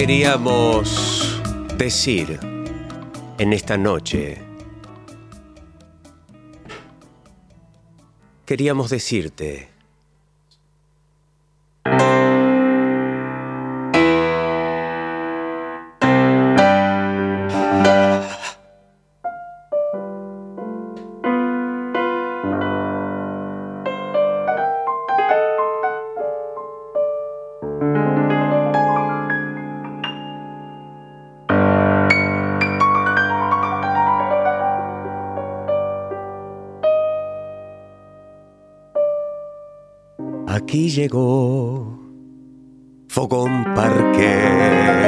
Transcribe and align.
Queríamos 0.00 1.42
decir 1.76 2.40
en 3.36 3.52
esta 3.52 3.76
noche, 3.76 4.38
queríamos 8.46 8.88
decirte, 8.88 9.68
llegó 40.90 41.98
Fogón 43.08 43.64
Parque. 43.74 44.99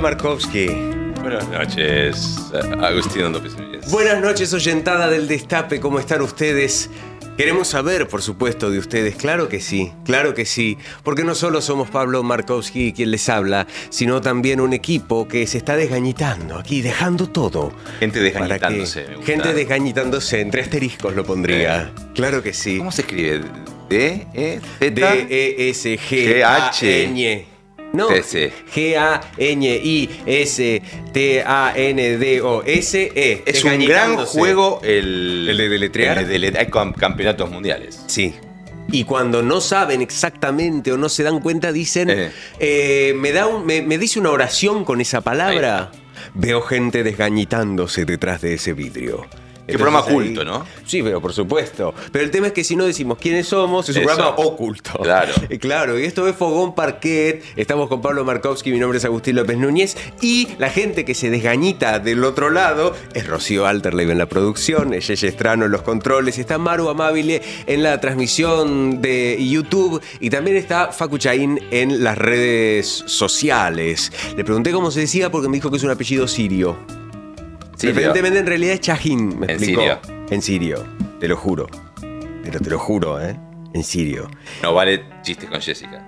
Pablo 0.00 0.16
Markovsky. 0.16 0.66
Buenas 1.20 1.46
noches, 1.50 2.38
Agustín 2.80 3.32
López. 3.32 3.52
Buenas 3.90 4.18
noches, 4.22 4.50
oyentada 4.54 5.10
del 5.10 5.28
Destape, 5.28 5.78
¿cómo 5.78 5.98
están 5.98 6.22
ustedes? 6.22 6.88
Queremos 7.36 7.68
saber, 7.68 8.08
por 8.08 8.22
supuesto, 8.22 8.70
de 8.70 8.78
ustedes, 8.78 9.14
claro 9.16 9.50
que 9.50 9.60
sí, 9.60 9.92
claro 10.06 10.32
que 10.34 10.46
sí, 10.46 10.78
porque 11.02 11.22
no 11.24 11.34
solo 11.34 11.60
somos 11.60 11.90
Pablo 11.90 12.22
Markowski 12.22 12.94
quien 12.94 13.10
les 13.10 13.28
habla, 13.28 13.66
sino 13.90 14.22
también 14.22 14.60
un 14.62 14.72
equipo 14.72 15.28
que 15.28 15.46
se 15.46 15.58
está 15.58 15.76
desgañitando 15.76 16.56
aquí, 16.58 16.80
dejando 16.80 17.28
todo. 17.28 17.70
Gente 17.98 18.20
que- 18.20 18.24
desgañitándose. 18.24 19.06
me 19.06 19.16
gusta. 19.16 19.32
Gente 19.32 19.52
desgañitándose, 19.52 20.40
entre 20.40 20.62
asteriscos 20.62 21.14
lo 21.14 21.24
pondría. 21.24 21.92
Claro 22.14 22.42
que 22.42 22.54
sí. 22.54 22.78
¿Cómo 22.78 22.90
se 22.92 23.02
escribe? 23.02 23.42
D, 23.90 24.26
E, 24.32 24.60
Z. 24.78 24.90
D-E-S-G-A-N. 24.94 26.30
No. 27.92 28.08
G-A-N-I-S-T-A-N-D-O-S-E. 32.10 33.42
Es 33.46 33.64
un 33.64 33.78
gran 33.86 34.16
juego 34.16 34.80
el. 34.82 35.46
¿El 35.50 35.56
de 35.56 35.68
deletrear? 35.68 36.18
el 36.18 36.28
de 36.40 36.58
Hay 36.58 36.66
cam- 36.66 36.94
campeonatos 36.94 37.50
mundiales. 37.50 38.02
Sí. 38.06 38.34
Y 38.92 39.04
cuando 39.04 39.42
no 39.42 39.60
saben 39.60 40.02
exactamente 40.02 40.90
o 40.92 40.96
no 40.96 41.08
se 41.08 41.22
dan 41.22 41.40
cuenta, 41.40 41.70
dicen, 41.72 42.10
Eh. 42.10 42.30
eh, 42.58 43.14
me, 43.16 43.30
da 43.32 43.46
un- 43.46 43.64
me, 43.64 43.82
me 43.82 43.98
dice 43.98 44.18
una 44.18 44.30
oración 44.30 44.84
con 44.84 45.00
esa 45.00 45.20
palabra. 45.20 45.92
Veo 46.34 46.60
gente 46.62 47.02
desgañitándose 47.04 48.04
detrás 48.04 48.40
de 48.42 48.54
ese 48.54 48.72
vidrio. 48.72 49.26
Qué 49.70 49.78
programa 49.78 50.02
culto, 50.02 50.44
¿no? 50.44 50.66
Sí, 50.86 51.02
pero 51.02 51.20
por 51.20 51.32
supuesto. 51.32 51.94
Pero 52.12 52.24
el 52.24 52.30
tema 52.30 52.48
es 52.48 52.52
que 52.52 52.64
si 52.64 52.76
no 52.76 52.84
decimos 52.84 53.18
quiénes 53.18 53.46
somos, 53.48 53.88
es 53.88 53.96
un 53.96 54.02
Eso. 54.02 54.14
programa 54.14 54.36
oculto. 54.36 54.92
Claro. 55.02 55.32
Claro, 55.60 55.98
y 55.98 56.04
esto 56.04 56.26
es 56.26 56.34
Fogón 56.36 56.74
Parquet. 56.74 57.42
Estamos 57.54 57.88
con 57.88 58.00
Pablo 58.00 58.24
Markovsky, 58.24 58.72
mi 58.72 58.78
nombre 58.78 58.98
es 58.98 59.04
Agustín 59.04 59.36
López 59.36 59.58
Núñez. 59.58 59.96
Y 60.20 60.48
la 60.58 60.70
gente 60.70 61.04
que 61.04 61.14
se 61.14 61.28
desgañita 61.30 61.98
del 61.98 62.24
otro 62.24 62.50
lado 62.50 62.94
es 63.14 63.26
Rocío 63.26 63.66
Alterley 63.66 64.10
en 64.10 64.18
la 64.18 64.26
producción, 64.26 64.94
es 64.94 65.06
Yeye 65.08 65.28
Estrano 65.28 65.66
en 65.66 65.70
los 65.70 65.82
controles, 65.82 66.38
está 66.38 66.58
Maru 66.58 66.88
Amabile 66.88 67.42
en 67.66 67.82
la 67.82 68.00
transmisión 68.00 69.00
de 69.02 69.36
YouTube 69.40 70.00
y 70.18 70.30
también 70.30 70.56
está 70.56 70.92
Facu 70.92 71.18
Chaín 71.18 71.60
en 71.70 72.02
las 72.02 72.16
redes 72.16 73.04
sociales. 73.06 74.10
Le 74.36 74.44
pregunté 74.44 74.72
cómo 74.72 74.90
se 74.90 75.00
decía 75.00 75.30
porque 75.30 75.48
me 75.48 75.56
dijo 75.56 75.70
que 75.70 75.76
es 75.76 75.82
un 75.82 75.90
apellido 75.90 76.26
sirio. 76.26 76.99
Sirio. 77.80 77.94
Preferentemente 77.94 78.38
en 78.40 78.46
realidad 78.46 78.74
es 78.74 78.80
Chajín, 78.80 79.38
me 79.38 79.46
En 79.46 79.50
explicó. 79.52 79.80
sirio. 79.80 80.00
En 80.30 80.42
sirio, 80.42 80.84
te 81.18 81.28
lo 81.28 81.36
juro. 81.36 81.66
Pero 82.42 82.60
te 82.60 82.70
lo 82.70 82.78
juro, 82.78 83.20
¿eh? 83.20 83.36
En 83.72 83.84
sirio. 83.84 84.28
No 84.62 84.74
vale 84.74 85.04
chistes 85.22 85.48
con 85.48 85.60
Jessica. 85.60 86.04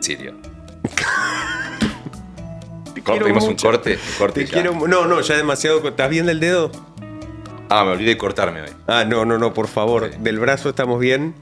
Sirio. 0.00 0.34
Pedimos 3.04 3.44
un 3.44 3.56
corte. 3.56 3.94
un 3.94 4.18
corte 4.18 4.40
Te 4.40 4.46
ya. 4.46 4.52
quiero. 4.52 4.86
No, 4.86 5.06
no, 5.06 5.20
ya 5.20 5.36
demasiado. 5.36 5.86
¿Estás 5.88 6.10
bien 6.10 6.26
del 6.26 6.40
dedo? 6.40 6.70
Ah, 7.68 7.84
me 7.84 7.92
olvidé 7.92 8.10
de 8.10 8.18
cortarme 8.18 8.62
hoy. 8.62 8.68
Ah, 8.86 9.04
no, 9.04 9.24
no, 9.24 9.38
no, 9.38 9.52
por 9.54 9.66
favor. 9.66 10.10
Sí. 10.12 10.18
Del 10.20 10.38
brazo 10.38 10.68
estamos 10.68 11.00
bien. 11.00 11.34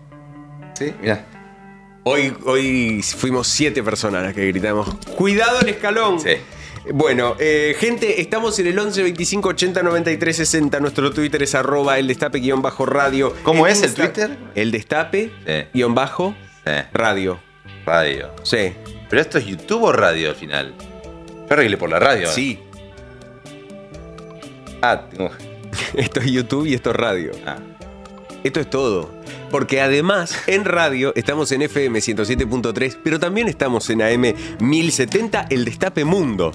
Sí, 0.75 0.95
mira. 1.03 1.27
Hoy, 2.05 2.35
hoy 2.47 3.03
fuimos 3.03 3.49
siete 3.49 3.83
personas 3.83 4.23
las 4.23 4.33
que 4.35 4.47
gritamos. 4.47 4.89
¡Cuidado 5.17 5.61
el 5.61 5.69
escalón! 5.69 6.19
Sí. 6.21 6.31
Bueno, 6.93 7.37
eh, 7.39 7.77
gente, 7.79 8.21
estamos 8.21 8.59
en 8.59 8.67
el 8.69 8.79
11 8.79 9.03
25 9.03 9.49
80 9.51 9.83
93 9.83 10.37
60. 10.37 10.81
Nuestro 10.81 11.11
Twitter 11.13 11.43
es 11.43 11.55
arroba 11.55 11.99
el 11.99 12.07
destape 12.07 12.39
guion 12.39 12.63
bajo 12.63 12.87
radio. 12.87 13.35
¿Cómo 13.43 13.67
es 13.67 13.83
el 13.83 13.93
Twitter? 13.95 14.37
El 14.55 14.71
destape 14.71 15.31
Sí. 15.47 15.53
guion 15.75 15.95
bajo 15.95 16.35
Sí. 16.65 16.73
radio. 16.93 17.39
Radio. 17.85 18.31
Sí. 18.45 18.73
Pero 19.09 19.23
esto 19.23 19.39
es 19.39 19.47
YouTube 19.47 19.83
o 19.85 19.93
radio 19.93 20.31
al 20.31 20.37
final. 20.37 20.75
Yo 20.79 21.47
arreglé 21.55 21.77
por 21.77 21.91
la 21.91 21.99
radio. 21.99 22.29
¿eh? 22.29 22.33
Sí. 22.35 22.59
Ah, 24.83 25.07
tengo. 25.11 25.31
Esto 25.95 26.21
es 26.21 26.27
YouTube 26.27 26.67
y 26.67 26.75
esto 26.75 26.91
es 26.91 26.97
radio. 26.97 27.33
Ah. 27.47 27.59
Esto 28.43 28.61
es 28.61 28.71
todo. 28.71 29.11
Porque 29.51 29.81
además 29.81 30.35
en 30.47 30.65
radio 30.65 31.13
estamos 31.17 31.53
en 31.53 31.63
FM 31.63 31.99
107.3, 32.01 32.97
pero 33.05 33.19
también 33.21 33.49
estamos 33.49 33.91
en 33.91 34.01
AM 34.03 34.35
1070, 34.61 35.47
el 35.51 35.65
Destape 35.65 36.05
Mundo. 36.05 36.53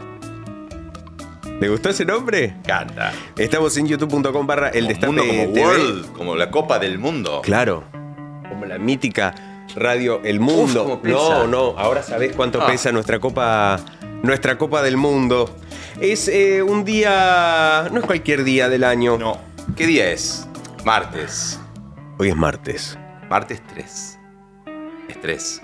¿Le 1.59 1.69
gustó 1.69 1.89
ese 1.89 2.05
nombre? 2.05 2.55
Canta. 2.65 3.13
Estamos 3.37 3.77
en 3.77 3.87
youtube.com 3.87 4.45
barra 4.45 4.69
el 4.69 4.87
Destape 4.87 5.15
como 5.15 5.21
TV. 5.21 5.47
World, 5.63 6.11
como 6.11 6.35
la 6.35 6.51
Copa 6.51 6.79
del 6.79 6.99
Mundo. 6.99 7.41
Claro. 7.43 7.83
Como 8.49 8.65
la 8.65 8.77
mítica 8.77 9.33
radio 9.75 10.21
El 10.23 10.39
Mundo. 10.39 10.99
Uf, 11.01 11.07
no, 11.07 11.47
no, 11.47 11.77
ahora 11.77 12.03
sabés 12.03 12.35
cuánto 12.35 12.61
Ah. 12.61 12.67
pesa 12.67 12.91
nuestra 12.91 13.19
copa 13.19 13.79
nuestra 14.21 14.57
Copa 14.57 14.81
del 14.81 14.97
Mundo. 14.97 15.55
Es 16.01 16.27
eh, 16.27 16.61
un 16.61 16.83
día, 16.83 17.89
no 17.91 17.99
es 17.99 18.05
cualquier 18.05 18.43
día 18.43 18.67
del 18.69 18.83
año. 18.83 19.17
No. 19.17 19.37
¿Qué 19.77 19.87
día 19.87 20.11
es? 20.11 20.47
Martes. 20.83 21.59
Hoy 22.17 22.29
es 22.29 22.35
martes. 22.35 22.97
Martes 23.29 23.61
3. 23.73 24.19
Es 25.09 25.21
3. 25.21 25.61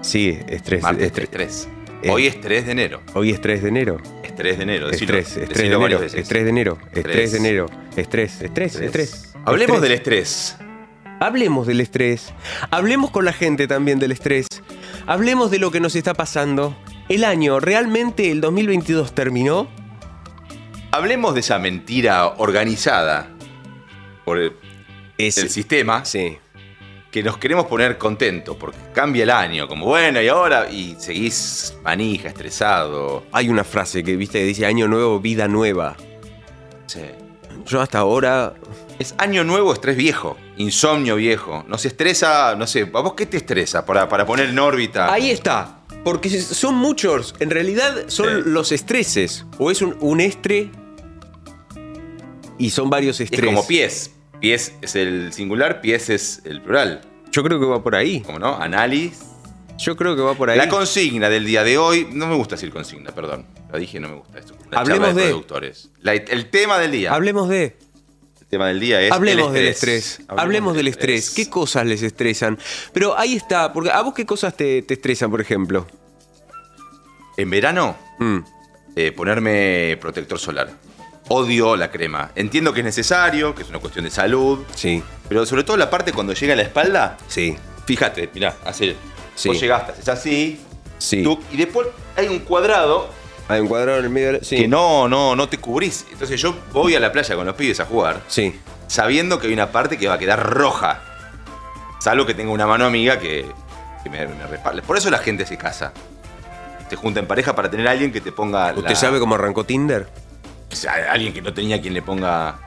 Sí, 0.00 0.38
es 0.48 0.62
3. 0.62 0.82
Martes 0.82 1.06
es 1.06 1.12
3. 1.12 1.30
tres. 1.30 1.68
3. 1.68 2.04
Eh. 2.04 2.10
Hoy 2.10 2.26
es 2.26 2.40
3 2.40 2.66
de 2.66 2.72
enero. 2.72 3.00
Hoy 3.14 3.30
es 3.30 3.40
3 3.40 3.62
de 3.62 3.68
enero. 3.68 3.98
Es 4.40 4.44
3 4.44 4.56
de 4.58 4.62
enero. 4.62 4.90
Decilo- 4.90 5.06
3, 5.12 5.36
es 5.36 5.48
3 5.50 5.58
de 5.58 5.66
enero. 5.76 6.00
veces. 6.00 6.20
Es 6.20 6.28
3 6.28 6.44
de 6.44 6.50
enero. 6.50 6.78
Es 6.86 7.02
3 7.02 7.04
Tres. 7.04 7.32
de 7.32 7.38
enero. 7.38 7.66
Es 7.96 8.08
3, 8.08 8.42
es 8.42 8.54
3, 8.54 8.76
es 8.76 8.92
3. 8.92 9.32
Hablemos 9.44 9.80
del 9.82 9.92
estrés. 9.92 10.56
Hablemos 11.20 11.66
del 11.66 11.80
estrés. 11.82 12.32
Hablemos 12.70 13.10
con 13.10 13.24
la 13.26 13.32
gente 13.32 13.66
también 13.68 13.98
del 13.98 14.12
estrés. 14.12 14.46
hablemos 15.06 15.50
de 15.50 15.58
lo 15.58 15.70
que 15.70 15.80
nos 15.80 15.94
está 15.96 16.14
pasando. 16.14 16.76
El 17.08 17.24
año, 17.24 17.60
¿realmente 17.60 18.30
el 18.30 18.40
2022 18.40 19.14
terminó? 19.14 19.68
Hablemos 20.92 21.34
de 21.34 21.40
esa 21.40 21.58
mentira 21.58 22.26
organizada 22.38 23.28
por 24.24 24.38
el, 24.38 24.52
Es, 25.18 25.38
el 25.38 25.50
sistema 25.50 26.04
sí. 26.04 26.38
Que 27.10 27.22
nos 27.22 27.38
queremos 27.38 27.66
poner 27.66 27.98
contentos 27.98 28.56
porque 28.56 28.78
cambia 28.92 29.24
el 29.24 29.30
año, 29.30 29.66
como 29.66 29.86
bueno, 29.86 30.20
y 30.22 30.28
ahora, 30.28 30.70
y 30.70 30.94
seguís 30.98 31.74
manija, 31.82 32.28
estresado. 32.28 33.24
Hay 33.32 33.48
una 33.48 33.64
frase 33.64 34.04
que 34.04 34.16
viste 34.16 34.38
que 34.38 34.44
dice 34.44 34.64
año 34.66 34.86
nuevo, 34.86 35.18
vida 35.20 35.48
nueva. 35.48 35.96
Sí. 36.86 37.00
Yo 37.66 37.80
hasta 37.80 37.98
ahora 37.98 38.54
Es 38.98 39.14
año 39.18 39.44
nuevo, 39.44 39.72
estrés 39.72 39.96
viejo, 39.96 40.36
insomnio 40.56 41.16
viejo. 41.16 41.64
Nos 41.68 41.84
estresa, 41.84 42.54
no 42.56 42.66
sé, 42.66 42.82
¿a 42.82 43.00
vos 43.00 43.14
qué 43.14 43.26
te 43.26 43.38
estresa 43.38 43.84
para, 43.84 44.08
para 44.08 44.24
poner 44.26 44.50
en 44.50 44.58
órbita? 44.58 45.12
Ahí 45.12 45.30
está. 45.30 45.78
Porque 46.04 46.28
son 46.40 46.74
muchos. 46.76 47.34
En 47.40 47.50
realidad 47.50 48.04
son 48.08 48.26
Sí. 48.26 48.42
los 48.46 48.72
estreses. 48.72 49.46
O 49.58 49.70
es 49.70 49.82
un, 49.82 49.96
un 50.00 50.20
estre. 50.20 50.70
Y 52.58 52.70
son 52.70 52.90
varios 52.90 53.16
Es 53.20 53.30
estrés. 53.30 53.44
como 53.46 53.66
pies. 53.66 54.12
Pies 54.40 54.74
es 54.80 54.96
el 54.96 55.32
singular, 55.32 55.80
pies 55.80 56.08
es 56.10 56.40
el 56.44 56.62
plural. 56.62 57.02
Yo 57.30 57.42
creo 57.42 57.60
que 57.60 57.66
va 57.66 57.82
por 57.82 57.94
ahí. 57.94 58.20
¿Cómo 58.22 58.38
no? 58.38 58.56
Análisis. 58.56 59.20
Yo 59.78 59.96
creo 59.96 60.14
que 60.16 60.22
va 60.22 60.34
por 60.34 60.50
ahí. 60.50 60.58
La 60.58 60.68
consigna 60.68 61.28
del 61.30 61.44
día 61.46 61.62
de 61.64 61.78
hoy, 61.78 62.08
no 62.12 62.26
me 62.26 62.34
gusta 62.34 62.54
decir 62.56 62.70
consigna, 62.70 63.12
perdón. 63.12 63.46
Lo 63.72 63.78
dije, 63.78 63.98
no 64.00 64.08
me 64.08 64.14
gusta 64.16 64.38
esto. 64.38 64.54
Una 64.68 64.78
Hablemos 64.80 65.08
charla 65.08 65.22
de- 65.22 65.28
productores. 65.28 65.90
La- 66.00 66.14
el 66.14 66.50
tema 66.50 66.78
del 66.78 66.90
día. 66.92 67.14
Hablemos 67.14 67.48
de. 67.48 67.76
tema 68.48 68.66
del 68.66 68.80
día 68.80 69.00
es 69.00 69.12
Hablemos 69.12 69.48
el 69.48 69.54
del 69.54 69.66
estrés. 69.68 70.22
Hablemos, 70.28 70.74
del 70.74 70.88
estrés. 70.88 71.30
¿Qué 71.30 71.48
cosas 71.48 71.86
les 71.86 72.02
estresan? 72.02 72.58
Pero 72.92 73.16
ahí 73.16 73.36
está. 73.36 73.72
Porque 73.72 73.90
¿A 73.90 74.00
vos 74.02 74.12
qué 74.12 74.26
cosas 74.26 74.56
te, 74.56 74.82
te 74.82 74.94
estresan, 74.94 75.30
por 75.30 75.40
ejemplo? 75.40 75.86
En 77.36 77.48
verano, 77.48 77.96
Mm, 78.18 78.38
eh, 78.96 79.12
ponerme 79.12 79.96
protector 80.00 80.38
solar. 80.38 80.68
Odio 81.32 81.76
la 81.76 81.90
crema. 81.92 82.32
Entiendo 82.34 82.72
que 82.72 82.80
es 82.80 82.84
necesario, 82.84 83.54
que 83.54 83.62
es 83.62 83.68
una 83.68 83.78
cuestión 83.78 84.04
de 84.04 84.10
salud, 84.10 84.64
sí, 84.74 85.00
pero 85.28 85.46
sobre 85.46 85.62
todo 85.62 85.76
la 85.76 85.88
parte 85.88 86.12
cuando 86.12 86.32
llega 86.32 86.54
a 86.54 86.56
la 86.56 86.62
espalda, 86.62 87.16
sí, 87.28 87.56
fíjate, 87.86 88.28
mirá, 88.34 88.56
hace. 88.64 88.96
Sí. 89.36 89.48
Vos 89.48 89.60
llegaste, 89.60 89.92
haces 89.92 90.08
así, 90.08 90.60
sí. 90.98 91.24
y 91.52 91.56
después 91.56 91.86
hay 92.16 92.26
un 92.26 92.40
cuadrado 92.40 93.08
Hay 93.48 93.60
un 93.60 93.68
cuadrado 93.68 93.98
en 93.98 94.04
el 94.04 94.10
medio 94.10 94.38
Sí. 94.44 94.56
que 94.56 94.68
no, 94.68 95.08
no, 95.08 95.34
no 95.36 95.48
te 95.48 95.58
cubrís. 95.58 96.04
Entonces 96.12 96.40
yo 96.40 96.54
voy 96.72 96.94
a 96.96 97.00
la 97.00 97.10
playa 97.12 97.34
con 97.36 97.46
los 97.46 97.54
pibes 97.54 97.78
a 97.80 97.84
jugar, 97.84 98.20
Sí. 98.28 98.58
sabiendo 98.88 99.38
que 99.38 99.46
hay 99.46 99.52
una 99.52 99.70
parte 99.70 99.98
que 99.98 100.08
va 100.08 100.14
a 100.14 100.18
quedar 100.18 100.40
roja. 100.52 101.00
Salvo 102.00 102.26
que 102.26 102.34
tenga 102.34 102.50
una 102.52 102.66
mano 102.66 102.84
amiga 102.86 103.18
que, 103.20 103.46
que 104.02 104.10
me, 104.10 104.26
me 104.26 104.46
respalde. 104.48 104.82
Por 104.82 104.96
eso 104.96 105.10
la 105.10 105.18
gente 105.18 105.46
se 105.46 105.56
casa. 105.56 105.92
Se 106.88 106.96
junta 106.96 107.20
en 107.20 107.26
pareja 107.26 107.54
para 107.54 107.70
tener 107.70 107.86
a 107.86 107.92
alguien 107.92 108.10
que 108.12 108.20
te 108.20 108.32
ponga. 108.32 108.72
¿Usted 108.74 108.90
la- 108.90 108.94
sabe 108.96 109.20
cómo 109.20 109.36
arrancó 109.36 109.64
Tinder? 109.64 110.08
O 110.72 110.76
sea, 110.76 111.10
alguien 111.12 111.32
que 111.32 111.42
no 111.42 111.52
tenía 111.52 111.80
quien 111.80 111.94
le 111.94 112.02
ponga. 112.02 112.58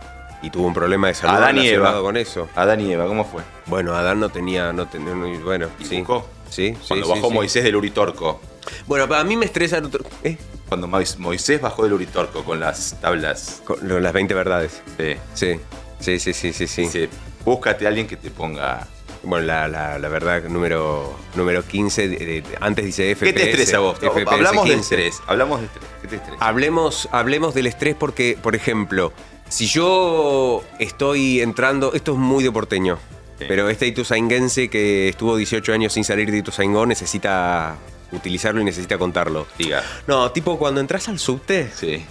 Y 0.42 0.50
tuvo 0.50 0.68
un 0.68 0.74
problema 0.74 1.08
de 1.08 1.14
salud 1.14 1.36
Adán 1.38 1.58
y 1.58 1.68
Eva. 1.70 2.02
con 2.02 2.18
eso. 2.18 2.50
Adán 2.54 2.82
y 2.82 2.92
Eva, 2.92 3.08
¿cómo 3.08 3.24
fue? 3.24 3.42
Bueno, 3.66 3.94
Adán 3.96 4.20
no 4.20 4.28
tenía, 4.30 4.74
no 4.74 4.88
tenía, 4.90 5.16
no- 5.16 5.40
bueno, 5.40 5.70
¿Y 5.80 5.86
sí. 5.86 5.98
buscó? 6.00 6.28
Sí, 6.50 6.74
sí, 6.82 6.88
Cuando 6.90 7.06
sí, 7.06 7.12
bajó 7.14 7.28
sí. 7.30 7.34
Moisés 7.34 7.64
del 7.64 7.76
Uritorco. 7.78 8.42
Bueno, 8.86 9.08
para 9.08 9.24
mí 9.24 9.38
me 9.38 9.46
estresa 9.46 9.78
el 9.78 9.86
otro- 9.86 10.04
¿eh? 10.22 10.38
Cuando 10.68 10.88
Mois- 10.88 11.18
Moisés 11.18 11.62
bajó 11.62 11.84
del 11.84 11.94
Uritorco 11.94 12.44
con 12.44 12.60
las 12.60 13.00
tablas. 13.00 13.62
Con 13.64 14.04
las 14.04 14.12
20 14.12 14.34
verdades. 14.34 14.82
de- 14.98 15.18
Sí, 15.34 15.60
sí, 16.02 16.20
sí, 16.20 16.34
sí, 16.34 16.52
sí. 16.52 16.68
sí. 16.68 16.82
Dice, 16.82 17.10
búscate 17.46 17.86
a 17.86 17.88
alguien 17.88 18.06
que 18.08 18.18
te 18.18 18.30
ponga. 18.30 18.86
Bueno, 19.24 19.46
la, 19.48 19.68
la, 19.70 20.00
la 20.00 20.10
verdad, 20.10 20.44
número, 20.44 21.18
número 21.36 21.64
15, 21.66 22.08
de- 22.10 22.18
de- 22.18 22.44
antes 22.60 22.84
dice 22.86 23.16
FPS. 23.16 23.26
¿Qué 23.26 23.34
te 23.34 23.50
estresa 23.52 23.80
vos? 23.80 23.98
FPS 24.00 24.28
hablamos 24.30 24.66
de 24.68 24.76
15. 24.76 24.96
estrés. 24.96 25.22
Hablamos 25.28 25.60
de 25.62 25.66
estrés. 25.68 25.86
¿Qué 26.02 26.08
te 26.10 26.16
estresa? 26.18 26.38
Hablemos, 26.46 27.08
hablemos 27.12 27.54
del 27.54 27.68
estrés 27.68 27.96
porque, 27.98 28.38
por 28.42 28.56
ejemplo, 28.56 29.14
si 29.48 29.68
yo 29.68 30.64
estoy 30.80 31.40
entrando, 31.42 31.94
esto 31.94 32.12
es 32.14 32.18
muy 32.18 32.44
de 32.44 32.52
porteño, 32.52 33.00
Sí. 33.40 33.46
pero 33.48 33.70
este 33.70 33.88
ituzainguense 33.88 34.70
que 34.70 35.08
estuvo 35.10 35.36
18 35.38 35.72
años 35.74 35.94
sin 35.94 36.04
salir 36.04 36.30
de 36.30 36.38
Ituzaingó 36.40 36.86
necesita 36.86 37.78
utilizarlo 38.12 38.62
y 38.62 38.66
necesita 38.66 38.98
contarlo. 38.98 39.48
Diga. 39.58 39.84
No, 40.06 40.32
tipo 40.32 40.60
cuando 40.60 40.82
entras 40.82 41.08
al 41.08 41.18
subte 41.18 41.70
Sí. 41.74 42.06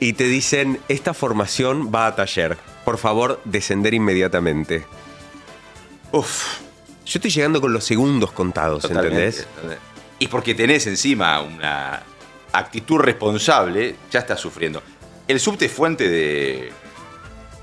y 0.00 0.12
te 0.14 0.24
dicen, 0.24 0.78
esta 0.88 1.12
formación 1.12 1.90
va 1.94 2.06
a 2.06 2.14
taller, 2.16 2.56
por 2.84 2.98
favor, 2.98 3.40
descender 3.44 3.92
inmediatamente. 3.94 4.86
Uf, 6.12 6.58
yo 7.04 7.18
estoy 7.18 7.30
llegando 7.30 7.60
con 7.60 7.72
los 7.72 7.84
segundos 7.84 8.32
contados, 8.32 8.82
Totalmente. 8.82 9.40
¿entendés? 9.40 9.78
Y 10.18 10.28
porque 10.28 10.54
tenés 10.54 10.86
encima 10.86 11.40
una 11.40 12.02
actitud 12.52 12.98
responsable, 12.98 13.96
ya 14.10 14.20
estás 14.20 14.40
sufriendo. 14.40 14.82
El 15.28 15.40
subte 15.40 15.66
es 15.66 15.72
fuente 15.72 16.08
de 16.08 16.72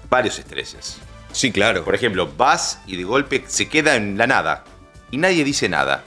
varios 0.10 0.38
estreses. 0.38 0.98
Sí, 1.32 1.52
claro. 1.52 1.84
Por 1.84 1.96
ejemplo, 1.96 2.32
vas 2.38 2.80
y 2.86 2.96
de 2.96 3.04
golpe 3.04 3.44
se 3.48 3.68
queda 3.68 3.96
en 3.96 4.18
la 4.18 4.28
nada. 4.28 4.64
Y 5.10 5.18
nadie 5.18 5.44
dice 5.44 5.68
nada. 5.68 6.04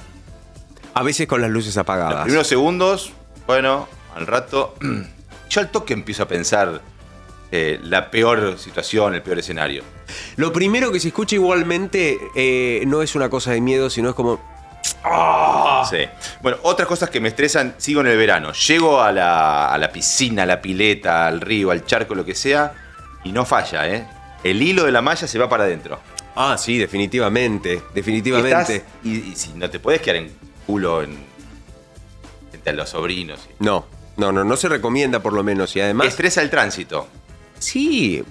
A 0.95 1.03
veces 1.03 1.27
con 1.27 1.41
las 1.43 1.51
luces 1.51 1.75
Los 1.75 1.79
apagadas. 1.79 2.23
primeros 2.23 2.47
segundos, 2.47 3.13
bueno, 3.47 3.89
al 4.15 4.27
rato. 4.27 4.75
Yo 5.51 5.61
al 5.61 5.71
toque 5.71 5.95
empiezo 5.95 6.23
a 6.23 6.29
pensar 6.29 6.81
eh, 7.53 7.79
la 7.83 8.11
peor 8.11 8.59
situación, 8.59 9.15
el 9.15 9.23
peor 9.23 9.39
escenario. 9.39 9.83
Lo 10.37 10.53
primero 10.53 10.91
que 10.93 11.01
se 11.01 11.09
escucha 11.09 11.37
igualmente 11.37 12.19
eh, 12.35 12.83
no 12.87 13.03
es 13.03 13.15
una 13.15 13.29
cosa 13.29 13.53
de 13.53 13.61
miedo, 13.61 13.91
sino 13.91 14.11
es 14.11 14.15
como. 14.15 14.41
Sí. 15.91 15.99
Bueno, 16.43 16.59
otras 16.63 16.89
cosas 16.89 17.11
que 17.11 17.21
me 17.21 17.29
estresan, 17.29 17.75
sigo 17.79 18.01
en 18.01 18.09
el 18.09 18.17
verano. 18.17 18.53
Llego 18.53 19.01
a 19.01 19.13
la, 19.13 19.69
a 19.73 19.79
la 19.79 19.91
piscina, 19.93 20.43
a 20.43 20.47
la 20.47 20.61
pileta, 20.61 21.27
al 21.27 21.41
río, 21.41 21.71
al 21.71 21.85
charco, 21.85 22.15
lo 22.15 22.25
que 22.25 22.35
sea, 22.35 22.75
y 23.25 23.31
no 23.33 23.45
falla, 23.45 23.89
¿eh? 23.89 24.07
El 24.43 24.63
hilo 24.63 24.85
de 24.85 24.93
la 24.93 25.03
malla 25.03 25.27
se 25.27 25.39
va 25.39 25.49
para 25.49 25.65
adentro. 25.65 26.01
Ah, 26.35 26.57
sí, 26.59 26.79
definitivamente. 26.79 27.83
Definitivamente. 27.95 28.77
Estás- 28.77 28.83
y, 29.05 29.31
y 29.33 29.37
si 29.37 29.53
no 29.55 29.71
te 29.71 29.79
puedes 29.81 30.01
quedar 30.03 30.17
en 30.17 30.31
culo 30.67 31.03
en, 31.03 31.17
frente 32.51 32.71
a 32.71 32.73
los 32.73 32.91
sobrinos. 32.91 33.49
No, 33.61 33.87
no, 34.17 34.33
no, 34.33 34.45
no 34.45 34.57
se 34.57 34.69
recomienda 34.69 35.21
por 35.21 35.33
lo 35.33 35.43
menos. 35.43 35.75
Y 35.77 35.81
además. 35.81 36.09
Estresa 36.09 36.43
el 36.43 36.51
tránsito. 36.51 37.09
Sí. 37.59 38.23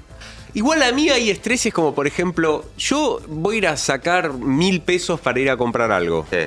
Igual 0.54 0.84
a 0.84 0.92
mí 0.92 1.10
hay 1.10 1.30
estreses 1.30 1.74
como, 1.74 1.94
por 1.94 2.08
ejemplo, 2.08 2.64
yo 2.78 3.22
voy 3.28 3.56
a 3.56 3.58
ir 3.58 3.68
a 3.68 3.78
sacar 3.78 4.34
mil 4.34 4.82
pesos 4.82 5.20
para 5.20 5.40
ir 5.40 5.50
a 5.50 5.58
comprar 5.58 5.92
algo. 5.92 6.26
Sí. 6.32 6.38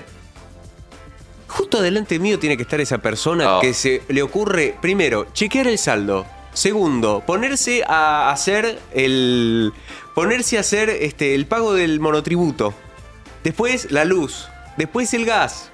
Justo 1.46 1.80
delante 1.82 2.18
mío 2.18 2.38
tiene 2.38 2.56
que 2.56 2.62
estar 2.62 2.80
esa 2.80 2.98
persona 2.98 3.56
Oh. 3.58 3.60
que 3.60 3.72
se 3.74 4.02
le 4.08 4.22
ocurre, 4.22 4.76
primero, 4.80 5.26
chequear 5.32 5.66
el 5.66 5.78
saldo. 5.78 6.26
Segundo, 6.52 7.22
ponerse 7.26 7.84
a 7.86 8.30
hacer 8.30 8.78
el. 8.92 9.72
ponerse 10.14 10.56
a 10.56 10.60
hacer 10.60 10.90
este, 10.90 11.34
el 11.34 11.46
pago 11.46 11.74
del 11.74 12.00
monotributo. 12.00 12.74
Después 13.44 13.90
la 13.92 14.04
luz. 14.04 14.48
Después 14.76 15.12
el 15.14 15.24
gas. 15.24 15.70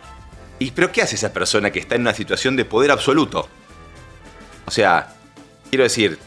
¿Y 0.58 0.70
pero 0.73 0.92
qué 0.92 1.02
hace 1.02 1.16
esa 1.16 1.32
persona 1.32 1.70
que 1.70 1.78
está 1.80 1.94
en 1.94 2.02
una 2.02 2.14
situación 2.14 2.54
de 2.56 2.64
poder 2.64 2.90
absoluto? 2.90 3.49
O 4.66 4.70
sea, 4.70 5.14
quiero 5.70 5.84
decir, 5.84 6.18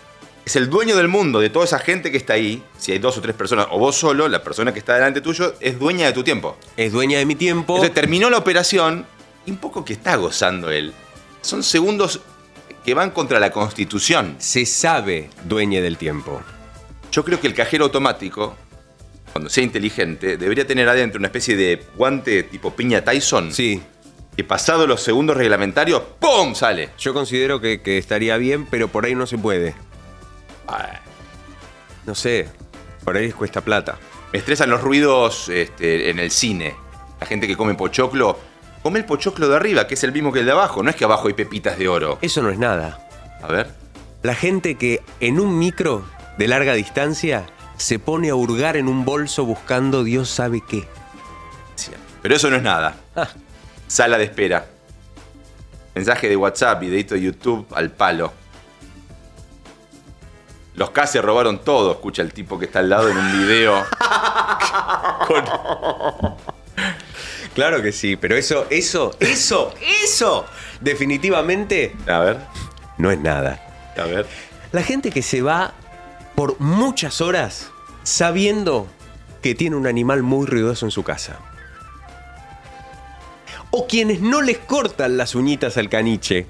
es 0.47 0.55
el 0.55 0.69
dueño 0.69 0.95
del 0.95 1.09
mundo, 1.09 1.41
de 1.41 1.49
toda 1.49 1.65
esa 1.65 1.77
gente 1.77 2.09
que 2.09 2.15
está 2.15 2.31
ahí. 2.31 2.63
Si 2.77 2.93
hay 2.93 2.99
dos 2.99 3.17
o 3.17 3.21
tres 3.21 3.35
personas, 3.35 3.67
o 3.69 3.77
vos 3.79 3.97
solo, 3.97 4.29
la 4.29 4.41
persona 4.41 4.71
que 4.71 4.79
está 4.79 4.93
delante 4.93 5.19
tuyo, 5.19 5.55
es 5.59 5.77
dueña 5.77 6.05
de 6.05 6.13
tu 6.13 6.23
tiempo. 6.23 6.57
Es 6.77 6.93
dueña 6.93 7.19
de 7.19 7.25
mi 7.25 7.35
tiempo. 7.35 7.75
Entonces 7.75 7.93
terminó 7.93 8.29
la 8.29 8.37
operación 8.37 9.05
y 9.45 9.51
un 9.51 9.57
poco 9.57 9.83
que 9.83 9.91
está 9.91 10.15
gozando 10.15 10.71
él. 10.71 10.93
Son 11.41 11.63
segundos 11.63 12.21
que 12.85 12.93
van 12.93 13.11
contra 13.11 13.41
la 13.41 13.51
constitución. 13.51 14.37
Se 14.39 14.65
sabe 14.65 15.29
dueña 15.43 15.81
del 15.81 15.97
tiempo. 15.97 16.41
Yo 17.11 17.25
creo 17.25 17.41
que 17.41 17.47
el 17.47 17.53
cajero 17.53 17.83
automático, 17.83 18.55
cuando 19.33 19.49
sea 19.49 19.65
inteligente, 19.65 20.37
debería 20.37 20.65
tener 20.65 20.87
adentro 20.87 21.19
una 21.19 21.27
especie 21.27 21.57
de 21.57 21.83
guante 21.97 22.43
tipo 22.43 22.73
piña 22.73 23.03
Tyson. 23.03 23.51
Sí. 23.51 23.81
Que 24.37 24.45
pasado 24.45 24.87
los 24.87 25.01
segundos 25.01 25.35
reglamentarios, 25.35 26.03
¡pum! 26.21 26.55
sale. 26.55 26.91
Yo 26.97 27.13
considero 27.13 27.59
que, 27.59 27.81
que 27.81 27.97
estaría 27.97 28.37
bien, 28.37 28.65
pero 28.65 28.87
por 28.87 29.03
ahí 29.03 29.13
no 29.13 29.27
se 29.27 29.37
puede. 29.37 29.75
No 32.05 32.15
sé. 32.15 32.49
Por 33.03 33.17
ahí 33.17 33.31
cuesta 33.31 33.61
plata. 33.61 33.97
Me 34.31 34.39
estresan 34.39 34.69
los 34.69 34.81
ruidos 34.81 35.49
este, 35.49 36.09
en 36.09 36.19
el 36.19 36.31
cine. 36.31 36.75
La 37.19 37.27
gente 37.27 37.47
que 37.47 37.55
come 37.55 37.75
pochoclo. 37.75 38.39
Come 38.83 38.99
el 38.99 39.05
pochoclo 39.05 39.47
de 39.49 39.55
arriba, 39.55 39.87
que 39.87 39.95
es 39.95 40.03
el 40.03 40.11
mismo 40.11 40.31
que 40.31 40.39
el 40.39 40.45
de 40.45 40.51
abajo. 40.51 40.83
No 40.83 40.89
es 40.89 40.95
que 40.95 41.05
abajo 41.05 41.27
hay 41.27 41.33
pepitas 41.33 41.77
de 41.77 41.87
oro. 41.87 42.19
Eso 42.21 42.41
no 42.41 42.49
es 42.49 42.59
nada. 42.59 43.07
A 43.41 43.47
ver. 43.47 43.67
La 44.23 44.35
gente 44.35 44.75
que 44.75 45.01
en 45.19 45.39
un 45.39 45.57
micro 45.57 46.03
de 46.37 46.47
larga 46.47 46.73
distancia 46.73 47.45
se 47.77 47.99
pone 47.99 48.29
a 48.29 48.35
hurgar 48.35 48.75
en 48.77 48.87
un 48.87 49.05
bolso 49.05 49.45
buscando 49.45 50.03
Dios 50.03 50.29
sabe 50.29 50.61
qué. 50.67 50.87
Sí. 51.75 51.91
Pero 52.21 52.35
eso 52.35 52.49
no 52.49 52.57
es 52.57 52.63
nada. 52.63 52.95
Ah, 53.15 53.29
Sala 53.87 54.17
de 54.17 54.25
espera. 54.25 54.65
Mensaje 55.95 56.27
de 56.27 56.35
WhatsApp, 56.35 56.79
videito 56.81 57.15
de 57.15 57.21
YouTube 57.21 57.65
al 57.73 57.91
palo. 57.91 58.33
Los 60.77 60.91
K 60.91 61.05
se 61.07 61.21
robaron 61.21 61.59
todo, 61.59 61.91
escucha 61.91 62.21
el 62.21 62.31
tipo 62.31 62.57
que 62.57 62.65
está 62.65 62.79
al 62.79 62.89
lado 62.89 63.09
en 63.09 63.17
un 63.17 63.31
video. 63.39 63.83
Con- 65.27 65.43
Claro 67.55 67.81
que 67.81 67.91
sí, 67.91 68.15
pero 68.15 68.35
eso, 68.37 68.67
eso, 68.69 69.15
eso, 69.19 69.73
eso, 70.03 70.45
definitivamente 70.79 71.95
A 72.07 72.19
ver, 72.19 72.37
no 72.99 73.09
es 73.09 73.19
nada. 73.19 73.59
a 73.97 74.03
ver. 74.03 74.27
La 74.71 74.83
gente 74.83 75.09
que 75.09 75.23
se 75.23 75.41
va 75.41 75.73
por 76.35 76.59
muchas 76.59 77.19
horas 77.21 77.71
sabiendo 78.03 78.85
que 79.41 79.55
tiene 79.55 79.75
un 79.75 79.87
animal 79.87 80.21
muy 80.21 80.45
ruidoso 80.45 80.85
en 80.85 80.91
su 80.91 81.01
casa. 81.03 81.39
O 83.71 83.87
quienes 83.87 84.21
no 84.21 84.41
les 84.43 84.59
cortan 84.59 85.17
las 85.17 85.33
uñitas 85.33 85.77
al 85.77 85.89
caniche. 85.89 86.45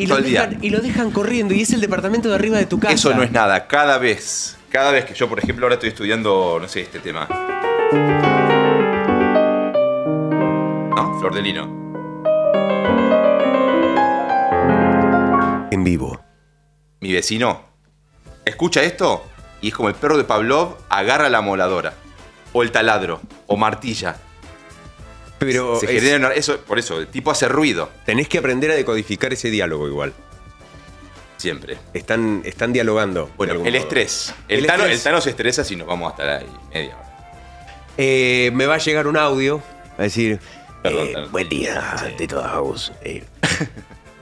Y 0.00 0.06
lo, 0.06 0.16
el 0.16 0.24
día. 0.24 0.50
y 0.62 0.70
lo 0.70 0.80
dejan 0.80 1.10
corriendo 1.10 1.52
y 1.52 1.60
es 1.60 1.72
el 1.72 1.80
departamento 1.80 2.28
de 2.30 2.34
arriba 2.34 2.56
de 2.56 2.66
tu 2.66 2.80
casa. 2.80 2.94
Eso 2.94 3.12
no 3.14 3.22
es 3.22 3.30
nada. 3.32 3.66
Cada 3.66 3.98
vez, 3.98 4.56
cada 4.70 4.90
vez 4.90 5.04
que 5.04 5.14
yo, 5.14 5.28
por 5.28 5.38
ejemplo, 5.38 5.66
ahora 5.66 5.74
estoy 5.74 5.90
estudiando, 5.90 6.58
no 6.60 6.68
sé, 6.68 6.80
este 6.80 7.00
tema. 7.00 7.28
No, 10.96 11.18
Flor 11.20 11.34
de 11.34 11.42
Lino. 11.42 11.80
En 15.70 15.84
vivo. 15.84 16.20
Mi 17.00 17.12
vecino 17.12 17.62
escucha 18.44 18.82
esto 18.82 19.24
y 19.60 19.68
es 19.68 19.74
como 19.74 19.88
el 19.88 19.94
perro 19.94 20.16
de 20.16 20.24
Pavlov 20.24 20.76
agarra 20.88 21.28
la 21.28 21.42
moladora. 21.42 21.94
O 22.52 22.62
el 22.62 22.72
taladro. 22.72 23.20
O 23.46 23.56
martilla. 23.56 24.16
Pero 25.40 25.80
Se 25.80 25.86
es- 25.86 26.02
genera 26.02 26.32
eso, 26.34 26.58
por 26.60 26.78
eso, 26.78 27.00
el 27.00 27.08
tipo 27.08 27.30
hace 27.32 27.48
ruido. 27.48 27.90
tenés 28.06 28.28
que 28.28 28.38
aprender 28.38 28.70
a 28.70 28.74
decodificar 28.74 29.32
ese 29.32 29.50
diálogo 29.50 29.88
igual. 29.88 30.12
Siempre. 31.38 31.78
Están, 31.94 32.42
están 32.44 32.72
dialogando. 32.72 33.30
Bueno, 33.36 33.54
el 33.54 33.58
modo. 33.60 33.68
estrés. 33.74 34.34
El, 34.48 34.60
El 34.60 34.66
tano, 34.66 34.82
estrés. 34.84 34.98
el 34.98 35.04
Tano 35.04 35.20
se 35.22 35.30
estresa 35.30 35.64
si 35.64 35.74
nos 35.76 35.86
vamos 35.86 36.08
a 36.08 36.10
estar 36.10 36.28
ahí 36.28 36.46
media 36.72 36.96
hora. 36.96 37.06
Eh, 37.96 38.50
me 38.54 38.66
va 38.66 38.74
a 38.74 38.78
llegar 38.78 39.06
un 39.06 39.16
audio 39.16 39.62
a 39.98 40.02
decir: 40.02 40.38
Perdón, 40.82 41.08
eh. 41.08 41.26
Buen 41.30 41.48
día, 41.48 41.94
de 42.18 42.26
todas 42.28 42.58
vos. 42.58 42.92
eh, 43.02 43.24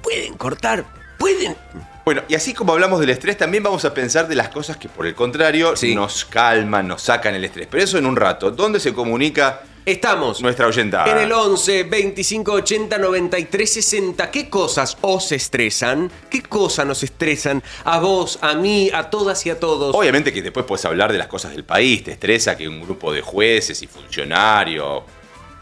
¿Pueden 0.03 0.35
cortar? 0.35 0.85
¿Pueden? 1.19 1.57
Bueno, 2.05 2.23
y 2.29 2.37
así 2.37 2.55
como 2.55 2.73
hablamos 2.73 3.01
del 3.01 3.11
estrés, 3.11 3.37
también 3.37 3.63
vamos 3.65 3.85
a 3.85 3.93
pensar 3.93 4.29
de 4.29 4.37
las 4.37 4.49
cosas 4.51 4.77
que 4.77 4.89
por 4.89 5.05
el 5.07 5.15
contrario 5.17 5.77
Sí. 5.77 5.95
nos 5.95 6.25
calman, 6.25 6.87
nos 6.87 7.03
sacan 7.03 7.35
el 7.35 7.45
estrés. 7.45 7.67
Pero 7.71 7.83
eso 7.83 7.99
en 7.99 8.07
un 8.07 8.15
rato. 8.17 8.53
¿Dónde 8.53 8.79
se 8.81 8.95
comunica 8.95 9.61
Estamos 9.89 10.43
nuestra 10.43 10.67
oyentada? 10.67 11.11
en 11.11 11.17
el 11.17 11.33
11 11.33 11.85
25 11.85 12.53
80 12.53 12.99
93 12.99 13.73
60. 13.73 14.31
¿Qué 14.31 14.51
cosas 14.51 14.99
os 15.01 15.33
estresan? 15.33 16.11
¿Qué 16.29 16.43
cosas 16.43 16.85
nos 16.85 17.03
estresan 17.03 17.63
a 17.85 17.99
vos, 17.99 18.39
a 18.43 18.53
mí, 18.53 18.91
a 18.93 19.09
todas 19.09 19.47
y 19.47 19.51
a 19.51 19.59
todos? 19.59 19.95
Obviamente 19.95 20.31
que 20.31 20.43
después 20.43 20.67
puedes 20.67 20.85
hablar 20.85 21.11
de 21.11 21.17
las 21.17 21.27
cosas 21.27 21.53
del 21.53 21.65
país. 21.65 22.05
Te 22.05 22.13
estresa 22.13 22.55
que 22.55 22.69
un 22.69 22.83
grupo 22.83 23.15
de 23.15 23.23
jueces 23.23 23.81
y 23.81 23.87
funcionarios 23.87 25.05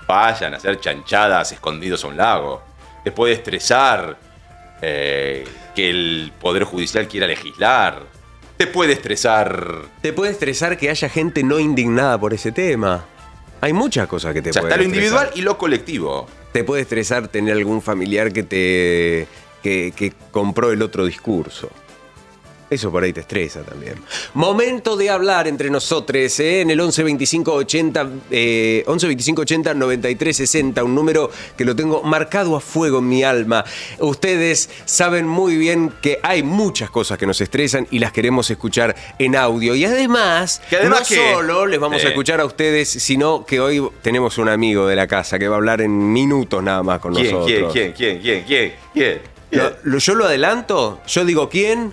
vayan 0.09 0.54
a 0.54 0.56
hacer 0.56 0.80
chanchadas 0.80 1.52
escondidos 1.52 2.02
a 2.02 2.09
un 2.09 2.16
lago. 2.16 2.62
Te 3.04 3.12
puede 3.12 3.35
estresar 3.35 4.18
eh, 4.83 5.45
que 5.76 5.88
el 5.88 6.33
Poder 6.40 6.64
Judicial 6.64 7.06
quiera 7.06 7.28
legislar. 7.28 8.02
Te 8.56 8.66
puede 8.66 8.95
estresar. 8.95 9.83
Te 10.02 10.12
puede 10.12 10.33
estresar 10.33 10.76
que 10.76 10.90
haya 10.90 11.09
gente 11.09 11.45
no 11.45 11.61
indignada 11.61 12.18
por 12.18 12.35
ese 12.35 12.50
tema. 12.50 13.04
Hay 13.60 13.72
muchas 13.72 14.06
cosas 14.06 14.32
que 14.34 14.42
te 14.42 14.50
O 14.50 14.52
sea, 14.52 14.62
pueden 14.62 14.72
está 14.80 14.82
lo 14.84 14.88
estresar. 14.92 15.25
individual 15.26 15.30
y 15.34 15.42
lo 15.42 15.58
colectivo. 15.58 16.26
Te 16.52 16.64
puede 16.64 16.82
estresar 16.82 17.28
tener 17.28 17.54
algún 17.54 17.82
familiar 17.82 18.32
que 18.32 18.42
te 18.42 19.26
que, 19.62 19.92
que 19.96 20.12
compró 20.30 20.70
el 20.70 20.82
otro 20.82 21.04
discurso. 21.06 21.70
Eso 22.68 22.90
por 22.90 23.04
ahí 23.04 23.12
te 23.12 23.20
estresa 23.20 23.62
también. 23.62 23.94
Momento 24.35 24.96
de 24.96 25.08
hablar 25.08 25.46
entre 25.46 25.70
nosotros 25.70 26.40
¿eh? 26.40 26.62
en 26.62 26.70
el 26.70 26.80
11 26.80 27.04
25 27.04 27.52
80 27.52 28.08
eh, 28.30 28.82
11 28.87 29.06
25 29.06 29.42
80 29.42 29.75
93 29.75 30.37
60, 30.37 30.82
un 30.82 30.94
número 30.94 31.30
que 31.56 31.64
lo 31.64 31.76
tengo 31.76 32.02
marcado 32.02 32.56
a 32.56 32.61
fuego 32.61 32.99
en 32.99 33.08
mi 33.08 33.23
alma. 33.23 33.64
Ustedes 34.00 34.68
saben 34.85 35.26
muy 35.28 35.56
bien 35.56 35.92
que 36.02 36.18
hay 36.23 36.42
muchas 36.42 36.90
cosas 36.90 37.18
que 37.18 37.26
nos 37.26 37.40
estresan 37.40 37.87
y 37.92 37.99
las 38.00 38.11
queremos 38.12 38.50
escuchar 38.50 38.96
en 39.18 39.37
audio 39.37 39.75
y 39.76 39.85
además, 39.85 40.61
Que 40.68 40.76
además 40.76 41.00
no 41.02 41.06
que- 41.06 41.32
solo 41.32 41.66
les 41.66 41.78
vamos 41.78 42.02
a 42.02 42.06
Eh. 42.06 42.08
escuchar 42.08 42.40
a 42.40 42.44
ustedes, 42.46 42.88
sino 42.88 43.46
que 43.46 43.61
hoy 43.61 43.87
tenemos 44.02 44.38
un 44.38 44.49
amigo 44.49 44.87
de 44.87 44.96
la 44.96 45.06
casa 45.06 45.38
que 45.38 45.46
va 45.46 45.54
a 45.54 45.58
hablar 45.58 45.80
en 45.82 46.12
minutos 46.12 46.62
nada 46.62 46.82
más 46.82 46.99
con 46.99 47.14
¿Quién, 47.14 47.32
nosotros. 47.32 47.73
quién, 47.73 47.92
quién, 47.92 48.18
quién, 48.20 48.42
quién, 48.44 48.44
quién, 48.44 48.73
quién? 48.92 49.20
Lo- 49.52 49.73
lo- 49.85 49.99
yo 49.99 50.14
lo 50.16 50.25
adelanto, 50.25 51.00
yo 51.06 51.25
digo 51.25 51.49
quién. 51.49 51.92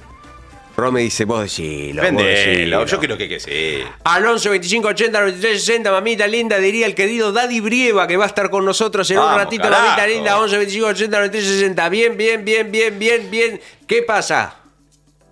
Ro 0.75 0.91
me 0.91 1.01
dice, 1.01 1.25
vos 1.25 1.41
decilo. 1.43 2.01
vos 2.01 2.11
Vendelo, 2.11 2.29
decilo. 2.29 2.85
yo 2.87 2.99
creo 2.99 3.15
que 3.17 3.29
que 3.29 3.39
sí. 3.39 3.83
Alonso 4.05 4.49
25 4.49 4.87
80 4.87 5.19
93 5.19 5.63
60, 5.63 5.91
mamita 5.91 6.25
linda, 6.27 6.57
diría 6.57 6.87
el 6.87 6.95
querido 6.95 7.31
Daddy 7.31 7.59
Brieva 7.59 8.07
que 8.07 8.17
va 8.17 8.23
a 8.23 8.27
estar 8.27 8.49
con 8.49 8.65
nosotros 8.65 9.09
en 9.11 9.17
un 9.19 9.23
Vamos, 9.25 9.37
ratito, 9.41 9.63
carajo. 9.63 9.83
mamita 9.83 10.07
linda, 10.07 10.39
11 10.39 10.57
25 10.57 10.87
80 10.87 11.17
93 11.17 11.47
60. 11.59 11.89
Bien, 11.89 12.17
bien, 12.17 12.43
bien, 12.43 12.71
bien, 12.71 12.97
bien, 12.99 13.29
bien. 13.29 13.61
¿Qué 13.87 14.01
pasa? 14.01 14.55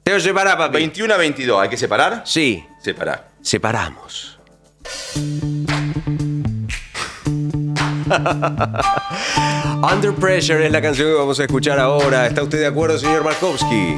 Te 0.03 0.11
voy 0.11 0.19
a 0.19 0.23
separar, 0.23 0.57
papi. 0.57 0.73
21 0.77 1.13
a 1.13 1.17
22, 1.17 1.61
¿hay 1.61 1.69
que 1.69 1.77
separar? 1.77 2.21
Sí, 2.25 2.63
Separar. 2.83 3.29
separamos. 3.41 4.37
Under 9.83 10.13
Pressure 10.13 10.63
es 10.65 10.71
la 10.71 10.81
canción 10.81 11.07
que 11.07 11.15
vamos 11.15 11.39
a 11.39 11.43
escuchar 11.43 11.79
ahora. 11.79 12.27
¿Está 12.27 12.43
usted 12.43 12.59
de 12.59 12.67
acuerdo, 12.67 12.99
señor 12.99 13.23
Markowski? 13.23 13.95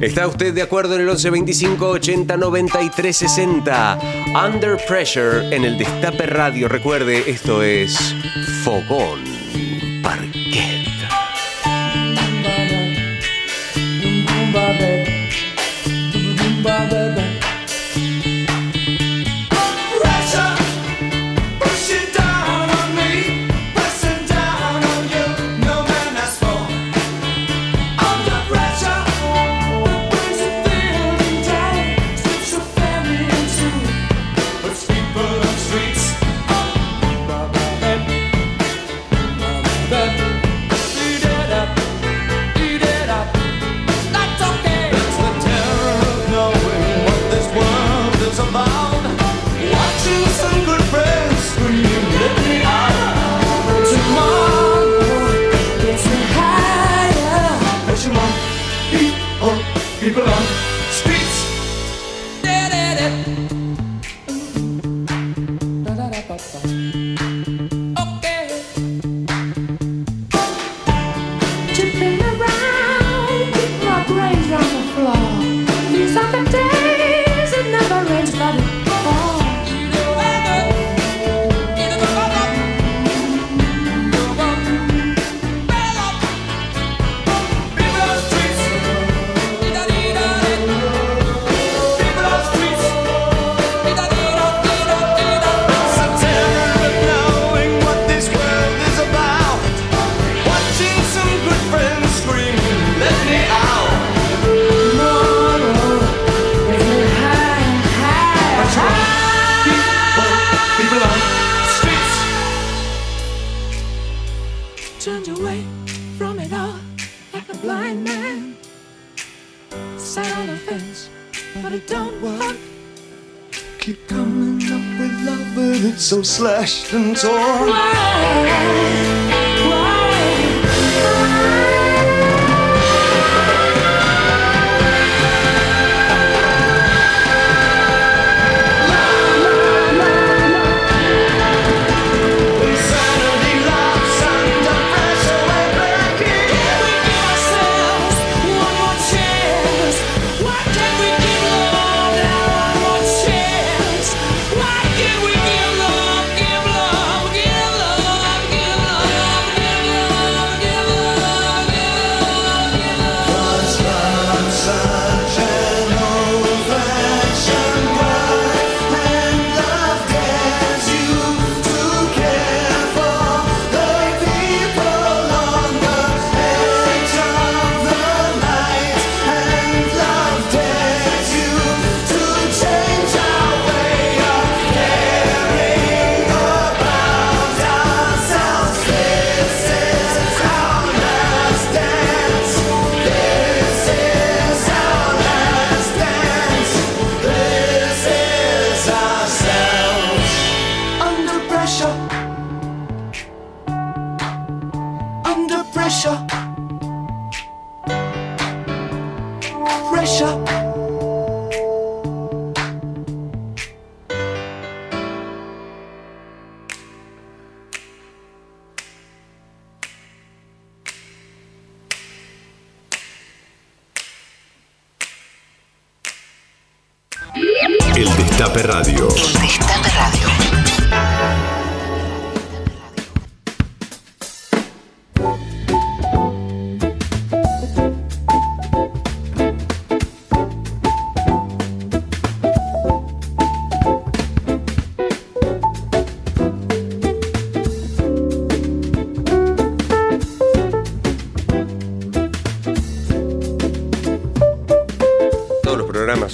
¿Está 0.00 0.26
usted 0.26 0.52
de 0.52 0.62
acuerdo 0.62 0.96
en 0.96 1.02
el 1.02 1.08
11 1.08 1.30
25 1.30 1.88
80 1.90 2.36
93 2.36 3.16
60? 3.16 3.98
Under 4.44 4.76
Pressure 4.88 5.54
en 5.54 5.64
el 5.64 5.78
Destape 5.78 6.26
Radio. 6.26 6.68
Recuerde, 6.68 7.30
esto 7.30 7.62
es 7.62 8.14
Fogón 8.64 9.22
Parquet. 10.02 10.91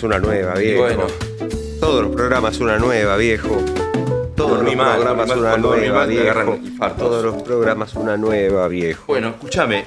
Una 0.08 0.18
nueva, 0.18 0.54
viejo. 0.54 0.80
bueno. 0.82 1.06
Todos 1.80 2.02
los 2.06 2.14
programas 2.16 2.58
una 2.60 2.78
nueva, 2.78 3.16
viejo. 3.18 3.62
Todos 4.34 4.62
los 4.62 4.74
mal, 4.74 4.96
programas 4.96 5.30
una 5.36 5.56
nueva, 5.58 5.98
mal 5.98 6.08
viejo. 6.08 6.58
Todos 6.96 7.24
los 7.24 7.42
programas 7.42 7.94
una 7.94 8.16
nueva, 8.16 8.68
viejo. 8.68 9.04
Bueno, 9.06 9.28
escúchame. 9.28 9.84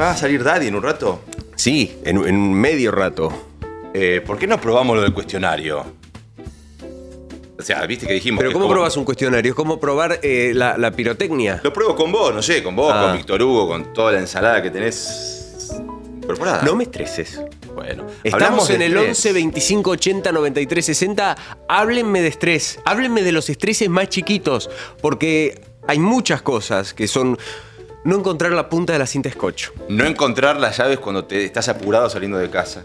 ¿Va 0.00 0.10
a 0.10 0.16
salir 0.16 0.42
Daddy 0.42 0.66
en 0.68 0.74
un 0.74 0.82
rato? 0.82 1.20
Sí, 1.54 1.98
en, 2.04 2.16
en 2.26 2.36
un 2.36 2.52
medio 2.54 2.90
rato. 2.90 3.30
Eh, 3.94 4.20
¿Por 4.26 4.38
qué 4.38 4.46
no 4.48 4.60
probamos 4.60 4.96
lo 4.96 5.02
del 5.02 5.12
cuestionario? 5.14 5.84
O 7.58 7.62
sea, 7.62 7.84
viste 7.86 8.06
que 8.06 8.14
dijimos. 8.14 8.38
Pero 8.38 8.50
que 8.50 8.54
¿cómo 8.54 8.64
como- 8.64 8.74
probas 8.74 8.96
un 8.96 9.04
cuestionario? 9.04 9.50
¿Es 9.52 9.56
como 9.56 9.78
probar 9.78 10.18
eh, 10.22 10.52
la, 10.54 10.78
la 10.78 10.90
pirotecnia? 10.90 11.60
Lo 11.62 11.72
pruebo 11.72 11.94
con 11.94 12.10
vos, 12.10 12.34
no 12.34 12.42
sé, 12.42 12.62
con 12.62 12.74
vos, 12.74 12.92
Ah. 12.94 13.02
con 13.08 13.16
Víctor 13.18 13.42
Hugo, 13.42 13.68
con 13.68 13.92
toda 13.92 14.12
la 14.12 14.18
ensalada 14.18 14.62
que 14.62 14.70
tenés 14.70 15.39
incorporada. 16.30 16.62
No 16.62 16.76
me 16.76 16.84
estreses. 16.84 17.40
Bueno, 17.74 18.06
Estamos 18.24 18.70
en 18.70 18.82
el 18.82 18.96
estrés. 18.96 19.26
11 19.26 19.32
25 19.32 19.90
80 19.90 20.32
93 20.32 20.84
60. 20.84 21.36
Háblenme 21.68 22.22
de 22.22 22.28
estrés. 22.28 22.78
Háblenme 22.84 23.22
de 23.22 23.32
los 23.32 23.48
estreses 23.50 23.88
más 23.88 24.08
chiquitos. 24.08 24.70
Porque 25.00 25.60
hay 25.86 25.98
muchas 25.98 26.42
cosas 26.42 26.94
que 26.94 27.08
son 27.08 27.38
no 28.04 28.16
encontrar 28.16 28.52
la 28.52 28.68
punta 28.68 28.92
de 28.92 28.98
la 28.98 29.06
cinta 29.06 29.30
scotch. 29.30 29.68
No 29.88 30.06
encontrar 30.06 30.58
las 30.58 30.78
llaves 30.78 30.98
cuando 30.98 31.24
te 31.24 31.44
estás 31.44 31.68
apurado 31.68 32.08
saliendo 32.08 32.38
de 32.38 32.48
casa. 32.48 32.84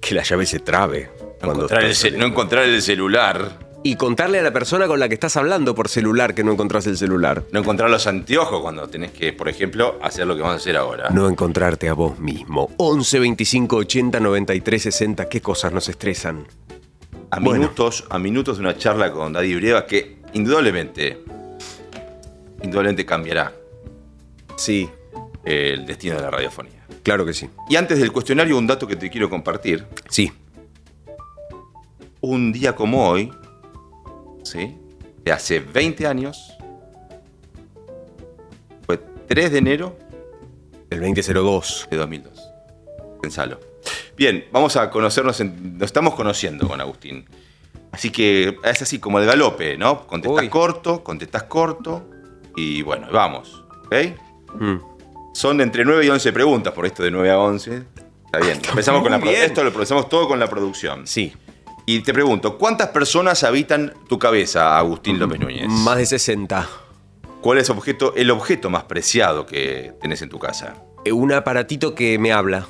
Que 0.00 0.14
la 0.14 0.22
llave 0.22 0.46
se 0.46 0.58
trabe. 0.58 1.10
Encontrar, 1.40 1.84
el 1.84 2.18
no 2.18 2.26
encontrar 2.26 2.64
el 2.64 2.82
celular. 2.82 3.65
Y 3.86 3.94
contarle 3.94 4.40
a 4.40 4.42
la 4.42 4.52
persona 4.52 4.88
con 4.88 4.98
la 4.98 5.08
que 5.08 5.14
estás 5.14 5.36
hablando 5.36 5.72
por 5.72 5.88
celular 5.88 6.34
que 6.34 6.42
no 6.42 6.50
encontrás 6.50 6.88
el 6.88 6.96
celular. 6.96 7.44
No 7.52 7.60
encontrar 7.60 7.88
los 7.88 8.08
anteojos 8.08 8.60
cuando 8.60 8.88
tenés 8.88 9.12
que, 9.12 9.32
por 9.32 9.48
ejemplo, 9.48 9.96
hacer 10.02 10.26
lo 10.26 10.34
que 10.34 10.42
vamos 10.42 10.54
a 10.54 10.56
hacer 10.56 10.76
ahora. 10.76 11.08
No 11.10 11.28
encontrarte 11.28 11.88
a 11.88 11.92
vos 11.94 12.18
mismo. 12.18 12.68
11 12.78 13.20
25 13.20 13.76
80 13.76 14.18
93 14.18 14.82
60. 14.82 15.28
¿Qué 15.28 15.40
cosas 15.40 15.72
nos 15.72 15.88
estresan? 15.88 16.48
A 17.30 17.38
Bueno. 17.38 17.60
minutos, 17.60 18.04
a 18.10 18.18
minutos 18.18 18.56
de 18.56 18.62
una 18.64 18.76
charla 18.76 19.12
con 19.12 19.32
Daddy 19.32 19.54
Brieva 19.54 19.86
que 19.86 20.16
indudablemente, 20.32 21.22
indudablemente 22.64 23.06
cambiará 23.06 23.52
Sí, 24.56 24.90
el 25.44 25.86
destino 25.86 26.16
de 26.16 26.22
la 26.22 26.30
radiofonía. 26.32 26.84
claro 27.04 27.24
que 27.24 27.32
sí. 27.34 27.48
Y 27.70 27.76
antes 27.76 28.00
del 28.00 28.10
cuestionario, 28.10 28.58
un 28.58 28.66
dato 28.66 28.88
que 28.88 28.96
te 28.96 29.08
quiero 29.10 29.30
compartir. 29.30 29.86
Sí. 30.08 30.32
Un 32.20 32.50
día 32.52 32.74
como 32.74 33.08
hoy, 33.08 33.30
¿sí? 34.48 34.76
De 35.24 35.32
hace 35.32 35.60
20 35.60 36.06
años, 36.06 36.52
fue 38.86 38.98
3 39.28 39.52
de 39.52 39.58
enero 39.58 39.96
El 40.90 41.00
2002. 41.00 41.88
de 41.90 41.96
2002. 41.96 42.48
Pensalo. 43.20 43.60
Bien, 44.16 44.44
vamos 44.52 44.76
a 44.76 44.90
conocernos, 44.90 45.40
en- 45.40 45.78
nos 45.78 45.86
estamos 45.86 46.14
conociendo 46.14 46.68
con 46.68 46.80
Agustín. 46.80 47.26
Así 47.92 48.10
que 48.10 48.56
es 48.64 48.82
así 48.82 48.98
como 48.98 49.18
el 49.18 49.26
galope, 49.26 49.76
¿no? 49.76 50.06
Contestás 50.06 50.42
Uy. 50.42 50.48
corto, 50.48 51.02
contestás 51.02 51.44
corto 51.44 52.08
y 52.56 52.82
bueno, 52.82 53.08
vamos. 53.12 53.64
¿Ok? 53.86 53.94
Mm. 54.60 54.76
Son 55.34 55.60
entre 55.60 55.84
9 55.84 56.04
y 56.06 56.08
11 56.08 56.32
preguntas 56.32 56.72
por 56.72 56.86
esto 56.86 57.02
de 57.02 57.10
9 57.10 57.30
a 57.30 57.38
11. 57.38 57.82
Está 58.26 58.38
bien. 58.40 58.58
Empezamos 58.68 59.02
con 59.02 59.10
la 59.12 59.18
bien. 59.18 59.34
Esto 59.42 59.62
lo 59.62 59.68
empezamos 59.70 60.08
todo 60.08 60.26
con 60.28 60.38
la 60.38 60.46
producción. 60.48 61.06
Sí. 61.06 61.32
Y 61.86 62.00
te 62.00 62.12
pregunto, 62.12 62.58
¿cuántas 62.58 62.88
personas 62.88 63.44
habitan 63.44 63.94
tu 64.08 64.18
cabeza, 64.18 64.76
Agustín 64.76 65.18
López 65.20 65.38
Núñez? 65.38 65.68
Más 65.68 65.98
de 65.98 66.06
60. 66.06 66.68
¿Cuál 67.40 67.58
es 67.58 67.70
objeto, 67.70 68.12
el 68.16 68.30
objeto 68.32 68.70
más 68.70 68.84
preciado 68.84 69.46
que 69.46 69.92
tenés 70.00 70.20
en 70.22 70.28
tu 70.28 70.38
casa? 70.40 70.82
Eh, 71.04 71.12
Un 71.12 71.32
aparatito 71.32 71.94
que 71.94 72.18
me 72.18 72.32
habla. 72.32 72.66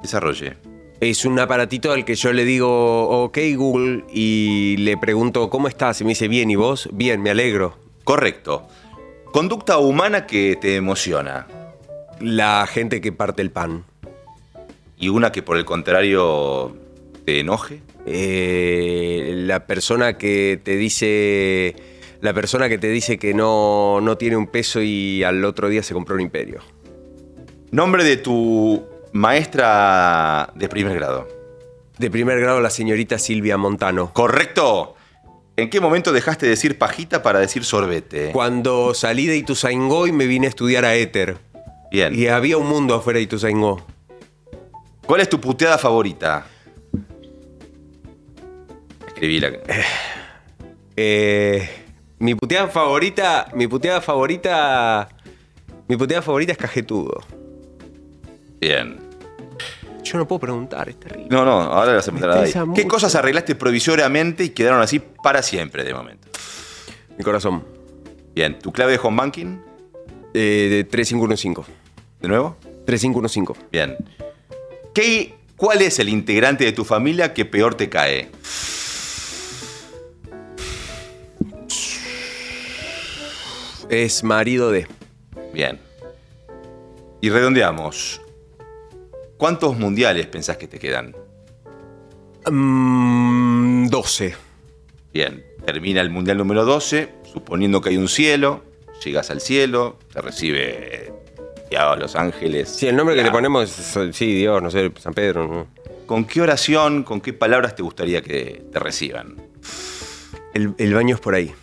Desarrolle. 0.00 0.56
Es 1.00 1.26
un 1.26 1.38
aparatito 1.38 1.92
al 1.92 2.06
que 2.06 2.14
yo 2.14 2.32
le 2.32 2.44
digo, 2.46 3.24
ok 3.24 3.38
Google, 3.56 4.04
y 4.10 4.76
le 4.78 4.96
pregunto, 4.96 5.50
¿cómo 5.50 5.68
estás? 5.68 6.00
Y 6.00 6.04
me 6.04 6.10
dice, 6.10 6.28
bien, 6.28 6.50
¿y 6.50 6.56
vos? 6.56 6.88
Bien, 6.92 7.20
me 7.20 7.30
alegro. 7.30 7.76
Correcto. 8.04 8.66
Conducta 9.32 9.76
humana 9.78 10.26
que 10.26 10.56
te 10.60 10.76
emociona 10.76 11.46
La 12.20 12.66
gente 12.66 13.00
que 13.02 13.12
parte 13.12 13.42
el 13.42 13.50
pan. 13.50 13.84
y 14.96 15.08
una 15.10 15.30
que 15.32 15.42
por 15.42 15.58
el 15.58 15.64
contrario 15.66 16.74
te 17.24 17.40
enoje. 17.40 17.82
Eh, 18.06 19.32
la 19.46 19.66
persona 19.66 20.18
que 20.18 20.60
te 20.62 20.76
dice. 20.76 21.76
La 22.20 22.32
persona 22.32 22.68
que 22.68 22.78
te 22.78 22.88
dice 22.88 23.18
que 23.18 23.34
no, 23.34 24.00
no 24.00 24.16
tiene 24.16 24.36
un 24.36 24.46
peso 24.46 24.80
y 24.80 25.22
al 25.24 25.44
otro 25.44 25.68
día 25.68 25.82
se 25.82 25.92
compró 25.92 26.14
un 26.14 26.22
imperio. 26.22 26.60
Nombre 27.70 28.02
de 28.02 28.16
tu 28.16 28.82
maestra 29.12 30.50
de 30.54 30.68
primer 30.68 30.94
grado. 30.96 31.28
De 31.98 32.10
primer 32.10 32.40
grado, 32.40 32.60
la 32.60 32.70
señorita 32.70 33.18
Silvia 33.18 33.58
Montano. 33.58 34.12
Correcto. 34.14 34.94
¿En 35.56 35.68
qué 35.70 35.80
momento 35.80 36.12
dejaste 36.12 36.46
de 36.46 36.50
decir 36.50 36.78
pajita 36.78 37.22
para 37.22 37.40
decir 37.40 37.64
sorbete? 37.64 38.30
Cuando 38.32 38.94
salí 38.94 39.26
de 39.26 39.36
Ituzaingó 39.36 40.06
y 40.06 40.12
me 40.12 40.26
vine 40.26 40.46
a 40.46 40.50
estudiar 40.50 40.84
a 40.84 40.94
Éter. 40.94 41.36
Bien. 41.90 42.14
Y 42.14 42.26
había 42.26 42.56
un 42.56 42.66
mundo 42.66 42.94
afuera 42.94 43.18
de 43.18 43.24
Ituzaingó. 43.24 43.84
¿Cuál 45.06 45.20
es 45.20 45.28
tu 45.28 45.40
puteada 45.40 45.76
favorita? 45.78 46.46
Escribí 49.14 49.40
la. 49.40 49.52
Eh, 50.96 51.68
mi 52.18 52.34
puteada 52.34 52.68
favorita. 52.68 53.48
Mi 53.54 53.66
puteada 53.66 54.00
favorita. 54.00 55.08
Mi 55.88 55.96
puteada 55.96 56.22
favorita 56.22 56.52
es 56.52 56.58
cajetudo. 56.58 57.20
Bien. 58.60 58.98
Yo 60.02 60.18
no 60.18 60.28
puedo 60.28 60.40
preguntar, 60.40 60.88
es 60.88 61.00
terrible. 61.00 61.28
No, 61.30 61.44
no, 61.44 61.60
ahora 61.62 61.92
le 61.92 61.96
vas 61.96 62.06
a 62.08 62.12
preguntar 62.12 62.30
a 62.30 62.34
Daddy. 62.34 62.46
estresa 62.48 62.64
¿Qué 62.74 62.82
mucho. 62.82 62.88
cosas 62.88 63.14
arreglaste 63.14 63.54
provisoriamente 63.54 64.44
y 64.44 64.50
quedaron 64.50 64.82
así 64.82 64.98
para 65.00 65.42
siempre 65.42 65.82
de 65.82 65.94
momento? 65.94 66.28
Mi 67.16 67.24
corazón. 67.24 67.64
Bien, 68.34 68.58
¿tu 68.58 68.70
clave 68.72 68.92
de 68.92 69.00
home 69.02 69.16
banking? 69.16 69.58
Eh, 70.34 70.68
de 70.70 70.84
3515. 70.84 71.72
¿De 72.20 72.28
nuevo? 72.28 72.56
3515. 72.86 73.66
Bien. 73.72 73.96
¿Qué, 74.94 75.34
¿Cuál 75.56 75.82
es 75.82 75.98
el 75.98 76.08
integrante 76.08 76.64
de 76.64 76.72
tu 76.72 76.84
familia 76.84 77.32
que 77.32 77.44
peor 77.44 77.74
te 77.74 77.88
cae? 77.88 78.30
Es 84.02 84.24
marido 84.24 84.72
de. 84.72 84.88
Bien. 85.52 85.78
Y 87.20 87.30
redondeamos. 87.30 88.20
¿Cuántos 89.36 89.78
mundiales 89.78 90.26
pensás 90.26 90.56
que 90.56 90.66
te 90.66 90.80
quedan? 90.80 91.14
Mm, 92.50 93.86
12. 93.86 94.34
Bien. 95.12 95.44
Termina 95.64 96.00
el 96.00 96.10
mundial 96.10 96.38
número 96.38 96.64
12, 96.64 97.08
suponiendo 97.32 97.80
que 97.80 97.90
hay 97.90 97.96
un 97.96 98.08
cielo, 98.08 98.64
llegas 99.04 99.30
al 99.30 99.40
cielo, 99.40 99.96
te 100.12 100.20
recibe 100.20 101.12
ya 101.70 101.94
Los 101.94 102.16
Ángeles. 102.16 102.68
Sí, 102.70 102.88
el 102.88 102.96
nombre 102.96 103.14
que 103.14 103.22
le 103.22 103.30
ponemos 103.30 103.78
es, 103.96 104.16
sí, 104.16 104.34
Dios, 104.34 104.60
no 104.60 104.72
sé, 104.72 104.90
San 104.98 105.14
Pedro. 105.14 105.46
¿no? 105.46 105.68
¿Con 106.06 106.24
qué 106.24 106.42
oración, 106.42 107.04
con 107.04 107.20
qué 107.20 107.32
palabras 107.32 107.76
te 107.76 107.84
gustaría 107.84 108.22
que 108.22 108.64
te 108.72 108.78
reciban? 108.80 109.36
El, 110.52 110.74
el 110.78 110.94
baño 110.94 111.14
es 111.14 111.20
por 111.20 111.36
ahí. 111.36 111.54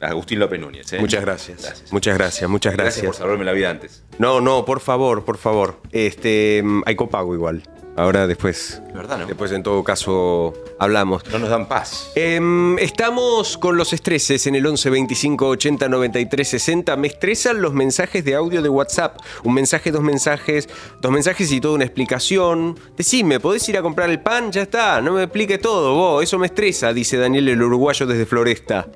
Agustín 0.00 0.38
López 0.38 0.60
Núñez. 0.60 0.92
¿eh? 0.92 0.98
Muchas 1.00 1.20
gracias. 1.22 1.62
Gracias. 1.62 1.92
Muchas 1.92 2.16
gracias, 2.16 2.50
muchas 2.50 2.72
Gracias 2.74 2.94
gracias. 2.96 3.06
por 3.06 3.14
salvarme 3.16 3.44
la 3.44 3.52
vida 3.52 3.70
antes. 3.70 4.02
No, 4.18 4.40
no, 4.40 4.64
por 4.64 4.80
favor, 4.80 5.24
por 5.24 5.36
favor. 5.38 5.80
Este, 5.92 6.62
mm, 6.64 6.82
hay 6.86 6.96
copago 6.96 7.34
igual. 7.34 7.62
Ahora 7.96 8.26
después. 8.26 8.80
Es 8.86 8.94
verdad, 8.94 9.18
¿no? 9.18 9.26
Después 9.26 9.50
en 9.52 9.62
todo 9.62 9.82
caso 9.84 10.54
hablamos. 10.78 11.26
No 11.30 11.38
nos 11.38 11.50
dan 11.50 11.68
paz. 11.68 12.12
Em, 12.14 12.78
estamos 12.78 13.58
con 13.58 13.76
los 13.76 13.92
estreses 13.92 14.46
en 14.46 14.54
el 14.54 14.64
11 14.64 14.88
25 14.90 15.48
80 15.48 15.88
93 15.88 16.48
60. 16.48 16.96
Me 16.96 17.08
estresan 17.08 17.60
los 17.60 17.74
mensajes 17.74 18.24
de 18.24 18.36
audio 18.36 18.62
de 18.62 18.68
WhatsApp. 18.68 19.18
Un 19.42 19.54
mensaje, 19.54 19.90
dos 19.90 20.02
mensajes, 20.02 20.68
dos 21.00 21.12
mensajes 21.12 21.50
y 21.52 21.60
toda 21.60 21.74
una 21.74 21.84
explicación. 21.84 22.78
Decime, 22.96 23.40
¿podés 23.40 23.68
ir 23.68 23.76
a 23.76 23.82
comprar 23.82 24.08
el 24.08 24.20
pan? 24.20 24.50
Ya 24.52 24.62
está, 24.62 25.00
no 25.02 25.14
me 25.14 25.24
explique 25.24 25.58
todo, 25.58 25.94
vos. 25.94 26.22
Eso 26.22 26.38
me 26.38 26.46
estresa, 26.46 26.94
dice 26.94 27.18
Daniel 27.18 27.48
el 27.48 27.60
uruguayo 27.60 28.06
desde 28.06 28.24
Floresta. 28.24 28.86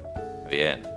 Bien. 0.48 0.93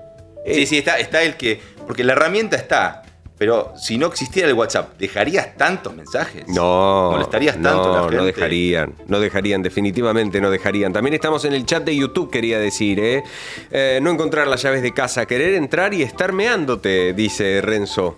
Eh, 0.48 0.56
Sí, 0.56 0.66
sí, 0.66 0.78
está, 0.78 0.98
está 1.00 1.22
el 1.24 1.36
que. 1.36 1.60
Porque 1.86 2.04
la 2.04 2.14
herramienta 2.14 2.56
está. 2.56 3.04
Pero 3.38 3.74
si 3.78 4.00
no 4.00 4.08
existiera 4.08 4.48
el 4.48 4.56
WhatsApp, 4.56 4.98
¿dejarías 4.98 5.56
tantos 5.56 5.96
mensajes? 5.96 6.48
No. 6.48 7.12
¿Molestarías 7.12 7.54
tanto 7.56 7.84
a 7.84 7.88
la 7.90 7.98
no, 7.98 8.04
gente? 8.04 8.16
No 8.18 8.26
dejarían. 8.26 8.96
No 9.06 9.20
dejarían, 9.20 9.62
definitivamente 9.62 10.42
no 10.42 10.50
dejarían. 10.50 10.92
También 10.92 11.14
estamos 11.14 11.46
en 11.46 11.54
el 11.54 11.64
chat 11.66 11.84
de 11.84 11.96
YouTube, 11.96 12.32
quería 12.32 12.58
decir, 12.58 13.00
¿eh? 13.00 13.24
Eh, 13.70 14.00
no 14.02 14.10
encontrar 14.10 14.48
las 14.48 14.64
llaves 14.64 14.82
de 14.82 14.92
casa, 14.92 15.28
querer 15.28 15.54
entrar 15.54 15.94
y 15.94 16.02
estar 16.02 16.34
meándote, 16.34 17.14
dice 17.14 17.62
Renzo. 17.62 18.18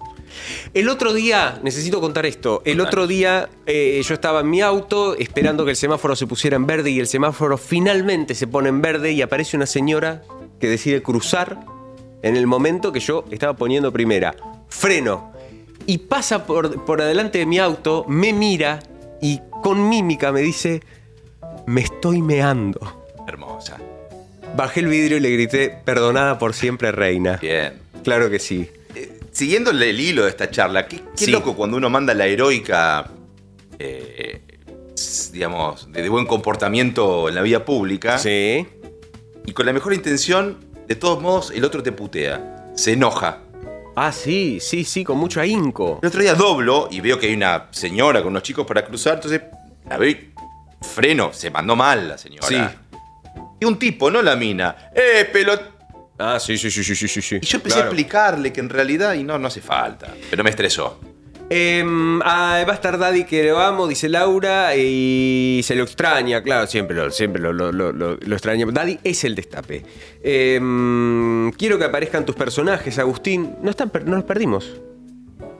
El 0.73 0.87
otro 0.87 1.11
día, 1.11 1.59
necesito 1.63 1.99
contar 1.99 2.25
esto. 2.25 2.61
El 2.63 2.79
otro 2.79 3.07
día 3.07 3.49
eh, 3.65 4.01
yo 4.05 4.13
estaba 4.13 4.39
en 4.39 4.49
mi 4.49 4.61
auto 4.61 5.15
esperando 5.17 5.65
que 5.65 5.71
el 5.71 5.77
semáforo 5.77 6.15
se 6.15 6.27
pusiera 6.27 6.55
en 6.55 6.65
verde 6.65 6.91
y 6.91 6.99
el 6.99 7.07
semáforo 7.07 7.57
finalmente 7.57 8.35
se 8.35 8.47
pone 8.47 8.69
en 8.69 8.81
verde 8.81 9.11
y 9.11 9.21
aparece 9.21 9.57
una 9.57 9.65
señora 9.65 10.21
que 10.61 10.69
decide 10.69 11.01
cruzar 11.01 11.59
en 12.21 12.35
el 12.35 12.47
momento 12.47 12.91
que 12.91 12.99
yo 12.99 13.25
estaba 13.31 13.53
poniendo 13.53 13.91
primera. 13.91 14.35
Freno. 14.69 15.31
Y 15.85 15.97
pasa 15.99 16.45
por, 16.45 16.85
por 16.85 17.01
adelante 17.01 17.39
de 17.39 17.45
mi 17.45 17.57
auto, 17.59 18.05
me 18.07 18.33
mira 18.33 18.79
y 19.21 19.39
con 19.63 19.89
mímica 19.89 20.31
me 20.31 20.41
dice, 20.41 20.81
me 21.65 21.81
estoy 21.81 22.21
meando. 22.21 22.79
Hermosa. 23.27 23.77
Bajé 24.55 24.81
el 24.81 24.87
vidrio 24.87 25.17
y 25.17 25.19
le 25.19 25.31
grité, 25.31 25.69
perdonada 25.85 26.37
por 26.39 26.53
siempre, 26.53 26.91
reina. 26.91 27.37
Bien. 27.41 27.73
Claro 28.03 28.29
que 28.29 28.39
sí. 28.39 28.69
Siguiendo 29.31 29.71
el, 29.71 29.81
el 29.81 29.99
hilo 29.99 30.23
de 30.23 30.29
esta 30.29 30.49
charla, 30.49 30.87
qué, 30.87 30.97
qué 30.97 31.25
Sí. 31.25 31.31
loco 31.31 31.55
cuando 31.55 31.77
uno 31.77 31.89
manda 31.89 32.13
la 32.13 32.25
heroica, 32.25 33.09
eh, 33.77 34.41
digamos, 35.31 35.91
de, 35.91 36.01
de 36.01 36.09
buen 36.09 36.25
comportamiento 36.25 37.29
en 37.29 37.35
la 37.35 37.41
vía 37.41 37.63
pública 37.65 38.17
Sí. 38.17 38.67
y 39.45 39.51
con 39.53 39.65
la 39.65 39.73
mejor 39.73 39.93
intención, 39.93 40.57
de 40.89 40.95
todos 40.95 41.21
modos, 41.21 41.51
el 41.51 41.63
otro 41.63 41.83
te 41.83 41.91
putea, 41.91 42.71
se 42.73 42.93
enoja. 42.93 43.37
Ah, 43.95 44.11
sí, 44.11 44.57
sí, 44.59 44.83
sí, 44.83 45.03
con 45.03 45.19
mucho 45.19 45.39
ahínco. 45.39 45.99
El 46.01 46.07
otro 46.07 46.19
día 46.19 46.33
doblo 46.33 46.87
y 46.89 46.99
veo 46.99 47.19
que 47.19 47.27
hay 47.27 47.33
una 47.35 47.67
señora 47.69 48.23
con 48.23 48.29
unos 48.31 48.41
chicos 48.41 48.65
para 48.65 48.83
cruzar, 48.83 49.15
entonces 49.15 49.39
la 49.87 49.97
veo 49.97 50.09
y 50.09 50.33
freno, 50.81 51.31
se 51.31 51.51
mandó 51.51 51.75
mal 51.75 52.07
la 52.09 52.17
señora. 52.17 52.47
Sí. 52.47 52.57
Y 53.59 53.65
un 53.65 53.77
tipo, 53.77 54.09
no 54.09 54.23
la 54.23 54.35
mina, 54.35 54.89
¡eh, 54.95 55.29
pelot! 55.31 55.61
Ah, 56.17 56.39
sí, 56.39 56.57
sí, 56.57 56.71
sí, 56.71 56.83
sí, 56.83 56.95
sí, 56.95 57.07
sí, 57.07 57.21
sí. 57.21 57.39
Y 57.39 57.45
yo 57.45 57.57
empecé 57.57 57.81
a 57.81 57.83
explicarle 57.83 58.51
que 58.51 58.59
en 58.59 58.69
realidad, 58.69 59.13
y 59.13 59.23
no, 59.23 59.37
no 59.37 59.47
hace 59.47 59.61
falta, 59.61 60.11
pero 60.31 60.43
me 60.43 60.49
estresó. 60.49 60.99
Em, 61.51 62.21
a 62.21 62.63
Bastard 62.67 62.99
Daddy 62.99 63.23
que 63.25 63.43
lo 63.43 63.59
amo, 63.59 63.87
dice 63.87 64.07
Laura, 64.07 64.75
y 64.75 65.61
se 65.63 65.73
lo 65.75 65.83
extraña, 65.83 66.43
claro, 66.43 66.67
siempre 66.67 66.95
lo, 66.95 67.09
siempre 67.09 67.41
lo, 67.41 67.51
lo, 67.53 67.71
lo- 67.71 68.13
extraña. 68.13 68.65
Daddy 68.69 68.99
es 69.03 69.23
el 69.23 69.33
destape. 69.35 69.83
Em, 70.23 71.51
quiero 71.53 71.77
que 71.79 71.85
aparezcan 71.85 72.25
tus 72.25 72.35
personajes, 72.35 72.99
Agustín. 72.99 73.55
No, 73.63 73.71
están, 73.71 73.91
no 74.05 74.15
los 74.15 74.25
perdimos. 74.25 74.79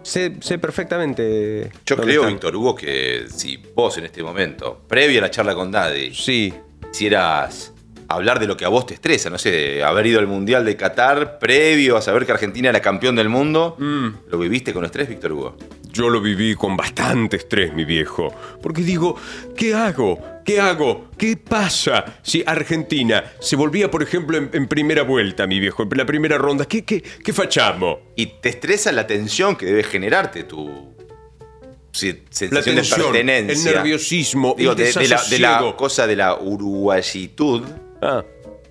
Sé, 0.03 0.35
sé 0.41 0.57
perfectamente. 0.59 1.71
Yo 1.85 1.97
creo, 1.97 2.21
están. 2.21 2.33
Víctor 2.33 2.55
Hugo, 2.55 2.75
que 2.75 3.25
si 3.29 3.57
vos 3.75 3.97
en 3.97 4.05
este 4.05 4.23
momento, 4.23 4.81
previo 4.87 5.19
a 5.19 5.23
la 5.23 5.31
charla 5.31 5.55
con 5.55 5.71
Daddy, 5.71 6.13
Sí. 6.13 6.53
quisieras 6.91 7.73
hablar 8.09 8.39
de 8.39 8.47
lo 8.47 8.57
que 8.57 8.65
a 8.65 8.69
vos 8.69 8.85
te 8.85 8.93
estresa, 8.95 9.29
no 9.29 9.37
sé, 9.37 9.51
de 9.51 9.83
haber 9.83 10.07
ido 10.07 10.19
al 10.19 10.27
Mundial 10.27 10.65
de 10.65 10.75
Qatar 10.75 11.39
previo 11.39 11.95
a 11.97 12.01
saber 12.01 12.25
que 12.25 12.31
Argentina 12.31 12.69
era 12.69 12.81
campeón 12.81 13.15
del 13.15 13.29
mundo, 13.29 13.77
¿lo 13.79 14.37
viviste 14.39 14.73
con 14.73 14.83
estrés, 14.85 15.07
Víctor 15.09 15.31
Hugo? 15.33 15.57
Yo 15.91 16.09
lo 16.09 16.21
viví 16.21 16.53
con 16.55 16.77
bastante 16.77 17.37
estrés, 17.37 17.73
mi 17.73 17.83
viejo. 17.83 18.31
Porque 18.61 18.81
digo, 18.83 19.15
¿qué 19.57 19.73
hago? 19.73 20.19
¿Qué 20.45 20.59
hago? 20.59 21.09
¿Qué 21.17 21.35
pasa 21.35 22.05
si 22.21 22.43
Argentina 22.45 23.23
se 23.39 23.55
volvía, 23.55 23.89
por 23.89 24.03
ejemplo, 24.03 24.37
en, 24.37 24.49
en 24.53 24.67
primera 24.67 25.01
vuelta, 25.01 25.47
mi 25.47 25.59
viejo, 25.59 25.83
en 25.83 25.89
la 25.97 26.05
primera 26.05 26.37
ronda? 26.37 26.65
¿Qué, 26.65 26.85
qué, 26.85 27.01
qué 27.01 27.33
fachamos? 27.33 27.97
Y 28.15 28.27
te 28.41 28.49
estresa 28.49 28.91
la 28.91 29.07
tensión 29.07 29.55
que 29.55 29.65
debe 29.65 29.83
generarte 29.83 30.43
tu 30.43 30.67
La 30.67 32.27
sensación 32.29 32.75
de 32.75 32.81
tensión, 32.81 32.99
el 33.01 33.05
pertenencia. 33.25 33.71
nerviosismo, 33.73 34.55
Digo, 34.57 34.71
el 34.71 34.77
de, 34.77 34.83
de 34.85 34.91
la, 34.93 35.01
de 35.01 35.07
la 35.07 35.17
desasosiego. 35.17 35.75
cosa 35.75 36.05
de 36.07 36.15
la 36.15 36.35
uruguayitud 36.35 37.63
Ah, 38.01 38.23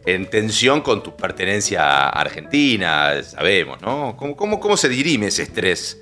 en 0.07 0.31
tensión 0.31 0.81
con 0.81 1.03
tu 1.03 1.15
pertenencia 1.17 1.83
a 1.83 2.09
Argentina, 2.09 3.23
sabemos, 3.23 3.81
¿no? 3.83 4.17
¿Cómo, 4.17 4.37
cómo, 4.37 4.61
cómo 4.61 4.77
se 4.77 4.89
dirime 4.89 5.27
ese 5.27 5.43
estrés? 5.43 5.99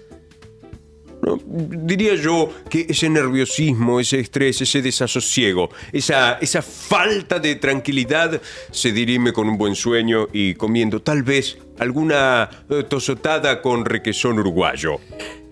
no, 1.27 1.41
diría 1.45 2.15
yo 2.15 2.53
que 2.71 2.87
ese 2.89 3.09
nerviosismo, 3.09 4.01
ese 4.01 4.21
estrés, 4.21 4.61
ese 4.62 4.81
desasosiego, 4.81 5.71
esa, 5.93 6.39
esa 6.41 6.62
falta 6.62 7.39
de 7.39 7.57
tranquilidad 7.57 8.41
se 8.71 8.93
dirime 8.93 9.33
con 9.33 9.49
un 9.49 9.59
buen 9.59 9.75
sueño 9.75 10.29
y 10.33 10.55
comiendo 10.55 11.03
tal 11.03 11.23
vez 11.23 11.59
alguna 11.79 12.49
eh, 12.71 12.85
tosotada 12.85 13.61
con 13.61 13.85
requesón 13.85 14.39
uruguayo. 14.39 15.01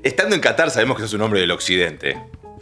Estando 0.02 0.34
en 0.34 0.40
Qatar 0.40 0.70
sabemos 0.70 0.96
que 0.96 1.02
sos 1.02 1.14
un 1.14 1.22
hombre 1.22 1.40
del 1.40 1.50
occidente. 1.50 2.18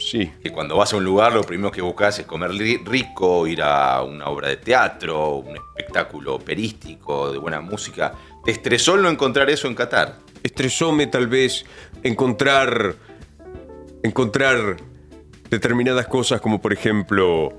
Sí. 0.09 0.31
Que 0.41 0.51
cuando 0.51 0.75
vas 0.77 0.93
a 0.93 0.97
un 0.97 1.03
lugar 1.05 1.33
lo 1.33 1.43
primero 1.43 1.71
que 1.71 1.81
buscas 1.81 2.19
es 2.19 2.25
comer 2.25 2.51
ri- 2.51 2.83
rico, 2.85 3.47
ir 3.47 3.61
a 3.61 4.01
una 4.03 4.27
obra 4.27 4.49
de 4.49 4.57
teatro, 4.57 5.35
un 5.37 5.55
espectáculo 5.55 6.35
operístico, 6.35 7.31
de 7.31 7.37
buena 7.37 7.61
música. 7.61 8.13
¿Te 8.43 8.51
estresó 8.51 8.97
no 8.97 9.09
encontrar 9.09 9.49
eso 9.49 9.67
en 9.67 9.75
Qatar? 9.75 10.19
estresóme 10.43 11.07
tal 11.07 11.27
vez 11.27 11.63
encontrar 12.03 12.95
encontrar 14.03 14.75
determinadas 15.49 16.07
cosas 16.07 16.41
como 16.41 16.61
por 16.61 16.73
ejemplo 16.73 17.53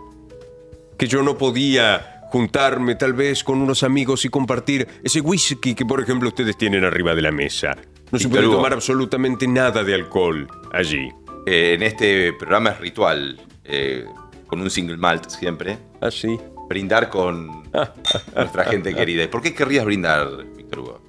que 0.98 1.07
yo 1.09 1.22
no 1.22 1.38
podía 1.38 2.20
juntarme 2.30 2.94
tal 2.96 3.12
vez 3.14 3.42
con 3.44 3.61
unos 3.62 3.83
amigos 3.83 4.24
y 4.24 4.28
compartir 4.28 4.87
ese 5.02 5.20
whisky 5.20 5.74
que 5.74 5.87
por 5.87 6.00
ejemplo 6.02 6.28
ustedes 6.28 6.57
tienen 6.59 6.85
arriba 6.85 7.14
de 7.14 7.22
la 7.22 7.33
mesa. 7.33 7.76
No 8.12 8.18
se 8.18 8.28
puede 8.28 8.44
tomar 8.44 8.72
absolutamente 8.72 9.46
nada 9.48 9.83
de 9.83 9.94
alcohol 9.94 10.46
allí. 10.72 11.09
Eh, 11.46 11.74
en 11.74 11.83
este 11.83 12.33
programa 12.33 12.70
es 12.70 12.80
ritual, 12.80 13.40
eh, 13.64 14.04
con 14.46 14.61
un 14.61 14.70
single 14.70 14.96
malt 14.96 15.28
siempre, 15.28 15.78
Así. 16.00 16.38
brindar 16.68 17.11
con 17.11 17.64
nuestra 18.37 18.64
gente 18.64 18.94
querida. 18.94 19.24
¿Y 19.24 19.28
¿Por 19.28 19.42
qué 19.42 19.54
querrías 19.54 19.85
brindar, 19.85 20.44
Víctor 20.57 20.78
Hugo? 20.80 21.00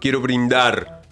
Quiero 0.00 0.20
brindar 0.20 1.02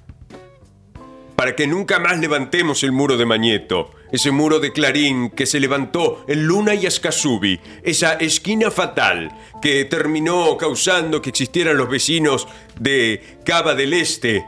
para 1.37 1.55
que 1.55 1.67
nunca 1.67 1.99
más 1.99 2.19
levantemos 2.19 2.83
el 2.83 2.93
muro 2.93 3.17
de 3.17 3.27
Mañeto 3.27 3.91
ese 4.13 4.31
muro 4.31 4.61
de 4.61 4.73
Clarín 4.73 5.31
que 5.31 5.47
se 5.47 5.61
levantó 5.61 6.25
en 6.29 6.47
Luna 6.47 6.75
y 6.75 6.87
Escasubi, 6.87 7.61
esa 7.83 8.15
esquina 8.15 8.71
fatal 8.71 9.31
que 9.61 9.85
terminó 9.85 10.57
causando 10.57 11.21
que 11.21 11.31
existieran 11.31 11.77
los 11.77 11.89
vecinos 11.89 12.47
de 12.79 13.39
Cava 13.45 13.75
del 13.75 13.93
Este 13.93 14.45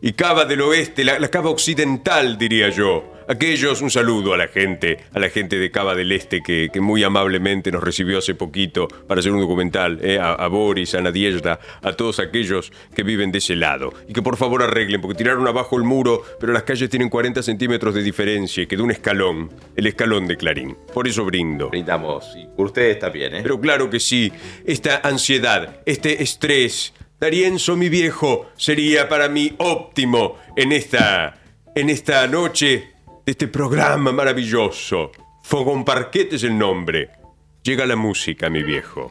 y 0.00 0.12
Cava 0.12 0.44
del 0.44 0.60
Oeste, 0.60 1.04
la, 1.04 1.18
la 1.18 1.28
Cava 1.28 1.50
Occidental, 1.50 2.38
diría 2.38 2.68
yo. 2.68 3.12
Aquellos, 3.28 3.82
un 3.82 3.90
saludo 3.90 4.34
a 4.34 4.36
la 4.36 4.46
gente, 4.46 4.98
a 5.12 5.18
la 5.18 5.28
gente 5.30 5.58
de 5.58 5.72
Cava 5.72 5.96
del 5.96 6.12
Este 6.12 6.44
que, 6.44 6.68
que 6.72 6.80
muy 6.80 7.02
amablemente 7.02 7.72
nos 7.72 7.82
recibió 7.82 8.18
hace 8.18 8.36
poquito 8.36 8.86
para 8.86 9.18
hacer 9.18 9.32
un 9.32 9.40
documental, 9.40 9.98
eh, 10.00 10.20
a, 10.20 10.34
a 10.34 10.46
Boris, 10.46 10.94
a 10.94 11.00
Nadiezhda, 11.00 11.58
a 11.82 11.92
todos 11.94 12.20
aquellos 12.20 12.70
que 12.94 13.02
viven 13.02 13.32
de 13.32 13.38
ese 13.38 13.56
lado. 13.56 13.92
Y 14.06 14.12
que 14.12 14.22
por 14.22 14.36
favor 14.36 14.62
arreglen, 14.62 15.00
porque 15.00 15.18
tiraron 15.18 15.48
abajo 15.48 15.76
el 15.76 15.82
muro, 15.82 16.22
pero 16.38 16.52
las 16.52 16.62
calles 16.62 16.88
tienen 16.88 17.08
40 17.08 17.42
centímetros 17.42 17.94
de 17.94 18.02
diferencia 18.04 18.62
y 18.62 18.68
quedó 18.68 18.84
un 18.84 18.92
escalón, 18.92 19.50
el 19.74 19.88
escalón 19.88 20.28
de 20.28 20.36
Clarín. 20.36 20.76
Por 20.94 21.08
eso 21.08 21.24
brindo. 21.24 21.70
Brindamos. 21.70 22.32
Y 22.36 22.46
ustedes 22.62 23.00
también, 23.00 23.34
¿eh? 23.34 23.40
Pero 23.42 23.60
claro 23.60 23.90
que 23.90 23.98
sí, 23.98 24.32
esta 24.64 25.00
ansiedad, 25.02 25.80
este 25.84 26.22
estrés, 26.22 26.92
Darienzo, 27.18 27.76
mi 27.76 27.88
viejo, 27.88 28.50
sería 28.56 29.08
para 29.08 29.28
mí 29.28 29.54
óptimo 29.56 30.36
en 30.54 30.72
esta, 30.72 31.40
en 31.74 31.88
esta 31.88 32.26
noche 32.26 32.90
de 33.24 33.32
este 33.32 33.48
programa 33.48 34.12
maravilloso. 34.12 35.12
Fogón 35.42 35.84
Parquet 35.84 36.34
es 36.34 36.42
el 36.42 36.58
nombre. 36.58 37.08
Llega 37.62 37.86
la 37.86 37.96
música, 37.96 38.50
mi 38.50 38.62
viejo. 38.62 39.10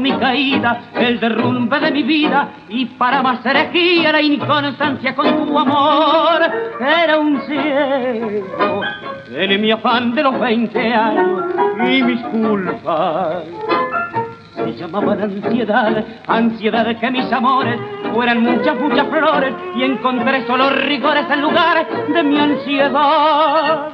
Mi 0.00 0.12
caída, 0.12 0.82
el 0.94 1.20
derrumbe 1.20 1.80
de 1.80 1.90
mi 1.90 2.02
vida 2.02 2.48
y 2.68 2.86
para 2.86 3.22
más 3.22 3.44
herejía 3.44 4.12
la 4.12 4.22
inconstancia 4.22 5.14
con 5.14 5.46
tu 5.46 5.58
amor. 5.58 6.40
Era 6.80 7.18
un 7.18 7.40
ciego 7.42 8.82
en 9.30 9.60
mi 9.60 9.70
afán 9.70 10.14
de 10.14 10.22
los 10.22 10.38
20 10.38 10.94
años 10.94 11.44
y 11.86 12.02
mis 12.02 12.20
culpas 12.22 13.44
se 14.54 14.72
llamaba 14.74 15.14
la 15.14 15.24
ansiedad, 15.24 16.04
ansiedad 16.26 16.96
que 16.98 17.10
mis 17.10 17.32
amores 17.32 17.78
fueran 18.12 18.42
muchas, 18.42 18.78
muchas 18.78 19.06
flores 19.06 19.54
y 19.76 19.84
encontré 19.84 20.46
solo 20.46 20.70
rigores 20.70 21.24
en 21.30 21.42
lugar 21.42 21.86
de 22.12 22.22
mi 22.22 22.38
ansiedad. 22.38 23.92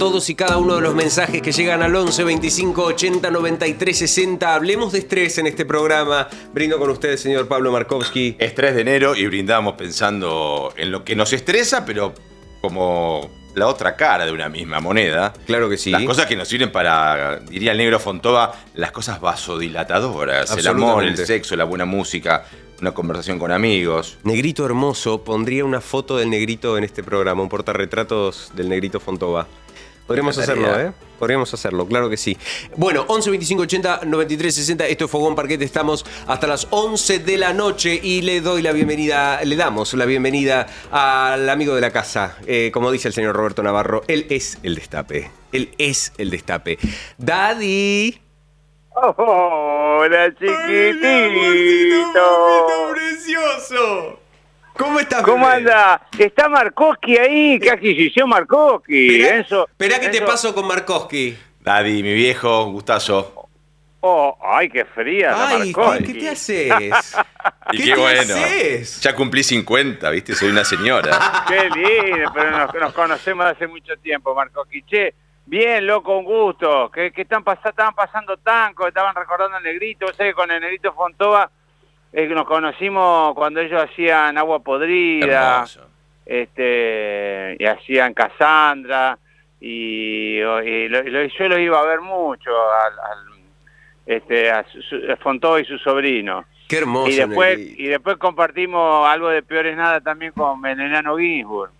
Todos 0.00 0.30
y 0.30 0.34
cada 0.34 0.56
uno 0.56 0.76
de 0.76 0.80
los 0.80 0.94
mensajes 0.94 1.42
que 1.42 1.52
llegan 1.52 1.82
al 1.82 1.94
11 1.94 2.24
25 2.24 2.84
80 2.84 3.30
93 3.30 3.98
60. 3.98 4.54
Hablemos 4.54 4.92
de 4.92 5.00
estrés 5.00 5.36
en 5.36 5.46
este 5.46 5.66
programa. 5.66 6.26
Brindo 6.54 6.78
con 6.78 6.88
usted, 6.88 7.18
señor 7.18 7.46
Pablo 7.46 7.70
Markovsky. 7.70 8.34
Es 8.38 8.54
3 8.54 8.76
de 8.76 8.80
enero 8.80 9.14
y 9.14 9.26
brindamos 9.26 9.74
pensando 9.74 10.72
en 10.78 10.90
lo 10.90 11.04
que 11.04 11.14
nos 11.14 11.34
estresa, 11.34 11.84
pero 11.84 12.14
como 12.62 13.30
la 13.54 13.66
otra 13.66 13.94
cara 13.94 14.24
de 14.24 14.32
una 14.32 14.48
misma 14.48 14.80
moneda. 14.80 15.34
Claro 15.44 15.68
que 15.68 15.76
sí. 15.76 15.90
Las 15.90 16.04
cosas 16.04 16.24
que 16.24 16.34
nos 16.34 16.48
sirven 16.48 16.72
para, 16.72 17.40
diría 17.40 17.72
el 17.72 17.76
negro 17.76 18.00
Fontova, 18.00 18.54
las 18.72 18.92
cosas 18.92 19.20
vasodilatadoras. 19.20 20.56
El 20.56 20.66
amor, 20.66 21.04
el 21.04 21.14
sexo, 21.18 21.56
la 21.56 21.64
buena 21.64 21.84
música, 21.84 22.46
una 22.80 22.92
conversación 22.92 23.38
con 23.38 23.52
amigos. 23.52 24.16
Negrito 24.24 24.64
hermoso, 24.64 25.24
pondría 25.24 25.62
una 25.66 25.82
foto 25.82 26.16
del 26.16 26.30
negrito 26.30 26.78
en 26.78 26.84
este 26.84 27.02
programa, 27.02 27.42
un 27.42 27.50
portarretratos 27.50 28.50
del 28.54 28.70
negrito 28.70 28.98
Fontova. 28.98 29.46
Podríamos 30.10 30.36
hacerlo. 30.38 30.80
¿eh? 30.80 30.92
Podríamos 31.20 31.54
hacerlo, 31.54 31.86
claro 31.86 32.10
que 32.10 32.16
sí. 32.16 32.36
Bueno, 32.74 33.04
11 33.06 33.30
25 33.30 33.62
80 33.62 34.00
93 34.06 34.52
60. 34.56 34.86
Esto 34.88 35.04
es 35.04 35.10
Fogón 35.10 35.36
Parquete. 35.36 35.64
Estamos 35.64 36.04
hasta 36.26 36.48
las 36.48 36.66
11 36.70 37.20
de 37.20 37.38
la 37.38 37.52
noche 37.52 38.00
y 38.02 38.20
le 38.22 38.40
doy 38.40 38.60
la 38.60 38.72
bienvenida, 38.72 39.40
le 39.44 39.54
damos 39.54 39.94
la 39.94 40.06
bienvenida 40.06 40.66
al 40.90 41.48
amigo 41.48 41.76
de 41.76 41.80
la 41.80 41.92
casa. 41.92 42.36
Eh, 42.48 42.72
como 42.74 42.90
dice 42.90 43.06
el 43.06 43.14
señor 43.14 43.36
Roberto 43.36 43.62
Navarro, 43.62 44.02
él 44.08 44.26
es 44.30 44.58
el 44.64 44.74
destape. 44.74 45.30
Él 45.52 45.72
es 45.78 46.12
el 46.18 46.30
destape. 46.30 46.76
Daddy. 47.16 48.20
Hola, 48.92 50.34
chiquitito. 50.34 50.58
precioso! 52.90 54.19
¿Cómo 54.80 54.98
estás, 54.98 55.22
¿Cómo 55.22 55.44
bebé? 55.46 55.58
anda? 55.58 56.00
¿Está 56.18 56.48
Markoski 56.48 57.18
ahí? 57.18 57.58
¿Qué 57.60 57.70
adquisición 57.70 58.28
Markoski? 58.30 59.16
Esperá, 59.18 59.36
Enzo, 59.36 59.68
esperá 59.70 60.00
que 60.00 60.08
te 60.08 60.22
paso 60.22 60.54
con 60.54 60.66
Markowski. 60.66 61.36
Daddy, 61.60 62.02
mi 62.02 62.14
viejo, 62.14 62.64
gustazo. 62.70 63.48
Oh, 64.02 64.38
ay, 64.42 64.70
qué 64.70 64.86
fría 64.86 65.32
la 65.32 65.48
Ay, 65.48 65.72
Markoski. 65.74 66.04
¿qué, 66.04 66.12
qué 66.14 66.18
te 66.20 66.28
haces? 66.30 67.16
Y 67.72 67.76
¿Qué 67.76 67.82
qué, 67.84 67.92
te 67.92 68.00
bueno. 68.00 68.20
haces? 68.34 69.00
Ya 69.02 69.14
cumplí 69.14 69.42
50, 69.42 70.08
¿viste? 70.08 70.34
Soy 70.34 70.48
una 70.48 70.64
señora. 70.64 71.44
Qué 71.46 71.68
lindo, 71.68 72.30
pero 72.32 72.50
nos, 72.50 72.74
nos 72.74 72.92
conocemos 72.94 73.44
hace 73.44 73.66
mucho 73.66 73.94
tiempo, 74.02 74.34
Markoski. 74.34 74.82
Che, 74.84 75.12
bien, 75.44 75.86
loco, 75.86 76.16
un 76.16 76.24
gusto. 76.24 76.90
¿Qué, 76.90 77.12
qué 77.12 77.22
están 77.22 77.44
pas- 77.44 77.58
estaban 77.68 77.94
pasando 77.94 78.38
tanco? 78.38 78.88
Estaban 78.88 79.14
recordando 79.14 79.58
al 79.58 79.62
negrito. 79.62 80.06
Sé 80.14 80.24
que 80.24 80.32
con 80.34 80.50
el 80.50 80.62
negrito 80.62 80.94
Fontova 80.94 81.50
eh, 82.12 82.26
nos 82.28 82.44
conocimos 82.46 83.34
cuando 83.34 83.60
ellos 83.60 83.82
hacían 83.82 84.36
agua 84.38 84.58
podrida, 84.60 85.52
Hermoso. 85.54 85.86
este, 86.26 87.56
y 87.58 87.64
hacían 87.66 88.14
Cassandra, 88.14 89.18
y, 89.60 90.36
y 90.38 90.88
lo- 90.88 91.02
lo- 91.02 91.24
yo 91.24 91.48
los 91.48 91.58
iba 91.58 91.78
a 91.80 91.84
ver 91.84 92.00
mucho, 92.00 92.50
al, 92.72 92.92
al- 92.92 93.40
este, 94.06 94.50
a, 94.50 94.64
su, 94.64 94.96
a 95.12 95.16
Fontó 95.16 95.58
y 95.58 95.64
su 95.64 95.78
sobrino. 95.78 96.44
Qué 96.68 96.78
hermoso. 96.78 97.10
Y 97.10 97.16
después, 97.16 97.58
y 97.58 97.86
después 97.88 98.16
compartimos 98.16 99.06
algo 99.08 99.28
de 99.28 99.42
Peores 99.42 99.76
Nada 99.76 100.00
también 100.00 100.32
con 100.32 100.64
Enano 100.64 101.16
Ginsburg. 101.18 101.70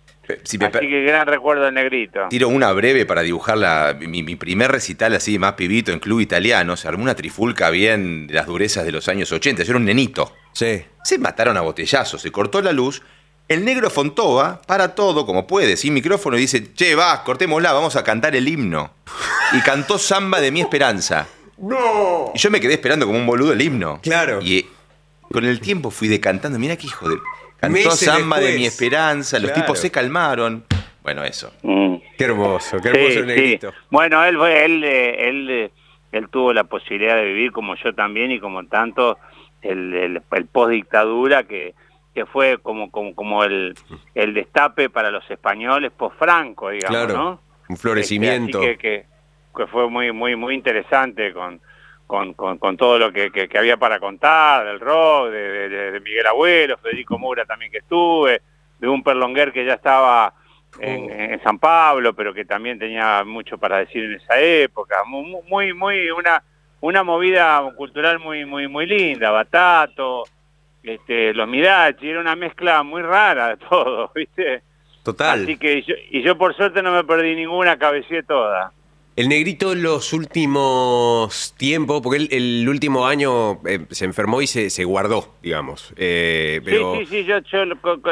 Si 0.43 0.57
me 0.57 0.65
Así 0.65 0.79
que 0.79 1.03
gran 1.03 1.27
recuerdo 1.27 1.65
del 1.65 1.73
negrito. 1.73 2.27
Tiro 2.29 2.47
una 2.47 2.71
breve 2.71 3.05
para 3.05 3.21
dibujar 3.21 3.57
la, 3.57 3.97
mi, 3.99 4.23
mi 4.23 4.35
primer 4.35 4.71
recital 4.71 5.13
así 5.13 5.37
más 5.39 5.53
pibito 5.53 5.91
en 5.91 5.99
club 5.99 6.19
italiano. 6.19 6.77
Se 6.77 6.87
armó 6.87 7.03
una 7.03 7.15
trifulca 7.15 7.69
bien 7.69 8.27
de 8.27 8.33
las 8.33 8.45
durezas 8.45 8.85
de 8.85 8.91
los 8.91 9.07
años 9.07 9.31
80. 9.31 9.63
Yo 9.63 9.71
era 9.71 9.77
un 9.77 9.85
nenito. 9.85 10.33
Sí. 10.53 10.83
Se 11.03 11.17
mataron 11.17 11.57
a 11.57 11.61
botellazos, 11.61 12.21
se 12.21 12.31
cortó 12.31 12.61
la 12.61 12.71
luz. 12.71 13.01
El 13.47 13.65
negro 13.65 13.89
Fontova 13.89 14.61
para 14.65 14.95
todo 14.95 15.25
como 15.25 15.45
puede, 15.45 15.75
sin 15.75 15.93
micrófono, 15.93 16.37
y 16.37 16.41
dice, 16.41 16.73
che, 16.73 16.95
va, 16.95 17.21
cortémosla, 17.23 17.73
vamos 17.73 17.97
a 17.97 18.03
cantar 18.03 18.35
el 18.35 18.47
himno. 18.47 18.93
Y 19.51 19.61
cantó 19.61 19.97
Samba 19.97 20.39
de 20.39 20.51
mi 20.51 20.61
esperanza. 20.61 21.27
¡No! 21.57 22.31
Y 22.33 22.39
yo 22.39 22.49
me 22.49 22.61
quedé 22.61 22.73
esperando 22.73 23.05
como 23.05 23.19
un 23.19 23.25
boludo 23.25 23.51
el 23.51 23.61
himno. 23.61 23.99
Claro. 24.01 24.39
Y 24.41 24.67
con 25.31 25.43
el 25.43 25.59
tiempo 25.59 25.91
fui 25.91 26.07
decantando, 26.07 26.59
mira 26.59 26.77
qué 26.77 26.87
hijo 26.87 27.09
de... 27.09 27.17
Cantó 27.61 27.73
Meses 27.73 27.99
Samba 27.99 28.39
de 28.39 28.55
mi 28.55 28.65
esperanza, 28.65 29.39
los 29.39 29.51
Claro. 29.51 29.61
tipos 29.65 29.79
se 29.79 29.91
calmaron. 29.91 30.65
Bueno, 31.03 31.23
eso. 31.23 31.53
Mm. 31.63 31.95
Qué 32.17 32.23
hermoso, 32.25 32.77
qué 32.81 32.89
hermoso 32.89 33.11
Sí, 33.11 33.17
el 33.19 33.25
negrito. 33.27 33.69
sí. 33.71 33.77
Bueno, 33.89 34.23
él, 34.25 34.37
fue- 34.37 34.65
él, 34.65 34.83
eh, 34.83 35.29
él, 35.29 35.49
eh, 35.49 35.71
él 36.11 36.27
tuvo 36.29 36.53
la 36.53 36.63
posibilidad 36.65 37.15
de 37.15 37.25
vivir 37.25 37.51
como 37.51 37.75
yo 37.75 37.93
también 37.93 38.31
y 38.31 38.39
como 38.39 38.65
tanto 38.65 39.17
el, 39.61 39.93
el, 39.93 40.21
el 40.31 40.45
post-dictadura 40.47 41.43
que, 41.43 41.73
que 42.13 42.25
fue 42.25 42.57
como, 42.61 42.91
como, 42.91 43.15
como 43.15 43.43
el, 43.43 43.75
el 44.15 44.33
destape 44.33 44.89
para 44.89 45.09
los 45.11 45.29
españoles 45.31 45.91
post-Franco, 45.95 46.69
digamos, 46.71 46.97
Claro. 46.97 47.13
¿no? 47.17 47.41
Un 47.69 47.77
florecimiento. 47.77 48.59
Este, 48.61 48.69
así 48.71 48.77
que, 48.77 48.89
que, 48.89 49.05
que 49.57 49.67
fue 49.67 49.89
muy, 49.89 50.11
muy, 50.11 50.35
muy 50.35 50.53
interesante 50.55 51.31
con, 51.33 51.61
con, 52.11 52.33
con, 52.33 52.57
con 52.57 52.75
todo 52.75 52.99
lo 52.99 53.13
que, 53.13 53.31
que, 53.31 53.47
que 53.47 53.57
había 53.57 53.77
para 53.77 53.97
contar, 53.97 54.65
del 54.65 54.81
rock, 54.81 55.29
de, 55.29 55.39
de- 55.49 55.69
de- 55.69 55.91
de 55.93 55.99
Miguel 56.01 56.27
Abuelo, 56.27 56.77
Federico 56.77 57.17
Mura 57.17 57.45
también 57.45 57.71
que 57.71 57.77
estuve, 57.77 58.41
de 58.79 58.87
un 58.89 59.01
Perlonguer 59.01 59.53
que 59.53 59.63
ya 59.63 59.75
estaba 59.75 60.33
en, 60.77 61.03
Oh. 61.05 61.09
en 61.09 61.41
San 61.41 61.57
Pablo, 61.57 62.13
pero 62.13 62.33
que 62.33 62.43
también 62.43 62.77
tenía 62.77 63.23
mucho 63.23 63.57
para 63.57 63.77
decir 63.77 64.03
en 64.03 64.13
esa 64.15 64.37
época. 64.41 64.97
Mu- 65.05 65.23
mu- 65.23 65.43
Muy, 65.47 65.73
muy, 65.73 66.11
una, 66.11 66.43
una 66.81 67.01
movida 67.01 67.61
cultural 67.77 68.19
muy, 68.19 68.43
muy, 68.43 68.67
muy 68.67 68.85
linda, 68.87 69.31
Batato, 69.31 70.23
este, 70.83 71.33
los 71.33 71.47
Mirachi, 71.47 72.09
era 72.09 72.19
una 72.19 72.35
mezcla 72.35 72.83
muy 72.83 73.03
rara 73.03 73.55
de 73.55 73.57
todo, 73.57 74.11
¿viste? 74.15 74.63
Total. 75.01 75.43
Así 75.43 75.55
que 75.55 75.81
yo, 75.83 75.95
y 76.09 76.21
yo 76.23 76.37
por 76.37 76.53
suerte 76.57 76.81
no 76.81 76.91
me 76.91 77.05
perdí 77.05 77.35
ninguna, 77.35 77.77
cabeceé 77.79 78.23
toda. 78.23 78.73
El 79.15 79.27
negrito 79.29 79.75
los 79.75 80.13
últimos 80.13 81.53
tiempos, 81.57 82.01
porque 82.01 82.17
él 82.17 82.27
el 82.31 82.67
último 82.69 83.05
año 83.05 83.59
eh, 83.67 83.85
se 83.91 84.05
enfermó 84.05 84.41
y 84.41 84.47
se, 84.47 84.69
se 84.69 84.83
guardó, 84.85 85.35
digamos. 85.41 85.93
Eh, 85.97 86.61
pero 86.63 86.95
Sí, 86.95 87.05
sí, 87.05 87.21
sí, 87.21 87.25
yo, 87.25 87.35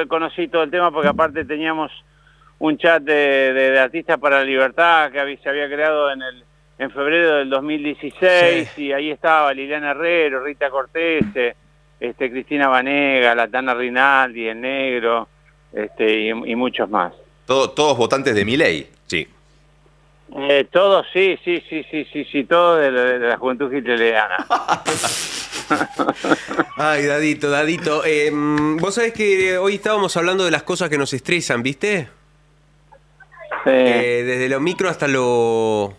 conocí 0.07 0.47
todo 0.49 0.63
el 0.63 0.71
tema 0.71 0.91
porque 0.91 1.07
aparte 1.07 1.45
teníamos 1.45 1.91
un 2.59 2.77
chat 2.77 3.01
de, 3.01 3.13
de- 3.53 3.71
de 3.71 3.79
Artistas 3.79 4.19
para 4.19 4.39
la 4.39 4.43
Libertad 4.43 5.11
que 5.11 5.37
se 5.41 5.49
había 5.49 5.67
creado 5.67 6.11
en 6.11 6.21
el 6.21 6.43
en 6.77 6.91
febrero 6.91 7.35
del 7.35 7.49
2016 7.49 8.77
y 8.77 8.93
ahí 8.93 9.11
estaba 9.11 9.53
Liliana 9.53 9.91
Herrero, 9.91 10.41
Rita 10.43 10.69
Cortés, 10.69 11.25
este, 11.99 12.31
Cristina 12.31 12.69
Vanega, 12.69 13.35
Latana 13.35 13.73
Rinaldi, 13.73 14.47
El 14.47 14.61
Negro, 14.61 15.27
este, 15.73 16.21
y, 16.21 16.29
y 16.29 16.55
muchos 16.55 16.89
más. 16.89 17.13
Todo- 17.45 17.69
todos 17.71 17.97
votantes 17.97 18.33
de 18.33 18.45
mi 18.45 18.55
ley. 18.55 18.89
Sí. 20.31 20.35
Eh, 20.37 20.67
todos, 20.71 21.05
sí, 21.13 21.37
sí, 21.43 21.63
sí, 21.69 21.83
sí, 21.89 22.05
sí, 22.11 22.25
sí, 22.31 22.43
todos 22.43 22.79
de, 22.81 22.91
la- 22.91 23.03
de 23.03 23.19
la 23.27 23.37
juventud 23.37 23.71
hitleriana. 23.73 24.45
Ay, 26.77 27.05
Dadito, 27.05 27.49
Dadito. 27.49 28.03
eh, 28.05 28.31
Vos 28.33 28.95
sabés 28.95 29.13
que 29.13 29.57
hoy 29.57 29.75
estábamos 29.75 30.15
hablando 30.17 30.45
de 30.45 30.51
las 30.51 30.63
cosas 30.63 30.89
que 30.89 30.97
nos 30.97 31.13
estresan, 31.13 31.63
¿viste? 31.63 32.09
Sí. 33.63 33.69
Eh, 33.71 34.23
desde 34.25 34.49
lo 34.49 34.59
micro 34.59 34.89
hasta 34.89 35.07
lo 35.07 35.95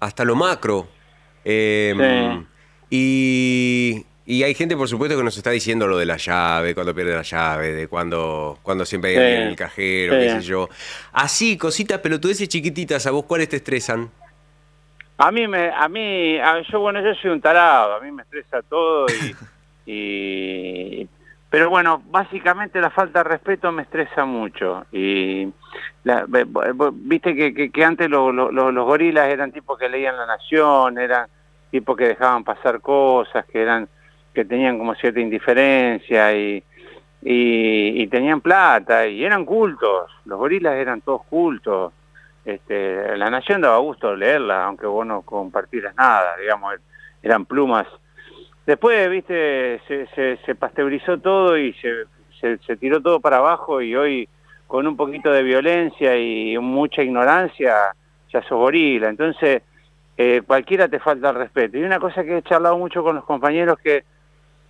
hasta 0.00 0.24
lo 0.24 0.34
macro. 0.34 0.88
Eh, 1.44 2.42
y, 2.90 4.04
y 4.26 4.42
hay 4.42 4.54
gente, 4.54 4.76
por 4.76 4.88
supuesto, 4.88 5.16
que 5.16 5.22
nos 5.22 5.36
está 5.36 5.50
diciendo 5.50 5.86
lo 5.86 5.96
de 5.98 6.04
la 6.06 6.16
llave, 6.16 6.74
cuando 6.74 6.94
pierde 6.94 7.14
la 7.14 7.22
llave, 7.22 7.72
de 7.72 7.86
cuando, 7.88 8.58
cuando 8.62 8.84
siempre 8.84 9.10
hay 9.12 9.16
alguien 9.18 9.42
en 9.42 9.48
el 9.48 9.56
cajero, 9.56 10.12
qué 10.14 10.30
sé 10.30 10.40
yo. 10.42 10.68
Así, 11.12 11.56
cositas 11.56 12.00
pelotudeces 12.00 12.48
chiquititas, 12.48 13.06
¿a 13.06 13.12
vos 13.12 13.24
cuáles 13.24 13.48
te 13.48 13.56
estresan? 13.56 14.10
A 15.18 15.30
mí, 15.30 15.46
me, 15.48 15.70
a 15.70 15.88
mí, 15.88 16.36
a- 16.38 16.60
yo 16.70 16.80
bueno, 16.80 17.00
yo 17.00 17.14
soy 17.14 17.30
un 17.30 17.40
tarado, 17.40 17.94
a 17.94 18.00
mí 18.00 18.10
me 18.12 18.22
estresa 18.22 18.60
todo 18.62 19.06
y, 19.08 19.34
y- 19.86 21.08
pero 21.48 21.70
bueno, 21.70 22.02
básicamente 22.10 22.80
la 22.80 22.90
falta 22.90 23.20
de 23.20 23.30
respeto 23.30 23.70
me 23.72 23.82
estresa 23.82 24.24
mucho 24.24 24.84
y 24.92 25.48
la- 26.04 26.26
viste 26.92 27.34
que, 27.34 27.54
que- 27.54 27.70
que 27.70 27.84
antes 27.84 28.10
lo- 28.10 28.32
lo- 28.32 28.50
lo- 28.50 28.72
los 28.72 28.84
gorilas 28.84 29.28
eran 29.28 29.52
tipos 29.52 29.78
que 29.78 29.88
leían 29.88 30.16
La 30.16 30.26
Nación, 30.26 30.98
eran 30.98 31.28
tipos 31.70 31.96
que 31.96 32.08
dejaban 32.08 32.44
pasar 32.44 32.80
cosas, 32.80 33.44
que 33.46 33.62
eran 33.62 33.88
que 34.36 34.44
tenían 34.44 34.76
como 34.76 34.94
cierta 34.94 35.18
indiferencia 35.18 36.36
y, 36.36 36.62
y, 37.22 38.06
tenían 38.08 38.42
plata 38.42 39.06
y 39.06 39.24
eran 39.24 39.46
cultos, 39.46 40.12
los 40.26 40.38
gorilas 40.38 40.74
eran 40.74 41.00
todos 41.00 41.22
cultos. 41.24 41.94
Este, 42.44 43.16
la 43.16 43.30
Nación 43.30 43.62
daba 43.62 43.78
gusto 43.78 44.14
leerla, 44.14 44.66
aunque 44.66 44.86
vos 44.86 45.06
no 45.06 45.22
compartieras 45.22 45.96
nada, 45.96 46.36
digamos, 46.36 46.74
eran 47.22 47.46
plumas. 47.46 47.86
Después, 48.66 49.08
viste, 49.08 49.80
se, 49.88 50.06
se, 50.08 50.36
se 50.44 50.54
pasteurizó 50.54 51.16
todo 51.16 51.56
y 51.56 51.72
se, 51.72 52.04
se, 52.38 52.58
se 52.58 52.76
tiró 52.76 53.00
todo 53.00 53.20
para 53.20 53.38
abajo 53.38 53.80
y 53.80 53.96
hoy 53.96 54.28
con 54.66 54.86
un 54.86 54.98
poquito 54.98 55.32
de 55.32 55.42
violencia 55.42 56.18
y 56.18 56.58
mucha 56.58 57.02
ignorancia 57.02 57.74
ya 58.30 58.42
sos 58.42 58.58
gorila. 58.58 59.08
Entonces, 59.08 59.62
eh, 60.18 60.42
cualquiera 60.46 60.88
te 60.88 60.98
falta 60.98 61.30
el 61.30 61.36
respeto. 61.36 61.78
Y 61.78 61.84
una 61.84 61.98
cosa 61.98 62.22
que 62.22 62.36
he 62.36 62.42
charlado 62.42 62.76
mucho 62.76 63.02
con 63.02 63.16
los 63.16 63.24
compañeros 63.24 63.78
que 63.78 64.04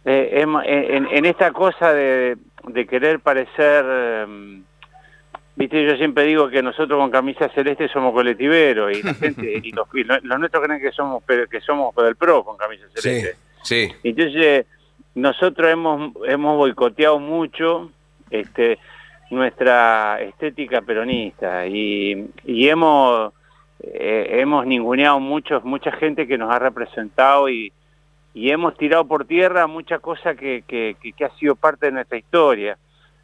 eh, 0.06 0.30
hemos- 0.40 0.62
en, 0.64 1.06
en 1.10 1.24
esta 1.26 1.52
cosa 1.52 1.92
de, 1.92 2.36
de 2.68 2.86
querer 2.86 3.20
parecer... 3.20 3.84
eh, 3.86 4.60
Viste, 5.58 5.82
yo 5.86 5.96
siempre 5.96 6.24
digo 6.24 6.50
que 6.50 6.62
nosotros 6.62 7.00
con 7.00 7.10
camisa 7.10 7.48
celeste 7.48 7.88
somos 7.88 8.12
colectiveros 8.12 8.94
y 8.94 9.02
la 9.02 9.14
gente 9.22 9.58
y 9.64 9.72
los, 9.72 9.88
los 10.22 10.38
nuestros 10.38 10.62
creen 10.62 10.82
que 10.82 10.92
somos 10.92 11.24
que 11.50 11.60
somos 11.62 11.94
del 11.96 12.14
pro 12.14 12.44
con 12.44 12.58
camisa 12.58 12.84
Sí, 12.94 13.00
celeste. 13.00 13.36
sí. 13.62 13.88
Entonces 14.04 14.66
nosotros 15.14 15.70
hemos 15.70 16.12
hemos 16.26 16.58
boicoteado 16.58 17.18
mucho 17.18 17.90
este 18.30 18.78
nuestra 19.30 20.20
estética 20.20 20.82
peronista 20.82 21.66
y, 21.66 22.28
y 22.44 22.68
hemos 22.68 23.32
eh, 23.82 24.26
hemos 24.40 24.66
ninguneado 24.66 25.20
muchos 25.20 25.64
mucha 25.64 25.90
gente 25.92 26.26
que 26.26 26.36
nos 26.36 26.52
ha 26.52 26.58
representado 26.58 27.48
y, 27.48 27.72
y 28.36 28.50
hemos 28.50 28.76
tirado 28.76 29.06
por 29.08 29.24
tierra 29.24 29.66
mucha 29.66 29.98
cosa 29.98 30.34
que, 30.34 30.62
que, 30.68 30.94
que- 31.00 31.24
ha 31.24 31.30
sido 31.38 31.56
parte 31.56 31.86
de 31.86 31.92
nuestra 31.92 32.18
historia. 32.18 32.76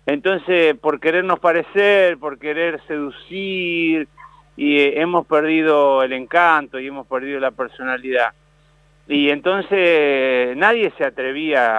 Entonces, 0.07 0.75
por 0.79 0.99
querernos 1.01 1.39
parecer, 1.39 2.17
por 2.17 2.39
querer 2.39 2.81
seducir, 2.89 4.09
y 4.57 4.79
eh, 4.81 5.01
hemos 5.03 5.27
perdido 5.27 6.03
el 6.03 6.15
encanto 6.15 6.81
y 6.81 6.87
hemos 6.87 7.07
perdido 7.07 7.39
la 7.41 7.51
personalidad. 7.51 8.33
Y 9.07 9.29
entonces 9.29 10.57
nadie 10.57 10.91
se 10.97 11.05
atrevía 11.05 11.79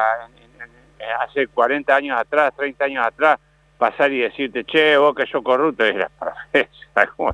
hace 1.21 1.47
40 1.47 1.95
años 1.95 2.19
atrás, 2.19 2.53
30 2.55 2.85
años 2.85 3.03
atrás, 3.03 3.39
pasar 3.79 4.11
y 4.11 4.19
decirte, 4.19 4.63
che, 4.63 4.95
vos 4.95 5.15
que 5.15 5.25
yo 5.25 5.41
corrupto, 5.41 5.83
era, 5.83 6.11
como- 7.17 7.33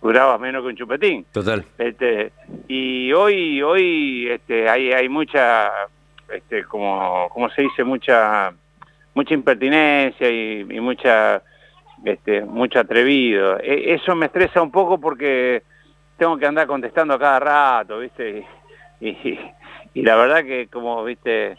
duraba 0.00 0.38
menos 0.38 0.62
que 0.62 0.68
un 0.68 0.76
chupetín. 0.76 1.24
Total. 1.32 1.64
Este, 1.76 2.32
y 2.68 3.12
hoy, 3.12 3.62
hoy 3.62 4.28
este, 4.30 4.68
hay, 4.68 4.92
hay 4.92 5.08
mucha, 5.08 5.70
este, 6.32 6.64
como, 6.64 7.28
como 7.30 7.48
se 7.50 7.62
dice, 7.62 7.84
mucha, 7.84 8.52
mucha 9.14 9.34
impertinencia 9.34 10.30
y, 10.30 10.60
y 10.60 10.80
mucha, 10.80 11.42
este, 12.04 12.42
mucho 12.42 12.80
atrevido. 12.80 13.58
E- 13.60 13.94
eso 13.94 14.14
me 14.14 14.26
estresa 14.26 14.62
un 14.62 14.70
poco 14.70 14.98
porque 15.00 15.62
tengo 16.16 16.36
que 16.36 16.46
andar 16.46 16.66
contestando 16.66 17.14
a 17.14 17.18
cada 17.18 17.40
rato, 17.40 17.98
¿viste? 17.98 18.46
Y, 19.00 19.08
y, 19.08 19.38
y 19.94 20.02
la 20.02 20.16
verdad 20.16 20.44
que 20.44 20.68
como, 20.68 21.02
¿viste? 21.04 21.56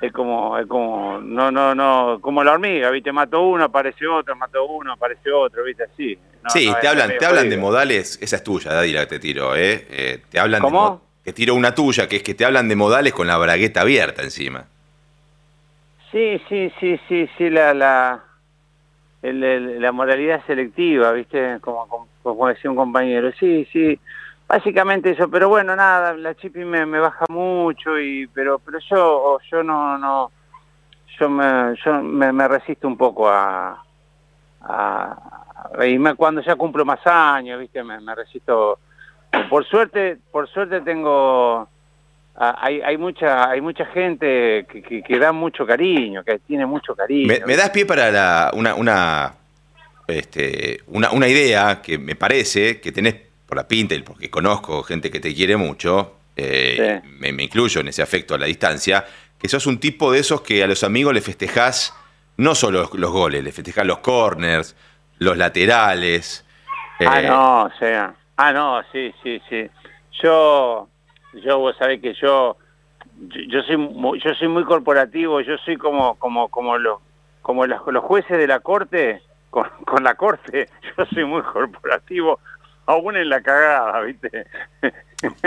Es 0.00 0.12
como, 0.12 0.58
es 0.58 0.66
como, 0.66 1.18
no, 1.22 1.50
no, 1.50 1.74
no, 1.74 2.18
como 2.20 2.44
la 2.44 2.52
hormiga, 2.52 2.90
¿viste? 2.90 3.12
Mato 3.12 3.42
uno, 3.42 3.64
aparece 3.64 4.06
otro, 4.06 4.36
mato 4.36 4.64
uno, 4.66 4.92
aparece 4.92 5.32
otro, 5.32 5.64
¿viste? 5.64 5.84
Así. 5.84 6.18
No, 6.42 6.50
sí, 6.50 6.66
no, 6.66 6.76
te 6.78 6.86
hablan, 6.88 7.16
te 7.18 7.24
hablan 7.26 7.48
de 7.48 7.56
modales, 7.56 8.18
esa 8.20 8.36
es 8.36 8.44
tuya, 8.44 8.72
Daddy, 8.74 8.92
la 8.92 9.00
que 9.00 9.06
te 9.06 9.18
tiro, 9.18 9.56
¿eh? 9.56 9.86
Eh, 9.90 10.22
te 10.30 10.38
hablan 10.38 10.60
de 10.60 10.64
¿Cómo? 10.66 10.80
mo- 10.80 11.02
te 11.24 11.32
tiro 11.32 11.54
una 11.54 11.74
tuya, 11.74 12.06
que 12.08 12.16
es 12.16 12.22
que 12.22 12.34
te 12.34 12.44
hablan 12.44 12.68
de 12.68 12.76
modales 12.76 13.12
con 13.14 13.26
la 13.26 13.38
bragueta 13.38 13.80
abierta 13.80 14.22
encima. 14.22 14.66
Sí, 16.12 16.40
sí, 16.48 16.70
sí, 16.78 17.00
sí, 17.08 17.28
sí, 17.36 17.50
la, 17.50 17.74
la, 17.74 18.24
el- 19.22 19.42
el- 19.42 19.80
la 19.82 19.92
moralidad 19.92 20.44
selectiva, 20.46 21.10
¿viste? 21.12 21.58
Como, 21.60 21.88
como, 21.88 22.08
como 22.22 22.46
decía 22.48 22.70
un 22.70 22.76
compañero. 22.76 23.32
Sí, 23.40 23.66
sí, 23.72 23.98
básicamente 24.48 25.10
eso. 25.10 25.28
Pero 25.30 25.48
bueno, 25.48 25.74
nada, 25.76 26.14
la 26.14 26.34
chipi 26.34 26.64
me, 26.64 26.86
me 26.86 26.98
baja 27.00 27.24
mucho, 27.28 27.98
y 27.98 28.26
pero 28.28 28.58
pero 28.58 28.78
yo 28.90 29.38
yo 29.50 29.62
no, 29.62 29.98
no, 29.98 30.30
yo 31.18 31.28
me, 31.28 31.74
yo 31.84 32.02
me, 32.02 32.32
me 32.32 32.48
resisto 32.48 32.86
un 32.86 32.96
poco 32.96 33.28
a... 33.28 33.82
a 34.62 35.16
y 35.86 35.98
me- 35.98 36.14
cuando 36.14 36.40
ya 36.42 36.54
cumplo 36.56 36.84
más 36.84 37.00
años, 37.06 37.58
¿viste? 37.60 37.82
Me, 37.82 38.00
me 38.00 38.14
resisto... 38.14 38.78
Por 39.50 39.64
suerte, 39.66 40.18
por 40.30 40.48
suerte 40.48 40.80
tengo... 40.80 41.68
Hay, 42.38 42.82
hay 42.82 42.98
mucha 42.98 43.48
hay 43.48 43.62
mucha 43.62 43.86
gente 43.86 44.66
que, 44.70 44.82
que, 44.82 45.02
que 45.02 45.18
da 45.18 45.32
mucho 45.32 45.66
cariño, 45.66 46.22
que 46.22 46.38
tiene 46.40 46.66
mucho 46.66 46.94
cariño. 46.94 47.26
Me, 47.28 47.40
me 47.46 47.56
das 47.56 47.70
pie 47.70 47.86
para 47.86 48.10
la- 48.10 48.50
una, 48.54 48.74
una, 48.74 49.32
este, 50.06 50.80
una, 50.88 51.10
una 51.12 51.28
idea 51.28 51.80
que 51.80 51.96
me 51.98 52.14
parece 52.14 52.78
que 52.78 52.92
tenés 52.92 53.14
por 53.46 53.56
la 53.56 53.66
pinta 53.68 53.94
y 53.94 54.02
porque 54.02 54.30
conozco 54.30 54.82
gente 54.82 55.10
que 55.10 55.20
te 55.20 55.34
quiere 55.34 55.56
mucho, 55.56 56.16
eh, 56.36 57.00
Sí. 57.02 57.08
me, 57.18 57.32
me 57.32 57.44
incluyo 57.44 57.80
en 57.80 57.88
ese 57.88 58.02
afecto 58.02 58.34
a 58.34 58.38
la 58.38 58.46
distancia, 58.46 59.04
que 59.38 59.48
sos 59.48 59.66
un 59.66 59.78
tipo 59.78 60.12
de 60.12 60.18
esos 60.20 60.40
que 60.42 60.62
a 60.62 60.66
los 60.66 60.82
amigos 60.84 61.14
le 61.14 61.20
festejás 61.20 61.94
no 62.38 62.54
solo 62.54 62.80
los, 62.82 62.94
los 62.94 63.10
goles, 63.10 63.42
le 63.44 63.52
festejás 63.52 63.86
los 63.86 63.98
corners, 63.98 64.76
los 65.18 65.36
laterales. 65.38 66.44
Ah, 67.00 67.22
eh, 67.22 67.26
no, 67.28 67.62
o 67.64 67.70
sea. 67.78 68.14
Ah, 68.36 68.52
no, 68.52 68.82
sí, 68.92 69.12
sí, 69.22 69.40
sí. 69.48 69.68
Yo, 70.22 70.88
yo 71.34 71.58
vos 71.58 71.76
sabés 71.78 72.00
que 72.00 72.14
yo, 72.14 72.56
yo, 73.28 73.40
yo 73.48 73.62
soy, 73.62 73.76
muy, 73.76 74.20
yo 74.20 74.34
soy 74.34 74.48
muy 74.48 74.64
corporativo. 74.64 75.40
Yo 75.40 75.56
soy 75.58 75.76
como, 75.76 76.16
como, 76.16 76.48
como 76.48 76.76
los, 76.78 77.00
como 77.42 77.66
los, 77.66 77.80
los 77.86 78.04
jueces 78.04 78.36
de 78.36 78.46
la 78.46 78.60
corte, 78.60 79.22
con, 79.50 79.68
con 79.86 80.04
la 80.04 80.14
corte. 80.14 80.68
Yo 80.98 81.04
soy 81.06 81.24
muy 81.24 81.42
corporativo, 81.42 82.40
aún 82.92 83.16
en 83.16 83.28
la 83.28 83.40
cagada, 83.42 84.00
¿viste? 84.02 84.46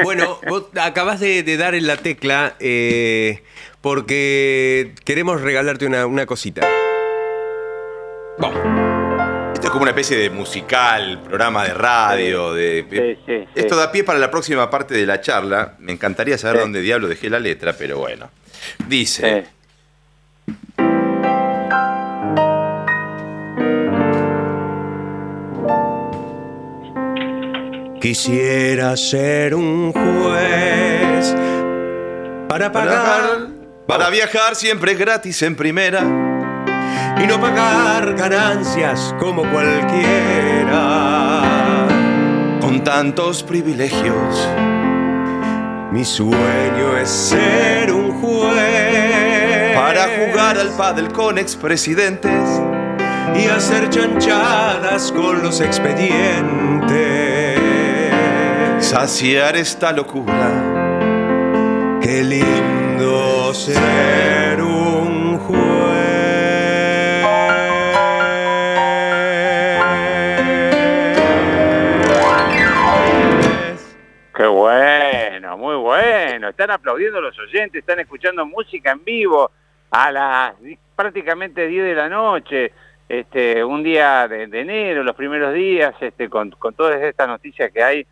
Bueno, 0.03 0.39
vos 0.47 0.65
acabás 0.81 1.19
de, 1.19 1.43
de 1.43 1.55
dar 1.55 1.75
en 1.75 1.85
la 1.85 1.95
tecla 1.95 2.55
eh, 2.59 3.43
porque 3.81 4.93
queremos 5.05 5.41
regalarte 5.41 5.85
una, 5.85 6.07
una 6.07 6.25
cosita. 6.25 6.67
Esto 9.53 9.67
es 9.67 9.69
como 9.69 9.83
una 9.83 9.91
especie 9.91 10.17
de 10.17 10.29
musical, 10.31 11.21
programa 11.23 11.65
de 11.65 11.73
radio. 11.75 12.53
De, 12.53 12.85
Sí, 12.89 12.97
sí, 13.25 13.45
sí. 13.45 13.47
Esto 13.55 13.75
da 13.75 13.91
pie 13.91 14.03
para 14.03 14.17
la 14.17 14.31
próxima 14.31 14.69
parte 14.69 14.95
de 14.95 15.05
la 15.05 15.21
charla. 15.21 15.75
Me 15.79 15.91
encantaría 15.91 16.37
saber 16.37 16.57
Sí. 16.57 16.61
dónde 16.61 16.81
diablo 16.81 17.07
dejé 17.07 17.29
la 17.29 17.39
letra, 17.39 17.73
pero 17.77 17.99
bueno. 17.99 18.31
Dice. 18.87 19.45
Quisiera 28.01 28.95
ser 28.95 29.53
un 29.53 29.91
juez 29.91 31.35
para 32.47 32.71
pagar 32.71 33.49
Para 33.85 34.09
viajar 34.09 34.55
siempre 34.55 34.95
gratis 34.95 35.41
en 35.41 35.55
primera. 35.55 36.01
y 37.21 37.27
no 37.27 37.39
pagar 37.41 38.13
ganancias 38.15 39.13
como 39.19 39.41
cualquiera. 39.51 41.41
Con 42.61 42.81
tantos 42.85 43.43
privilegios. 43.43 44.47
Mi 45.91 46.05
sueño 46.05 46.95
es 47.01 47.09
ser 47.09 47.91
un 47.91 48.11
juez 48.21 49.75
Para 49.75 50.05
jugar 50.05 50.57
al 50.57 50.69
pádel 50.69 51.09
con 51.11 51.37
expresidentes. 51.37 52.61
y 53.35 53.47
hacer 53.47 53.89
chanchadas 53.89 55.11
con 55.11 55.43
los 55.43 55.59
expedientes. 55.61 57.18
Saciar 58.89 59.55
esta 59.55 59.91
locura. 59.91 61.99
Qué 62.01 62.23
lindo 62.23 63.53
ser 63.53 64.59
un 64.63 65.37
juez. 65.37 65.59
Qué 74.35 74.47
bueno, 74.47 75.55
muy 75.59 75.75
bueno. 75.75 76.49
Están 76.49 76.71
aplaudiendo 76.71 77.21
los 77.21 77.37
oyentes, 77.37 77.81
están 77.81 77.99
escuchando 77.99 78.43
música 78.47 78.93
en 78.93 79.03
vivo 79.03 79.51
a 79.91 80.11
las 80.11 80.55
prácticamente 80.95 81.67
10 81.67 81.83
de 81.83 81.93
la 81.93 82.09
noche. 82.09 82.71
Este, 83.07 83.63
un 83.63 83.83
día 83.83 84.27
de, 84.27 84.47
de 84.47 84.61
enero, 84.61 85.03
los 85.03 85.15
primeros 85.15 85.53
días, 85.53 85.93
este, 86.01 86.27
con, 86.27 86.49
con 86.49 86.73
todas 86.73 86.99
estas 87.03 87.27
noticias 87.27 87.71
que 87.71 87.83
hay 87.83 88.07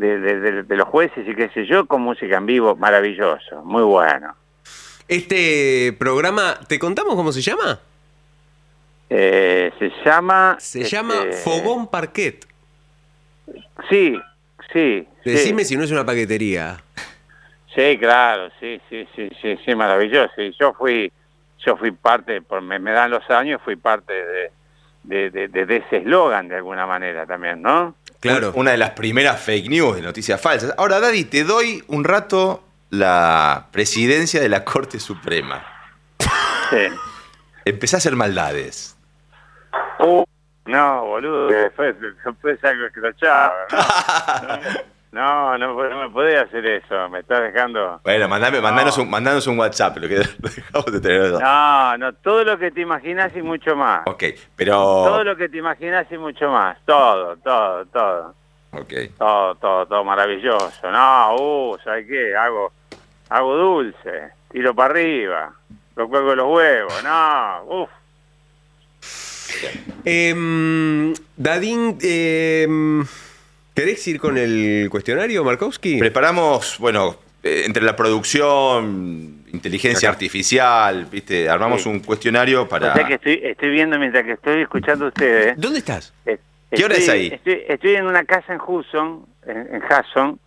de, 0.00 0.18
de- 0.18 0.40
de- 0.40 0.62
de 0.64 0.76
los 0.76 0.88
jueces 0.88 1.26
y 1.28 1.34
qué 1.34 1.48
sé 1.50 1.66
yo, 1.66 1.86
con 1.86 2.00
música 2.02 2.36
en 2.38 2.46
vivo, 2.46 2.74
maravilloso, 2.76 3.62
muy 3.64 3.82
bueno. 3.82 4.34
Este 5.06 5.94
programa, 5.98 6.58
¿te 6.68 6.78
contamos 6.78 7.14
cómo 7.14 7.32
se 7.32 7.42
llama? 7.42 7.78
Eh, 9.08 9.72
se 9.78 9.90
llama... 10.04 10.56
Se 10.60 10.82
este, 10.82 10.96
llama 10.96 11.14
Fogón 11.44 11.88
Parquet. 11.88 12.46
Sí, 13.88 14.18
sí. 14.72 15.06
sí. 15.24 15.30
Decime 15.30 15.64
si 15.64 15.76
no 15.76 15.82
es 15.84 15.90
una 15.90 16.06
paquetería. 16.06 16.80
Sí, 17.74 17.98
claro, 17.98 18.50
sí, 18.60 18.80
sí, 18.88 19.06
sí, 19.14 19.28
sí, 19.42 19.58
sí, 19.64 19.74
maravilloso. 19.74 20.40
Y 20.40 20.52
yo 20.58 20.72
fui, 20.74 21.10
yo 21.64 21.76
fui 21.76 21.90
parte, 21.90 22.40
por, 22.42 22.62
me, 22.62 22.78
me 22.78 22.92
dan 22.92 23.10
los 23.10 23.28
años, 23.30 23.60
fui 23.64 23.76
parte 23.76 24.12
de, 25.04 25.30
de- 25.30 25.48
de- 25.48 25.66
de 25.66 25.76
ese 25.76 25.98
eslogan 25.98 26.48
de 26.48 26.56
alguna 26.56 26.86
manera 26.86 27.26
también, 27.26 27.62
¿no? 27.62 27.94
Claro. 28.20 28.52
Una 28.54 28.72
de 28.72 28.76
las 28.76 28.90
primeras 28.90 29.40
fake 29.40 29.68
news 29.68 29.96
de 29.96 30.02
noticias 30.02 30.40
falsas. 30.40 30.74
Ahora, 30.76 31.00
Daddy, 31.00 31.24
te 31.24 31.42
doy 31.44 31.82
un 31.88 32.04
rato 32.04 32.62
la 32.90 33.68
presidencia 33.72 34.40
de 34.40 34.48
la 34.48 34.64
Corte 34.64 35.00
Suprema. 35.00 35.64
Sí. 36.70 36.88
Empezá 37.64 37.96
a 37.96 37.98
hacer 37.98 38.16
maldades. 38.16 38.96
Uh, 40.00 40.24
no, 40.66 41.04
boludo, 41.06 41.48
después, 41.48 41.96
después 42.00 42.62
algo 42.64 42.86
escrachado. 42.86 43.52
No, 44.42 44.58
no, 45.12 45.58
no, 45.58 45.88
no 45.88 46.02
me 46.02 46.10
podés 46.10 46.40
hacer 46.42 46.64
eso, 46.66 47.08
me 47.08 47.20
estás 47.20 47.42
dejando... 47.42 48.00
Bueno, 48.04 48.28
mandame, 48.28 48.60
mandanos, 48.60 48.96
un, 48.98 49.10
mandanos 49.10 49.46
un 49.46 49.58
WhatsApp, 49.58 49.96
lo 49.96 50.08
que 50.08 50.14
dejamos 50.38 50.92
de 50.92 51.00
tener. 51.00 51.32
No, 51.32 51.98
no, 51.98 52.12
todo 52.14 52.44
lo 52.44 52.58
que 52.58 52.70
te 52.70 52.80
imaginas 52.80 53.34
y 53.34 53.42
mucho 53.42 53.74
más. 53.74 54.02
Ok, 54.06 54.24
pero. 54.54 54.74
Todo 54.74 55.24
lo 55.24 55.36
que 55.36 55.48
te 55.48 55.58
imaginas 55.58 56.06
y 56.10 56.18
mucho 56.18 56.50
más. 56.50 56.78
Todo, 56.84 57.36
todo, 57.38 57.84
todo. 57.86 58.34
Ok. 58.72 58.92
Todo, 59.18 59.54
todo, 59.56 59.86
todo 59.86 60.04
maravilloso. 60.04 60.90
No, 60.90 61.34
uh, 61.34 61.78
¿sabes 61.82 62.06
qué? 62.06 62.36
Hago, 62.36 62.72
hago 63.28 63.56
dulce, 63.56 64.30
tiro 64.52 64.74
para 64.74 64.92
arriba, 64.92 65.52
lo 65.96 66.08
cuelgo 66.08 66.34
los 66.34 66.46
huevos, 66.46 67.04
no, 67.04 67.64
uff. 67.64 67.90
Em, 70.04 71.12
Dadín, 71.36 71.98
em, 72.02 73.04
¿querés 73.74 74.06
ir 74.08 74.18
con 74.20 74.36
el 74.38 74.88
cuestionario, 74.90 75.44
Markowski? 75.44 75.98
Preparamos, 75.98 76.78
bueno, 76.78 77.16
eh, 77.42 77.62
entre 77.66 77.82
la 77.82 77.96
producción, 77.96 79.44
inteligencia 79.52 80.08
Acá. 80.08 80.16
artificial, 80.16 81.06
¿viste? 81.10 81.48
Armamos 81.48 81.82
Sí. 81.82 81.88
un 81.88 82.00
cuestionario 82.00 82.68
para. 82.68 82.92
O 82.92 82.94
sea 82.94 83.06
que 83.06 83.14
estoy, 83.14 83.40
estoy 83.42 83.70
viendo 83.70 83.98
mientras 83.98 84.24
que 84.24 84.32
estoy 84.32 84.62
escuchando 84.62 85.06
a 85.06 85.08
ustedes. 85.08 85.54
¿Dónde 85.58 85.78
estás? 85.78 86.12
eh, 86.26 86.38
¿Qué 86.70 86.84
hora 86.84 86.94
es 86.94 87.08
ahí? 87.08 87.28
Estoy, 87.32 87.62
estoy 87.68 87.94
en 87.96 88.06
una 88.06 88.24
casa 88.24 88.52
en 88.54 88.60
Hudson, 88.60 89.26
en, 89.46 89.56
en 89.74 89.82
Hudson, 89.82 90.38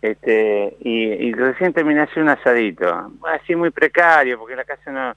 este, 0.00 0.76
y, 0.80 1.04
y 1.28 1.32
recién 1.32 1.72
terminé 1.72 2.00
de 2.00 2.06
hacer 2.06 2.22
un 2.22 2.28
asadito. 2.28 3.10
Así 3.26 3.56
muy 3.56 3.70
precario, 3.70 4.38
porque 4.38 4.54
la 4.56 4.64
casa 4.64 4.90
no 4.92 5.14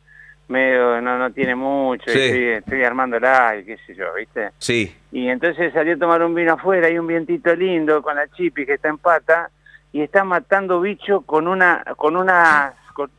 medio 0.48 1.02
no, 1.02 1.18
no 1.18 1.32
tiene 1.32 1.56
mucho, 1.56 2.04
y 2.08 2.14
estoy, 2.18 2.44
estoy 2.50 2.84
armándola 2.84 3.58
y 3.58 3.66
qué 3.66 3.78
sé 3.86 3.96
yo, 3.96 4.14
¿viste? 4.14 4.52
Sí. 4.60 4.96
Y 5.12 5.28
entonces 5.30 5.74
salí 5.74 5.92
a 5.92 5.98
tomar 5.98 6.22
un 6.24 6.36
vino 6.36 6.54
afuera, 6.54 6.88
hay 6.88 6.98
un 7.00 7.08
vientito 7.08 7.56
lindo 7.56 8.02
con 8.02 8.16
la 8.16 8.28
chipi 8.30 8.66
que 8.66 8.74
está 8.76 8.90
en 8.90 8.98
pata 8.98 9.50
y 9.92 10.02
está 10.02 10.24
matando 10.24 10.82
bicho 10.82 11.22
con 11.22 11.48
una 11.48 11.84
con 11.98 12.16
una 12.16 12.74
con- 12.94 13.10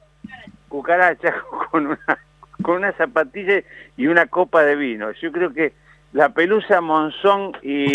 cucaracha 0.69 1.35
con 1.71 1.87
una 1.87 2.19
con 2.63 2.77
una 2.77 2.93
zapatilla 2.93 3.61
y 3.97 4.07
una 4.07 4.27
copa 4.27 4.63
de 4.63 4.77
vino. 4.77 5.11
Yo 5.21 5.33
creo 5.33 5.53
que 5.53 5.73
la 6.13 6.31
pelusa 6.31 6.81
Monzón 6.81 7.53
y, 7.63 7.93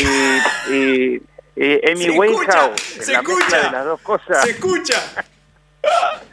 y, 0.72 1.22
y 1.56 1.92
Amy 1.92 2.04
Se 2.04 2.12
Winehouse, 2.12 2.98
escucha, 2.98 2.98
en 2.98 3.04
se 3.04 3.14
escucha. 3.14 3.58
de 3.58 3.72
las 3.72 3.86
dos 3.86 4.02
cosas. 4.02 4.48
escucha! 4.48 4.96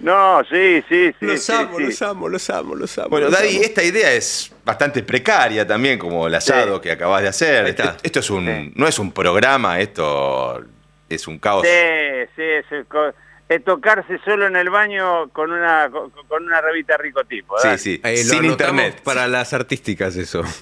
No, 0.00 0.42
sí, 0.50 0.82
sí, 0.88 1.10
sí. 1.18 1.26
Los 1.26 1.42
sí, 1.42 1.52
amo, 1.52 1.76
sí. 1.78 1.84
los 1.84 2.02
amo, 2.02 2.28
los 2.28 2.50
amo, 2.50 2.74
los 2.74 2.98
amo. 2.98 3.08
Bueno, 3.08 3.26
los 3.28 3.34
Daddy, 3.38 3.56
amo. 3.56 3.64
esta 3.64 3.82
idea 3.82 4.12
es 4.12 4.52
bastante 4.64 5.02
precaria 5.02 5.66
también, 5.66 5.98
como 5.98 6.26
el 6.26 6.34
asado 6.34 6.76
Sí. 6.76 6.80
que 6.82 6.92
acabas 6.92 7.22
de 7.22 7.28
hacer. 7.28 7.66
Está. 7.66 7.84
Esto, 7.84 7.98
esto 8.02 8.20
es 8.20 8.30
un, 8.30 8.46
Sí. 8.46 8.72
no 8.74 8.86
es 8.86 8.98
un 8.98 9.12
programa, 9.12 9.80
esto 9.80 10.62
es 11.08 11.26
un 11.26 11.38
caos. 11.38 11.64
Sí, 11.66 12.28
sí, 12.36 12.42
es, 12.42 12.64
el 12.72 12.86
co- 12.86 13.12
es 13.48 13.64
tocarse 13.64 14.18
solo 14.24 14.46
en 14.46 14.56
el 14.56 14.70
baño 14.70 15.28
con 15.30 15.50
una 15.52 15.88
con, 15.90 16.10
con 16.10 16.44
una 16.44 16.60
revista 16.60 16.96
ricotipo. 16.96 17.56
Sí, 17.60 17.68
sí. 17.78 18.00
Eh, 18.04 18.22
lo 18.24 18.34
Sin 18.34 18.44
internet. 18.44 19.00
Para 19.04 19.26
las 19.28 19.52
artísticas, 19.52 20.16
eso. 20.16 20.42
Sí. 20.44 20.52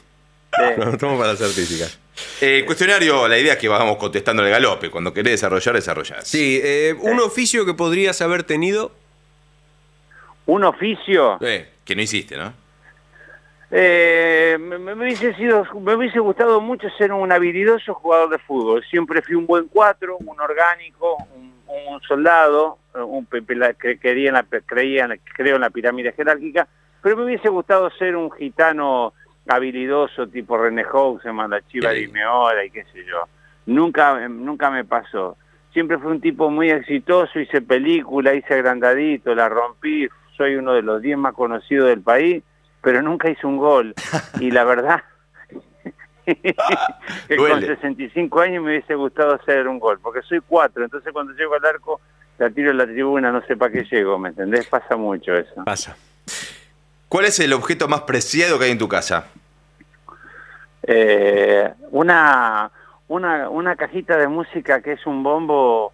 Lo 0.76 0.84
anotamos 0.84 1.18
para 1.18 1.32
las 1.32 1.42
artísticas. 1.42 1.98
Eh, 2.40 2.62
cuestionario, 2.64 3.26
la 3.26 3.36
idea 3.36 3.54
es 3.54 3.58
que 3.58 3.66
vamos 3.66 3.96
contestando 3.96 4.44
el 4.44 4.50
galope. 4.52 4.88
Cuando 4.88 5.12
querés 5.12 5.32
desarrollar, 5.32 5.74
desarrollás. 5.74 6.28
Sí, 6.28 6.60
eh, 6.62 6.94
un 7.00 7.18
oficio 7.18 7.66
que 7.66 7.74
podrías 7.74 8.20
haber 8.22 8.44
tenido. 8.44 8.92
Un 10.46 10.64
oficio. 10.64 11.38
Eh, 11.40 11.68
que 11.84 11.96
no 11.96 12.02
hiciste, 12.02 12.36
¿no? 12.36 12.52
Eh, 13.70 14.56
me, 14.60 14.78
me 14.78 14.92
hubiese 14.92 15.34
sido, 15.34 15.64
me 15.80 15.94
hubiese 15.94 16.20
gustado 16.20 16.60
mucho 16.60 16.88
ser 16.90 17.12
un 17.12 17.32
habilidoso 17.32 17.94
jugador 17.94 18.30
de 18.30 18.38
fútbol. 18.38 18.84
Siempre 18.84 19.20
fui 19.22 19.34
un 19.34 19.46
buen 19.46 19.66
cuatro, 19.68 20.16
un 20.18 20.40
orgánico, 20.40 21.16
un, 21.34 21.54
un 21.66 22.00
soldado, 22.02 22.78
un, 22.94 23.26
creía 23.26 24.28
en 24.28 24.34
la, 24.34 24.44
creía 24.64 25.04
en 25.06 25.20
creo 25.34 25.56
en 25.56 25.62
la 25.62 25.70
pirámide 25.70 26.12
jerárquica, 26.12 26.68
pero 27.02 27.16
me 27.16 27.24
hubiese 27.24 27.48
gustado 27.48 27.90
ser 27.90 28.16
un 28.16 28.30
gitano 28.30 29.12
habilidoso 29.48 30.26
tipo 30.28 30.56
René 30.56 30.84
Houseman, 30.84 31.50
la 31.50 31.60
Chiva 31.62 31.90
de. 31.90 32.02
Imeora 32.02 32.64
y 32.64 32.70
qué 32.70 32.84
sé 32.92 33.04
yo. 33.04 33.24
Nunca, 33.66 34.28
nunca 34.28 34.70
me 34.70 34.84
pasó. 34.84 35.36
Siempre 35.72 35.98
fui 35.98 36.12
un 36.12 36.20
tipo 36.20 36.50
muy 36.50 36.70
exitoso, 36.70 37.40
hice 37.40 37.60
película, 37.60 38.34
hice 38.34 38.54
agrandadito, 38.54 39.34
la 39.34 39.48
rompí, 39.48 40.08
soy 40.36 40.56
uno 40.56 40.72
de 40.72 40.82
los 40.82 41.00
10 41.02 41.18
más 41.18 41.34
conocidos 41.34 41.88
del 41.88 42.02
país, 42.02 42.42
pero 42.82 43.02
nunca 43.02 43.30
hice 43.30 43.46
un 43.46 43.56
gol. 43.56 43.94
Y 44.40 44.50
la 44.50 44.64
verdad 44.64 45.02
que 46.26 47.36
con 47.36 47.48
Duele. 47.48 47.66
65 47.66 48.40
años 48.40 48.62
me 48.62 48.70
hubiese 48.70 48.94
gustado 48.94 49.34
hacer 49.34 49.68
un 49.68 49.78
gol, 49.78 49.98
porque 50.00 50.22
soy 50.22 50.40
cuatro, 50.40 50.84
entonces 50.84 51.12
cuando 51.12 51.32
llego 51.34 51.54
al 51.54 51.64
arco 51.64 52.00
la 52.38 52.50
tiro 52.50 52.70
en 52.70 52.78
la 52.78 52.86
tribuna, 52.86 53.30
no 53.30 53.42
sé 53.46 53.56
para 53.56 53.72
qué 53.72 53.84
llego, 53.84 54.18
¿me 54.18 54.30
entendés? 54.30 54.66
Pasa 54.66 54.96
mucho 54.96 55.36
eso. 55.36 55.64
Pasa. 55.64 55.96
¿Cuál 57.08 57.26
es 57.26 57.38
el 57.38 57.52
objeto 57.52 57.86
más 57.86 58.02
preciado 58.02 58.58
que 58.58 58.64
hay 58.64 58.70
en 58.72 58.78
tu 58.78 58.88
casa? 58.88 59.28
Eh, 60.82 61.72
una, 61.90 62.70
una, 63.08 63.48
una 63.48 63.76
cajita 63.76 64.16
de 64.16 64.26
música 64.26 64.82
que 64.82 64.92
es 64.92 65.06
un 65.06 65.22
bombo 65.22 65.92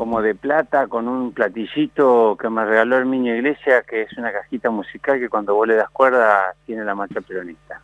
como 0.00 0.22
de 0.22 0.34
plata 0.34 0.86
con 0.86 1.08
un 1.08 1.34
platillito 1.34 2.34
que 2.40 2.48
me 2.48 2.64
regaló 2.64 2.96
el 2.96 3.10
niño 3.10 3.34
Iglesia, 3.34 3.82
que 3.82 4.00
es 4.00 4.16
una 4.16 4.32
cajita 4.32 4.70
musical 4.70 5.20
que 5.20 5.28
cuando 5.28 5.54
vos 5.54 5.68
le 5.68 5.74
das 5.74 5.90
cuerda 5.90 6.54
tiene 6.64 6.86
la 6.86 6.94
marcha 6.94 7.20
peronista. 7.20 7.78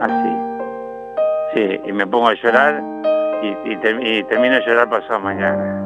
Así. 0.00 0.36
Sí, 1.54 1.80
y 1.86 1.92
me 1.92 2.06
pongo 2.06 2.28
a 2.28 2.34
llorar 2.34 2.80
y 3.42 3.76
termino 4.26 4.54
de 4.54 4.64
llorar 4.64 4.88
pasado 4.88 5.18
mañana. 5.18 5.82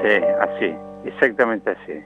Sí, 0.00 0.24
así, 0.40 0.74
exactamente 1.04 1.72
así. 1.72 2.02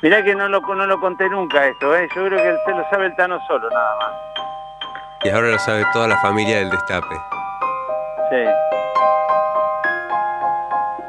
Mirá 0.00 0.24
que 0.24 0.34
no 0.34 0.48
lo, 0.48 0.62
no 0.62 0.86
lo 0.86 0.98
conté 1.00 1.28
nunca 1.28 1.66
esto, 1.66 1.94
¿eh? 1.94 2.08
Yo 2.16 2.24
creo 2.24 2.42
que 2.42 2.54
usted 2.54 2.76
lo 2.76 2.88
sabe 2.88 3.06
el 3.08 3.16
Tano 3.16 3.38
solo, 3.46 3.68
nada 3.68 3.94
más. 3.98 4.12
Y 5.22 5.28
ahora 5.28 5.48
lo 5.48 5.58
sabe 5.58 5.84
toda 5.92 6.08
la 6.08 6.16
familia 6.16 6.60
del 6.60 6.70
destape. 6.70 7.39
Sí, 8.30 8.44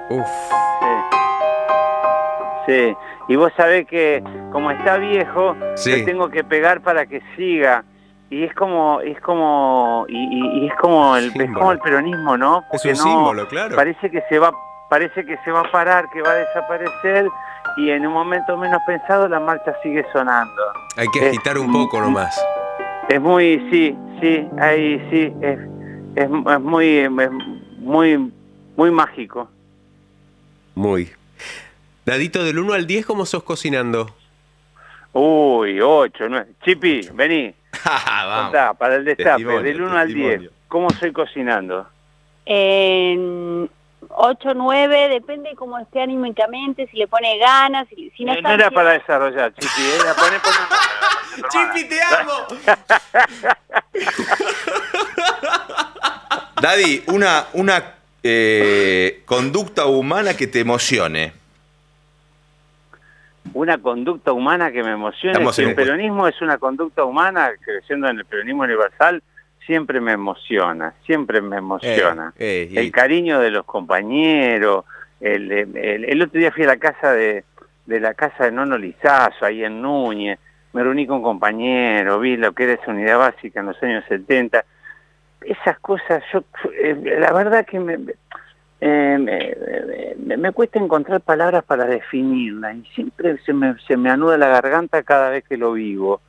Uf. 0.09 0.28
sí. 0.82 0.88
Sí, 2.67 2.95
y 3.28 3.36
vos 3.36 3.51
sabés 3.57 3.86
que 3.88 4.24
como 4.51 4.72
está 4.72 4.97
viejo, 4.97 5.55
Sí. 5.76 5.91
le 5.91 6.03
tengo 6.03 6.30
que 6.30 6.43
pegar 6.43 6.82
para 6.82 7.05
que 7.05 7.22
siga. 7.36 7.84
Y 8.30 8.43
es 8.45 8.53
como, 8.55 9.01
es 9.01 9.19
como, 9.22 10.05
y, 10.07 10.15
y- 10.17 10.59
y 10.63 10.67
es 10.67 10.76
como 10.76 11.15
el, 11.17 11.32
es 11.39 11.51
como 11.53 11.72
el 11.74 11.80
peronismo, 11.80 12.38
¿no? 12.38 12.63
Es 12.72 12.86
un 12.86 12.91
no- 12.91 12.97
símbolo, 12.97 13.47
claro. 13.47 13.76
Parece 13.76 14.09
que 14.09 14.22
se 14.30 14.39
va, 14.39 14.51
parece 14.89 15.26
que 15.26 15.38
se 15.43 15.51
va 15.51 15.61
a 15.61 15.72
parar, 15.72 16.05
que 16.13 16.22
va 16.22 16.30
a 16.32 16.36
desaparecer, 16.36 17.28
y 17.78 17.89
en 17.91 18.05
un 18.07 18.13
momento 18.13 18.55
menos 18.57 18.80
pensado 18.88 19.28
la 19.28 19.39
marcha 19.39 19.74
sigue 19.84 20.05
sonando. 20.13 20.61
Hay 20.97 21.07
que 21.09 21.28
agitar 21.28 21.57
un 21.57 21.72
poco 21.74 21.99
nomás. 21.99 22.39
Es 23.09 23.19
muy, 23.19 23.57
sí, 23.69 23.97
sí, 24.22 24.49
ahí 24.61 24.97
sí, 25.09 25.36
es, 25.41 25.59
es, 26.16 26.24
es 26.24 26.59
muy, 26.62 26.97
es 26.97 27.09
muy, 27.80 28.32
muy 28.76 28.91
mágico. 28.91 29.49
Muy. 30.76 31.12
Dadito, 32.05 32.43
del 32.43 32.59
1 32.59 32.74
al 32.74 32.88
10, 32.88 33.05
¿cómo 33.05 33.26
sos 33.26 33.43
cocinando? 33.43 34.16
Uy, 35.14 35.80
ocho, 35.82 36.30
nueve. 36.30 36.51
Chipi, 36.64 37.01
vení, 37.14 37.53
Vamos. 37.86 38.43
contá, 38.43 38.74
para 38.74 38.95
el 38.95 39.03
destape, 39.05 39.30
Testimonio, 39.32 39.62
del 39.62 39.82
1 39.82 39.97
al 39.97 40.07
testimonio. 40.07 40.39
10, 40.39 40.51
¿cómo 40.70 40.89
soy 40.91 41.12
cocinando? 41.12 41.88
En 42.45 43.70
8, 44.09 44.53
9, 44.55 45.09
depende 45.09 45.53
cómo 45.55 45.78
esté 45.78 46.01
anímicamente, 46.01 46.88
si 46.88 46.97
le 46.97 47.07
pone 47.07 47.38
ganas, 47.38 47.88
si, 47.89 48.09
si 48.12 48.24
no 48.26 48.32
Eh, 48.34 48.38
está 48.38 48.49
no 48.49 48.55
era 48.55 48.66
ansioso. 48.68 48.74
para 48.84 48.91
desarrollar, 48.93 49.53
Chipi, 49.53 49.82
eh, 49.82 49.97
la 50.05 50.14
poné 50.16 50.39
por 50.39 50.53
¡Chipi, 51.49 51.89
te 51.89 52.01
amo! 52.01 52.47
Daddy, 56.62 57.03
una, 57.07 57.47
una 57.53 57.95
eh, 58.24 59.22
conducta 59.26 59.86
humana 59.86 60.36
que 60.36 60.47
te 60.47 60.59
emocione. 60.59 61.34
Una 63.53 63.80
conducta 63.80 64.32
humana 64.32 64.72
que 64.72 64.84
me 64.84 64.91
emociona. 64.91 65.34
Estamos 65.34 65.55
Si 65.55 65.64
en 65.64 65.70
el 65.70 65.74
un- 65.74 65.76
peronismo 65.76 66.28
es 66.28 66.41
una 66.41 66.57
conducta 66.57 67.03
humana, 67.03 67.49
creciendo 67.64 68.07
en 68.07 68.20
el 68.20 68.26
peronismo 68.26 68.64
universal, 68.64 69.22
siempre 69.66 69.99
me 69.99 70.14
emociona, 70.14 70.93
siempre 71.05 71.41
me 71.41 71.57
emociona. 71.57 72.34
Eh, 72.38 72.68
eh, 72.70 72.74
y- 72.74 72.78
el 72.78 72.91
cariño 72.91 73.39
de 73.39 73.51
los 73.51 73.66
compañeros. 73.66 74.86
El, 75.20 75.51
el- 75.51 76.05
el 76.05 76.22
otro 76.22 76.39
día 76.39 76.51
fui 76.51 76.64
a 76.64 76.68
la 76.68 76.78
casa 76.78 77.12
de, 77.12 77.43
de 77.86 77.99
la 77.99 78.14
casa 78.14 78.45
de 78.45 78.51
Nono 78.51 78.78
Lizazo, 78.78 79.45
ahí 79.45 79.64
en 79.64 79.82
Núñez. 79.82 80.39
Me 80.74 80.84
reuní 80.84 81.05
con 81.05 81.22
compañeros, 81.22 82.22
vi 82.22 82.38
lo 82.38 82.53
que 82.53 82.64
era 82.64 82.74
esa 82.74 82.91
unidad 82.91 83.18
básica 83.18 83.59
en 83.59 83.66
los 83.66 83.84
años 83.84 84.03
70. 84.07 84.64
Esas 85.42 85.80
cosas, 85.80 86.24
yo, 86.32 86.44
eh, 86.82 86.96
la 87.20 87.34
verdad 87.34 87.66
que 87.66 87.80
me, 87.80 87.98
eh, 88.80 89.18
me, 89.20 89.56
me- 90.18 90.38
me 90.38 90.52
cuesta 90.52 90.80
encontrar 90.80 91.22
palabras 91.22 91.64
para 91.64 91.86
definirla 91.86 92.74
y 92.74 92.84
siempre 92.94 93.38
se 93.46 93.54
me, 93.54 93.76
se 93.88 93.98
me 93.98 94.10
anuda 94.10 94.38
la 94.38 94.48
garganta 94.48 95.04
cada 95.04 95.30
vez 95.30 95.44
que 95.48 95.58
lo 95.58 95.74
vivo. 95.74 96.22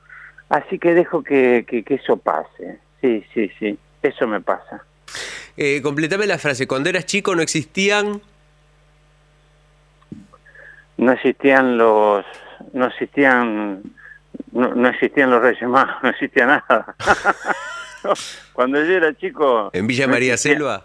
Así 0.49 0.79
que 0.79 0.95
dejo 0.95 1.23
que, 1.23 1.65
que, 1.69 1.83
que 1.83 1.95
eso 1.95 2.17
pase. 2.17 2.79
Sí, 3.01 3.25
sí, 3.35 3.51
sí, 3.59 3.79
eso 4.03 4.27
me 4.27 4.41
pasa. 4.41 4.83
eh, 5.57 5.81
completame 5.83 6.27
la 6.27 6.39
frase. 6.39 6.67
Cuando 6.67 6.89
eras 6.89 7.07
chico 7.07 7.35
no 7.35 7.43
existían. 7.43 8.21
no 10.99 11.13
existían 11.13 11.77
los 11.79 12.25
no 12.75 12.87
existían 12.87 13.83
no, 14.53 14.75
no 14.75 14.89
existían 14.89 15.31
los 15.31 15.43
Reyes 15.43 15.69
Magos, 15.69 15.95
no 16.03 16.11
existía 16.11 16.47
nada. 16.47 16.95
Cuando 18.53 18.79
yo 18.85 18.93
era 18.93 19.15
chico 19.15 19.71
¿En 19.73 19.87
Villa 19.87 20.07
no 20.07 20.13
María 20.13 20.35
existía- 20.35 20.57
Selva? 20.57 20.85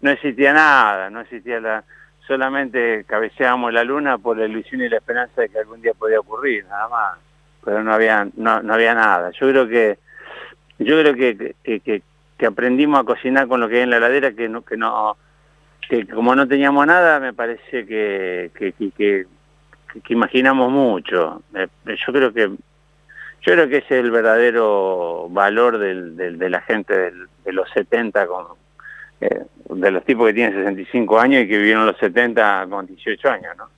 no, 0.00 0.10
existía 0.10 0.52
nada, 0.52 1.10
no 1.10 1.20
existía 1.20 1.60
la 1.60 1.84
solamente 2.26 3.04
cabeceábamos 3.08 3.72
la 3.72 3.82
luna 3.84 4.16
por 4.18 4.36
la 4.38 4.46
ilusión 4.46 4.80
y 4.82 4.88
la 4.88 4.98
esperanza 4.98 5.40
de 5.40 5.48
que 5.48 5.58
algún 5.58 5.82
día 5.82 5.92
podía 5.94 6.20
ocurrir, 6.20 6.64
nada 6.66 6.88
más. 6.88 7.18
Pero 7.64 7.82
no 7.82 7.92
había 7.92 8.28
no, 8.36 8.62
no 8.62 8.74
había 8.74 8.94
nada. 8.94 9.30
Yo 9.32 9.48
creo 9.48 9.66
que 9.68 9.98
yo 10.78 10.98
creo 11.00 11.14
que, 11.14 11.54
que, 11.64 11.80
que- 11.80 12.02
que 12.38 12.46
aprendimos 12.46 12.98
a 13.00 13.04
cocinar 13.04 13.48
con 13.48 13.60
lo 13.60 13.68
que 13.68 13.76
hay 13.76 13.82
en 13.82 13.90
la 13.90 13.98
heladera 13.98 14.32
que 14.32 14.48
no 14.48 14.62
que 14.62 14.76
no 14.78 15.16
que 15.88 16.06
como 16.06 16.34
no 16.34 16.48
teníamos 16.48 16.86
nada 16.86 17.20
me 17.20 17.34
parece 17.34 17.84
que 17.86 18.50
que, 18.56 18.72
que, 18.72 18.90
que- 18.92 19.26
que 20.04 20.12
imaginamos 20.14 20.70
mucho 20.70 21.42
Eh, 21.54 21.66
yo 21.86 22.12
creo 22.14 22.32
que 22.32 22.50
yo 23.42 23.52
creo 23.54 23.68
que 23.68 23.78
ese 23.78 23.98
es 23.98 24.04
el 24.04 24.10
verdadero 24.10 25.28
valor 25.30 25.78
del, 25.78 26.16
del- 26.16 26.38
de 26.38 26.50
la 26.50 26.60
gente 26.62 26.96
del- 26.96 27.26
de 27.44 27.52
los 27.52 27.68
70 27.70 28.26
con 28.26 28.46
eh, 29.22 29.42
de 29.70 29.90
los 29.90 30.04
tipos 30.04 30.26
que 30.26 30.32
tienen 30.34 30.54
65 30.54 31.18
años 31.20 31.44
y 31.44 31.48
que 31.48 31.58
vivieron 31.58 31.86
los 31.86 31.96
70 31.98 32.66
con 32.70 32.86
18 32.86 33.28
años 33.30 33.56
no 33.56 33.68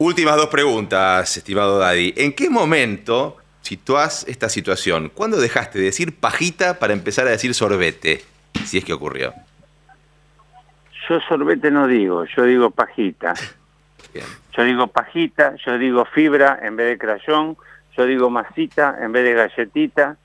Últimas 0.00 0.36
dos 0.36 0.46
preguntas, 0.46 1.36
estimado 1.36 1.78
Daddy. 1.80 2.14
¿En 2.16 2.32
qué 2.32 2.48
momento 2.48 3.36
situás 3.62 4.24
esta 4.28 4.48
situación? 4.48 5.10
¿Cuándo 5.12 5.40
dejaste 5.40 5.80
de 5.80 5.86
decir 5.86 6.14
pajita 6.20 6.78
para 6.78 6.92
empezar 6.92 7.26
a 7.26 7.30
decir 7.30 7.52
sorbete? 7.52 8.22
Si 8.64 8.78
es 8.78 8.84
que 8.84 8.92
ocurrió. 8.92 9.34
yo 11.08 11.18
sorbete 11.28 11.70
no 11.70 11.86
digo 11.86 12.24
yo 12.26 12.44
digo 12.44 12.70
pajita 12.70 13.34
Bien. 14.14 14.26
Yo 14.56 14.64
digo 14.64 14.86
pajita, 14.88 15.54
yo 15.66 15.78
digo 15.78 16.04
fibra 16.06 16.58
en 16.62 16.76
vez 16.76 16.88
de 16.88 16.98
crayón, 16.98 17.56
yo 17.98 18.06
digo 18.06 18.30
masita 18.30 18.96
en 19.00 19.12
vez 19.12 19.24
de 19.24 19.34
galletita. 19.34 20.16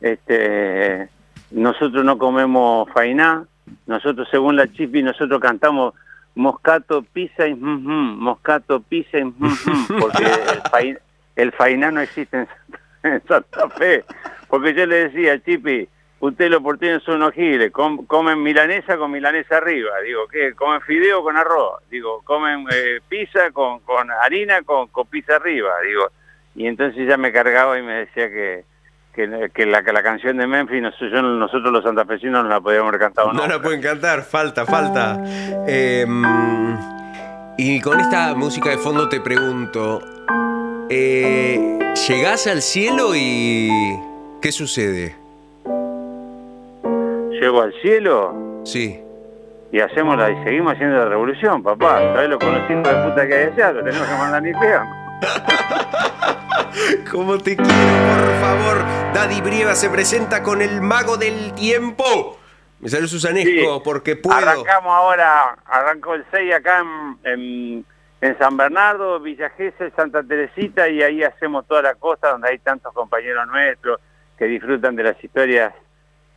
Este, 0.00 1.08
nosotros 1.52 2.04
no 2.04 2.18
comemos 2.18 2.88
fainá, 2.92 3.44
nosotros 3.86 4.28
según 4.30 4.56
la 4.56 4.66
chipi 4.66 5.02
nosotros 5.02 5.40
cantamos 5.40 5.94
moscato, 6.34 7.02
pizza 7.02 7.46
y 7.46 7.54
mm, 7.54 7.86
mm, 7.86 8.18
moscato, 8.18 8.80
pizza 8.82 9.18
y 9.18 9.24
mm, 9.24 9.34
porque 10.00 10.24
el, 10.24 10.62
fai- 10.72 10.98
el 11.36 11.52
fainá 11.52 11.90
no 11.92 12.00
existe 12.00 12.36
en 12.38 12.46
Santa, 12.48 12.78
en 13.04 13.22
Santa 13.28 13.68
Fe. 13.70 14.04
Porque 14.48 14.74
yo 14.74 14.84
le 14.86 15.08
decía, 15.08 15.40
Chipi, 15.42 15.88
ustedes 16.20 16.50
los 16.50 16.62
porteños 16.62 17.02
son 17.04 17.16
unos 17.16 17.32
giles, 17.34 17.70
com- 17.70 18.04
comen 18.06 18.42
milanesa 18.42 18.96
con 18.96 19.10
milanesa 19.12 19.58
arriba, 19.58 19.90
digo, 20.04 20.26
¿qué? 20.28 20.52
¿Comen 20.54 20.80
fideo 20.82 21.22
con 21.22 21.36
arroz? 21.36 21.80
Digo, 21.90 22.20
¿comen 22.24 22.66
eh, 22.72 23.00
pizza 23.08 23.50
con, 23.52 23.80
con 23.80 24.10
harina 24.10 24.62
con, 24.62 24.88
con 24.88 25.06
pizza 25.06 25.36
arriba? 25.36 25.70
Digo, 25.86 26.10
y 26.54 26.66
entonces 26.66 27.06
ya 27.08 27.16
me 27.16 27.32
cargaba 27.32 27.78
y 27.78 27.82
me 27.82 27.92
decía 27.94 28.28
que, 28.30 28.64
que, 29.14 29.50
que 29.54 29.66
la, 29.66 29.82
que 29.82 29.92
la 29.92 30.02
canción 30.02 30.36
de 30.36 30.46
Memphis, 30.46 30.82
no 30.82 31.22
nosotros 31.38 31.72
los 31.72 31.82
santafesinos 31.84 32.42
no 32.44 32.48
la 32.50 32.60
podíamos 32.60 32.88
haber 32.88 33.00
cantado 33.00 33.28
No 33.32 33.42
nunca. 33.42 33.48
la 33.56 33.62
pueden 33.62 33.80
cantar, 33.80 34.22
falta, 34.22 34.64
falta. 34.66 35.22
Em, 35.66 36.22
y 37.58 37.80
con 37.80 38.00
esta 38.00 38.34
música 38.34 38.70
de 38.70 38.78
fondo 38.78 39.08
te 39.08 39.20
pregunto, 39.20 40.00
eh, 40.90 41.78
¿llegás 42.08 42.46
al 42.46 42.62
cielo 42.62 43.10
y 43.14 43.70
qué 44.40 44.52
sucede? 44.52 45.14
Llego 47.40 47.62
al 47.62 47.72
cielo 47.82 48.60
Sí. 48.64 49.00
y 49.72 49.80
hacemos 49.80 50.16
la, 50.16 50.30
y 50.30 50.44
seguimos 50.44 50.74
haciendo 50.74 50.96
la 50.98 51.06
revolución, 51.06 51.62
papá. 51.62 51.98
¿Sabes 52.14 52.28
lo 52.30 52.38
conocido 52.38 52.82
de 52.82 53.08
puta 53.08 53.26
que 53.26 53.34
hay 53.34 53.44
allá? 53.52 53.72
Lo 53.72 53.82
tenemos 53.84 54.06
que 54.06 54.14
mandar 54.14 54.42
ni 54.42 54.52
peor. 54.52 54.82
Como 57.10 57.38
te 57.38 57.56
quiero, 57.56 57.70
por 57.70 58.40
favor. 58.40 58.78
Daddy 59.14 59.40
Brieva 59.40 59.74
se 59.74 59.88
presenta 59.90 60.42
con 60.42 60.62
el 60.62 60.80
mago 60.80 61.16
del 61.16 61.52
tiempo. 61.54 62.38
Me 62.80 62.88
salió 62.88 63.06
Susanesco 63.06 63.50
Sí. 63.50 63.80
porque 63.84 64.16
puedo. 64.16 64.36
Arrancamos 64.36 64.92
ahora, 64.92 65.56
arrancó 65.66 66.14
el 66.14 66.24
6 66.30 66.54
acá 66.54 66.80
en, 66.80 67.18
en, 67.24 67.84
en 68.20 68.38
San 68.38 68.56
Bernardo, 68.56 69.20
Villa 69.20 69.50
Gesell, 69.50 69.92
Santa 69.94 70.22
Teresita 70.22 70.88
y 70.88 71.02
ahí 71.02 71.22
hacemos 71.22 71.66
toda 71.66 71.82
la 71.82 71.94
costa 71.94 72.30
donde 72.30 72.48
hay 72.50 72.58
tantos 72.58 72.92
compañeros 72.92 73.46
nuestros 73.46 74.00
que 74.36 74.46
disfrutan 74.46 74.96
de 74.96 75.04
las 75.04 75.22
historias 75.22 75.72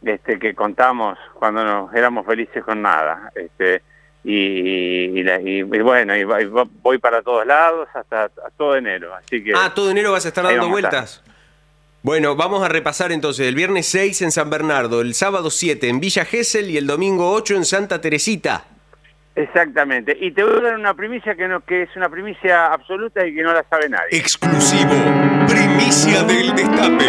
este, 0.04 0.38
que 0.38 0.54
contamos 0.54 1.18
cuando 1.34 1.64
nos 1.64 1.92
éramos 1.96 2.26
felices 2.28 2.64
con 2.64 2.82
nada. 2.82 3.32
Este, 3.34 3.82
y, 4.26 5.20
y 5.20 5.24
la- 5.24 5.40
y- 5.40 5.60
y 5.60 5.64
bueno, 5.64 6.16
y 6.18 6.24
voy 6.26 6.98
para 6.98 7.22
todos 7.22 7.46
lados 7.46 7.88
hasta, 7.94 8.26
hasta 8.26 8.50
todo 8.58 8.76
enero. 8.76 9.14
Así 9.14 9.44
que 9.44 9.52
Ah, 9.56 9.72
todo 9.76 9.92
enero 9.92 10.12
vas 10.12 10.26
a 10.26 10.30
estar 10.30 10.44
dando 10.44 10.66
a 10.66 10.70
vueltas. 10.70 11.24
Bueno, 12.02 12.36
vamos 12.36 12.64
a 12.64 12.68
repasar 12.70 13.12
entonces. 13.12 13.48
El 13.48 13.56
viernes 13.56 13.88
6 13.88 14.22
en 14.24 14.32
San 14.32 14.50
Bernardo, 14.50 15.02
el 15.02 15.14
sábado 15.16 15.50
7 15.50 15.90
en 15.90 16.00
Villa 16.00 16.26
Gesell 16.26 16.70
y 16.70 16.78
el 16.78 16.86
domingo 16.88 17.32
8 17.32 17.56
en 17.56 17.66
Santa 17.66 18.00
Teresita. 18.02 18.66
exactamente. 19.36 20.16
Y 20.20 20.32
te 20.32 20.44
voy 20.44 20.60
a 20.60 20.62
dar 20.62 20.76
una 20.76 20.94
primicia 20.94 21.36
que, 21.36 21.48
no, 21.48 21.62
que 21.62 21.82
es 21.84 21.90
una 21.96 22.08
primicia 22.10 22.68
absoluta 22.74 23.26
y 23.28 23.34
que 23.36 23.42
no 23.44 23.54
la 23.54 23.64
sabe 23.70 23.90
nadie. 23.90 24.08
Exclusivo. 24.18 24.92
Primicia 25.48 26.24
del 26.24 26.56
destape. 26.56 27.06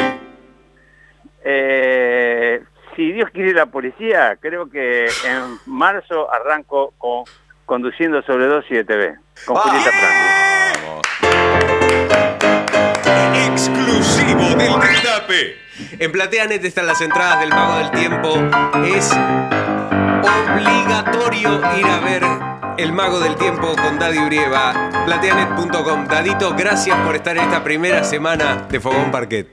Eh, 1.44 2.60
si 2.96 3.12
Dios 3.12 3.30
quiere 3.30 3.52
la 3.52 3.66
policía, 3.66 4.36
creo 4.40 4.68
que 4.70 5.04
en 5.04 5.58
marzo 5.66 6.32
arranco 6.32 6.94
con 6.98 7.24
conduciendo 7.66 8.22
sobre 8.22 8.46
dos 8.46 8.64
y 8.70 8.74
de 8.76 8.84
TV 8.84 9.16
con 9.44 9.56
Julieta 9.56 9.90
Franco. 9.90 11.02
Exclusivo 13.34 14.56
del 14.56 14.80
destape. 14.80 15.56
En 15.98 16.10
PlateaNet 16.10 16.64
están 16.64 16.86
las 16.86 17.00
entradas 17.00 17.40
del 17.40 17.50
Mago 17.50 17.76
del 17.78 17.90
Tiempo. 17.90 18.34
Es 18.86 19.12
obligatorio 20.22 21.60
ir 21.76 21.86
a 21.86 22.00
ver 22.00 22.22
El 22.78 22.92
Mago 22.92 23.20
del 23.20 23.36
Tiempo 23.36 23.74
con 23.76 23.98
Daddy 23.98 24.18
Urieva. 24.18 24.90
Plateanet.com. 25.04 26.06
Dadito, 26.06 26.54
gracias 26.56 26.98
por 27.00 27.14
estar 27.16 27.36
en 27.36 27.44
esta 27.44 27.62
primera 27.62 28.04
semana 28.04 28.66
de 28.70 28.80
Fogón 28.80 29.10
Parquet. 29.10 29.48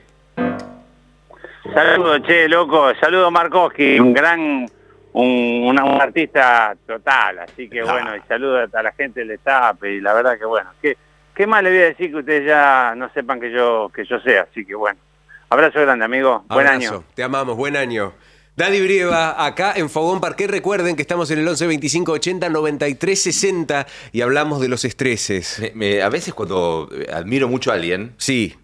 Saludos, 1.72 2.20
che, 2.26 2.48
loco. 2.48 2.92
Saludos, 3.00 3.32
Markowski, 3.32 3.98
un 3.98 4.12
gran, 4.12 4.66
un, 5.12 5.62
una- 5.66 5.84
un 5.84 6.00
artista 6.00 6.76
total. 6.86 7.38
Así 7.40 7.68
que 7.68 7.82
bueno, 7.82 8.14
y 8.16 8.20
saludos 8.28 8.72
a 8.74 8.82
la 8.82 8.92
gente 8.92 9.20
del 9.20 9.32
estape 9.32 9.94
y 9.94 10.00
la 10.00 10.12
verdad 10.12 10.38
que 10.38 10.44
bueno, 10.44 10.70
¿qué, 10.82 10.96
qué 11.34 11.46
más 11.46 11.62
le 11.62 11.70
voy 11.70 11.78
a 11.78 11.84
decir 11.86 12.10
que 12.10 12.16
ustedes 12.18 12.46
ya 12.46 12.94
no 12.96 13.08
sepan 13.12 13.40
que 13.40 13.50
yo 13.50 13.90
que 13.94 14.04
yo 14.04 14.18
sé? 14.20 14.38
Así 14.38 14.64
que 14.66 14.74
bueno, 14.74 14.98
abrazo 15.48 15.80
grande, 15.80 16.04
amigo. 16.04 16.44
Buen 16.48 16.66
Abrazo. 16.66 16.94
año. 16.96 17.04
Te 17.14 17.22
amamos, 17.22 17.56
buen 17.56 17.76
año. 17.76 18.12
Daddy 18.56 18.80
Brieva, 18.82 19.44
acá 19.44 19.72
en 19.74 19.88
Fogón 19.90 20.20
Parquet. 20.20 20.48
Recuerden 20.48 20.94
que 20.94 21.02
estamos 21.02 21.28
en 21.32 21.40
el 21.40 21.48
11 21.48 21.66
25 21.66 22.12
80 22.12 22.48
93 22.50 23.20
60 23.22 23.86
y 24.12 24.20
hablamos 24.20 24.60
de 24.60 24.68
los 24.68 24.84
estreses. 24.84 25.58
Me- 25.60 25.72
me- 25.74 26.02
a 26.02 26.08
veces 26.08 26.34
cuando 26.34 26.88
eh, 26.92 27.06
admiro 27.12 27.48
mucho 27.48 27.72
a 27.72 27.74
alguien, 27.74 28.12
Sí, 28.16 28.54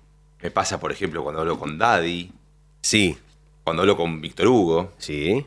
me 0.42 0.51
pasa, 0.53 0.78
por 0.78 0.92
ejemplo, 0.92 1.24
cuando 1.24 1.40
hablo 1.40 1.59
con 1.59 1.76
Daddy, 1.76 2.30
sí, 2.81 3.16
cuando 3.64 3.83
hablo 3.83 3.97
con 3.97 4.20
Víctor 4.20 4.47
Hugo, 4.49 4.93
sí. 4.99 5.47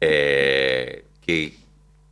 eh, 0.00 1.04
que 1.24 1.54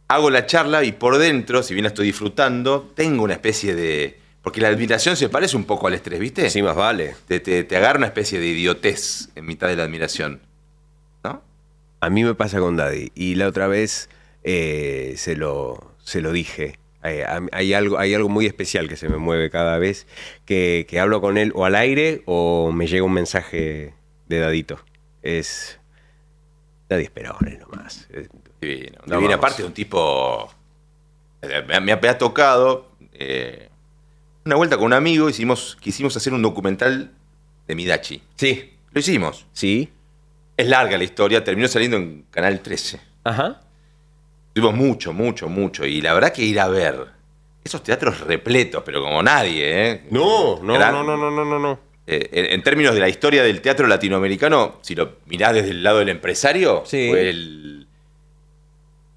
hago 0.09 0.30
la 0.30 0.47
charla 0.47 0.84
y 0.84 0.93
por 0.93 1.18
dentro, 1.18 1.62
si 1.62 1.74
bien 1.74 1.84
la 1.84 1.88
estoy 1.88 2.07
disfrutando, 2.07 2.90
tengo 2.95 3.24
una 3.24 3.34
especie 3.34 3.74
de... 3.74 4.18
Porque 4.43 4.61
la 4.61 4.68
admiración 4.68 5.16
se 5.16 5.28
parece 5.28 5.57
un 5.57 5.64
poco 5.64 5.86
al 5.86 5.95
estrés, 5.95 6.18
¿viste? 6.18 6.51
Sí, 6.51 6.62
más 6.62 6.74
vale. 6.74 7.14
Te, 7.28 7.38
te- 7.38 7.62
te 7.62 7.76
agarra 7.76 7.99
una 7.99 8.09
especie 8.09 8.40
de 8.40 8.47
idiotez 8.49 9.28
en 9.36 9.47
mitad 9.47 9.68
de 9.68 9.76
la 9.76 9.84
admiración. 9.84 10.40
¿No? 11.22 11.43
A 12.01 12.11
mí 12.11 12.24
me 12.24 12.34
pasa 12.34 12.59
con 12.59 12.76
Daddy. 12.76 13.12
Y 13.14 13.36
la 13.36 13.47
otra 13.47 13.68
vez 13.68 14.09
eh, 14.43 15.14
se, 15.16 15.36
lo, 15.36 15.93
se 16.03 16.20
lo 16.22 16.32
dije. 16.32 16.76
Eh, 17.05 17.22
a- 17.24 17.40
hay, 17.53 17.72
algo, 17.72 17.99
hay 18.01 18.14
algo 18.14 18.28
muy 18.28 18.47
especial 18.47 18.88
que 18.88 18.97
se 18.97 19.09
me 19.09 19.16
mueve 19.16 19.49
cada 19.49 19.78
vez 19.78 20.09
que, 20.45 20.86
que 20.88 20.99
hablo 20.99 21.20
con 21.20 21.38
él 21.38 21.53
o 21.55 21.64
al 21.64 21.76
aire 21.76 22.22
o 22.26 22.72
me 22.72 22.88
llega 22.88 23.05
un 23.05 23.12
mensaje 23.14 23.95
de 24.37 24.41
Dadito. 24.41 24.78
Es 25.22 25.78
Daddy 26.89 27.05
Esperone 27.05 27.59
nomás. 27.59 28.07
Eh, 28.11 28.28
Divino. 28.61 28.99
No, 29.07 29.16
Divino. 29.16 29.35
Aparte, 29.37 29.64
un 29.64 29.72
tipo. 29.72 30.51
eh, 31.43 31.64
Me, 31.66 31.80
me 31.80 31.93
ha- 31.93 31.97
me 31.97 32.09
ha 32.09 32.18
tocado. 32.18 32.91
eh, 33.12 33.68
una 34.45 34.57
vuelta 34.57 34.76
con 34.76 34.87
un 34.87 34.93
amigo, 34.95 35.28
hicimos, 35.28 35.76
quisimos 35.80 36.16
hacer 36.16 36.33
un 36.33 36.43
documental 36.43 37.12
de 37.68 37.74
Midachi. 37.76 38.22
Sí, 38.37 38.72
Lo 38.91 38.99
hicimos. 39.01 39.47
sí. 39.53 39.93
Es 40.57 40.66
larga 40.68 40.99
la 40.99 41.05
historia, 41.05 41.43
terminó 41.45 41.66
saliendo 41.68 41.97
en 41.97 42.22
Canal 42.30 42.61
13. 42.61 43.01
Ajá. 43.24 43.61
Tuvimos 44.53 44.74
mucho, 44.74 45.12
mucho, 45.12 45.49
mucho. 45.49 45.87
Y 45.87 46.01
la 46.03 46.12
verdad 46.12 46.33
que 46.33 46.43
ir 46.43 46.61
a 46.61 46.68
ver 46.68 47.07
esos 47.64 47.83
teatros 47.83 48.20
repletos, 48.20 48.83
pero 48.85 49.01
como 49.03 49.22
nadie, 49.22 49.91
¿eh? 49.91 50.07
No, 50.11 50.61
no, 50.62 50.74
Gran- 50.74 50.93
no, 50.93 51.03
no, 51.05 51.16
no, 51.16 51.30
no, 51.30 51.45
no, 51.45 51.59
no. 51.59 51.78
Eh, 52.07 52.28
en, 52.32 52.46
en 52.46 52.62
términos 52.62 52.94
de 52.94 53.00
la 53.00 53.09
historia 53.09 53.42
del 53.44 53.61
teatro 53.61 53.86
latinoamericano, 53.86 54.78
si 54.82 54.94
lo 54.94 55.18
mirás 55.26 55.55
desde 55.55 55.70
el 55.70 55.82
lado 55.82 55.98
del 56.00 56.09
empresario, 56.09 56.82
Sí. 56.84 57.09
fue 57.11 57.30
el, 57.30 57.86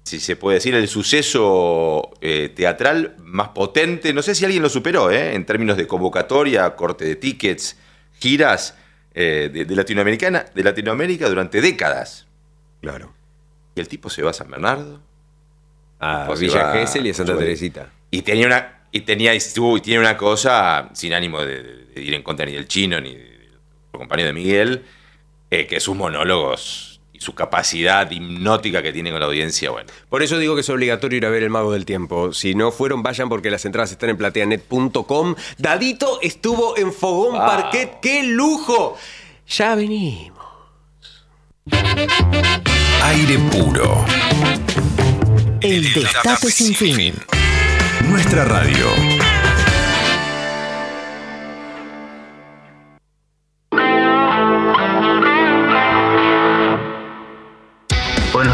si 0.04 0.20
se 0.20 0.36
puede 0.36 0.56
decir, 0.58 0.74
el 0.74 0.86
suceso 0.86 2.10
eh, 2.20 2.48
teatral 2.54 3.16
más 3.18 3.48
potente. 3.48 4.12
No 4.14 4.22
sé 4.22 4.34
si 4.36 4.44
alguien 4.44 4.62
lo 4.62 4.68
superó, 4.68 5.10
¿eh? 5.10 5.34
en 5.34 5.44
términos 5.44 5.76
de 5.76 5.86
convocatoria, 5.88 6.76
corte 6.76 7.04
de 7.04 7.16
tickets, 7.16 7.76
giras 8.20 8.76
eh, 9.14 9.50
de, 9.52 9.64
de 9.64 9.74
Latinoamericana, 9.74 10.44
de 10.54 10.62
Latinoamérica 10.62 11.28
durante 11.28 11.60
décadas. 11.60 12.26
Claro. 12.82 13.12
Y 13.74 13.80
el 13.80 13.88
tipo 13.88 14.08
se 14.10 14.22
va 14.22 14.30
a 14.30 14.32
San 14.34 14.48
Bernardo. 14.48 15.00
A 15.98 16.32
Villa 16.38 16.72
Gesell 16.72 17.06
y 17.06 17.10
a 17.10 17.14
Santa 17.14 17.36
Teresita. 17.36 17.90
Y 18.10 18.22
tenía 18.22 18.46
una. 18.46 18.75
Y 18.92 19.00
tenía, 19.00 19.34
y 19.34 19.38
estuvo- 19.38 19.76
y 19.76 19.80
tiene 19.80 20.00
una 20.00 20.16
cosa 20.16 20.88
sin 20.94 21.12
ánimo 21.12 21.40
de, 21.42 21.62
de- 21.62 21.84
de 21.86 22.00
ir 22.02 22.14
en 22.14 22.22
contra 22.22 22.46
ni 22.46 22.52
del 22.52 22.66
chino 22.68 23.00
ni 23.00 23.14
del 23.14 23.48
compañero 23.92 24.28
de 24.28 24.32
Miguel, 24.32 24.84
eh, 25.50 25.66
que 25.66 25.80
sus 25.80 25.96
monólogos 25.96 27.00
y 27.12 27.20
su 27.20 27.34
capacidad 27.34 28.10
hipnótica 28.10 28.82
que 28.82 28.92
tiene 28.92 29.10
con 29.10 29.20
la 29.20 29.26
audiencia, 29.26 29.70
bueno. 29.70 29.88
Por 30.10 30.22
eso 30.22 30.38
digo 30.38 30.54
que 30.54 30.60
es 30.60 30.68
obligatorio 30.68 31.16
ir 31.16 31.24
a 31.26 31.30
ver 31.30 31.42
El 31.44 31.50
Mago 31.50 31.72
del 31.72 31.86
Tiempo. 31.86 32.32
Si 32.34 32.54
no 32.54 32.70
fueron, 32.72 33.02
vayan 33.02 33.28
porque 33.30 33.50
las 33.50 33.64
entradas 33.64 33.90
están 33.92 34.10
en 34.10 34.16
plateanet.com. 34.18 35.34
Dadito 35.56 36.18
estuvo 36.20 36.76
en 36.76 36.92
Fogón 36.92 37.32
Wow. 37.32 37.46
Parquet. 37.46 38.00
¡Qué 38.02 38.22
lujo! 38.24 38.98
Ya 39.48 39.74
venimos. 39.74 40.36
Aire 43.02 43.38
puro. 43.50 44.04
El 45.62 45.92
Destape 45.94 46.50
Sin 46.50 46.74
Fin. 46.74 47.14
Nuestra 48.16 48.46
radio. 48.46 49.15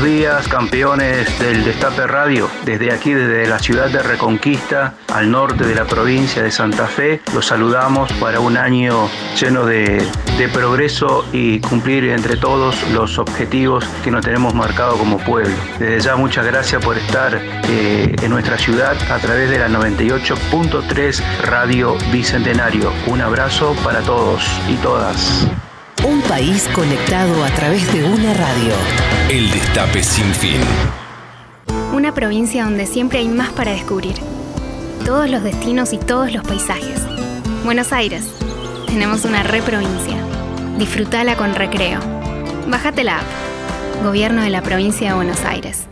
Buenos 0.03 0.19
días, 0.19 0.49
campeones 0.49 1.39
del 1.39 1.63
Destape 1.63 2.09
Radio. 2.09 2.51
Desde 2.65 2.91
aquí, 2.91 3.15
desde 3.15 3.47
la 3.47 3.61
ciudad 3.61 3.89
de 3.89 4.03
Reconquista, 4.03 4.95
al 5.07 5.31
norte 5.31 5.65
de 5.65 5.77
la 5.77 5.85
provincia 5.85 6.43
de 6.43 6.51
Santa 6.51 6.89
Fe, 6.89 7.21
los 7.33 7.47
saludamos 7.47 8.13
para 8.15 8.41
un 8.41 8.57
año 8.57 9.09
lleno 9.41 9.65
de, 9.65 10.05
de 10.39 10.49
progreso 10.49 11.25
y 11.33 11.61
cumplir 11.61 12.07
entre 12.07 12.37
todos 12.37 12.83
los 12.91 13.17
objetivos 13.21 13.85
que 14.03 14.11
nos 14.11 14.25
tenemos 14.25 14.55
marcado 14.55 14.99
como 14.99 15.19
pueblo. 15.19 15.55
Desde 15.79 16.01
ya, 16.01 16.17
muchas 16.17 16.47
gracias 16.47 16.85
por 16.85 16.99
estar 16.99 17.41
eh, 17.69 18.17
en 18.21 18.29
nuestra 18.29 18.59
ciudad 18.59 18.97
a 19.09 19.19
través 19.21 19.51
de 19.51 19.61
la 19.61 19.69
98.3 19.69 21.23
Radio 21.43 21.97
Bicentenario. 22.11 22.93
Un 23.07 23.21
abrazo 23.21 23.77
para 23.85 24.01
todos 24.01 24.43
y 24.69 24.75
todas. 24.79 25.47
Un 26.05 26.21
país 26.23 26.69
conectado 26.75 27.45
a 27.45 27.49
través 27.51 27.93
de 27.93 28.03
una 28.03 28.35
radio. 28.35 28.73
El 29.31 29.49
Destape 29.53 30.03
Sin 30.03 30.35
Fin. 30.35 30.61
Una 31.95 32.13
provincia 32.13 32.65
donde 32.65 32.87
siempre 32.87 33.21
hay 33.21 33.29
más 33.29 33.51
para 33.51 33.71
descubrir. 33.71 34.17
Todos 35.05 35.31
los 35.31 35.45
destinos 35.45 35.93
y 35.93 35.99
todos 35.99 36.33
los 36.33 36.43
paisajes. 36.43 37.03
Buenos 37.65 37.93
Aires. 37.93 38.27
Tenemos 38.87 39.25
una 39.25 39.45
reprovincia. 39.45 40.17
Disfrutala 40.77 41.37
con 41.37 41.55
recreo. 41.55 42.01
Bájate 42.67 43.05
la 43.05 43.19
app. 43.19 44.03
Gobierno 44.03 44.43
de 44.43 44.51
la 44.51 44.63
provincia 44.63 45.11
de 45.11 45.15
Buenos 45.15 45.45
Aires. 45.45 45.87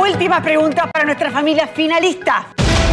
Última 0.00 0.42
pregunta 0.42 0.90
para 0.90 1.04
nuestra 1.04 1.30
familia 1.30 1.66
finalista. 1.66 2.46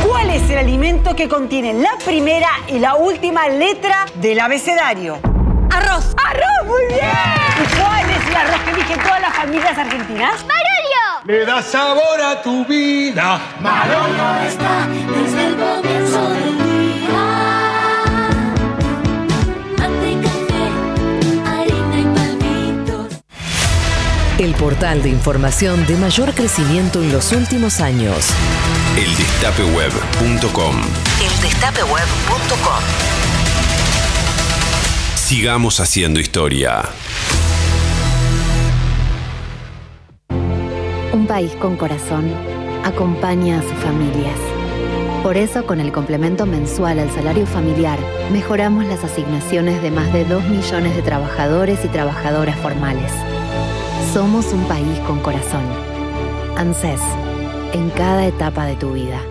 ¿Cuál 0.05 0.30
es 0.32 0.49
el 0.49 0.57
alimento 0.57 1.16
que 1.16 1.30
contiene 1.30 1.74
la 1.74 1.97
primera 2.03 2.49
y 2.68 2.80
la 2.80 2.95
última 2.95 3.47
letra 3.47 4.07
del 4.16 4.41
abecedario? 4.41 5.31
Arroz. 5.72 6.06
¡Arroz! 6.24 6.66
¡Muy 6.66 6.86
bien! 6.88 7.02
¿Y 7.64 7.66
cuál 7.80 8.10
es 8.10 8.28
el 8.28 8.36
arroz 8.36 8.60
que 8.64 8.72
eligen 8.72 9.00
todas 9.02 9.22
las 9.22 9.34
familias 9.36 9.78
argentinas? 9.78 10.44
¡Marolio! 10.46 11.22
Le 11.26 11.46
da 11.46 11.62
sabor 11.62 12.20
a 12.22 12.42
tu 12.42 12.66
vida. 12.66 13.40
Marolio 13.62 14.36
está 14.48 14.88
desde 14.88 15.48
el 15.48 15.56
comienzo 15.56 16.30
del 16.30 16.58
día. 16.58 17.24
Mate, 19.78 20.18
café, 20.24 20.64
harina 21.48 21.98
y 22.00 22.02
palmitos. 22.16 23.08
El 24.40 24.54
portal 24.56 25.04
de 25.04 25.10
información 25.10 25.86
de 25.86 25.96
mayor 25.98 26.34
crecimiento 26.34 27.00
en 27.02 27.12
los 27.14 27.32
últimos 27.32 27.80
años. 27.80 28.30
Eldestapeweb.com. 28.98 30.82
Eldestapeweb.com. 31.22 32.84
Sigamos 35.32 35.80
haciendo 35.80 36.20
historia. 36.20 36.84
Un 41.14 41.26
país 41.26 41.54
con 41.54 41.78
corazón 41.78 42.30
acompaña 42.84 43.60
a 43.60 43.62
sus 43.62 43.76
familias. 43.76 44.38
Por 45.24 45.38
eso, 45.38 45.66
con 45.66 45.80
el 45.80 45.94
complemento 45.94 46.46
mensual 46.46 47.00
al 47.00 47.10
salario 47.12 47.48
familiar, 47.48 47.98
mejoramos 48.34 48.84
las 48.84 49.06
asignaciones 49.06 49.82
de 49.82 49.90
más 49.90 50.12
de 50.12 50.26
2 50.26 50.44
millones 50.50 50.98
de 50.98 51.02
trabajadores 51.02 51.80
y 51.86 51.88
trabajadoras 51.88 52.60
formales. 52.60 53.14
Somos 54.14 54.52
un 54.52 54.66
país 54.66 55.00
con 55.08 55.22
corazón. 55.22 55.64
ANSES, 56.58 57.00
en 57.72 57.90
cada 57.92 58.28
etapa 58.28 58.66
de 58.66 58.76
tu 58.76 58.92
vida. 58.92 59.31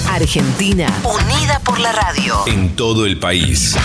Argentina, 0.11 0.87
unida 1.05 1.59
por 1.63 1.79
la 1.79 1.93
radio. 1.93 2.43
En 2.45 2.75
todo 2.75 3.05
el 3.05 3.17
país. 3.17 3.77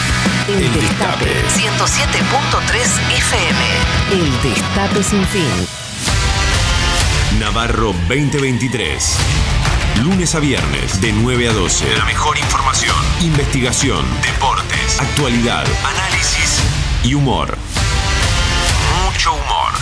El 0.49 0.73
Destape. 0.73 1.31
107.3 1.55 2.81
FM. 3.17 3.61
El 4.11 4.43
Destape 4.43 5.05
Sin 5.05 5.25
Fin. 5.29 5.69
Navarro 7.39 7.95
2023. 8.09 9.17
Lunes 10.03 10.35
a 10.35 10.41
viernes, 10.41 11.01
de 11.01 11.13
9 11.13 11.49
a 11.49 11.53
12. 11.53 11.97
La 11.97 12.05
mejor 12.05 12.37
información, 12.37 12.97
investigación, 13.21 14.05
deportes, 14.21 15.01
actualidad, 15.01 15.65
análisis 15.85 16.61
y 17.05 17.15
humor. 17.15 17.57
Mucho 19.05 19.33
humor. 19.33 19.73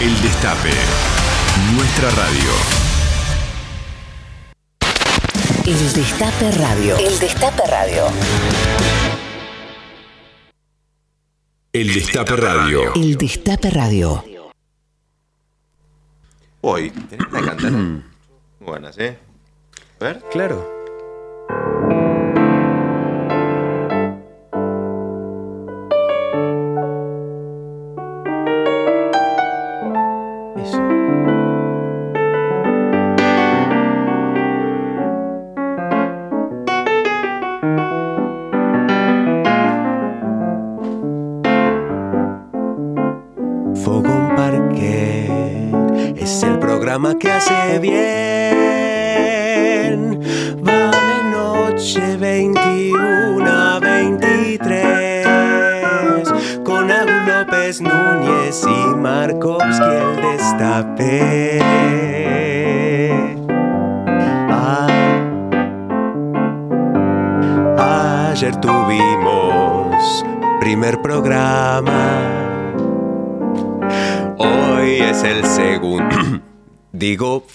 El 0.00 0.20
Destape. 0.20 0.72
Nuestra 1.76 2.10
radio. 2.10 2.87
El 5.68 5.92
Destape 5.92 6.50
Radio. 6.52 6.96
El 6.96 7.18
Destape 7.18 7.62
Radio. 7.68 8.06
El 11.74 11.92
Destape 11.92 12.36
Radio. 12.36 12.94
El 12.94 13.18
Destape 13.18 13.68
Radio. 13.68 14.24
Hoy, 16.62 16.88
tenés 16.88 17.26
una 17.28 17.44
cantar. 17.44 17.70
Muy 17.70 18.02
buenas, 18.60 18.96
¿eh? 18.96 19.18
A 20.00 20.04
ver. 20.04 20.22
Claro. 20.32 20.66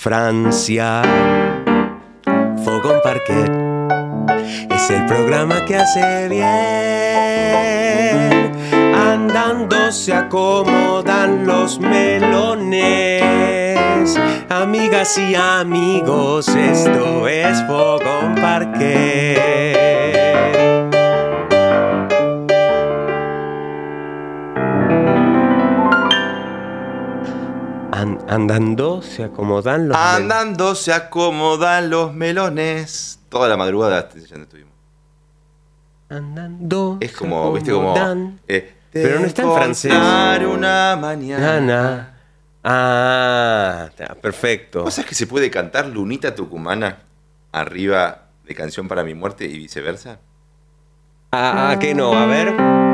Francia. 0.03 1.01
Fogón 2.65 2.99
Parquet. 3.01 3.49
Es 4.69 4.89
el 4.89 5.05
programa 5.05 5.63
que 5.63 5.77
hace 5.77 6.27
bien. 6.27 6.43
Andando 8.93 9.93
se 9.93 10.13
acomodan 10.13 11.47
los 11.47 11.79
melones. 11.79 13.23
Amigas 14.49 15.17
y 15.17 15.35
amigos, 15.35 16.49
esto 16.49 17.25
es 17.29 17.65
Fogón 17.65 18.35
Parquet. 18.35 19.82
Andando 28.33 29.01
se 29.01 29.23
acomodan 29.23 29.87
los 29.87 29.97
Andando 29.97 30.75
se 30.75 30.93
acomodan 30.93 31.89
los 31.89 32.13
melones. 32.13 33.19
Toda 33.29 33.47
la 33.47 33.57
madrugada 33.57 34.09
ya 34.13 34.37
no 34.37 34.43
estuvimos. 34.43 34.73
Andando. 36.09 36.97
Es 36.99 37.11
como, 37.13 37.51
viste, 37.53 37.71
como. 37.71 37.95
eh, 38.47 38.73
Pero 38.91 39.19
no 39.19 39.25
está 39.25 39.41
en 39.43 39.53
francés. 39.53 39.93
una 40.45 40.97
mañana. 40.99 41.59
Nana. 41.59 42.09
Ah, 42.63 43.89
perfecto. 44.21 44.83
¿Vos 44.83 44.93
sabés 44.93 45.09
que 45.09 45.15
se 45.15 45.27
puede 45.27 45.49
cantar 45.49 45.87
Lunita 45.87 46.33
Tucumana 46.33 46.99
arriba 47.51 48.29
de 48.45 48.55
Canción 48.55 48.87
para 48.87 49.03
mi 49.03 49.13
muerte 49.15 49.45
y 49.45 49.57
viceversa? 49.57 50.19
Ah, 51.31 51.71
ah, 51.71 51.79
que 51.79 51.95
no, 51.95 52.13
a 52.13 52.25
ver. 52.27 52.92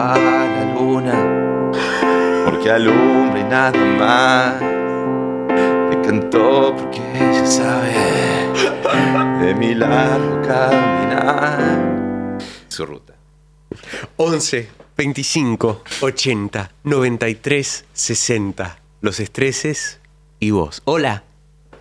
A 0.00 0.16
la 0.16 0.74
luna 0.74 1.40
porque 2.44 2.70
alumbre 2.70 3.44
nada 3.44 3.84
más. 3.98 4.60
Le 5.90 6.00
cantó 6.02 6.74
porque 6.76 7.00
ella 7.14 7.46
sabe 7.46 7.92
de 9.44 9.54
mi 9.54 9.74
largo 9.74 10.42
caminar. 10.42 12.38
Su 12.68 12.86
ruta. 12.86 13.14
11, 14.16 14.68
25, 14.96 15.82
80, 16.00 16.70
93, 16.84 17.84
60. 17.92 18.78
Los 19.02 19.20
estreses 19.20 20.00
y 20.38 20.50
vos. 20.50 20.82
Hola. 20.84 21.24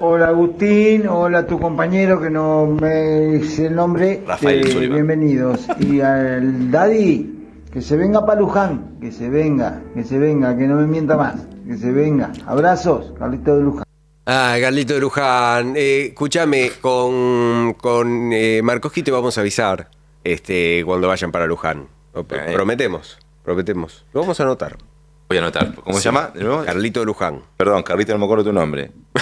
Hola 0.02 0.28
Agustín, 0.30 1.08
hola 1.08 1.46
tu 1.46 1.60
compañero 1.60 2.22
que 2.22 2.30
no 2.30 2.66
me 2.66 3.38
dice 3.40 3.66
el 3.66 3.76
nombre. 3.76 4.24
Rafael 4.26 4.66
Eh, 4.66 4.88
bienvenidos. 4.88 5.68
Y 5.82 6.00
al 6.00 6.72
Daddy, 6.72 7.39
que 7.72 7.82
se 7.82 7.96
venga 7.98 8.26
para 8.26 8.40
Luján, 8.40 8.98
que 9.00 9.12
se 9.12 9.30
venga, 9.30 9.82
que 9.94 10.04
se 10.04 10.18
venga, 10.18 10.58
que 10.58 10.68
no 10.68 10.76
me 10.76 10.88
mienta 10.88 11.16
más, 11.16 11.36
que 11.68 11.78
se 11.78 11.92
venga. 11.92 12.32
Abrazos, 12.48 13.14
Carlito 13.18 13.56
de 13.56 13.64
Luján. 13.64 13.84
Ah, 14.26 14.58
Carlito 14.60 14.96
de 14.96 15.00
Luján. 15.00 15.74
Eh, 15.76 16.08
escúchame, 16.08 16.72
con, 16.82 17.74
con 17.76 18.34
eh, 18.34 18.62
Markoski 18.64 19.04
te 19.04 19.12
vamos 19.12 19.38
a 19.38 19.42
avisar 19.42 19.90
este, 20.24 20.84
cuando 20.86 21.08
vayan 21.08 21.32
para 21.32 21.46
Luján. 21.46 21.88
Prometemos, 22.12 23.20
prometemos. 23.44 24.06
Lo 24.14 24.22
vamos 24.22 24.40
a 24.40 24.44
anotar. 24.44 24.78
Voy 25.28 25.38
a 25.38 25.42
anotar. 25.42 25.76
¿Cómo 25.76 25.98
se 25.98 26.06
llama? 26.06 26.32
de 26.34 26.44
nuevo? 26.44 26.64
Carlito 26.66 27.02
de 27.02 27.06
Luján. 27.06 27.44
Perdón, 27.56 27.84
Carlito, 27.84 28.14
no 28.14 28.20
me 28.20 28.26
acuerdo 28.26 28.46
tu 28.46 28.54
nombre. 28.54 28.92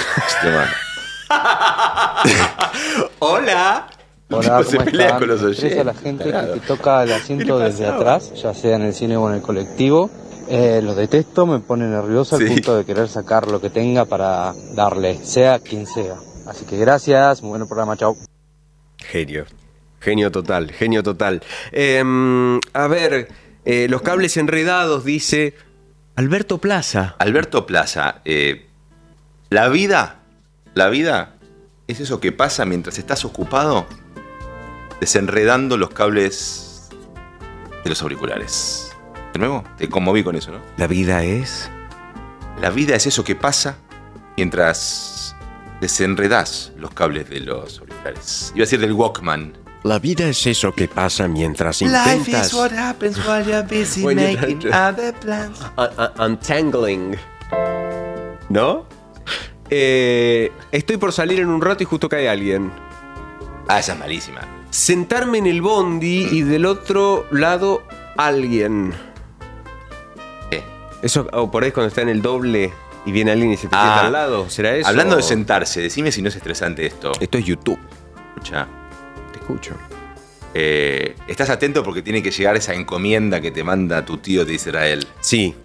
Hola. 3.20 3.90
Hola, 4.30 4.62
Se 4.64 4.76
¿cómo 4.78 4.86
pelea 4.86 5.06
están? 5.08 5.20
con 5.20 5.28
los 5.30 5.42
oyentes. 5.44 5.86
la 5.86 5.94
gente 5.94 6.24
que 6.26 6.32
Tarado. 6.32 6.56
toca 6.68 7.04
el 7.04 7.14
asiento 7.14 7.60
desde 7.60 7.86
atrás, 7.88 8.34
ya 8.36 8.54
sea 8.54 8.76
en 8.76 8.82
el 8.84 8.94
cine 8.94 9.16
o 9.18 9.30
en 9.30 9.36
el 9.36 9.42
colectivo. 9.42 10.10
Eh, 10.50 10.82
lo 10.84 10.96
detesto, 10.96 11.46
me 11.46 11.60
pone 11.60 11.86
nervioso 11.88 12.36
al 12.36 12.42
Sí. 12.48 12.54
punto 12.54 12.78
de 12.78 12.86
querer 12.86 13.08
sacar 13.08 13.50
lo 13.50 13.60
que 13.62 13.70
tenga 13.70 14.06
para 14.06 14.54
darle, 14.76 15.18
sea 15.24 15.60
quien 15.60 15.86
sea. 15.86 16.16
Así 16.46 16.66
que 16.66 16.78
gracias, 16.78 17.42
muy 17.42 17.58
buen 17.58 17.68
programa, 17.68 17.96
chao. 17.98 18.16
Genio. 18.98 19.46
Genio 20.00 20.32
total, 20.32 20.72
genio 20.72 21.04
total. 21.04 21.42
Em, 21.72 22.60
a 22.74 22.88
ver, 22.88 23.28
eh, 23.66 23.88
los 23.90 24.02
cables 24.02 24.38
enredados, 24.38 25.04
dice 25.04 25.54
Alberto 26.16 26.60
Plaza. 26.60 27.16
Alberto 27.20 27.66
Plaza, 27.66 28.22
eh, 28.26 28.68
la 29.50 29.68
vida, 29.70 30.20
la 30.76 30.88
vida 30.90 31.36
es 31.88 32.00
eso 32.00 32.20
que 32.20 32.32
pasa 32.32 32.64
mientras 32.66 32.98
estás 32.98 33.26
ocupado 33.26 33.86
desenredando 35.00 35.78
los 35.78 35.90
cables 35.92 36.90
de 37.84 37.90
los 37.90 38.02
auriculares. 38.02 38.92
De 39.34 39.40
nuevo, 39.40 39.64
te 39.78 39.90
conmoví 39.90 40.24
con 40.24 40.36
eso, 40.36 40.52
¿no? 40.52 40.60
La 40.78 40.88
vida 40.88 41.24
es. 41.24 41.70
La 42.62 42.70
vida 42.72 42.96
es 42.96 43.06
eso 43.06 43.24
que 43.24 43.36
pasa 43.36 43.78
mientras 44.36 45.36
desenredas 45.82 46.72
los 46.78 46.92
cables 46.92 47.30
de 47.30 47.42
los 47.42 47.80
auriculares. 47.80 48.52
Iba 48.56 48.64
a 48.64 48.66
decir 48.66 48.80
del 48.80 48.94
Walkman. 48.94 49.54
La 49.84 50.00
vida 50.00 50.28
es 50.28 50.46
eso 50.48 50.74
que 50.74 50.88
pasa 50.88 51.28
mientras 51.28 51.82
intentas. 51.82 52.54
happens 52.78 53.18
while 53.26 53.44
you're 53.46 53.62
busy 53.62 54.04
When 54.04 54.18
you're 54.18 54.34
making 54.36 54.60
trying 54.60 54.74
other 54.74 55.14
plans. 55.14 55.60
Un- 55.78 55.90
un- 56.00 56.32
untangling. 56.32 57.16
¿No? 58.50 58.86
Eh, 59.70 60.52
estoy 60.72 60.98
por 60.98 61.12
salir 61.14 61.40
en 61.42 61.48
un 61.50 61.62
rato 61.62 61.84
y 61.84 61.86
justo 61.86 62.10
cae 62.10 62.28
alguien. 62.28 62.72
Ah, 63.68 63.80
esa 63.80 63.94
es 63.94 64.00
malísima. 64.00 64.42
Sentarme 64.70 65.38
en 65.40 65.48
el 65.48 65.62
bondi 65.62 66.28
y 66.32 66.42
del 66.42 66.66
otro 66.66 67.26
lado 67.32 67.84
alguien. 68.18 68.94
¿Qué? 70.52 70.64
Eso, 71.02 71.28
o 71.34 71.50
por 71.50 71.64
ahí 71.64 71.72
cuando 71.72 71.88
está 71.90 72.02
en 72.02 72.10
el 72.10 72.22
doble 72.22 72.72
y 73.06 73.12
viene 73.12 73.32
alguien 73.32 73.52
y 73.52 73.58
se 73.58 73.68
te 73.68 73.76
Ah, 73.76 73.82
sienta 73.84 74.06
al 74.08 74.12
lado, 74.14 74.50
¿será 74.50 74.76
eso? 74.76 74.88
Hablando 74.90 75.16
de 75.16 75.24
sentarse, 75.24 75.80
decime 75.82 76.12
si 76.12 76.22
no 76.22 76.30
es 76.30 76.36
estresante 76.36 76.86
esto. 76.86 77.12
Esto 77.20 77.38
es 77.38 77.46
YouTube. 77.46 77.80
Escucha. 78.36 78.68
Te 79.32 79.40
escucho. 79.40 79.74
Eh, 80.54 81.16
estás 81.28 81.50
atento 81.50 81.84
porque 81.84 82.02
tiene 82.02 82.22
que 82.22 82.32
llegar 82.32 82.56
esa 82.56 82.74
encomienda 82.74 83.40
que 83.42 83.52
te 83.52 83.64
manda 83.64 84.04
tu 84.06 84.18
tío 84.18 84.44
de 84.46 84.54
Israel. 84.54 85.08
Sí. 85.22 85.56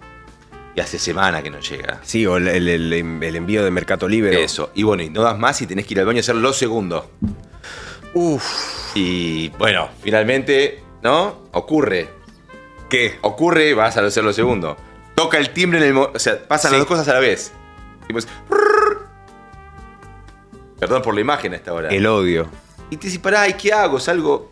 Y 0.75 0.79
hace 0.79 0.97
semana 0.97 1.43
que 1.43 1.49
no 1.51 1.59
llega. 1.59 1.99
Sí, 2.03 2.25
o 2.25 2.37
el, 2.37 2.47
el- 2.47 2.67
el- 2.67 2.93
el 3.23 3.35
envío 3.35 3.63
de 3.63 3.69
Mercado 3.71 4.07
Libre. 4.07 4.43
Eso. 4.43 4.71
Y 4.73 4.83
bueno, 4.83 5.03
y 5.03 5.09
no 5.09 5.21
das 5.21 5.37
más 5.37 5.61
y 5.61 5.67
tenés 5.67 5.85
que 5.85 5.93
ir 5.93 5.99
al 5.99 6.05
baño 6.07 6.17
a 6.17 6.21
hacer 6.21 6.35
los 6.35 6.57
segundos. 6.57 7.05
Uf. 8.13 8.91
Y 8.95 9.49
bueno, 9.49 9.89
finalmente, 10.01 10.83
¿no? 11.01 11.43
Ocurre. 11.51 12.09
¿Qué? 12.89 13.17
Ocurre, 13.21 13.73
vas 13.73 13.97
a 13.97 14.01
hacer 14.01 14.23
los 14.23 14.35
segundos. 14.35 14.77
Toca 15.15 15.37
el 15.37 15.49
timbre 15.51 15.79
en 15.79 15.85
el... 15.85 15.97
O 15.97 16.19
sea, 16.19 16.47
pasan 16.47 16.69
Sí. 16.71 16.77
las 16.77 16.81
dos 16.81 16.87
cosas 16.87 17.07
a 17.07 17.13
la 17.13 17.19
vez. 17.19 17.51
Y 18.07 18.13
pues, 18.13 18.27
Perdón 20.79 21.01
por 21.01 21.15
la 21.15 21.21
imagen 21.21 21.53
a 21.53 21.55
esta 21.55 21.73
hora. 21.73 21.89
El 21.89 22.05
odio. 22.05 22.47
Y 22.89 22.97
te 22.97 23.07
dices, 23.07 23.19
pará, 23.21 23.47
¿y 23.47 23.53
qué 23.53 23.71
hago? 23.73 23.99
Salgo... 23.99 24.51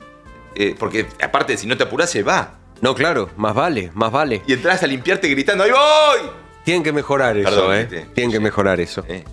Eh, 0.56 0.76
porque 0.78 1.08
aparte, 1.24 1.56
si 1.58 1.68
no 1.68 1.78
te 1.78 1.84
apurás, 1.84 2.10
se 2.10 2.24
va. 2.24 2.56
No, 2.82 2.96
claro, 2.96 3.30
más 3.38 3.54
vale, 3.54 3.92
más 3.94 4.12
vale. 4.12 4.42
Y 4.48 4.54
entras 4.54 4.82
a 4.84 4.88
limpiarte 4.88 5.28
gritando, 5.28 5.64
¡ahí 5.64 5.72
voy! 5.72 6.32
Tienen 6.64 6.84
que 6.84 6.94
mejorar 6.94 7.38
eso, 7.38 7.74
¿eh? 7.74 7.88
viste. 7.90 8.08
Tienen 8.14 8.32
que 8.32 8.40
mejorar 8.40 8.80
eso. 8.80 9.04
Eh. 9.08 9.24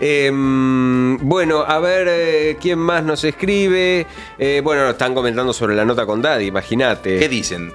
Em, 0.00 1.18
bueno, 1.18 1.64
a 1.66 1.80
ver 1.80 2.06
eh, 2.08 2.56
quién 2.60 2.78
más 2.78 3.02
nos 3.02 3.24
escribe. 3.24 4.06
Eh, 4.38 4.60
bueno, 4.62 4.88
están 4.88 5.14
comentando 5.14 5.52
sobre 5.52 5.74
la 5.74 5.84
nota 5.84 6.06
con 6.06 6.22
Daddy, 6.22 6.46
imagínate. 6.46 7.18
¿Qué 7.18 7.28
dicen? 7.28 7.72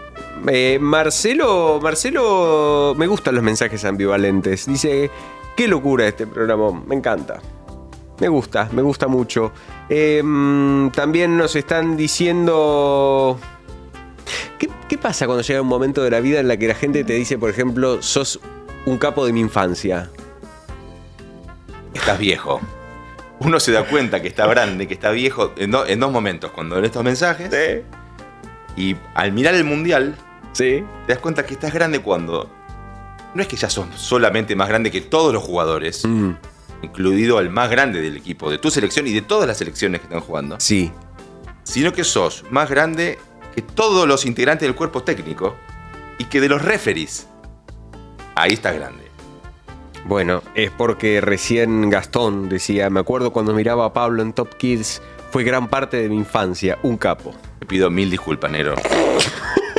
Marcelo, 0.79 1.79
Marcelo, 1.81 2.93
me 2.97 3.07
gustan 3.07 3.35
los 3.35 3.43
mensajes 3.43 3.83
ambivalentes. 3.85 4.65
Dice, 4.67 5.09
qué 5.55 5.67
locura 5.67 6.07
este 6.07 6.25
programa, 6.27 6.81
me 6.85 6.95
encanta. 6.95 7.41
Me 8.19 8.29
gusta, 8.29 8.69
me 8.71 8.81
gusta 8.81 9.07
mucho. 9.07 9.51
Em, 9.89 10.91
también 10.91 11.37
nos 11.37 11.55
están 11.55 11.97
diciendo... 11.97 13.37
¿Qué, 14.57 14.69
qué 14.87 14.97
pasa 14.97 15.25
cuando 15.25 15.43
llega 15.43 15.61
un 15.61 15.67
momento 15.67 16.03
de 16.03 16.11
la 16.11 16.21
vida 16.21 16.39
en 16.39 16.47
la 16.47 16.55
que 16.55 16.67
la 16.67 16.75
gente 16.75 17.03
te 17.03 17.13
dice, 17.13 17.37
por 17.37 17.49
ejemplo, 17.49 18.01
sos 18.01 18.39
un 18.85 18.97
capo 18.97 19.25
de 19.25 19.33
mi 19.33 19.39
infancia? 19.41 20.09
Estás 21.93 22.17
viejo. 22.19 22.59
Uno 23.39 23.59
se 23.59 23.71
da 23.71 23.85
cuenta 23.85 24.21
que 24.21 24.27
está 24.27 24.45
grande, 24.47 24.87
que 24.87 24.93
está 24.93 25.11
viejo 25.11 25.53
en, 25.57 25.71
do- 25.71 25.85
en 25.85 25.99
dos 25.99 26.11
momentos. 26.11 26.51
Cuando 26.51 26.75
ven 26.75 26.85
estos 26.85 27.03
mensajes. 27.03 27.51
Y 28.75 28.95
al 29.13 29.31
mirar 29.33 29.53
el 29.53 29.63
mundial, 29.63 30.15
Sí. 30.53 30.83
te 31.05 31.13
das 31.13 31.19
cuenta 31.21 31.45
que 31.45 31.53
estás 31.53 31.73
grande 31.73 31.99
cuando. 31.99 32.49
No 33.33 33.41
es 33.41 33.47
que 33.47 33.55
ya 33.55 33.69
sos 33.69 33.87
solamente 33.95 34.55
más 34.55 34.67
grande 34.69 34.91
que 34.91 35.01
todos 35.01 35.33
los 35.33 35.43
jugadores, 35.43 36.05
Mm, 36.05 36.31
incluido 36.83 37.39
el 37.39 37.49
más 37.49 37.69
grande 37.69 37.99
del 38.01 38.15
equipo, 38.17 38.49
de 38.51 38.57
tu 38.59 38.69
selección 38.69 39.07
y 39.07 39.13
de 39.13 39.21
todas 39.21 39.47
las 39.47 39.57
selecciones 39.57 40.01
que 40.01 40.05
están 40.07 40.21
jugando. 40.21 40.59
sí. 40.59 40.91
Sino 41.65 41.93
que 41.93 42.03
sos 42.03 42.43
más 42.51 42.69
grande 42.69 43.17
que 43.55 43.61
todos 43.61 44.05
los 44.05 44.25
integrantes 44.25 44.67
del 44.67 44.75
cuerpo 44.75 45.01
técnico 45.03 45.55
y 46.17 46.25
que 46.25 46.41
de 46.41 46.49
los 46.49 46.61
referees. 46.61 47.27
Ahí 48.35 48.53
estás 48.53 48.75
grande. 48.75 49.03
Bueno, 50.05 50.41
es 50.53 50.69
porque 50.71 51.21
recién 51.21 51.89
Gastón 51.89 52.49
decía, 52.49 52.89
me 52.89 52.99
acuerdo 52.99 53.31
cuando 53.31 53.53
miraba 53.53 53.85
a 53.85 53.93
Pablo 53.93 54.21
en 54.21 54.33
Top 54.33 54.55
Kids, 54.55 55.01
fue 55.31 55.43
gran 55.43 55.69
parte 55.69 55.97
de 55.97 56.09
mi 56.09 56.17
infancia, 56.17 56.77
un 56.83 56.97
capo. 56.97 57.33
Te 57.59 57.65
pido 57.65 57.89
mil 57.89 58.11
disculpas, 58.11 58.51
Nero. 58.51 58.75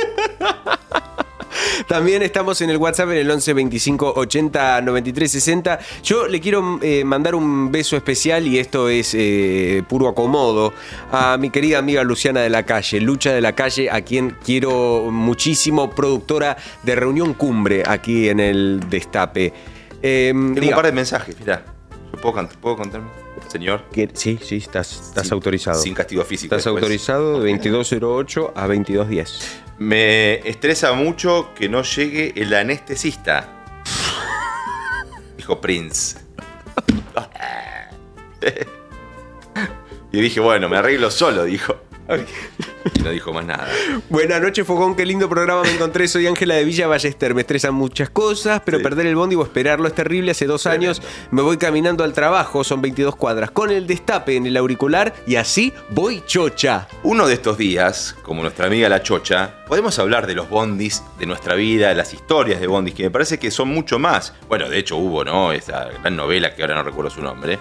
También 1.87 2.23
estamos 2.23 2.61
en 2.61 2.69
el 2.71 2.77
WhatsApp 2.77 3.09
en 3.11 3.17
el 3.17 3.29
11 3.29 3.53
25 3.53 4.13
80 4.15 4.81
93 4.81 5.31
60. 5.31 5.79
Yo 6.03 6.27
le 6.27 6.39
quiero 6.41 6.79
eh, 6.81 7.03
mandar 7.05 7.35
un 7.35 7.71
beso 7.71 7.95
especial 7.95 8.47
y 8.47 8.57
esto 8.57 8.89
es 8.89 9.13
eh, 9.13 9.83
puro 9.87 10.07
acomodo 10.07 10.73
a 11.11 11.37
mi 11.37 11.51
querida 11.51 11.77
amiga 11.77 12.03
Luciana 12.03 12.41
de 12.41 12.49
la 12.49 12.63
Calle, 12.63 12.99
Lucha 13.01 13.33
de 13.33 13.41
la 13.41 13.53
Calle, 13.53 13.89
a 13.91 14.01
quien 14.01 14.35
quiero 14.43 15.09
muchísimo, 15.11 15.91
productora 15.91 16.57
de 16.83 16.95
Reunión 16.95 17.33
Cumbre 17.35 17.83
aquí 17.85 18.29
en 18.29 18.39
el 18.39 18.81
Destape. 18.89 19.53
Eh, 20.01 20.31
Tengo 20.33 20.53
diga, 20.59 20.69
un 20.69 20.75
par 20.75 20.85
de 20.87 20.91
mensajes, 20.91 21.35
mira. 21.39 21.65
¿Yo 22.13 22.19
puedo, 22.19 22.35
cont- 22.35 22.55
puedo 22.59 22.77
contarme? 22.77 23.07
Señor. 23.47 23.83
sí, 24.13 24.39
sí, 24.41 24.55
estás, 24.57 24.91
estás 25.09 25.31
autorizado. 25.31 25.79
Sin 25.79 25.93
castigo 25.93 26.23
físico. 26.23 26.55
Estás 26.55 26.65
después. 26.65 26.81
autorizado 26.83 27.41
de 27.41 27.51
2208 27.51 28.53
a 28.55 28.61
2210. 28.67 29.61
Me 29.77 30.35
estresa 30.47 30.93
mucho 30.93 31.53
que 31.53 31.67
no 31.67 31.83
llegue 31.83 32.33
el 32.35 32.53
anestesista. 32.53 33.49
Dijo 35.35 35.59
Prince. 35.59 36.17
y 40.11 40.21
dije, 40.21 40.39
bueno, 40.39 40.69
me 40.69 40.77
arreglo 40.77 41.11
solo, 41.11 41.43
dijo. 41.43 41.84
Y 42.07 43.01
no 43.01 43.09
dijo 43.09 43.33
más 43.33 43.45
nada. 43.45 43.67
Buenas 44.09 44.41
noches, 44.41 44.65
Fogón. 44.65 44.95
Qué 44.95 45.05
lindo 45.05 45.27
programa 45.27 45.63
me 45.63 45.71
encontré. 45.71 46.07
Soy 46.07 46.27
Ángela 46.27 46.53
de 46.55 46.63
Villa 46.63 46.87
Ballester. 46.87 47.33
Me 47.33 47.41
estresan 47.41 47.73
muchas 47.73 48.09
cosas, 48.09 48.61
pero 48.63 48.81
perder 48.81 49.07
el 49.07 49.15
bondi 49.15 49.35
o 49.35 49.43
esperarlo 49.43 49.87
es 49.87 49.95
terrible. 49.95 50.31
Hace 50.31 50.45
dos 50.45 50.67
años 50.67 51.01
me 51.31 51.41
voy 51.41 51.57
caminando 51.57 52.03
al 52.03 52.13
trabajo, 52.13 52.63
son 52.63 52.81
22 52.81 53.15
cuadras, 53.15 53.51
con 53.51 53.71
el 53.71 53.87
destape 53.87 54.35
en 54.35 54.45
el 54.45 54.57
auricular 54.57 55.15
y 55.25 55.35
así 55.35 55.73
voy 55.89 56.21
chocha. 56.25 56.87
Uno 57.03 57.27
de 57.27 57.33
estos 57.33 57.57
días, 57.57 58.15
como 58.21 58.41
nuestra 58.43 58.67
amiga 58.67 58.87
La 58.87 59.01
Chocha, 59.01 59.65
podemos 59.67 59.97
hablar 59.97 60.27
de 60.27 60.35
los 60.35 60.49
bondis, 60.49 61.03
de 61.17 61.25
nuestra 61.25 61.55
vida, 61.55 61.89
de 61.89 61.95
las 61.95 62.13
historias 62.13 62.59
de 62.59 62.67
bondis, 62.67 62.93
que 62.93 63.03
me 63.03 63.11
parece 63.11 63.39
que 63.39 63.49
son 63.49 63.69
mucho 63.69 63.97
más. 63.97 64.33
Bueno, 64.47 64.69
de 64.69 64.77
hecho 64.77 64.97
hubo, 64.97 65.23
¿no? 65.23 65.51
Esa 65.51 65.89
gran 66.01 66.15
novela 66.15 66.53
que 66.53 66.61
ahora 66.61 66.75
no 66.75 66.83
recuerdo 66.83 67.09
su 67.09 67.21
nombre. 67.21 67.57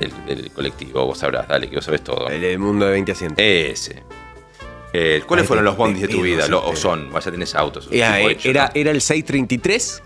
Del, 0.00 0.12
del 0.26 0.50
colectivo, 0.50 1.06
vos 1.06 1.18
sabrás, 1.18 1.46
dale, 1.46 1.68
que 1.70 1.76
vos 1.76 1.84
sabés 1.84 2.02
todo. 2.02 2.28
El, 2.28 2.58
mundo 2.58 2.84
de 2.86 2.92
20 2.92 3.12
asientos. 3.12 3.38
Ese. 3.44 4.02
Eh, 4.92 5.22
¿Cuáles 5.26 5.46
fueron 5.46 5.64
los 5.64 5.76
bondis 5.76 6.02
de, 6.02 6.08
tu 6.08 6.22
vida? 6.22 6.46
Lo- 6.48 6.64
o 6.64 6.76
son, 6.76 7.12
vaya 7.12 7.30
tenés 7.30 7.54
autos. 7.54 7.88
Era, 7.90 8.16
tipo 8.16 8.28
eh, 8.28 8.32
hecho, 8.32 8.48
era, 8.48 8.66
¿no? 8.66 8.70
era 8.74 8.90
el 8.90 9.00
633. 9.00 10.02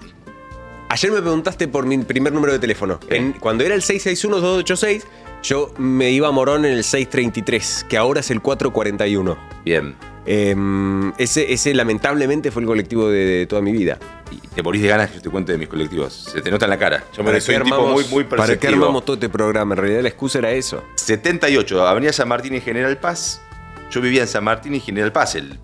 Ayer 0.90 1.12
me 1.12 1.20
preguntaste 1.20 1.68
por 1.68 1.84
mi 1.84 1.98
primer 1.98 2.32
número 2.32 2.52
de 2.52 2.58
teléfono. 2.58 2.98
En- 3.10 3.32
cuando 3.32 3.64
era 3.64 3.74
el 3.74 3.82
661-286, 3.82 5.04
yo 5.42 5.72
me 5.76 6.10
iba 6.10 6.28
a 6.28 6.30
Morón 6.30 6.64
en 6.64 6.72
el 6.72 6.84
633, 6.84 7.86
que 7.88 7.96
ahora 7.98 8.20
es 8.20 8.30
el 8.30 8.40
441. 8.40 9.36
Bien. 9.64 9.94
Em, 10.30 11.10
ese, 11.16 11.50
ese 11.54 11.72
lamentablemente 11.72 12.50
fue 12.50 12.60
el 12.60 12.66
colectivo 12.68 13.08
de, 13.08 13.24
de 13.24 13.46
toda 13.46 13.62
mi 13.62 13.72
vida. 13.72 13.98
Y 14.30 14.36
te 14.48 14.62
morís 14.62 14.82
de 14.82 14.88
ganas 14.88 15.08
que 15.08 15.16
yo 15.16 15.22
te 15.22 15.30
cuente 15.30 15.52
de 15.52 15.58
mis 15.58 15.68
colectivos. 15.68 16.12
Se 16.12 16.42
te 16.42 16.50
nota 16.50 16.66
en 16.66 16.70
la 16.70 16.78
cara. 16.78 17.04
Yo 17.16 17.22
me 17.22 17.30
¿Para 17.30 17.40
soy 17.40 17.54
tipo 17.54 17.64
armamos- 17.76 17.92
muy, 17.92 18.04
muy 18.10 18.24
¿Para 18.24 18.42
qué 18.42 18.48
perceptivo. 18.52 18.82
armamos 18.84 19.04
todo 19.06 19.14
este 19.14 19.30
programa? 19.30 19.74
En 19.74 19.80
realidad 19.80 20.02
la 20.02 20.08
excusa 20.10 20.38
era 20.40 20.50
eso. 20.50 20.84
78, 20.96 21.86
Avenida 21.88 22.12
San 22.12 22.28
Martín 22.28 22.54
y 22.54 22.60
General 22.60 22.98
Paz. 22.98 23.40
Yo 23.90 24.02
vivía 24.02 24.20
en 24.20 24.28
San 24.28 24.44
Martín 24.44 24.74
y 24.74 24.80
General 24.80 25.10
Paz. 25.12 25.34
El, 25.36 25.58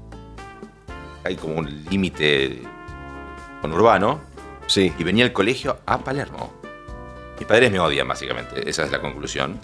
hay 1.25 1.37
como 1.37 1.57
un 1.59 1.85
límite 1.91 2.63
conurbano. 3.61 4.23
Sí. 4.67 4.95
Y 4.99 5.05
venía 5.05 5.27
el 5.27 5.35
colegio 5.35 5.77
a 5.85 5.99
Palermo. 5.99 6.55
Mis 7.39 7.47
padres 7.47 7.71
me 7.71 7.81
odian, 7.81 8.09
básicamente. 8.09 8.67
Esa 8.67 8.85
es 8.85 8.91
la 8.93 9.01
conclusión. 9.03 9.61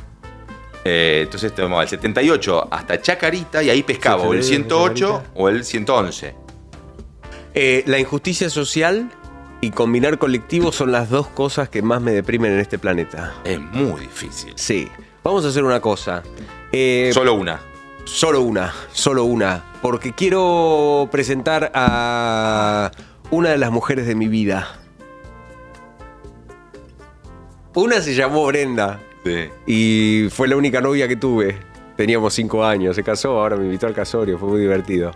Eh, 0.85 1.21
entonces 1.25 1.55
tomaba 1.55 1.83
el 1.83 1.89
78 1.89 2.69
hasta 2.71 3.01
Chacarita 3.01 3.63
y 3.63 3.71
ahí 3.71 3.83
pescaba 3.83 4.23
o 4.23 4.33
el 4.33 4.43
108 4.43 5.23
o 5.35 5.49
el 5.49 5.65
111. 5.65 6.35
Eh, 7.55 7.83
la 7.87 7.99
injusticia 7.99 8.49
social 8.49 9.11
y 9.61 9.71
combinar 9.71 10.19
colectivos 10.19 10.77
son 10.77 10.93
las 10.93 11.11
dos 11.11 11.27
cosas 11.29 11.69
que 11.69 11.83
más 11.83 12.01
me 12.01 12.13
deprimen 12.13 12.53
en 12.53 12.61
este 12.61 12.79
planeta. 12.79 13.35
Es 13.45 13.61
muy 13.61 14.01
difícil. 14.01 14.53
Sí. 14.57 14.89
Vamos 15.23 15.45
a 15.45 15.49
hacer 15.49 15.65
una 15.65 15.81
cosa. 15.81 16.23
Eh, 16.73 17.11
Solo 17.13 17.35
una. 17.35 17.61
Solo 18.05 18.41
una, 18.41 18.73
solo 18.93 19.25
una. 19.25 19.63
Porque 19.83 20.13
quiero 20.13 21.09
presentar 21.13 21.71
a 21.75 22.91
una 23.31 23.51
de 23.51 23.59
las 23.59 23.71
mujeres 23.71 24.07
de 24.07 24.15
mi 24.15 24.29
vida. 24.29 24.67
Una 27.75 28.01
se 28.01 28.15
llamó 28.15 28.47
Brenda 28.47 28.99
Sí. 29.25 29.49
y 29.67 30.29
fue 30.31 30.49
la 30.49 30.57
única 30.57 30.81
novia 30.81 31.07
que 31.07 31.17
tuve. 31.17 31.59
Teníamos 31.97 32.33
cinco 32.33 32.65
años, 32.65 32.97
se 32.97 33.03
casó, 33.03 33.39
ahora 33.41 33.57
me 33.57 33.65
invitó 33.67 33.87
al 33.87 33.93
casorio, 33.95 34.39
fue 34.39 34.49
muy 34.49 34.61
divertido. 34.61 35.11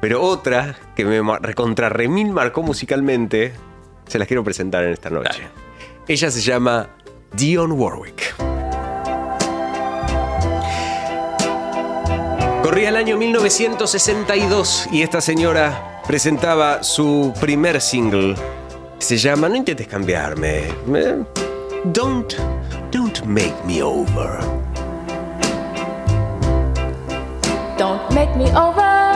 Pero 0.00 0.22
otra 0.22 0.74
que 0.96 1.04
me 1.04 1.20
recontra 1.38 1.88
remil 1.90 2.30
marcó 2.32 2.62
musicalmente, 2.62 3.52
se 4.06 4.18
las 4.18 4.26
quiero 4.26 4.42
presentar 4.42 4.82
en 4.84 4.90
esta 4.94 5.10
noche. 5.10 5.42
Ella 6.08 6.30
se 6.30 6.40
llama 6.40 6.88
Dion 7.34 7.72
Warwick. 7.72 8.34
Corría 12.62 12.88
el 12.88 12.96
año 12.96 13.18
1962 13.18 14.88
y 14.92 15.02
esta 15.02 15.20
señora 15.20 16.00
presentaba 16.06 16.82
su 16.82 17.34
primer 17.40 17.80
single. 17.80 18.34
Se 18.98 19.16
llama 19.18 19.48
No 19.48 19.56
intentes 19.56 19.86
cambiarme. 19.88 20.68
eh, 20.94 21.22
Don't, 21.84 22.34
don't 22.92 23.26
make 23.26 23.64
me 23.64 23.82
over. 23.82 24.38
Don't 27.78 28.14
make 28.14 28.36
me 28.36 28.50
over. 28.52 29.11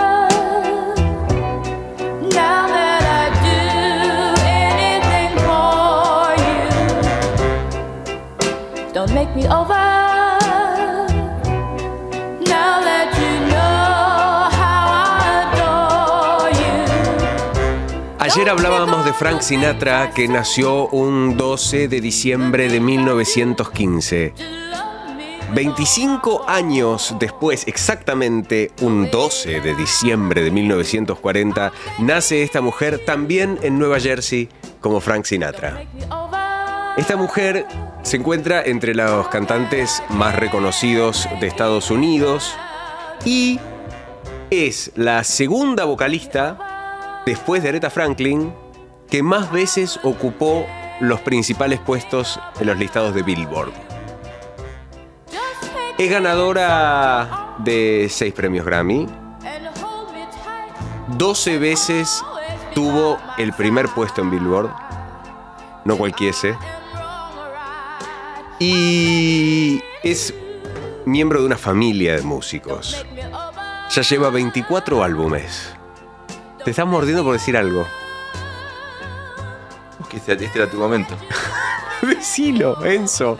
Ayer 18.37 18.51
hablábamos 18.51 19.03
de 19.07 19.15
Frank 19.15 19.41
Sinatra 19.41 20.11
que 20.11 20.29
nació 20.29 20.89
un 20.89 21.39
12 21.39 21.89
de 21.89 22.03
diciembre 22.03 22.69
de 22.69 22.81
1915. 22.81 24.35
25 25.55 26.45
años 26.47 27.17
después, 27.19 27.67
exactamente 27.67 28.73
un 28.83 29.11
12 29.11 29.63
de 29.63 29.75
diciembre 29.75 30.43
de 30.43 30.51
1940, 30.51 31.73
nace 32.01 32.43
esta 32.43 32.61
mujer 32.61 33.03
también 33.07 33.59
en 33.63 33.79
Nueva 33.79 34.01
Jersey 34.01 34.51
como 34.83 35.01
Frank 35.01 35.25
Sinatra. 35.25 35.87
Esta 36.99 37.17
mujer 37.17 37.65
se 38.03 38.19
encuentra 38.19 38.63
entre 38.63 38.95
los 38.95 39.29
cantantes 39.29 40.03
más 40.11 40.37
reconocidos 40.37 41.27
de 41.41 41.47
Estados 41.47 41.91
Unidos 41.91 42.55
y 43.25 43.59
es 44.51 44.93
la 44.95 45.25
segunda 45.25 45.87
vocalista, 45.87 46.76
después 47.27 47.63
de 47.63 47.69
Aretha 47.69 47.91
Franklin, 47.91 48.55
que 49.11 49.23
más 49.23 49.51
veces 49.51 50.01
ocupó 50.05 50.65
los 51.01 51.21
principales 51.21 51.81
puestos 51.81 52.41
en 52.59 52.69
los 52.69 52.79
listados 52.79 53.15
de 53.15 53.23
Billboard. 53.23 53.73
Es 55.99 56.11
ganadora 56.11 57.55
de 57.59 58.07
6 58.09 58.33
premios 58.33 58.65
Grammy. 58.65 59.07
12 61.09 61.59
veces 61.59 62.23
tuvo 62.75 63.19
el 63.39 63.53
primer 63.53 63.89
puesto 63.89 64.23
en 64.23 64.31
Billboard. 64.31 64.71
No 65.85 65.97
cualquiese. 65.97 66.57
Y 68.59 69.83
es 70.03 70.33
miembro 71.05 71.41
de 71.41 71.47
una 71.47 71.59
familia 71.59 72.17
de 72.17 72.23
músicos. 72.23 73.05
Ya 73.91 74.03
lleva 74.03 74.31
24 74.31 75.03
álbumes. 75.03 75.76
Te 76.67 76.71
estás 76.73 76.85
mordiendo 76.87 77.23
por 77.23 77.33
decir 77.33 77.57
algo. 77.57 77.87
Que 80.11 80.17
este, 80.17 80.33
este 80.33 80.59
era 80.59 80.69
tu 80.69 80.79
momento. 80.79 81.15
Decilo, 82.03 82.85
Enzo. 82.85 83.39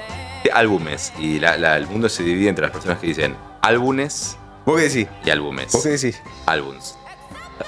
Álbumes. 0.55 1.13
Y 1.19 1.41
la- 1.41 1.57
la- 1.59 1.77
el 1.77 1.89
mundo 1.89 2.09
se 2.09 2.23
divide 2.23 2.49
entre 2.49 2.63
las 2.63 2.71
personas 2.71 3.01
que 3.01 3.09
dicen 3.09 3.37
álbumes. 3.63 4.37
¿Vos 4.65 4.77
qué 4.81 4.89
decís? 4.89 5.09
Y 5.25 5.31
álbumes. 5.31 5.73
¿Vos 5.73 5.83
qué 5.83 5.89
decís? 5.89 6.23
Álbums. 6.47 6.97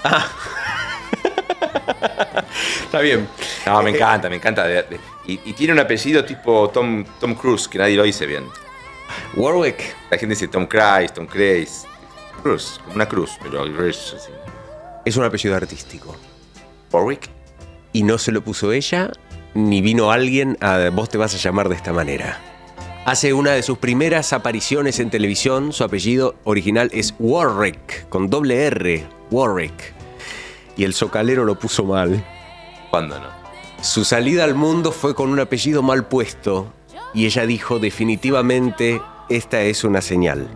Está 2.85 3.01
bien. 3.01 3.29
No, 3.67 3.83
me 3.83 3.91
encanta, 3.91 4.29
me 4.31 4.37
encanta. 4.37 4.65
y, 5.27 5.41
y 5.45 5.53
tiene 5.55 5.73
un 5.73 5.81
apellido 5.81 6.25
tipo 6.25 6.71
Tom, 6.71 7.05
Tom 7.19 7.35
Cruise, 7.35 7.67
que 7.67 7.79
nadie 7.79 7.97
lo 7.97 8.05
dice 8.05 8.27
bien. 8.27 8.49
Warwick. 9.35 9.97
La 10.09 10.19
gente 10.19 10.35
dice 10.37 10.47
Tom 10.47 10.67
Cruise, 10.67 11.13
Tom 11.13 11.27
Cruise. 11.27 11.85
Cruz, 12.45 12.79
como 12.85 12.95
una 12.95 13.09
cruz, 13.09 13.37
pero 13.43 13.65
así. 13.65 14.31
Es 15.09 15.17
un 15.17 15.25
apellido 15.25 15.57
artístico. 15.57 16.15
Warwick. 16.93 17.31
Y 17.95 18.03
no 18.03 18.19
se 18.19 18.31
lo 18.31 18.45
puso 18.45 18.73
ella, 18.73 19.11
ni 19.55 19.81
vino 19.81 20.13
alguien 20.13 20.59
a 20.61 20.91
vos 20.91 21.09
te 21.09 21.17
vas 21.17 21.35
a 21.35 21.39
llamar 21.39 21.71
de 21.71 21.77
esta 21.77 21.95
manera. 21.95 22.39
Hace 23.07 23.33
una 23.33 23.53
de 23.53 23.63
sus 23.63 23.79
primeras 23.79 24.35
apariciones 24.35 25.01
en 25.01 25.09
televisión, 25.09 25.73
su 25.73 25.83
apellido 25.83 26.35
original 26.45 26.91
es 26.93 27.15
Warwick, 27.19 28.07
con 28.11 28.29
doble 28.29 28.67
R, 28.67 29.07
Warwick. 29.31 29.95
Y 30.77 30.85
el 30.85 30.93
socalero 30.93 31.47
lo 31.47 31.59
puso 31.59 31.85
mal. 31.85 32.23
¿Cuándo 32.91 33.19
no? 33.19 33.29
Su 33.81 34.05
salida 34.05 34.45
al 34.45 34.57
mundo 34.57 34.93
fue 34.93 35.15
con 35.15 35.31
un 35.31 35.41
apellido 35.41 35.83
mal 35.83 36.07
puesto 36.07 36.71
y 37.15 37.25
ella 37.25 37.47
dijo 37.47 37.79
definitivamente 37.79 39.01
esta 39.31 39.63
es 39.63 39.85
una 39.85 40.03
señal. 40.03 40.49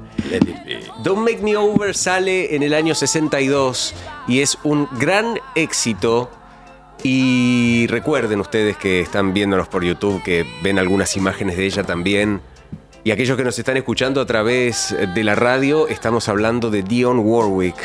Don't 1.02 1.20
Make 1.20 1.42
Me 1.42 1.56
Over 1.56 1.94
sale 1.94 2.54
en 2.54 2.62
el 2.62 2.74
año 2.74 2.94
62 2.94 3.94
y 4.26 4.40
es 4.40 4.58
un 4.62 4.88
gran 4.92 5.38
éxito. 5.54 6.30
Y 7.02 7.86
recuerden 7.88 8.40
ustedes 8.40 8.76
que 8.76 9.00
están 9.00 9.34
viéndonos 9.34 9.68
por 9.68 9.82
YouTube, 9.84 10.22
que 10.22 10.46
ven 10.62 10.78
algunas 10.78 11.16
imágenes 11.16 11.56
de 11.56 11.66
ella 11.66 11.82
también. 11.82 12.40
Y 13.04 13.10
aquellos 13.10 13.36
que 13.36 13.42
nos 13.42 13.58
están 13.58 13.76
escuchando 13.76 14.20
a 14.20 14.26
través 14.26 14.94
de 15.14 15.24
la 15.24 15.34
radio, 15.34 15.88
estamos 15.88 16.28
hablando 16.28 16.70
de 16.70 16.84
Dionne 16.84 17.20
Warwick, 17.20 17.76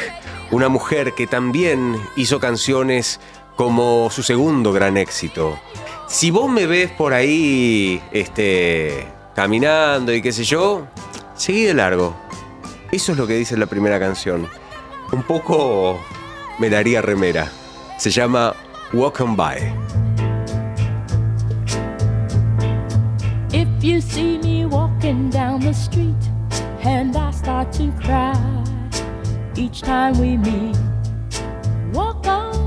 una 0.52 0.70
mujer 0.70 1.14
que 1.14 1.26
también 1.26 1.96
hizo 2.16 2.40
canciones 2.40 3.20
como 3.56 4.10
su 4.12 4.22
segundo 4.22 4.72
gran 4.72 4.96
éxito. 4.96 5.58
Si 6.08 6.30
vos 6.30 6.48
me 6.48 6.68
ves 6.68 6.92
por 6.92 7.14
ahí, 7.14 8.00
este, 8.12 9.08
caminando 9.36 10.14
y 10.14 10.22
qué 10.22 10.32
sé 10.32 10.44
yo, 10.44 10.88
seguí 11.36 11.64
de 11.64 11.74
largo. 11.74 12.16
Eso 12.92 13.12
es 13.14 13.18
lo 13.18 13.26
que 13.26 13.34
dice 13.34 13.58
la 13.58 13.66
primera 13.66 14.00
canción. 14.00 14.48
Un 15.12 15.24
poco 15.24 16.00
me 16.60 16.70
daría 16.70 17.02
remera. 17.02 17.52
Se 17.98 18.10
llama 18.10 18.56
Walk 18.94 19.20
By. 19.36 19.74
If 23.52 23.68
you 23.84 24.02
see 24.02 24.38
me 24.40 24.66
walking 24.66 25.30
down 25.30 25.62
the 25.62 25.74
street 25.74 26.16
and 26.84 27.16
I 27.16 27.32
start 27.32 27.72
to 27.74 27.92
cry 28.04 28.36
each 29.56 29.82
time 29.82 30.20
we 30.20 30.38
meet, 30.38 30.78
walk 31.94 32.28
on 32.28 32.67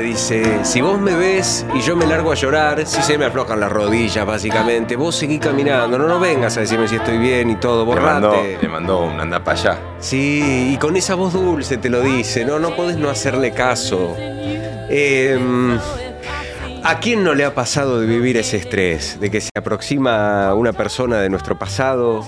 dice, 0.00 0.64
si 0.64 0.80
vos 0.80 1.00
me 1.00 1.14
ves 1.14 1.64
y 1.74 1.80
yo 1.80 1.96
me 1.96 2.06
largo 2.06 2.32
a 2.32 2.34
llorar, 2.34 2.86
si 2.86 3.00
se 3.02 3.16
me 3.18 3.24
aflojan 3.26 3.60
las 3.60 3.70
rodillas, 3.70 4.26
básicamente, 4.26 4.96
vos 4.96 5.14
seguí 5.16 5.38
caminando, 5.38 5.98
no, 5.98 6.06
no 6.08 6.18
vengas 6.20 6.56
a 6.56 6.60
decirme 6.60 6.88
si 6.88 6.96
estoy 6.96 7.18
bien 7.18 7.50
y 7.50 7.56
todo, 7.56 7.84
Le 7.94 8.00
mandó, 8.00 8.28
borrate. 8.30 8.58
le 8.60 8.68
mandó 8.68 9.00
un 9.04 9.20
anda 9.20 9.42
para 9.42 9.58
allá. 9.58 9.78
Sí, 10.00 10.72
y 10.74 10.76
con 10.78 10.96
esa 10.96 11.14
voz 11.14 11.32
dulce 11.32 11.76
te 11.78 11.88
lo 11.88 12.00
dice, 12.02 12.44
no, 12.44 12.58
no 12.58 12.74
podés 12.74 12.96
no 12.96 13.08
hacerle 13.10 13.52
caso. 13.52 14.16
Em, 14.88 15.78
¿A 16.82 16.98
quién 16.98 17.22
no 17.22 17.34
le 17.34 17.44
ha 17.44 17.54
pasado 17.54 18.00
de 18.00 18.06
vivir 18.06 18.36
ese 18.38 18.56
estrés? 18.56 19.20
De 19.20 19.30
que 19.30 19.40
se 19.40 19.50
aproxima 19.56 20.54
una 20.54 20.72
persona 20.72 21.18
de 21.18 21.28
nuestro 21.28 21.58
pasado 21.58 22.26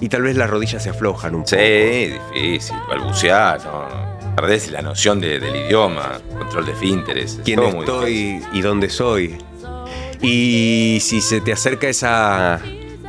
y 0.00 0.08
tal 0.08 0.22
vez 0.22 0.36
las 0.36 0.48
rodillas 0.48 0.82
se 0.82 0.88
aflojan 0.90 1.34
un 1.34 1.42
poco. 1.42 1.54
Sí, 1.56 2.14
difícil, 2.32 2.76
balbucear, 2.88 3.62
no, 3.64 3.88
no. 3.88 4.05
Perdés 4.36 4.70
la 4.70 4.82
noción 4.82 5.20
de- 5.20 5.40
del 5.40 5.56
idioma, 5.56 6.20
control 6.38 6.66
de 6.66 6.74
finteres. 6.74 7.40
quién 7.44 7.58
estoy 7.62 8.42
y 8.52 8.60
dónde 8.60 8.88
soy. 8.90 9.36
Y 10.20 10.98
si 11.00 11.20
se 11.20 11.40
te 11.40 11.52
acerca 11.52 11.88
esa, 11.88 12.60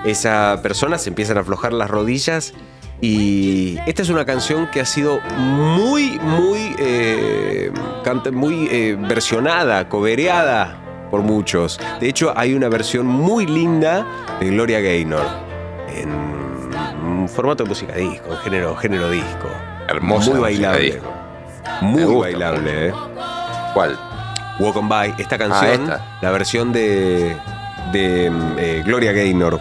esa 0.06 0.60
persona, 0.64 0.98
se 0.98 1.10
empiezan 1.10 1.38
a 1.38 1.42
aflojar 1.42 1.74
las 1.74 1.90
rodillas. 1.90 2.54
Y 3.02 3.78
esta 3.86 4.02
es 4.02 4.10
una 4.10 4.26
canción 4.26 4.70
que 4.72 4.82
ha 4.82 4.86
sido 4.86 5.20
muy, 5.38 6.18
muy, 6.20 6.76
eh, 6.80 7.72
canta- 8.04 8.32
muy 8.32 8.68
eh, 8.72 8.98
versionada, 9.00 9.88
cobereada 9.90 11.08
por 11.12 11.22
muchos. 11.22 11.80
De 12.00 12.10
hecho, 12.10 12.34
hay 12.36 12.54
una 12.56 12.70
versión 12.70 13.06
muy 13.06 13.46
linda 13.46 14.06
de 14.40 14.48
Gloria 14.48 14.80
Gaynor 14.80 15.26
en 15.94 17.28
formato 17.30 17.64
de 17.64 17.70
música 17.70 17.94
disco, 17.96 18.32
en 18.32 18.38
género, 18.40 18.76
género 18.78 19.10
disco. 19.12 19.48
Hermosa 19.90 20.32
Muy 20.32 20.40
bailable. 20.40 21.00
Muy 21.82 22.16
bailable, 22.16 22.88
¿eh? 22.88 22.94
¿Cuál? 23.74 23.98
Walk 24.60 24.76
on 24.78 24.90
By, 24.90 25.14
esta 25.18 25.38
canción, 25.38 25.82
Ah, 25.92 25.94
esta. 25.96 26.18
la 26.22 26.32
versión 26.32 26.72
de, 26.74 27.36
de 27.92 28.32
eh, 28.58 28.84
Gloria 28.86 29.12
Gaynor. 29.12 29.60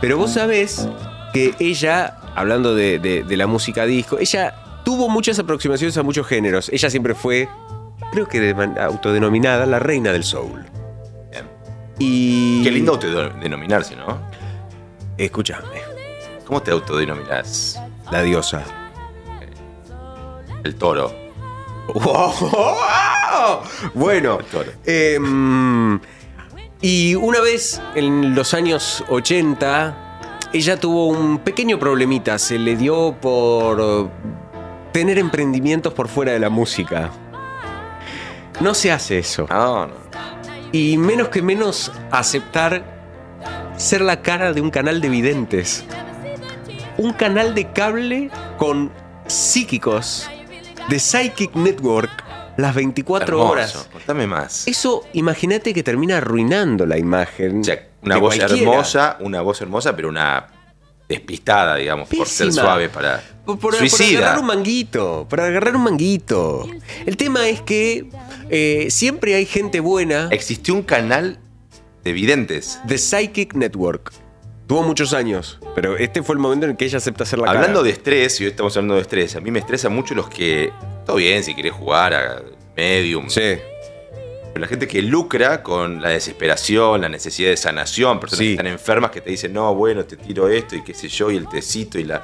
Pero 0.00 0.18
vos 0.18 0.32
sabés 0.34 0.86
que 1.32 1.54
ella, 1.58 2.18
hablando 2.34 2.74
de, 2.74 2.98
de- 2.98 3.22
de 3.22 3.36
la 3.36 3.46
música 3.46 3.84
disco, 3.86 4.18
ella 4.18 4.54
tuvo 4.84 5.08
muchas 5.08 5.38
aproximaciones 5.38 5.96
a 5.96 6.02
muchos 6.02 6.26
géneros. 6.26 6.68
Ella 6.70 6.90
siempre 6.90 7.14
fue, 7.14 7.48
creo 8.12 8.28
que 8.28 8.40
de 8.40 8.54
man- 8.54 8.76
autodenominada, 8.78 9.64
la 9.64 9.78
reina 9.78 10.12
del 10.12 10.24
soul. 10.24 10.66
Y. 11.98 12.62
Qué 12.64 12.70
lindo 12.70 12.92
autodenominarse, 12.92 13.94
¿no? 13.96 14.18
Escúchame. 15.16 15.66
¿Cómo 16.46 16.60
te 16.60 16.70
autodenominás? 16.70 17.80
La 18.10 18.22
diosa. 18.22 18.62
El 20.64 20.74
toro. 20.76 21.12
Bueno, 23.94 24.38
em, 24.84 25.98
y 26.80 27.14
una 27.16 27.40
vez 27.40 27.80
en 27.94 28.34
los 28.34 28.54
años 28.54 29.02
80, 29.08 30.20
ella 30.52 30.78
tuvo 30.78 31.08
un 31.08 31.38
pequeño 31.38 31.78
problemita. 31.78 32.38
Se 32.38 32.58
le 32.58 32.76
dio 32.76 33.16
por 33.20 34.10
tener 34.92 35.18
emprendimientos 35.18 35.92
por 35.92 36.08
fuera 36.08 36.32
de 36.32 36.38
la 36.38 36.50
música. 36.50 37.10
No 38.60 38.74
se 38.74 38.92
hace 38.92 39.18
eso. 39.18 39.46
No, 39.50 39.86
no. 39.86 39.94
Y 40.70 40.98
menos 40.98 41.28
que 41.28 41.42
menos 41.42 41.90
aceptar 42.10 42.84
ser 43.76 44.02
la 44.02 44.22
cara 44.22 44.52
de 44.52 44.60
un 44.60 44.70
canal 44.70 45.00
de 45.00 45.08
videntes. 45.08 45.84
Un 46.96 47.12
canal 47.12 47.54
de 47.54 47.72
cable 47.72 48.30
con 48.58 48.92
psíquicos 49.26 50.30
de 50.88 50.98
Psychic 50.98 51.54
Network 51.54 52.10
las 52.56 52.74
24 52.74 53.26
Hermoso. 53.36 53.50
horas. 53.52 53.88
Contame 53.92 54.26
más. 54.26 54.68
Eso, 54.68 55.04
imagínate 55.14 55.72
que 55.72 55.82
termina 55.82 56.18
arruinando 56.18 56.84
la 56.86 56.98
imagen. 56.98 57.62
Una 58.02 58.14
de 58.16 58.20
voz 58.20 58.36
cualquiera. 58.36 58.70
hermosa, 58.72 59.16
una 59.20 59.40
voz 59.40 59.60
hermosa, 59.62 59.96
pero 59.96 60.08
una 60.08 60.48
despistada, 61.08 61.76
digamos, 61.76 62.08
por 62.08 62.26
ser 62.26 62.52
suave 62.52 62.88
para. 62.88 63.22
Por, 63.44 63.58
por- 63.58 63.76
por 63.76 63.88
Suicida. 63.88 64.18
agarrar 64.18 64.38
un 64.40 64.46
manguito, 64.46 65.26
para 65.28 65.46
agarrar 65.46 65.76
un 65.76 65.82
manguito. 65.84 66.68
El 67.06 67.16
tema 67.16 67.48
es 67.48 67.60
que 67.62 68.08
eh, 68.50 68.86
siempre 68.90 69.34
hay 69.34 69.46
gente 69.46 69.80
buena. 69.80 70.28
Existió 70.30 70.74
un 70.74 70.82
canal 70.82 71.38
de 72.04 72.12
videntes. 72.12 72.80
The 72.86 72.98
Psychic 72.98 73.54
Network. 73.54 74.12
Tuvo 74.66 74.82
muchos 74.82 75.12
años, 75.12 75.58
pero 75.74 75.96
este 75.98 76.22
fue 76.22 76.34
el 76.34 76.38
momento 76.38 76.64
en 76.66 76.72
el 76.72 76.76
que 76.76 76.84
ella 76.86 76.98
acepta 76.98 77.24
hacer 77.24 77.38
la 77.38 77.48
Hablando 77.48 77.80
cara. 77.80 77.82
de 77.82 77.90
estrés, 77.90 78.40
y 78.40 78.44
hoy 78.44 78.50
estamos 78.50 78.74
hablando 78.76 78.94
de 78.94 79.02
estrés, 79.02 79.36
a 79.36 79.40
mí 79.40 79.50
me 79.50 79.58
estresa 79.58 79.88
mucho 79.88 80.14
los 80.14 80.28
que. 80.28 80.72
Todo 81.04 81.16
bien, 81.16 81.42
si 81.44 81.54
querés 81.54 81.72
jugar 81.72 82.14
a 82.14 82.42
medium. 82.76 83.28
Sí. 83.28 83.58
Pero 84.54 84.60
la 84.60 84.68
gente 84.68 84.86
que 84.86 85.02
lucra 85.02 85.62
con 85.62 86.00
la 86.00 86.10
desesperación, 86.10 87.00
la 87.00 87.08
necesidad 87.08 87.50
de 87.50 87.56
sanación, 87.56 88.20
personas 88.20 88.38
Sí. 88.38 88.44
que 88.44 88.52
están 88.52 88.66
enfermas 88.66 89.10
que 89.10 89.20
te 89.20 89.30
dicen, 89.30 89.52
no, 89.52 89.74
bueno, 89.74 90.04
te 90.04 90.16
tiro 90.16 90.48
esto 90.48 90.76
y 90.76 90.82
qué 90.82 90.94
sé 90.94 91.08
yo, 91.08 91.30
y 91.30 91.36
el 91.36 91.48
tecito 91.48 91.98
y 91.98 92.04
la. 92.04 92.22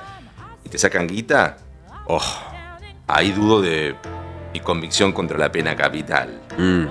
y 0.65 0.69
te 0.69 0.79
sacan 0.79 1.07
guita. 1.07 1.57
Oh, 2.07 2.23
ahí 3.09 3.33
dudo 3.33 3.61
de 3.61 3.95
mi 4.55 4.61
convicción 4.61 5.13
contra 5.13 5.37
la 5.39 5.51
pena 5.53 5.75
capital. 5.77 6.41
Mm. 6.57 6.87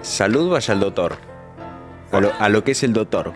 Salud 0.00 0.50
vaya 0.50 0.72
al 0.72 0.80
doctor. 0.80 1.16
A 2.12 2.20
lo, 2.20 2.32
a 2.38 2.48
lo 2.48 2.62
que 2.64 2.70
es 2.72 2.82
el 2.84 2.92
doctor. 2.92 3.32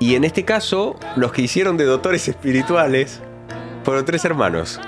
Y 0.00 0.14
en 0.16 0.24
este 0.24 0.44
caso, 0.44 0.96
los 1.16 1.32
que 1.32 1.42
hicieron 1.42 1.76
de 1.76 1.84
doctores 1.84 2.28
espirituales 2.28 3.20
fueron 3.84 4.04
tres 4.04 4.24
hermanos. 4.24 4.80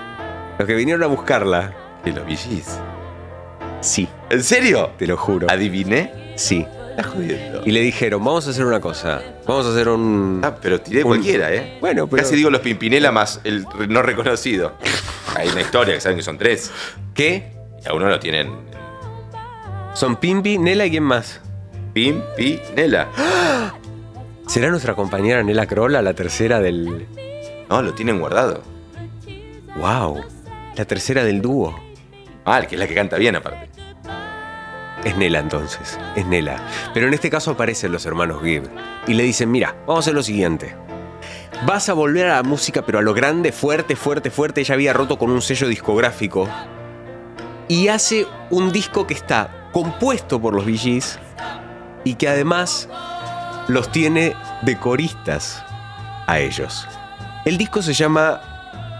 Los 0.58 0.66
que 0.66 0.74
vinieron 0.74 1.02
a 1.02 1.06
buscarla. 1.06 1.72
¿Y 2.04 2.10
los 2.10 2.24
VGs? 2.24 2.78
Sí. 3.80 4.08
¿En 4.30 4.42
serio? 4.42 4.90
Te 4.98 5.06
lo 5.06 5.16
juro. 5.16 5.46
¿Adiviné? 5.50 6.32
Sí. 6.36 6.66
Estás 6.90 7.06
jodiendo. 7.06 7.62
Y 7.64 7.72
le 7.72 7.80
dijeron, 7.80 8.24
vamos 8.24 8.46
a 8.46 8.50
hacer 8.50 8.64
una 8.64 8.80
cosa. 8.80 9.20
Vamos 9.46 9.66
a 9.66 9.70
hacer 9.70 9.88
un... 9.88 10.40
Ah, 10.42 10.54
pero 10.60 10.80
tiré 10.80 11.02
un- 11.04 11.08
cualquiera, 11.10 11.52
¿eh? 11.52 11.76
Bueno, 11.80 12.06
pero... 12.08 12.22
Casi 12.22 12.36
digo 12.36 12.48
los 12.50 12.60
Pimpinela 12.62 13.12
más 13.12 13.40
el 13.44 13.66
no 13.88 14.02
reconocido. 14.02 14.72
Hay 15.36 15.48
una 15.48 15.60
historia 15.60 15.94
que 15.94 16.00
saben 16.00 16.16
que 16.16 16.22
son 16.24 16.38
tres. 16.38 16.70
¿Qué? 17.14 17.52
Y 17.84 17.88
a 17.88 17.92
uno 17.92 18.08
lo 18.08 18.18
tienen 18.18 18.50
Son 19.94 20.16
Pimpi, 20.16 20.56
Nela 20.58 20.86
y 20.86 20.90
quién 20.90 21.02
más. 21.02 21.40
Pimpinela. 21.92 23.08
¿Será 24.46 24.70
nuestra 24.70 24.94
compañera 24.94 25.42
Nela 25.42 25.66
Crola 25.66 26.02
la 26.02 26.14
tercera 26.14 26.60
del... 26.60 27.06
No, 27.68 27.82
lo 27.82 27.94
tienen 27.94 28.20
guardado. 28.20 28.62
¡Wow! 29.76 30.20
La 30.76 30.84
tercera 30.84 31.24
del 31.24 31.42
dúo. 31.42 31.74
Ah, 32.44 32.62
que 32.62 32.76
es 32.76 32.78
la 32.78 32.86
que 32.86 32.94
canta 32.94 33.16
bien 33.16 33.34
aparte. 33.34 33.68
Es 35.04 35.16
Nela 35.16 35.40
entonces, 35.40 35.98
es 36.14 36.26
Nela. 36.26 36.64
Pero 36.94 37.08
en 37.08 37.14
este 37.14 37.28
caso 37.28 37.50
aparecen 37.50 37.90
los 37.90 38.06
hermanos 38.06 38.40
Gibb 38.42 38.70
y 39.08 39.14
le 39.14 39.24
dicen, 39.24 39.50
mira, 39.50 39.74
vamos 39.80 39.96
a 39.96 40.00
hacer 40.00 40.14
lo 40.14 40.22
siguiente. 40.22 40.76
Vas 41.66 41.88
a 41.88 41.94
volver 41.94 42.26
a 42.26 42.36
la 42.36 42.42
música, 42.44 42.86
pero 42.86 43.00
a 43.00 43.02
lo 43.02 43.14
grande, 43.14 43.50
fuerte, 43.50 43.96
fuerte, 43.96 44.30
fuerte. 44.30 44.60
Ella 44.60 44.74
había 44.74 44.92
roto 44.92 45.18
con 45.18 45.30
un 45.30 45.42
sello 45.42 45.66
discográfico. 45.66 46.48
Y 47.66 47.88
hace 47.88 48.26
un 48.50 48.70
disco 48.70 49.08
que 49.08 49.14
está 49.14 49.68
compuesto 49.72 50.40
por 50.40 50.54
los 50.54 50.64
VGs 50.64 51.18
y 52.04 52.14
que 52.14 52.28
además 52.28 52.88
los 53.68 53.90
tiene 53.90 54.34
de 54.62 54.78
coristas 54.78 55.62
a 56.26 56.38
ellos. 56.38 56.86
El 57.44 57.58
disco 57.58 57.82
se 57.82 57.94
llama 57.94 58.40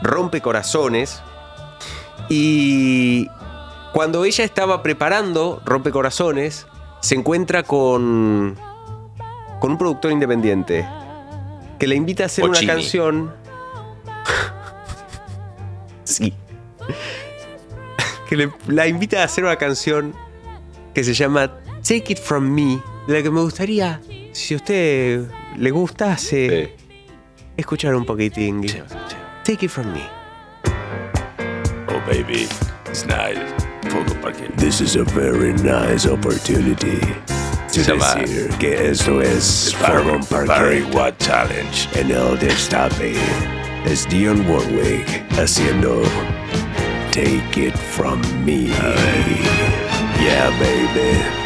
Rompe 0.03 0.41
Corazones 0.41 1.21
y 2.29 3.29
cuando 3.93 4.25
ella 4.25 4.45
estaba 4.45 4.83
preparando 4.83 5.63
Rompe 5.65 5.91
Corazones, 5.91 6.67
se 7.01 7.15
encuentra 7.15 7.63
con, 7.63 8.57
con 9.61 9.73
un 9.73 9.79
productor 9.79 10.13
independiente 10.13 10.87
que 11.79 11.87
le 11.87 11.95
invita 11.95 12.25
a 12.25 12.27
hacer 12.27 12.45
Ochini. 12.45 12.65
una 12.65 12.75
canción. 12.75 13.35
sí. 16.05 16.35
que 18.29 18.37
le- 18.37 18.53
la 18.67 18.87
invita 18.87 19.23
a 19.23 19.25
hacer 19.25 19.45
una 19.45 19.57
canción 19.57 20.15
que 20.95 21.05
se 21.05 21.15
llama 21.15 21.49
Take 21.83 22.13
It 22.13 22.19
From 22.19 22.45
Me, 22.45 22.81
de 23.07 23.15
la 23.15 23.23
que 23.23 23.31
me 23.31 23.41
gustaría, 23.41 24.01
si 24.37 24.53
a 24.53 24.57
usted 24.59 25.31
le 25.57 25.71
gustase, 25.71 26.77
escuchar 27.57 27.95
un 27.95 28.05
poquitín. 28.05 28.63
Take 29.45 29.65
It 29.65 29.71
From 29.71 29.93
Me. 29.93 30.07
Oh, 31.89 32.01
baby, 32.07 32.47
it's 32.87 33.07
nice. 33.07 33.39
Parque. 34.21 34.55
This 34.57 34.81
is 34.81 34.97
a 34.97 35.05
very 35.05 35.55
nice 35.55 36.07
opportunity 36.07 37.01
to 37.73 37.83
decir 37.83 38.59
que 38.59 38.91
esto 38.91 39.23
es 39.23 39.75
Farron 39.75 40.21
Barry 40.31 40.83
Parquet 40.83 40.95
Watt 40.95 41.19
Challenge. 41.19 41.89
en 41.95 42.11
el 42.11 42.37
destape. 42.37 43.15
Es 43.87 44.07
Dion 44.09 44.45
Warwick 44.51 45.25
haciendo 45.39 46.03
Take 47.11 47.69
It 47.69 47.79
From 47.79 48.21
Me. 48.45 48.69
Yeah, 50.21 50.51
baby. 50.59 51.46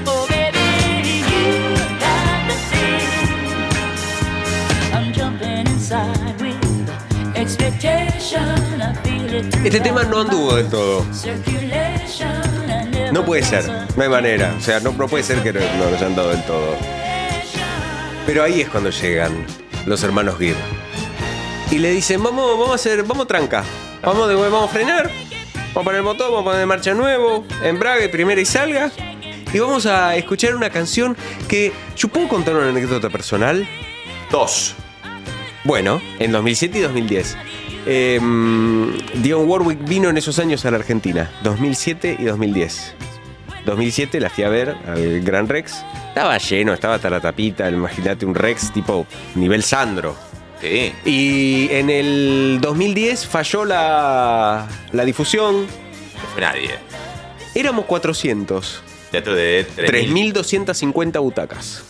Este 9.63 9.79
tema 9.79 10.03
no 10.03 10.21
anduvo 10.21 10.55
del 10.55 10.67
todo. 10.69 11.05
No 13.11 13.25
puede 13.25 13.43
ser, 13.43 13.65
no 13.95 14.03
hay 14.03 14.09
manera. 14.09 14.55
O 14.57 14.61
sea, 14.61 14.79
no, 14.79 14.93
puede 14.93 15.23
ser 15.23 15.41
que 15.43 15.51
no, 15.51 15.59
no 15.59 15.89
lo 15.89 15.97
hayan 15.97 16.15
dado 16.15 16.29
del 16.29 16.43
todo. 16.45 16.77
Pero 18.25 18.43
ahí 18.43 18.61
es 18.61 18.69
cuando 18.69 18.89
llegan 18.89 19.45
los 19.85 20.03
hermanos 20.03 20.37
Gibb. 20.37 20.55
Y 21.71 21.77
le 21.77 21.91
dicen, 21.91 22.21
vamos, 22.21 22.57
vamos 22.57 22.71
a 22.71 22.75
hacer, 22.75 23.03
vamos 23.03 23.27
tranca. 23.27 23.63
Vamos, 24.01 24.27
de, 24.27 24.35
vamos 24.35 24.69
a 24.69 24.73
frenar. 24.73 25.09
Vamos 25.73 25.75
a 25.75 25.83
poner 25.83 25.99
el 25.99 26.03
botón, 26.03 26.31
vamos 26.31 26.41
a 26.41 26.51
poner 26.51 26.67
marcha 26.67 26.93
nuevo, 26.93 27.45
embrague, 27.63 28.09
primera 28.09 28.41
y 28.41 28.45
salga. 28.45 28.91
Y 29.53 29.59
vamos 29.59 29.85
a 29.85 30.15
escuchar 30.15 30.55
una 30.55 30.69
canción 30.69 31.15
que 31.47 31.71
yo 31.95 32.07
puedo 32.07 32.27
contar 32.27 32.55
una 32.55 32.69
anécdota 32.69 33.09
personal. 33.09 33.67
Dos. 34.29 34.75
Bueno, 35.63 36.01
en 36.19 36.31
2007 36.31 36.77
y 36.77 36.81
2010. 36.81 37.37
Eh, 37.85 38.19
Dion 39.15 39.49
Warwick 39.49 39.87
vino 39.87 40.09
en 40.09 40.17
esos 40.17 40.39
años 40.39 40.65
a 40.65 40.71
la 40.71 40.77
Argentina, 40.77 41.31
2007 41.43 42.17
y 42.19 42.23
2010. 42.25 42.95
2007 43.65 44.19
la 44.19 44.29
fui 44.29 44.43
a 44.43 44.49
ver 44.49 44.75
al 44.87 45.21
Gran 45.21 45.47
Rex. 45.47 45.83
Estaba 46.09 46.37
lleno, 46.37 46.73
estaba 46.73 46.95
hasta 46.95 47.09
la 47.09 47.19
tapita, 47.19 47.69
imagínate 47.69 48.25
un 48.25 48.35
Rex 48.35 48.73
tipo 48.73 49.05
nivel 49.35 49.63
Sandro. 49.63 50.15
Sí. 50.61 50.93
Y 51.05 51.69
en 51.71 51.89
el 51.89 52.59
2010 52.61 53.25
falló 53.27 53.65
la, 53.65 54.67
la 54.91 55.05
difusión. 55.05 55.61
No 55.61 56.27
fue 56.33 56.41
nadie. 56.41 56.71
Éramos 57.55 57.85
400. 57.85 58.83
Teatro 59.11 59.35
de 59.35 59.65
3.000. 59.75 60.33
3.250 60.33 61.19
butacas. 61.21 61.83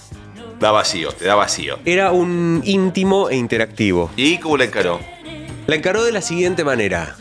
Da 0.59 0.72
vacío, 0.72 1.11
te 1.11 1.26
da 1.26 1.35
vacío. 1.35 1.80
Era 1.85 2.11
un 2.11 2.61
íntimo 2.65 3.30
e 3.30 3.35
interactivo. 3.35 4.11
¿Y 4.15 4.38
cómo 4.38 4.57
la 4.57 4.65
encaró? 4.65 4.99
La 5.67 5.75
encaró 5.75 6.03
de 6.03 6.11
la 6.11 6.21
siguiente 6.21 6.63
manera. 6.63 7.15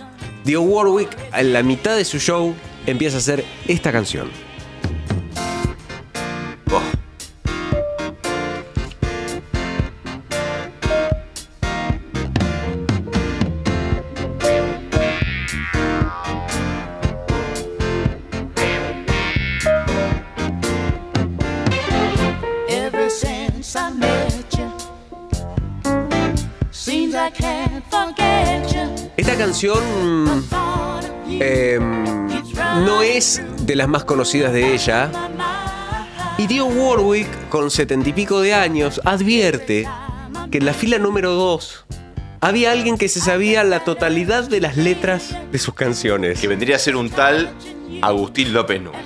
Dio 0.44 0.62
Warwick, 0.62 1.16
en 1.34 1.52
la 1.52 1.62
mitad 1.62 1.96
de 1.96 2.04
su 2.04 2.18
show, 2.18 2.54
empieza 2.86 3.16
a 3.16 3.20
hacer 3.20 3.44
esta 3.68 3.92
canción. 3.92 4.30
Canción 29.60 30.46
eh, 31.28 31.78
no 31.78 33.02
es 33.02 33.42
de 33.60 33.76
las 33.76 33.88
más 33.88 34.04
conocidas 34.04 34.54
de 34.54 34.72
ella. 34.72 35.10
Y 36.38 36.46
Dio 36.46 36.64
Warwick, 36.64 37.28
con 37.50 37.70
setenta 37.70 38.08
y 38.08 38.14
pico 38.14 38.40
de 38.40 38.54
años, 38.54 39.02
advierte 39.04 39.86
que 40.50 40.58
en 40.58 40.64
la 40.64 40.72
fila 40.72 40.98
número 40.98 41.32
2 41.32 41.84
había 42.40 42.72
alguien 42.72 42.96
que 42.96 43.08
se 43.10 43.20
sabía 43.20 43.62
la 43.62 43.84
totalidad 43.84 44.48
de 44.48 44.62
las 44.62 44.78
letras 44.78 45.36
de 45.52 45.58
sus 45.58 45.74
canciones. 45.74 46.40
Que 46.40 46.48
vendría 46.48 46.76
a 46.76 46.78
ser 46.78 46.96
un 46.96 47.10
tal 47.10 47.50
Agustín 48.00 48.54
López 48.54 48.80
Núñez. 48.80 49.02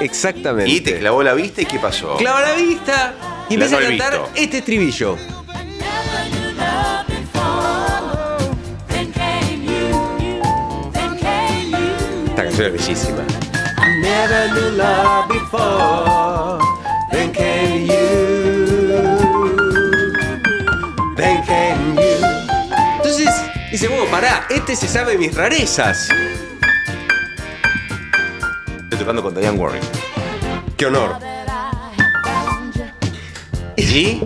Exactamente. 0.00 0.70
Y 0.70 0.80
te 0.82 0.98
clavó 0.98 1.22
la 1.22 1.32
vista 1.32 1.62
y 1.62 1.64
¿qué 1.64 1.78
pasó? 1.78 2.16
Clava 2.18 2.42
la 2.42 2.54
vista 2.54 3.14
y 3.48 3.54
empieza 3.54 3.78
a 3.78 3.80
cantar 3.80 4.12
visto. 4.12 4.30
este 4.34 4.58
estribillo. 4.58 5.16
Esta 12.36 12.48
canción 12.48 12.66
es 12.66 12.72
bellísima. 12.86 13.22
I 13.78 14.00
never 14.02 14.50
knew 14.50 14.76
love 14.76 15.26
before. 15.26 16.58
Then 17.10 17.32
came 17.32 17.86
you. 17.86 19.16
Then 21.16 21.42
came 21.46 21.96
you. 21.96 22.26
Entonces 22.96 23.30
dice, 23.70 23.88
bueno, 23.88 24.04
pará, 24.10 24.46
este 24.50 24.76
se 24.76 24.86
sabe 24.86 25.16
mis 25.16 25.34
rarezas. 25.34 26.10
Estoy 28.82 28.98
tocando 28.98 29.22
con 29.22 29.34
Diane 29.34 29.58
Warwick. 29.58 29.82
Qué 30.76 30.84
honor. 30.84 31.16
¿Y? 33.78 34.20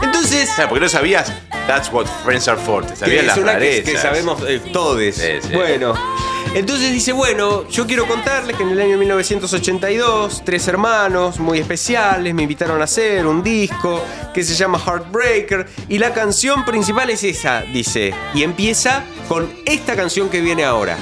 Entonces. 0.00 0.48
¿Sabes 0.48 0.68
por 0.70 0.78
qué 0.78 0.84
no 0.84 0.88
sabías? 0.88 1.30
That's 1.66 1.92
what 1.92 2.06
friends 2.24 2.48
are 2.48 2.58
for. 2.58 2.86
Te 2.86 2.96
sabías 2.96 3.26
las 3.26 3.36
una 3.36 3.48
que, 3.48 3.58
rarezas. 3.58 3.90
que 3.90 3.98
sabemos 3.98 4.42
eh, 4.48 4.58
todos. 4.72 4.98
sí. 5.14 5.32
Bueno. 5.52 6.21
Entonces 6.54 6.92
dice, 6.92 7.12
bueno, 7.12 7.66
yo 7.70 7.86
quiero 7.86 8.06
contarles 8.06 8.56
que 8.56 8.62
en 8.62 8.70
el 8.70 8.80
año 8.80 8.98
1982, 8.98 10.42
tres 10.44 10.68
hermanos 10.68 11.40
muy 11.40 11.58
especiales 11.58 12.34
me 12.34 12.42
invitaron 12.42 12.82
a 12.82 12.84
hacer 12.84 13.26
un 13.26 13.42
disco 13.42 14.04
que 14.34 14.44
se 14.44 14.54
llama 14.54 14.78
Heartbreaker 14.78 15.66
y 15.88 15.96
la 15.96 16.12
canción 16.12 16.66
principal 16.66 17.08
es 17.08 17.24
esa, 17.24 17.62
dice, 17.62 18.12
y 18.34 18.42
empieza 18.42 19.02
con 19.28 19.50
esta 19.64 19.96
canción 19.96 20.28
que 20.28 20.42
viene 20.42 20.62
ahora. 20.62 20.98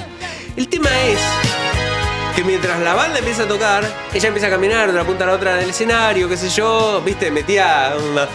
El 0.57 0.69
tema 0.69 0.89
es 1.09 1.19
que 2.35 2.45
mientras 2.45 2.79
la 2.81 2.95
banda 2.95 3.19
empieza 3.19 3.45
a 3.45 3.49
tocar, 3.49 3.85
ella 4.13 4.29
empieza 4.29 4.47
a 4.47 4.51
caminar 4.51 4.87
de 4.87 4.95
una 4.95 5.05
punta 5.05 5.25
a 5.25 5.29
la 5.29 5.33
otra 5.35 5.57
del 5.57 5.71
escenario, 5.71 6.29
qué 6.29 6.37
sé 6.37 6.49
yo, 6.49 7.03
viste, 7.05 7.31
metía 7.31 7.93
una 8.11 8.29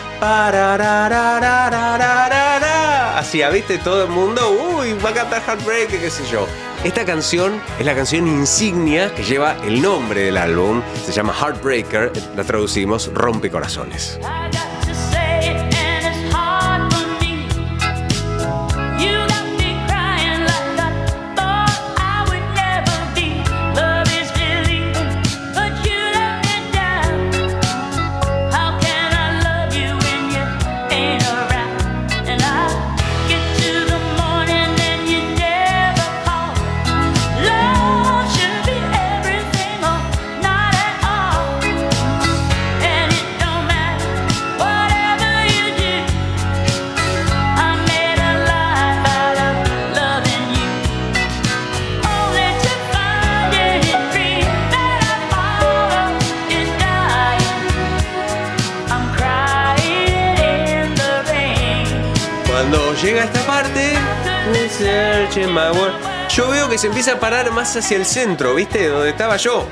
hacía, 3.18 3.50
viste, 3.50 3.78
todo 3.78 4.04
el 4.04 4.10
mundo, 4.10 4.42
uy, 4.50 4.94
va 4.94 5.10
a 5.10 5.14
cantar 5.14 5.42
Heartbreaker, 5.42 6.00
qué 6.00 6.10
sé 6.10 6.24
yo. 6.32 6.48
Esta 6.84 7.06
canción 7.06 7.62
es 7.80 7.86
la 7.86 7.96
canción 7.96 8.28
insignia 8.28 9.14
que 9.16 9.24
lleva 9.24 9.56
el 9.64 9.82
nombre 9.82 10.22
del 10.22 10.38
álbum, 10.38 10.82
se 11.06 11.12
llama 11.12 11.34
Heartbreaker, 11.34 12.12
la 12.36 12.44
traducimos 12.44 13.12
Rompecorazones. 13.14 14.20
to 14.56 14.75
Yo 66.30 66.50
veo 66.50 66.70
que 66.70 66.78
se 66.78 66.88
empieza 66.88 67.14
a 67.14 67.20
parar 67.20 67.52
más 67.52 67.76
hacia 67.76 67.98
el 67.98 68.06
centro, 68.06 68.56
¿viste? 68.56 68.88
Donde 68.88 69.10
estaba 69.10 69.38
yo. 69.38 69.66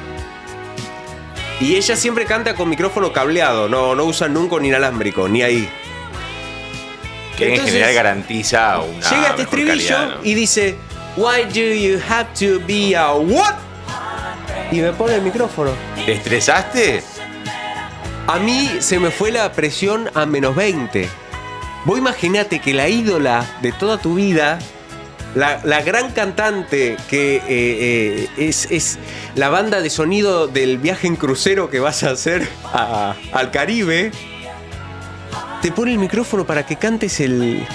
Y 1.59 1.75
ella 1.75 1.95
siempre 1.95 2.25
canta 2.25 2.55
con 2.55 2.69
micrófono 2.69 3.11
cableado, 3.11 3.69
no, 3.69 3.95
no 3.95 4.05
usa 4.05 4.27
nunca 4.27 4.55
un 4.55 4.65
inalámbrico, 4.65 5.27
ni 5.27 5.41
ahí. 5.41 5.69
Que 7.37 7.55
en 7.55 7.61
general 7.61 7.93
garantiza 7.93 8.79
una 8.79 9.09
Llega 9.09 9.27
este 9.29 9.41
estribillo 9.43 9.71
calidad, 9.71 10.15
¿no? 10.17 10.23
y 10.23 10.33
dice, 10.35 10.77
Why 11.15 11.45
do 11.45 11.73
you 11.73 11.99
have 12.07 12.27
to 12.39 12.59
be 12.65 12.95
a 12.95 13.13
what? 13.13 13.55
Y 14.71 14.81
me 14.81 14.91
pone 14.93 15.15
el 15.15 15.21
micrófono. 15.21 15.71
¿Te 16.05 16.13
estresaste? 16.13 17.03
A 18.27 18.39
mí 18.39 18.69
se 18.79 18.99
me 18.99 19.11
fue 19.11 19.31
la 19.31 19.51
presión 19.51 20.09
a 20.13 20.25
menos 20.25 20.55
20. 20.55 21.09
Vos 21.85 21.97
imaginate 21.97 22.59
que 22.59 22.73
la 22.73 22.87
ídola 22.87 23.45
de 23.61 23.71
toda 23.73 23.97
tu 23.97 24.15
vida, 24.15 24.59
la, 25.35 25.60
la 25.64 25.81
gran 25.81 26.11
cantante 26.11 26.95
que 27.10 27.38
eh, 27.38 27.43
eh, 27.47 28.30
es, 28.38 28.68
es 28.72 28.99
la 29.35 29.49
banda 29.49 29.81
de 29.81 29.89
sonido 29.89 30.47
del 30.47 30.77
viaje 30.77 31.07
en 31.07 31.15
crucero 31.15 31.69
que 31.69 31.80
vas 31.80 32.03
a 32.03 32.11
hacer 32.11 32.47
a- 32.65 33.15
al 33.31 33.49
Caribe, 33.51 34.11
te 35.61 35.72
pone 35.72 35.91
el 35.93 35.97
micrófono 35.99 36.45
para 36.45 36.65
que 36.65 36.76
cantes 36.76 37.19
el... 37.19 37.65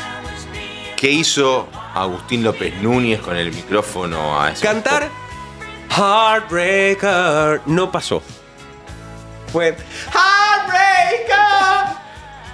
¿Qué 0.96 1.10
hizo 1.10 1.68
Agustín 1.94 2.42
López 2.42 2.74
Núñez 2.82 3.20
con 3.20 3.36
el 3.36 3.52
micrófono 3.52 4.40
a 4.40 4.50
eso? 4.50 4.62
Cantar 4.62 5.08
Heartbreaker. 5.90 7.60
No 7.66 7.90
pasó. 7.90 8.22
fue 9.52 9.76
Heartbreaker. 10.12 11.96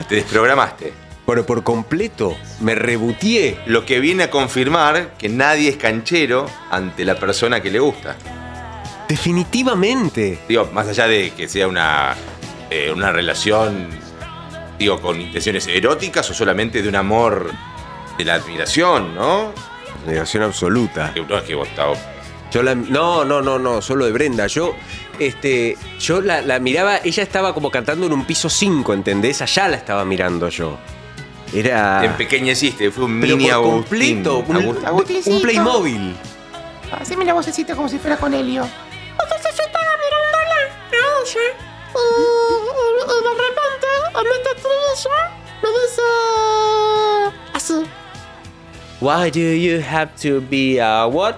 Te 0.09 0.15
desprogramaste. 0.17 0.93
Bueno, 1.27 1.45
por 1.47 1.63
completo, 1.65 2.37
me 2.61 2.75
rebutié. 2.75 3.59
Lo 3.67 3.87
que 3.87 3.99
viene 4.01 4.25
a 4.25 4.31
confirmar 4.31 5.15
que 5.17 5.29
nadie 5.31 5.71
es 5.71 5.77
canchero 5.77 6.47
ante 6.71 7.05
la 7.05 7.15
persona 7.19 7.63
que 7.63 7.71
le 7.71 7.79
gusta. 7.79 8.17
Definitivamente. 9.09 10.39
Digo, 10.49 10.69
más 10.73 10.87
allá 10.89 11.07
de 11.07 11.31
que 11.31 11.49
sea 11.49 11.67
una, 11.67 12.15
eh, 12.71 12.93
una 12.95 13.11
relación, 13.11 13.89
digo, 14.79 15.01
con 15.01 15.21
intenciones 15.21 15.67
eróticas 15.67 16.29
o 16.31 16.35
solamente 16.35 16.83
de 16.83 16.89
un 16.89 16.97
amor 16.97 17.51
de 18.19 18.25
la 18.25 18.35
admiración, 18.35 19.15
¿no? 19.15 19.53
Admiración 20.05 20.43
absoluta. 20.43 21.15
No 21.29 21.39
es 21.39 21.45
que 21.45 21.55
vos 21.55 21.69
estabas- 21.69 21.99
Yo 22.53 22.63
la, 22.63 22.75
no, 22.75 23.25
no, 23.25 23.41
no, 23.41 23.59
no, 23.59 23.81
solo 23.81 24.05
de 24.05 24.13
Brenda. 24.13 24.47
Yo, 24.47 24.77
este, 25.19 25.77
yo 25.99 26.21
la, 26.21 26.43
la 26.43 26.59
miraba, 26.59 26.99
ella 27.03 27.23
estaba 27.23 27.55
como 27.55 27.71
cantando 27.71 28.07
en 28.07 28.13
un 28.13 28.25
piso 28.27 28.51
5, 28.51 28.93
¿entendés? 28.93 29.41
Allá 29.43 29.69
la 29.69 29.77
estaba 29.77 30.05
mirando 30.05 30.49
yo. 30.51 30.79
Era. 31.53 32.01
Te 32.01 32.07
empequeñeciste, 32.07 32.91
fue 32.91 33.05
un 33.05 33.19
mini 33.19 33.51
Agustín. 33.51 34.23
completo, 34.25 34.39
un, 34.49 34.85
Agustín. 34.87 35.21
un 35.27 35.43
Playmobil. 35.43 36.17
Haceme 37.01 37.25
la 37.25 37.35
vocecita 37.35 37.75
como 37.77 37.89
si 37.89 37.99
fuera 37.99 38.17
con 38.17 38.33
Helio. 38.35 38.67
Entonces 39.21 39.57
yo 39.57 39.63
estaba 39.65 39.85
mirándola 40.05 40.55
a 40.55 40.97
ella 41.23 41.41
y, 41.95 41.99
y, 41.99 43.03
y 43.03 43.23
de 43.23 43.31
repente 43.31 43.87
en 44.21 44.27
este 44.33 44.53
trillo 44.55 45.11
me 45.63 45.69
dice 45.81 46.03
así. 47.53 47.87
Why 49.01 49.31
do 49.31 49.41
you 49.41 49.81
have 49.83 50.13
to 50.23 50.41
be 50.49 50.81
a 50.81 51.07
what? 51.07 51.37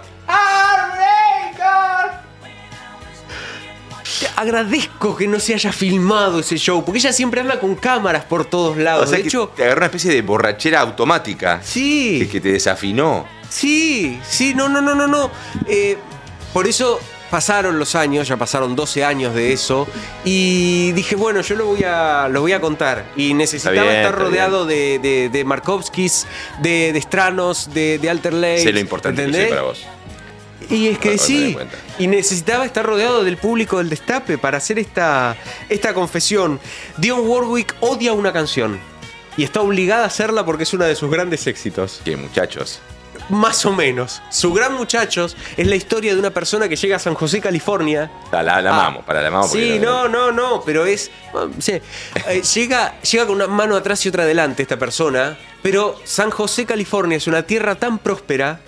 Agradezco 4.36 5.16
que 5.16 5.26
no 5.26 5.40
se 5.40 5.54
haya 5.54 5.72
filmado 5.72 6.40
ese 6.40 6.56
show, 6.56 6.84
porque 6.84 6.98
ella 6.98 7.12
siempre 7.12 7.40
anda 7.40 7.58
con 7.60 7.74
cámaras 7.74 8.24
por 8.24 8.44
todos 8.44 8.76
lados. 8.76 9.04
O 9.04 9.06
sea 9.06 9.16
de 9.16 9.22
que 9.22 9.28
hecho, 9.28 9.52
te 9.54 9.64
agarró 9.64 9.78
una 9.78 9.86
especie 9.86 10.12
de 10.12 10.22
borrachera 10.22 10.80
automática. 10.80 11.60
Sí. 11.62 12.18
Que, 12.20 12.28
que 12.28 12.40
te 12.40 12.52
desafinó. 12.52 13.26
Sí, 13.48 14.20
sí, 14.28 14.54
no, 14.54 14.68
no, 14.68 14.80
no, 14.80 14.94
no, 14.94 15.06
no. 15.06 15.30
Eh, 15.68 15.96
por 16.52 16.66
eso 16.66 17.00
pasaron 17.30 17.78
los 17.78 17.94
años, 17.94 18.28
ya 18.28 18.36
pasaron 18.36 18.76
12 18.76 19.04
años 19.04 19.34
de 19.34 19.52
eso, 19.52 19.86
y 20.24 20.92
dije, 20.92 21.16
bueno, 21.16 21.40
yo 21.40 21.56
lo 21.56 21.66
voy 21.66 21.82
a, 21.84 22.28
lo 22.28 22.40
voy 22.40 22.52
a 22.52 22.60
contar. 22.60 23.06
Y 23.16 23.34
necesitaba 23.34 23.82
bien, 23.82 23.96
estar 23.96 24.14
rodeado 24.14 24.64
de, 24.64 24.98
de, 24.98 25.28
de 25.28 25.44
Markovskis, 25.44 26.26
de, 26.62 26.92
de 26.92 27.00
Stranos, 27.00 27.70
de, 27.74 27.98
de 27.98 28.10
Alter 28.10 28.32
Lake. 28.32 28.62
Sé 28.62 28.72
lo 28.72 28.80
importante 28.80 29.22
que 29.22 29.26
¿entendés? 29.26 29.48
soy 29.48 29.56
para 29.56 29.68
vos. 29.68 29.86
Y 30.68 30.88
es 30.88 30.98
que 30.98 31.16
sí, 31.18 31.56
y 31.98 32.06
necesitaba 32.08 32.66
estar 32.66 32.84
rodeado 32.84 33.22
del 33.22 33.36
público 33.36 33.78
del 33.78 33.88
destape 33.88 34.36
para 34.36 34.58
hacer 34.58 34.78
esta, 34.78 35.36
esta 35.68 35.94
confesión. 35.94 36.58
Dion 36.96 37.20
Warwick 37.26 37.74
odia 37.80 38.12
una 38.12 38.32
canción 38.32 38.80
y 39.36 39.44
está 39.44 39.60
obligada 39.60 40.04
a 40.04 40.06
hacerla 40.06 40.44
porque 40.44 40.64
es 40.64 40.74
uno 40.74 40.84
de 40.84 40.96
sus 40.96 41.10
grandes 41.10 41.46
éxitos. 41.46 42.00
Que 42.04 42.16
muchachos. 42.16 42.80
Más 43.28 43.64
o 43.64 43.72
menos. 43.72 44.22
Su 44.30 44.52
gran 44.52 44.74
muchachos 44.74 45.36
es 45.56 45.66
la 45.66 45.76
historia 45.76 46.14
de 46.14 46.20
una 46.20 46.30
persona 46.30 46.68
que 46.68 46.76
llega 46.76 46.96
a 46.96 46.98
San 46.98 47.14
José, 47.14 47.40
California. 47.40 48.10
La, 48.30 48.42
la, 48.42 48.60
la 48.60 48.70
amamos, 48.70 49.04
para 49.04 49.20
la 49.20 49.28
amamos. 49.28 49.50
Sí, 49.50 49.78
no, 49.80 50.08
no, 50.08 50.30
no, 50.32 50.62
pero 50.64 50.86
es. 50.86 51.10
sí. 51.58 51.72
Eh, 52.28 52.42
llega, 52.54 53.00
llega 53.00 53.26
con 53.26 53.36
una 53.36 53.46
mano 53.46 53.76
atrás 53.76 54.04
y 54.04 54.08
otra 54.08 54.24
adelante 54.24 54.62
esta 54.62 54.78
persona, 54.78 55.38
pero 55.62 56.00
San 56.04 56.30
José, 56.30 56.66
California 56.66 57.16
es 57.16 57.26
una 57.26 57.42
tierra 57.42 57.74
tan 57.74 57.98
próspera 57.98 58.60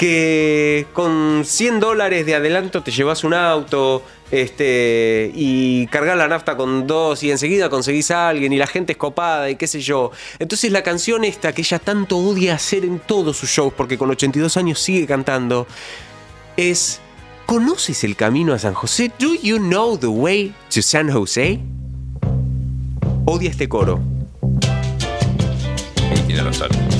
que 0.00 0.86
con 0.94 1.42
100 1.44 1.78
dólares 1.78 2.24
de 2.24 2.34
adelanto 2.34 2.82
te 2.82 2.90
llevas 2.90 3.22
un 3.22 3.34
auto 3.34 4.02
este, 4.30 5.30
y 5.34 5.86
cargas 5.88 6.16
la 6.16 6.26
nafta 6.26 6.56
con 6.56 6.86
dos 6.86 7.22
y 7.22 7.30
enseguida 7.30 7.68
conseguís 7.68 8.10
a 8.10 8.30
alguien 8.30 8.50
y 8.54 8.56
la 8.56 8.66
gente 8.66 8.92
es 8.92 8.96
copada 8.96 9.50
y 9.50 9.56
qué 9.56 9.66
sé 9.66 9.82
yo. 9.82 10.10
Entonces 10.38 10.72
la 10.72 10.82
canción 10.82 11.22
esta 11.22 11.52
que 11.52 11.60
ella 11.60 11.78
tanto 11.78 12.16
odia 12.16 12.54
hacer 12.54 12.86
en 12.86 12.98
todos 13.00 13.36
sus 13.36 13.50
shows 13.50 13.74
porque 13.76 13.98
con 13.98 14.08
82 14.08 14.56
años 14.56 14.80
sigue 14.80 15.06
cantando 15.06 15.66
es 16.56 17.02
¿Conoces 17.44 18.02
el 18.02 18.16
camino 18.16 18.54
a 18.54 18.58
San 18.58 18.72
José? 18.72 19.12
Do 19.18 19.34
you 19.34 19.58
know 19.58 19.98
the 19.98 20.06
way 20.06 20.54
to 20.74 20.80
San 20.80 21.12
Jose? 21.12 21.60
Odia 23.26 23.50
este 23.50 23.68
coro. 23.68 24.00
Y. 26.26 26.99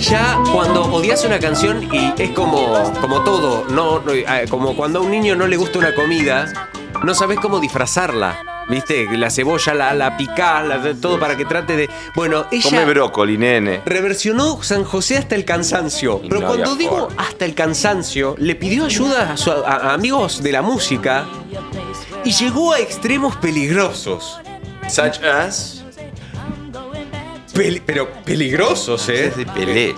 Ya 0.00 0.38
cuando 0.52 0.84
odias 0.84 1.24
una 1.24 1.38
canción 1.40 1.82
y 1.92 2.12
es 2.16 2.30
como, 2.30 2.92
como 3.00 3.22
todo, 3.24 3.64
no, 3.70 4.00
eh, 4.12 4.46
como 4.48 4.76
cuando 4.76 5.00
a 5.00 5.02
un 5.02 5.10
niño 5.10 5.34
no 5.34 5.46
le 5.46 5.56
gusta 5.56 5.78
una 5.78 5.94
comida, 5.94 6.70
no 7.02 7.14
sabes 7.14 7.38
cómo 7.40 7.58
disfrazarla. 7.60 8.44
¿Viste? 8.68 9.08
La 9.16 9.30
cebolla 9.30 9.72
la, 9.72 9.94
la 9.94 10.14
todo 11.00 11.18
para 11.18 11.38
que 11.38 11.46
trate 11.46 11.74
de. 11.74 11.88
Bueno, 12.14 12.44
Come 12.44 12.56
ella 12.58 12.84
brócoli, 12.84 13.38
nene. 13.38 13.80
reversionó 13.86 14.62
San 14.62 14.84
José 14.84 15.16
hasta 15.16 15.34
el 15.36 15.46
cansancio. 15.46 16.20
Pero 16.20 16.40
no 16.42 16.46
cuando 16.48 16.76
digo 16.76 17.08
hasta 17.16 17.46
el 17.46 17.54
cansancio, 17.54 18.34
le 18.38 18.54
pidió 18.56 18.84
ayuda 18.84 19.32
a, 19.32 19.36
su- 19.38 19.50
a- 19.50 19.56
a 19.88 19.94
amigos 19.94 20.42
de 20.42 20.52
la 20.52 20.60
música 20.60 21.24
y 22.26 22.32
llegó 22.32 22.74
a 22.74 22.78
extremos 22.78 23.36
peligrosos. 23.36 24.38
Such 24.86 25.22
as. 25.24 25.77
Pero 27.84 28.08
peligrosos, 28.24 29.08
¿eh? 29.08 29.32
De 29.36 29.44
Pelé. 29.44 29.94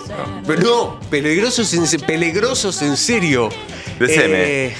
No, 0.62 0.98
peligrosos 1.10 1.72
en, 1.74 2.00
peligrosos 2.00 2.80
en 2.80 2.96
serio. 2.96 3.50
Deceme. 3.98 4.66
Eh, 4.66 4.76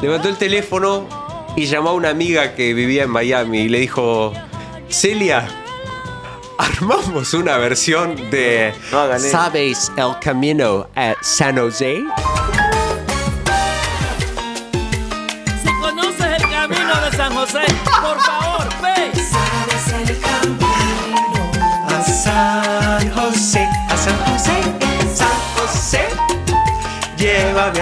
levantó 0.00 0.28
el 0.28 0.36
teléfono 0.36 1.08
y 1.56 1.66
llamó 1.66 1.90
a 1.90 1.94
una 1.94 2.10
amiga 2.10 2.54
que 2.54 2.72
vivía 2.72 3.02
en 3.02 3.10
Miami 3.10 3.62
y 3.62 3.68
le 3.68 3.80
dijo, 3.80 4.32
Celia, 4.88 5.48
armamos 6.56 7.34
una 7.34 7.56
versión 7.58 8.14
de 8.30 8.72
No. 8.92 9.18
¿Sabes 9.18 9.90
el 9.96 10.18
camino 10.20 10.88
a 10.94 11.14
San 11.20 11.56
Jose? 11.56 12.04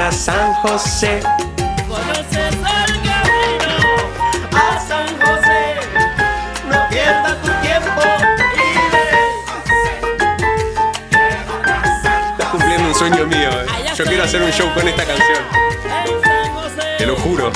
A 0.07 0.13
San 0.13 0.55
José. 0.63 1.21
Conoces 1.89 2.37
el 2.37 2.63
camino 2.63 3.75
a 4.53 4.79
San 4.87 5.09
José. 5.19 5.75
No 6.71 6.89
pierdas 6.89 7.43
tu 7.43 7.51
tiempo 7.61 8.03
y 8.55 8.59
Estás 12.31 12.49
cumpliendo 12.53 12.89
un 12.89 12.95
sueño 12.95 13.27
mío. 13.27 13.51
eh. 13.51 13.67
Yo 13.97 14.05
quiero 14.05 14.23
hacer 14.23 14.43
un 14.43 14.53
show 14.53 14.73
con 14.75 14.87
esta 14.87 15.05
canción. 15.05 15.43
Te 16.99 17.07
lo 17.07 17.17
juro. 17.17 17.51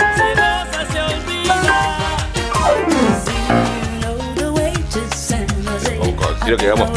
Quiero 6.42 6.56
que 6.56 6.66
hagamos. 6.66 6.90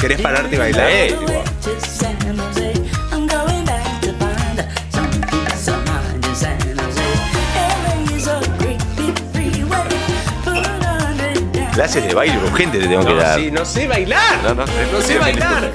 ¿Querés 0.00 0.20
pararte 0.20 0.54
y 0.54 0.58
bailar? 0.58 0.90
Eh, 0.90 1.16
igual. 1.20 1.47
Clases 11.78 12.02
de 12.08 12.12
baile 12.12 12.36
urgente 12.38 12.76
te 12.80 12.88
tengo 12.88 13.04
que 13.04 13.10
No, 13.14 13.20
dar. 13.20 13.38
sí, 13.38 13.52
no 13.52 13.64
sé 13.64 13.86
bailar. 13.86 14.42
No, 14.42 14.52
no 14.52 14.66
sé. 14.66 14.72
No 14.92 15.00
sé 15.00 15.16
bailar. 15.20 15.70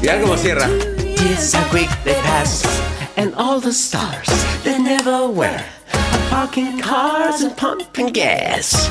Mirá 0.00 0.20
cómo 0.20 0.36
cierra. 0.36 0.68
Years 1.24 1.54
are 1.54 1.64
quick 1.70 1.88
they 2.02 2.14
pass, 2.24 2.64
and 3.16 3.32
all 3.36 3.60
the 3.60 3.70
stars 3.70 4.26
they 4.64 4.76
never 4.76 5.28
were. 5.28 5.62
Parking 6.30 6.80
cars 6.80 7.42
and 7.42 7.54
pumping 7.54 8.12
gas. 8.12 8.90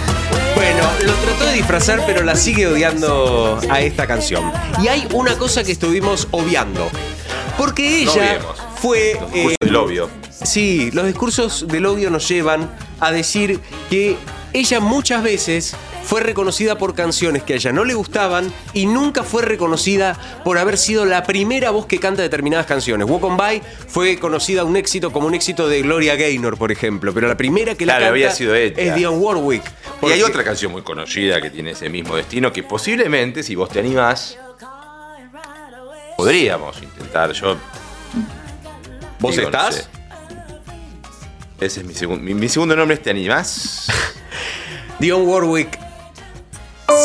Bueno, 0.56 0.88
lo 1.06 1.11
trató 1.15 1.45
de 1.48 1.53
disfrazar, 1.56 2.02
pero 2.06 2.23
la 2.23 2.38
sigue 2.38 2.68
odiando 2.68 3.60
a 3.69 3.82
esta 3.82 4.07
canción. 4.07 4.49
Y 4.82 4.88
hay 4.88 5.06
una 5.11 5.36
cosa 5.38 5.65
que 5.65 5.73
estuvimos 5.73 6.30
obviando. 6.32 6.90
Porque 7.57 8.06
No 8.06 8.11
ella 8.14 8.22
odiemos. 8.38 8.56
fue. 8.82 9.19
eh, 9.34 9.56
El 9.60 9.76
obvio. 9.76 10.20
Sí, 10.43 10.89
los 10.91 11.05
discursos 11.05 11.68
del 11.68 11.85
obvio 11.85 12.09
nos 12.09 12.27
llevan 12.27 12.69
a 12.99 13.11
decir 13.11 13.59
que 13.89 14.18
ella 14.53 14.80
muchas 14.80 15.23
veces 15.23 15.76
fue 16.03 16.19
reconocida 16.22 16.77
por 16.80 16.95
canciones 16.95 17.43
que 17.43 17.53
a 17.53 17.55
ella 17.57 17.72
no 17.72 17.85
le 17.85 17.93
gustaban 17.93 18.51
y 18.73 18.88
nunca 18.88 19.23
fue 19.23 19.43
reconocida 19.43 20.18
por 20.43 20.57
haber 20.57 20.77
sido 20.80 21.05
la 21.05 21.23
primera 21.23 21.69
voz 21.69 21.85
que 21.85 21.99
canta 21.99 22.23
determinadas 22.23 22.65
canciones. 22.65 23.07
Walk 23.07 23.23
On 23.23 23.38
By 23.38 23.61
fue 23.88 24.18
conocida 24.18 24.63
un 24.65 24.76
éxito 24.76 25.11
como 25.11 25.27
un 25.27 25.35
éxito 25.35 25.69
de 25.69 25.84
Gloria 25.84 26.15
Gaynor, 26.15 26.57
por 26.57 26.72
ejemplo, 26.72 27.13
pero 27.13 27.27
la 27.27 27.38
primera 27.38 27.76
que 27.76 27.85
la 27.85 27.93
Claro, 27.93 28.05
canta 28.05 28.11
había 28.11 28.31
sido 28.31 28.55
ella. 28.55 28.76
es 28.81 28.95
Dionne 28.95 29.18
Warwick. 29.19 29.63
Y 30.01 30.05
hay 30.07 30.23
otra 30.23 30.43
canción 30.43 30.72
muy 30.72 30.81
conocida 30.81 31.39
que 31.39 31.51
tiene 31.51 31.72
ese 31.72 31.88
mismo 31.88 32.15
destino 32.15 32.51
que 32.51 32.63
posiblemente, 32.63 33.43
si 33.43 33.53
vos 33.55 33.69
te 33.69 33.80
animás, 33.80 34.38
podríamos 36.18 36.81
intentar. 36.81 37.31
Yo. 37.31 37.55
¿Vos 39.19 39.35
digo, 39.35 39.49
no 39.51 39.57
estás? 39.57 39.76
sé. 39.76 40.01
Ese 41.61 41.81
es 41.81 41.85
mi 41.85 41.93
segundo. 41.93 42.23
Mi, 42.23 42.33
mi 42.33 42.49
segundo 42.49 42.75
nombre 42.75 42.95
es 42.95 43.03
¿Te 43.03 43.11
animás? 43.11 43.88
Dionne 44.99 45.25
Warwick 45.25 45.79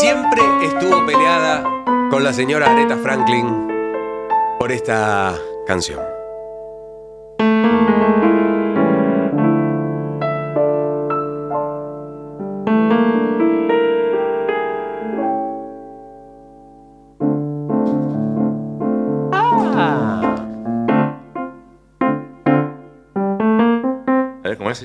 siempre 0.00 0.42
estuvo 0.64 1.04
peleada 1.04 1.62
con 2.10 2.24
la 2.24 2.32
señora 2.32 2.72
Aretha 2.72 2.96
Franklin 2.96 3.68
por 4.58 4.72
esta 4.72 5.36
canción. 5.66 6.15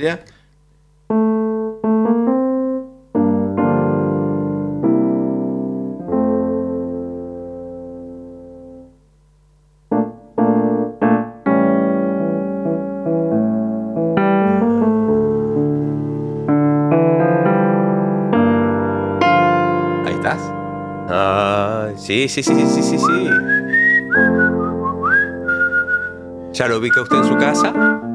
Sería? 0.01 0.19
Ahí 20.05 20.13
estás. 20.13 20.39
Ah, 21.13 21.89
sí, 21.95 22.27
sí, 22.27 22.41
sí, 22.41 22.55
sí, 22.55 22.81
sí, 22.81 22.97
sí. 22.97 23.29
¿Ya 26.53 26.67
lo 26.67 26.77
ubica 26.77 27.01
usted 27.01 27.17
en 27.17 27.25
su 27.25 27.37
casa? 27.37 28.10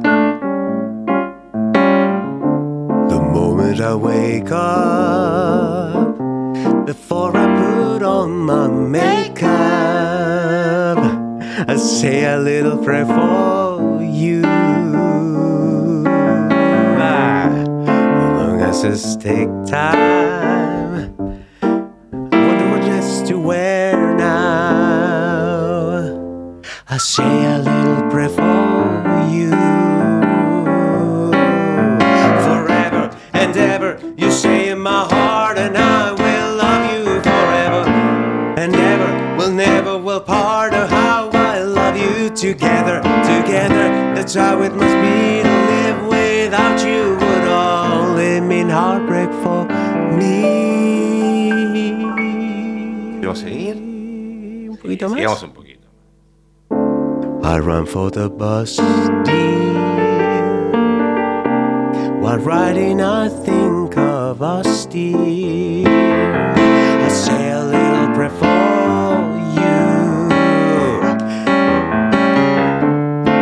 Say 12.00 12.24
a 12.26 12.36
little 12.36 12.76
prayer 12.84 13.06
for 13.06 14.02
you. 14.02 14.44
As 14.44 14.44
long 18.36 18.60
as 18.60 18.84
take 19.16 19.48
time, 19.66 20.25
For 57.92 58.10
the 58.10 58.28
bus 58.28 58.76
dear. 58.76 59.72
While 62.20 62.38
riding, 62.40 63.00
I 63.00 63.28
think 63.28 63.96
of 63.96 64.42
us, 64.42 64.86
dear. 64.86 65.88
I 65.88 67.08
say 67.08 67.50
a 67.52 67.62
little 67.64 68.08
prayer 68.14 68.30
for 68.42 69.38
you. 69.58 69.86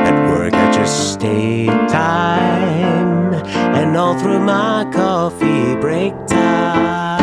At 0.09 0.17
work, 0.31 0.55
I 0.55 0.71
just 0.73 1.15
stay 1.15 1.67
time, 1.89 3.33
and 3.75 3.97
all 3.97 4.15
through 4.21 4.41
my 4.41 4.85
coffee 4.93 5.75
break 5.77 6.15
time, 6.27 7.23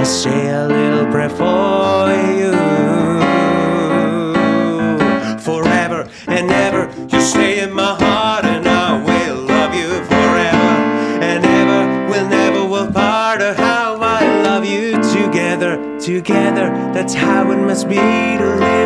I 0.00 0.02
say 0.02 0.35
That's 17.06 17.14
how 17.14 17.52
it 17.52 17.58
must 17.58 17.88
be 17.88 17.94
to 17.94 18.56
live 18.58 18.85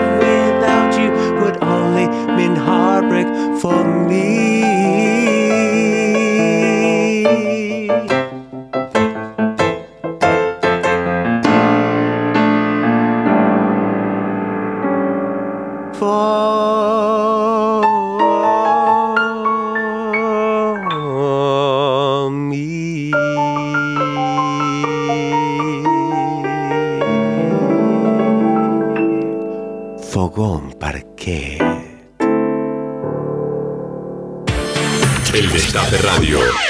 Destape 35.72 36.01
Radio. 36.02 36.69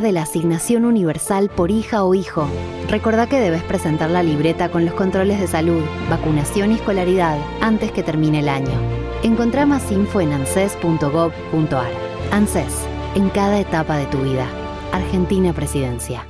De 0.00 0.12
la 0.12 0.22
asignación 0.22 0.84
universal 0.84 1.48
por 1.48 1.70
hija 1.70 2.04
o 2.04 2.14
hijo, 2.14 2.48
recordá 2.88 3.26
que 3.26 3.40
debes 3.40 3.62
presentar 3.62 4.10
la 4.10 4.22
libreta 4.22 4.70
con 4.70 4.84
los 4.84 4.94
controles 4.94 5.40
de 5.40 5.46
salud, 5.46 5.82
vacunación 6.10 6.72
y 6.72 6.76
escolaridad 6.76 7.38
antes 7.60 7.92
que 7.92 8.02
termine 8.02 8.40
el 8.40 8.48
año. 8.48 8.78
Encontrá 9.22 9.66
más 9.66 9.90
info 9.90 10.20
en 10.20 10.32
anses.gov.ar. 10.32 11.90
ANSES, 12.30 12.86
en 13.14 13.28
cada 13.30 13.58
etapa 13.58 13.96
de 13.96 14.06
tu 14.06 14.18
vida. 14.18 14.46
Argentina 14.92 15.52
Presidencia. 15.52 16.26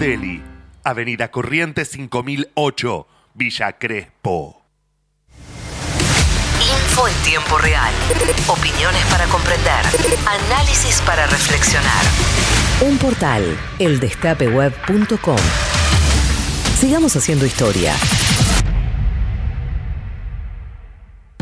Deli, 0.00 0.42
Avenida 0.82 1.30
Corrientes 1.30 1.90
5008, 1.90 3.06
Villa 3.34 3.72
Crespo. 3.72 4.62
Info 6.58 7.06
en 7.06 7.14
tiempo 7.22 7.58
real. 7.58 7.92
Opiniones 8.48 9.04
para 9.10 9.26
comprender. 9.26 9.84
Análisis 10.26 11.02
para 11.02 11.26
reflexionar. 11.26 12.02
Un 12.80 12.96
portal, 12.96 13.44
eldestapeweb.com. 13.78 15.36
Sigamos 16.78 17.14
haciendo 17.16 17.44
historia. 17.44 17.92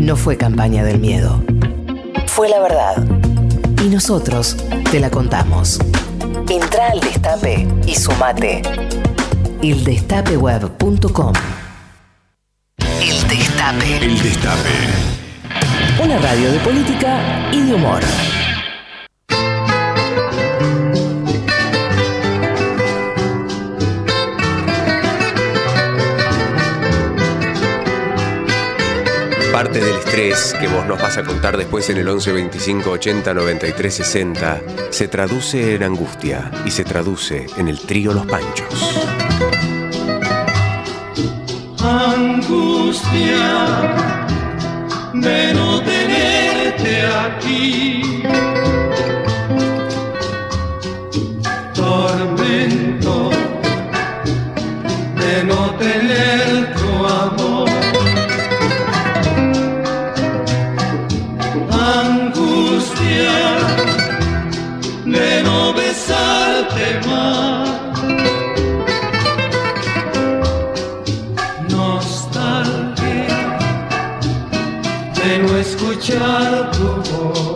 No 0.00 0.16
fue 0.16 0.38
campaña 0.38 0.82
del 0.82 0.98
miedo. 0.98 1.42
Fue 2.26 2.48
la 2.48 2.58
verdad. 2.60 3.04
Y 3.84 3.88
nosotros 3.88 4.56
te 4.90 4.98
la 4.98 5.10
contamos. 5.10 5.78
Entra 6.48 6.88
al 6.92 7.00
destape 7.00 7.68
y 7.86 7.94
sumate. 7.94 8.62
Eldestapeweb.com 9.62 11.32
El 12.78 13.28
Destape. 13.28 14.04
El 14.04 14.22
Destape. 14.22 14.70
Una 16.02 16.18
radio 16.18 16.50
de 16.50 16.58
política 16.60 17.50
y 17.52 17.60
de 17.60 17.74
humor. 17.74 18.00
Parte 29.60 29.78
del 29.78 29.96
estrés 29.96 30.56
que 30.58 30.68
vos 30.68 30.86
nos 30.86 30.98
vas 30.98 31.18
a 31.18 31.22
contar 31.22 31.58
después 31.58 31.90
en 31.90 31.98
el 31.98 32.08
11 32.08 32.32
25 32.32 32.92
80 32.92 33.34
93 33.34 33.94
60 33.94 34.62
se 34.88 35.06
traduce 35.06 35.74
en 35.74 35.82
angustia 35.82 36.50
y 36.64 36.70
se 36.70 36.82
traduce 36.82 37.44
en 37.58 37.68
el 37.68 37.78
trío 37.78 38.14
Los 38.14 38.24
Panchos. 38.24 39.06
angustia 41.78 43.02
de 45.12 45.52
no 45.52 45.82
tenerte 45.82 47.06
aquí. 47.26 48.22
Tormento 51.74 53.30
de 55.16 55.44
no 55.44 55.74
tener 55.74 56.79
De 65.04 65.42
no 65.42 65.74
besarte 65.74 67.00
más. 67.06 67.68
nostalgia 71.68 73.26
de 75.14 75.38
no 75.42 75.56
escuchar 75.58 76.70
tu 76.70 76.88
voz. 77.10 77.49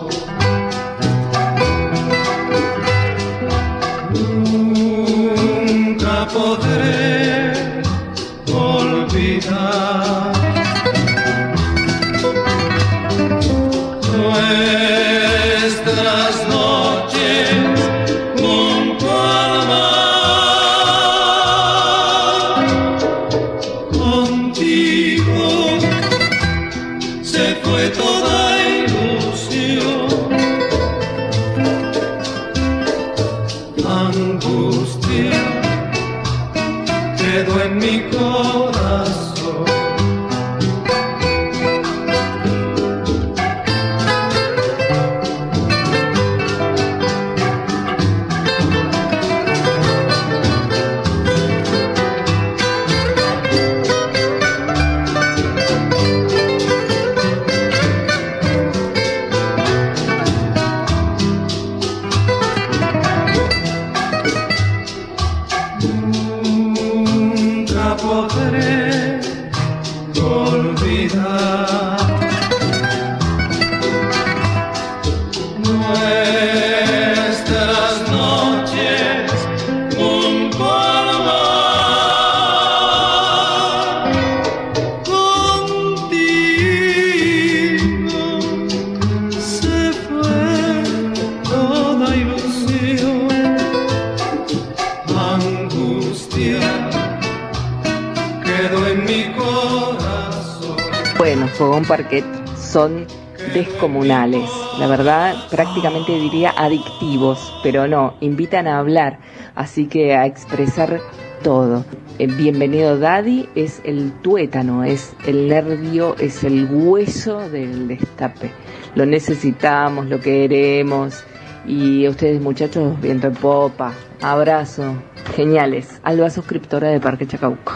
Son 102.74 103.06
descomunales. 103.54 104.50
La 104.80 104.88
verdad, 104.88 105.36
prácticamente 105.48 106.10
diría 106.18 106.52
adictivos, 106.56 107.54
pero 107.62 107.86
no, 107.86 108.14
invitan 108.20 108.66
a 108.66 108.80
hablar, 108.80 109.20
así 109.54 109.86
que 109.86 110.16
a 110.16 110.26
expresar 110.26 111.00
todo. 111.44 111.84
Eh, 112.18 112.26
Bienvenido 112.26 112.98
Daddy 112.98 113.48
es 113.54 113.80
el 113.84 114.10
tuétano, 114.22 114.82
es 114.82 115.14
el 115.24 115.46
nervio, 115.46 116.16
es 116.18 116.42
el 116.42 116.66
hueso 116.68 117.48
del 117.48 117.86
destape. 117.86 118.50
Lo 118.96 119.06
necesitamos, 119.06 120.06
lo 120.06 120.18
queremos. 120.18 121.22
Y 121.68 122.08
ustedes 122.08 122.40
muchachos, 122.40 123.00
viento 123.00 123.28
en 123.28 123.34
popa, 123.34 123.92
abrazo, 124.20 124.96
geniales. 125.36 126.00
Alba 126.02 126.28
suscriptora 126.28 126.88
de 126.88 126.98
Parque 126.98 127.24
Chacabuco. 127.24 127.72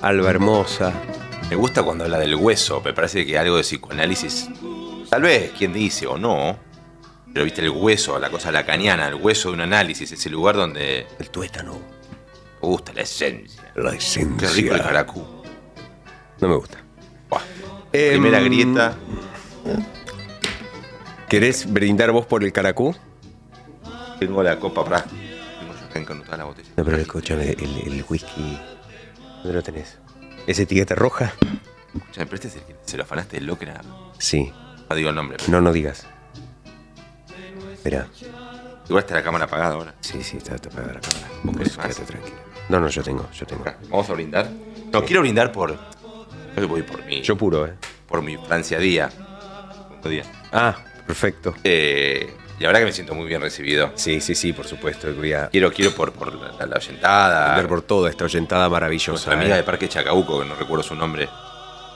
Alba 0.00 0.30
Hermosa. 0.30 0.92
Me 1.50 1.56
gusta 1.56 1.82
cuando 1.82 2.04
habla 2.04 2.18
del 2.18 2.34
hueso, 2.34 2.80
me 2.84 2.92
parece 2.92 3.24
que 3.24 3.38
algo 3.38 3.56
de 3.56 3.62
psicoanálisis, 3.62 4.48
tal 5.08 5.22
vez, 5.22 5.52
quien 5.52 5.72
dice 5.72 6.06
o 6.06 6.18
no, 6.18 6.58
pero 7.32 7.44
viste 7.44 7.60
el 7.62 7.70
hueso, 7.70 8.18
la 8.18 8.30
cosa 8.30 8.50
lacaniana, 8.50 9.06
el 9.08 9.14
hueso 9.14 9.50
de 9.50 9.54
un 9.54 9.60
análisis, 9.60 10.10
ese 10.10 10.28
lugar 10.30 10.56
donde... 10.56 11.06
El 11.18 11.30
tuétano. 11.30 11.74
Me 11.74 12.68
gusta 12.68 12.92
la 12.94 13.02
esencia. 13.02 13.70
La 13.76 13.94
esencia. 13.94 14.48
Qué 14.48 14.54
rico 14.54 14.74
el 14.74 14.82
caracú. 14.82 15.24
No 16.40 16.48
me 16.48 16.56
gusta. 16.56 16.78
Primera 17.92 18.38
Em, 18.40 18.44
grieta. 18.44 18.96
¿Querés 21.28 21.72
brindar 21.72 22.10
vos 22.10 22.26
por 22.26 22.42
el 22.42 22.52
caracú? 22.52 22.94
Tengo 24.18 24.42
la 24.42 24.58
copa 24.58 24.84
para. 24.84 25.02
Tengo 25.04 25.74
yo 25.78 25.86
acá 25.86 26.04
con 26.04 26.22
toda 26.22 26.36
la 26.38 26.44
botella. 26.44 26.68
No, 26.76 26.84
pero 26.84 26.96
escúchame, 26.96 27.50
el, 27.50 27.82
el 27.86 28.04
whisky. 28.08 28.58
¿Dónde 29.42 29.52
lo 29.52 29.62
tenés? 29.62 29.98
¿Es 30.46 30.58
etiqueta 30.58 30.94
roja? 30.94 31.32
Escúchame, 31.94 32.26
pero 32.26 32.34
este 32.36 32.48
es 32.48 32.54
el 32.56 32.62
que 32.62 32.76
se 32.84 32.96
lo 32.96 33.02
afanaste 33.04 33.36
del 33.36 33.46
Locra. 33.46 33.80
Sí. 34.18 34.52
No 34.88 34.94
digo 34.96 35.10
el 35.10 35.14
nombre. 35.16 35.36
pero- 35.38 35.50
No, 35.52 35.60
no 35.60 35.72
digas. 35.72 36.06
Espera. 37.72 38.06
Igual 38.88 39.02
está 39.04 39.14
la 39.16 39.22
cámara 39.22 39.44
apagada 39.46 39.74
ahora. 39.74 39.94
Sí, 40.00 40.22
sí, 40.22 40.36
está 40.36 40.54
apagada 40.54 40.94
la 40.94 41.00
cámara. 41.00 41.28
¿Vos 41.42 41.56
querés 41.56 41.76
más? 41.76 41.86
Quédate 41.86 42.04
tranquilo. 42.04 42.36
No, 42.68 42.80
no, 42.80 42.88
yo 42.88 43.02
tengo, 43.02 43.28
yo 43.32 43.46
tengo. 43.46 43.64
Vamos 43.90 44.10
a 44.10 44.12
brindar. 44.12 44.48
No, 44.92 45.04
quiero 45.04 45.20
brindar 45.22 45.52
por. 45.52 45.76
Yo 46.56 46.68
voy 46.68 46.82
por 46.82 47.04
mí. 47.04 47.22
Yo 47.22 47.36
puro, 47.36 47.66
¿eh? 47.66 47.74
Por 48.08 48.22
mi 48.22 48.36
Francia 48.36 48.78
Día. 48.78 49.10
Día. 50.04 50.22
Ah, 50.52 50.76
perfecto. 51.06 51.54
Eh, 51.64 52.32
la 52.60 52.68
verdad 52.68 52.80
que 52.80 52.86
me 52.86 52.92
siento 52.92 53.14
muy 53.14 53.26
bien 53.26 53.40
recibido. 53.40 53.92
Sí, 53.94 54.20
sí, 54.20 54.34
sí, 54.34 54.52
por 54.52 54.66
supuesto. 54.66 55.12
Voy 55.14 55.32
a 55.32 55.48
Quiero, 55.48 55.72
quiero 55.72 55.92
por, 55.94 56.12
por 56.12 56.34
la, 56.34 56.66
la 56.66 56.76
oyentada. 56.76 57.56
ver 57.56 57.68
por 57.68 57.82
toda 57.82 58.08
esta 58.10 58.24
oyentada 58.24 58.68
maravillosa. 58.68 59.10
Nuestra 59.12 59.34
amiga 59.34 59.54
¿eh? 59.54 59.58
de 59.58 59.62
Parque 59.64 59.88
Chacabuco, 59.88 60.40
que 60.40 60.46
no 60.46 60.54
recuerdo 60.54 60.82
su 60.82 60.94
nombre. 60.94 61.28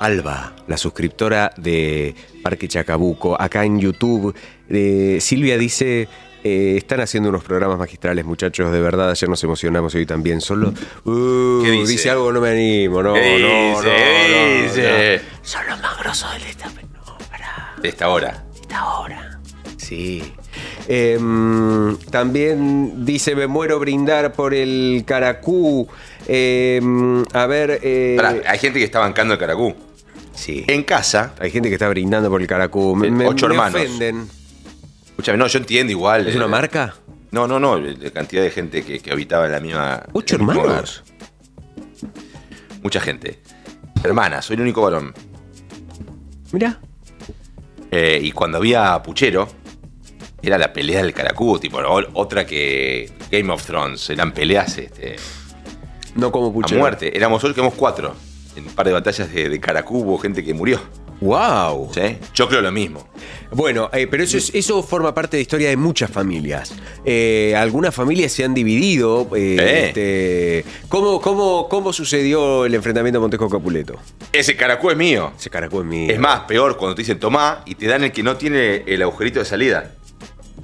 Alba, 0.00 0.54
la 0.66 0.76
suscriptora 0.78 1.52
de 1.56 2.14
Parque 2.42 2.68
Chacabuco, 2.68 3.40
acá 3.40 3.64
en 3.64 3.78
YouTube. 3.80 4.34
Eh, 4.68 5.18
Silvia 5.20 5.58
dice, 5.58 6.08
eh, 6.42 6.74
están 6.78 7.00
haciendo 7.00 7.28
unos 7.28 7.44
programas 7.44 7.78
magistrales, 7.78 8.24
muchachos, 8.24 8.72
de 8.72 8.80
verdad, 8.80 9.10
ayer 9.10 9.28
nos 9.28 9.44
emocionamos 9.44 9.94
y 9.94 9.98
hoy 9.98 10.06
también. 10.06 10.40
Solo... 10.40 10.72
Uh, 11.04 11.62
¿Qué 11.62 11.70
dice? 11.86 12.08
algo, 12.10 12.32
no 12.32 12.40
me 12.40 12.48
animo, 12.50 13.02
no, 13.02 13.12
¿Qué 13.12 13.20
no, 13.40 13.78
dice? 13.78 13.88
no, 13.88 13.94
¿Qué 13.94 14.56
no, 14.56 14.62
dice? 14.64 15.20
no. 15.22 15.46
Son 15.46 15.66
los 15.68 15.80
más 15.82 15.98
grosos 15.98 16.32
del 16.32 16.42
destape. 16.44 16.82
No. 16.94 17.82
De 17.82 17.88
esta 17.90 18.08
hora. 18.08 18.44
Esta 18.58 18.88
hora. 18.98 19.40
Sí. 19.76 20.32
Em, 20.92 21.96
también 22.10 23.04
dice, 23.04 23.36
me 23.36 23.46
muero 23.46 23.78
brindar 23.78 24.32
por 24.32 24.54
el 24.54 25.04
caracú. 25.06 25.86
Em, 26.26 27.22
a 27.32 27.46
ver... 27.46 27.78
eh, 27.82 28.14
Pará, 28.16 28.34
hay 28.44 28.58
gente 28.58 28.80
que 28.80 28.84
está 28.86 28.98
bancando 28.98 29.34
el 29.34 29.38
caracú. 29.40 29.72
Sí. 30.34 30.64
En 30.66 30.82
casa. 30.82 31.32
Hay 31.38 31.52
gente 31.52 31.68
que 31.68 31.76
está 31.76 31.88
brindando 31.88 32.28
por 32.28 32.40
el 32.40 32.48
caracú. 32.48 32.96
Me, 32.96 33.08
me- 33.10 33.28
Ocho 33.28 33.46
me 33.46 33.54
hermanos. 33.54 33.80
ofenden. 33.80 34.28
Escúchame, 35.10 35.38
no, 35.38 35.46
yo 35.46 35.58
entiendo 35.60 35.92
igual. 35.92 36.26
¿Es 36.26 36.34
una 36.34 36.48
marca? 36.48 36.96
No, 37.30 37.46
no, 37.46 37.60
no. 37.60 37.78
La 37.78 38.10
cantidad 38.10 38.42
de 38.42 38.50
gente 38.50 38.82
que, 38.82 38.98
que 38.98 39.12
habitaba 39.12 39.46
en 39.46 39.52
la 39.52 39.60
misma. 39.60 40.02
¿Ocho 40.12 40.34
hermanos? 40.36 41.04
Mucha 42.82 43.00
gente. 43.00 43.38
Hermanas, 44.02 44.46
soy 44.46 44.54
el 44.56 44.62
único 44.62 44.82
varón. 44.82 45.14
Mira. 46.52 46.80
Eh, 47.92 48.18
y 48.22 48.32
cuando 48.32 48.58
había 48.58 49.00
puchero, 49.02 49.48
era 50.42 50.58
la 50.58 50.72
pelea 50.72 51.02
del 51.02 51.12
caracú, 51.12 51.58
tipo, 51.58 51.78
otra 52.14 52.46
que 52.46 53.10
Game 53.30 53.52
of 53.52 53.64
Thrones. 53.64 54.08
Eran 54.10 54.32
peleas 54.32 54.78
este, 54.78 55.16
No 56.14 56.30
como 56.32 56.48
a 56.48 56.52
puchero. 56.52 56.80
muerte. 56.80 57.16
Éramos 57.16 57.40
solo 57.42 57.54
quedamos 57.54 57.74
cuatro. 57.74 58.14
En 58.56 58.66
un 58.66 58.74
par 58.74 58.86
de 58.86 58.92
batallas 58.92 59.32
de, 59.32 59.48
de 59.48 59.60
caracú 59.60 59.98
hubo 60.00 60.18
gente 60.18 60.42
que 60.44 60.52
murió. 60.54 60.80
¡Wow! 61.20 61.90
¿Sí? 61.94 62.16
Yo 62.34 62.48
creo 62.48 62.62
lo 62.62 62.72
mismo. 62.72 63.06
Bueno, 63.52 63.90
eh, 63.92 64.06
pero 64.10 64.22
eso, 64.24 64.38
es- 64.38 64.54
eso 64.54 64.82
forma 64.82 65.14
parte 65.14 65.36
de 65.36 65.40
la 65.40 65.42
historia 65.42 65.68
de 65.68 65.76
muchas 65.76 66.10
familias. 66.10 66.72
Eh, 67.04 67.54
algunas 67.56 67.94
familias 67.94 68.32
se 68.32 68.42
han 68.42 68.54
dividido. 68.54 69.28
eh, 69.36 69.84
este, 69.88 70.64
¿cómo, 70.88 71.20
cómo, 71.20 71.68
cómo 71.68 71.92
sucedió 71.92 72.64
el 72.64 72.74
enfrentamiento 72.74 73.20
Montejo 73.20 73.50
Capuleto? 73.50 73.98
Ese 74.32 74.56
caracú 74.56 74.90
es 74.90 74.96
mío. 74.96 75.32
Ese 75.38 75.50
caracú 75.50 75.80
es 75.80 75.86
mío. 75.86 76.10
Es 76.10 76.18
más, 76.18 76.40
peor 76.40 76.78
cuando 76.78 76.94
te 76.94 77.02
dicen 77.02 77.20
tomá 77.20 77.62
y 77.66 77.74
te 77.74 77.86
dan 77.86 78.02
el 78.02 78.12
que 78.12 78.22
no 78.22 78.36
tiene 78.36 78.82
el 78.86 79.02
agujerito 79.02 79.40
de 79.40 79.44
salida. 79.44 79.92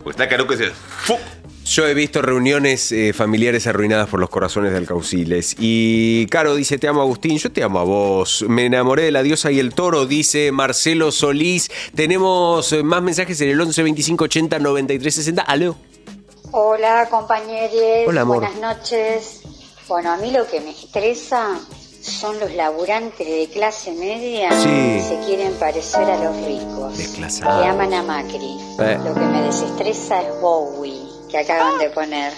Porque 0.06 0.22
está 0.22 0.28
caracú 0.28 0.50
que 0.50 0.56
se. 0.56 0.70
¡fu! 0.70 1.18
Yo 1.64 1.84
he 1.84 1.92
visto 1.92 2.22
reuniones 2.22 2.92
eh, 2.92 3.12
familiares 3.12 3.66
arruinadas 3.66 4.08
por 4.08 4.20
los 4.20 4.30
corazones 4.30 4.70
de 4.70 4.78
alcauciles. 4.78 5.56
Y 5.58 6.26
Caro 6.26 6.54
dice, 6.54 6.78
te 6.78 6.86
amo 6.86 7.00
Agustín, 7.02 7.38
yo 7.38 7.50
te 7.50 7.64
amo 7.64 7.80
a 7.80 7.82
vos. 7.82 8.44
Me 8.46 8.66
enamoré 8.66 9.02
de 9.02 9.10
la 9.10 9.24
diosa 9.24 9.50
y 9.50 9.58
el 9.58 9.74
toro, 9.74 10.06
dice 10.06 10.52
Marcelo 10.52 11.10
Solís. 11.10 11.72
Tenemos 11.96 12.72
eh, 12.72 12.84
más 12.84 13.02
mensajes 13.02 13.40
en 13.40 13.48
el 13.48 13.60
11 13.60 13.82
25 13.82 14.24
80 14.26 14.58
93 14.60 15.12
60. 15.12 15.42
Aló. 15.42 15.76
Hola 16.52 17.08
compañeros, 17.10 18.06
Hola, 18.06 18.20
amor. 18.20 18.48
buenas 18.48 18.60
noches. 18.60 19.40
Bueno, 19.88 20.12
a 20.12 20.18
mí 20.18 20.30
lo 20.30 20.46
que 20.46 20.60
me 20.60 20.70
estresa 20.70 21.58
son 22.06 22.38
los 22.40 22.52
laburantes 22.54 23.26
de 23.26 23.48
clase 23.52 23.92
media 23.92 24.50
Sí. 24.52 24.68
que 24.68 25.02
se 25.02 25.26
quieren 25.26 25.52
parecer 25.54 26.04
a 26.10 26.16
los 26.22 26.36
ricos, 26.44 26.96
Desclasados. 26.96 27.62
que 27.62 27.68
aman 27.68 27.92
a 27.94 28.02
Macri. 28.02 28.58
Eh. 28.78 28.98
Lo 29.04 29.12
que 29.14 29.20
me 29.20 29.42
desestresa 29.42 30.22
es 30.22 30.40
Bowie, 30.40 31.02
que 31.30 31.38
acaban 31.38 31.78
de 31.78 31.90
poner. 31.90 32.32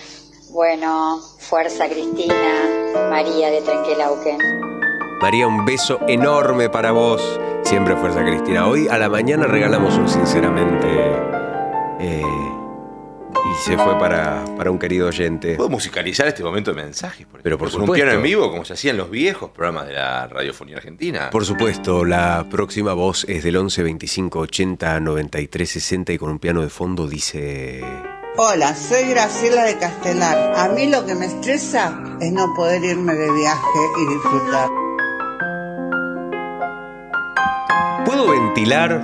Bueno, 0.50 1.20
fuerza 1.38 1.86
Cristina, 1.88 3.08
María 3.10 3.50
de 3.50 3.60
Trenquelauquen. 3.60 4.38
María, 5.20 5.46
un 5.46 5.64
beso 5.66 5.98
enorme 6.08 6.70
para 6.70 6.92
vos. 6.92 7.20
Siempre 7.64 7.96
fuerza 7.96 8.22
Cristina. 8.24 8.66
Hoy 8.66 8.88
a 8.88 8.96
la 8.96 9.08
mañana 9.10 9.46
regalamos 9.46 9.94
un 9.98 10.08
sinceramente. 10.08 10.86
eh, 12.00 12.22
se 13.64 13.76
fue 13.76 13.98
para, 13.98 14.44
para 14.56 14.70
un 14.70 14.78
querido 14.78 15.08
oyente. 15.08 15.56
¿Puedo 15.56 15.68
musicalizar 15.68 16.26
este 16.28 16.42
momento 16.42 16.72
de 16.72 16.82
mensajes? 16.82 17.26
Por 17.26 17.42
Pero 17.42 17.58
por 17.58 17.70
Con 17.70 17.80
un 17.80 17.86
supuesto. 17.86 18.04
piano 18.04 18.16
en 18.18 18.22
vivo, 18.22 18.50
como 18.50 18.64
se 18.64 18.74
hacía 18.74 18.92
en 18.92 18.96
los 18.96 19.10
viejos 19.10 19.50
programas 19.50 19.86
de 19.88 19.94
la 19.94 20.26
radiofonía 20.26 20.76
argentina. 20.76 21.30
Por 21.30 21.44
supuesto, 21.44 22.04
la 22.04 22.46
próxima 22.50 22.94
voz 22.94 23.24
es 23.28 23.42
del 23.44 23.56
11 23.56 23.82
25 23.82 24.38
80 24.40 25.00
93 25.00 25.70
60 25.70 26.12
y 26.12 26.18
con 26.18 26.30
un 26.30 26.38
piano 26.38 26.62
de 26.62 26.70
fondo 26.70 27.06
dice. 27.08 27.82
Hola, 28.36 28.74
soy 28.74 29.08
Graciela 29.08 29.64
de 29.64 29.76
Castelar. 29.78 30.54
A 30.56 30.68
mí 30.68 30.86
lo 30.88 31.04
que 31.04 31.14
me 31.14 31.26
estresa 31.26 32.00
es 32.20 32.32
no 32.32 32.54
poder 32.54 32.84
irme 32.84 33.14
de 33.14 33.32
viaje 33.32 33.78
y 34.00 34.14
disfrutar. 34.14 34.68
¿Puedo 38.06 38.30
ventilar 38.30 39.02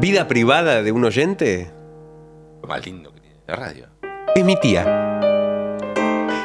vida 0.00 0.26
privada 0.28 0.82
de 0.82 0.92
un 0.92 1.04
oyente? 1.04 1.70
Lo 2.62 2.68
más 2.68 2.84
lindo 2.84 3.12
que 3.12 3.20
tiene 3.20 3.36
la 3.46 3.56
radio. 3.56 3.86
Es 4.34 4.44
mi 4.44 4.56
tía. 4.56 5.20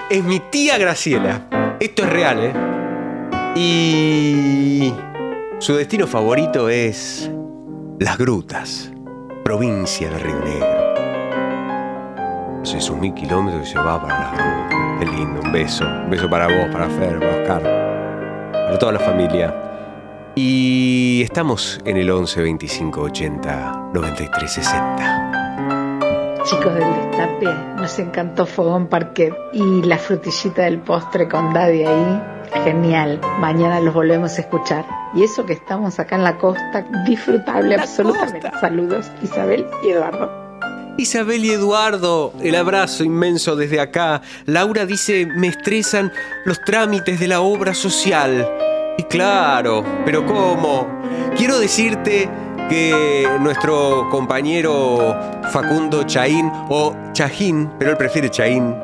Es 0.09 0.23
mi 0.23 0.39
tía 0.39 0.77
Graciela. 0.77 1.47
Esto 1.79 2.03
es 2.03 2.09
real, 2.09 2.39
¿eh? 2.41 2.53
Y 3.55 4.93
su 5.59 5.75
destino 5.75 6.07
favorito 6.07 6.69
es 6.69 7.31
Las 7.99 8.17
Grutas, 8.17 8.91
provincia 9.43 10.09
de 10.09 10.19
Río 10.19 10.39
Negro. 10.39 10.85
Hace 12.61 12.81
sus 12.81 12.97
mil 12.97 13.13
kilómetros 13.13 13.67
y 13.67 13.71
se 13.71 13.79
va 13.79 14.01
para 14.01 14.19
Las 14.19 14.31
Grutas. 14.31 14.99
Qué 14.99 15.05
lindo, 15.05 15.41
un 15.41 15.51
beso. 15.51 15.85
Un 15.85 16.09
beso 16.09 16.29
para 16.29 16.47
vos, 16.47 16.67
para 16.71 16.89
Fer, 16.89 17.19
para 17.19 17.41
Oscar, 17.41 17.61
para 18.51 18.79
toda 18.79 18.91
la 18.93 18.99
familia. 18.99 19.53
Y 20.35 21.21
estamos 21.23 21.79
en 21.85 21.97
el 21.97 22.09
11 22.09 22.41
25 22.41 23.01
80 23.01 23.91
93 23.93 24.51
60. 24.51 25.34
Chicos 26.45 26.75
del 26.75 26.83
Destape, 26.83 27.45
nos 27.77 27.97
encantó 27.97 28.45
Fogón 28.45 28.85
Parquet 28.87 29.33
y 29.51 29.81
la 29.81 29.97
frutillita 29.97 30.61
del 30.61 30.77
postre 30.77 31.27
con 31.27 31.51
Daddy 31.55 31.83
ahí. 31.83 32.21
Genial, 32.63 33.19
mañana 33.39 33.79
los 33.79 33.95
volvemos 33.95 34.37
a 34.37 34.41
escuchar. 34.41 34.85
Y 35.15 35.23
eso 35.23 35.43
que 35.47 35.53
estamos 35.53 35.99
acá 35.99 36.15
en 36.15 36.23
la 36.23 36.37
costa, 36.37 36.85
disfrutable 37.07 37.73
absolutamente. 37.75 38.51
Saludos, 38.61 39.11
Isabel 39.23 39.65
y 39.83 39.89
Eduardo. 39.89 40.31
Isabel 40.97 41.45
y 41.45 41.49
Eduardo, 41.49 42.31
el 42.39 42.53
abrazo 42.53 43.03
inmenso 43.03 43.55
desde 43.55 43.81
acá. 43.81 44.21
Laura 44.45 44.85
dice, 44.85 45.25
me 45.25 45.47
estresan 45.47 46.11
los 46.45 46.61
trámites 46.61 47.19
de 47.19 47.27
la 47.27 47.41
obra 47.41 47.73
social. 47.73 48.47
Y 48.99 49.03
claro, 49.03 49.83
pero 50.05 50.23
¿cómo? 50.27 50.87
Quiero 51.35 51.57
decirte 51.59 52.29
que 52.69 53.27
nuestro 53.39 54.07
compañero 54.09 55.15
Facundo 55.51 56.03
Chaín, 56.03 56.51
o 56.69 56.95
Chajín, 57.13 57.69
pero 57.77 57.91
él 57.91 57.97
prefiere 57.97 58.29
Chaín, 58.29 58.75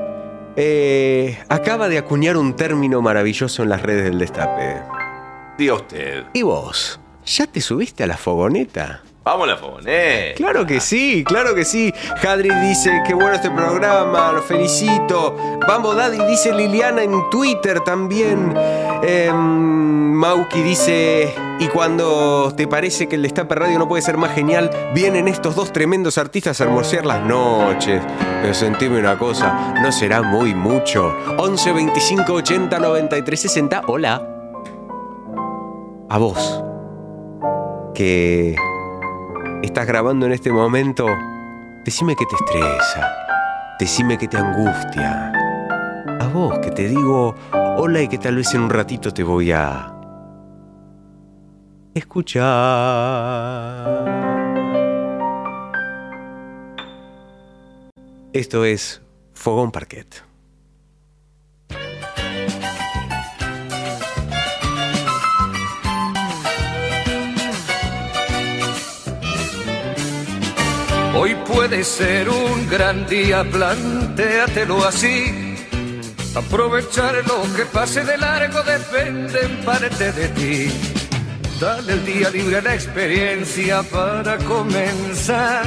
eh, 0.55 1.39
acaba 1.49 1.87
de 1.89 1.97
acuñar 1.97 2.37
un 2.37 2.55
término 2.55 3.01
maravilloso 3.01 3.63
en 3.63 3.69
las 3.69 3.81
redes 3.81 4.05
del 4.05 4.19
destape. 4.19 4.81
Diga 5.57 5.75
usted. 5.75 6.25
¿Y 6.33 6.41
vos? 6.41 6.99
¿Ya 7.25 7.47
te 7.47 7.61
subiste 7.61 8.03
a 8.03 8.07
la 8.07 8.17
fogoneta? 8.17 9.01
Vamos 9.23 9.47
a 9.47 9.51
la 9.51 9.57
fogoneta. 9.57 10.35
Claro 10.35 10.65
que 10.65 10.79
sí, 10.79 11.23
claro 11.23 11.53
que 11.53 11.63
sí. 11.63 11.93
Hadri 12.21 12.49
dice, 12.67 13.03
qué 13.05 13.13
bueno 13.13 13.33
este 13.33 13.51
programa, 13.51 14.31
lo 14.31 14.41
felicito. 14.41 15.37
Vamos, 15.67 15.95
Daddy, 15.95 16.17
dice 16.25 16.53
Liliana 16.53 17.03
en 17.03 17.29
Twitter 17.29 17.79
también. 17.81 18.53
Em, 19.03 19.33
Mauki 20.13 20.61
dice, 20.63 21.33
y 21.61 21.67
cuando 21.67 22.51
te 22.57 22.67
parece 22.67 23.07
que 23.07 23.17
el 23.17 23.21
Destape 23.21 23.53
Radio 23.53 23.77
no 23.77 23.87
puede 23.87 24.01
ser 24.01 24.17
más 24.17 24.33
genial, 24.33 24.71
vienen 24.95 25.27
estos 25.27 25.55
dos 25.55 25.71
tremendos 25.71 26.17
artistas 26.17 26.59
a 26.59 26.63
hermosear 26.63 27.05
las 27.05 27.23
noches. 27.23 28.01
Pero 28.41 28.51
sentime 28.55 28.97
una 28.97 29.15
cosa, 29.19 29.75
no 29.79 29.91
será 29.91 30.23
muy 30.23 30.55
mucho. 30.55 31.15
11 31.37 31.71
25 31.71 32.33
80 32.33 32.79
93 32.79 33.39
60. 33.39 33.83
Hola. 33.85 34.27
A 36.09 36.17
vos. 36.17 36.63
Que 37.93 38.55
estás 39.61 39.85
grabando 39.85 40.25
en 40.25 40.31
este 40.31 40.51
momento, 40.51 41.05
decime 41.85 42.15
que 42.15 42.25
te 42.25 42.35
estresa, 42.37 43.07
decime 43.79 44.17
que 44.17 44.27
te 44.27 44.37
angustia. 44.37 45.31
A 46.19 46.27
vos 46.33 46.57
que 46.57 46.71
te 46.71 46.87
digo 46.87 47.35
hola 47.77 48.01
y 48.01 48.07
que 48.07 48.17
tal 48.17 48.37
vez 48.37 48.51
en 48.55 48.61
un 48.61 48.71
ratito 48.71 49.13
te 49.13 49.21
voy 49.21 49.51
a 49.51 50.00
escuchar. 51.93 53.51
Esto 58.33 58.63
es 58.63 59.01
Fogón 59.33 59.71
Parquet. 59.71 60.23
Hoy 71.13 71.35
puede 71.45 71.83
ser 71.83 72.29
un 72.29 72.69
gran 72.69 73.05
día, 73.05 73.43
plantéatelo 73.43 74.85
así. 74.85 75.55
Aprovechar 76.33 77.15
lo 77.27 77.43
que 77.53 77.65
pase 77.65 78.05
de 78.05 78.17
largo 78.17 78.63
depende 78.63 79.41
en 79.41 79.65
parte 79.65 80.13
de 80.13 80.27
ti. 80.29 81.00
Dale 81.61 81.93
el 81.93 82.03
día 82.03 82.31
libre 82.31 82.57
a 82.57 82.61
la 82.63 82.73
experiencia 82.73 83.83
para 83.83 84.35
comenzar. 84.39 85.63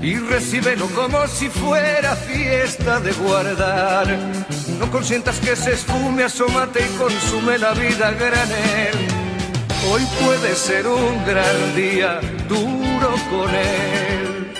Y 0.00 0.16
recíbelo 0.16 0.86
como 0.86 1.26
si 1.26 1.50
fuera 1.50 2.16
fiesta 2.16 3.00
de 3.00 3.12
guardar. 3.12 4.06
No 4.78 4.90
consientas 4.90 5.38
que 5.40 5.56
se 5.56 5.74
esfume, 5.74 6.22
asómate 6.24 6.86
y 6.86 6.96
consume 6.96 7.58
la 7.58 7.74
vida 7.74 8.12
granel. 8.12 8.94
Hoy 9.90 10.00
puede 10.24 10.54
ser 10.54 10.86
un 10.86 11.22
gran 11.26 11.76
día, 11.76 12.20
duro 12.48 13.14
con 13.28 13.54
él. 13.54 14.54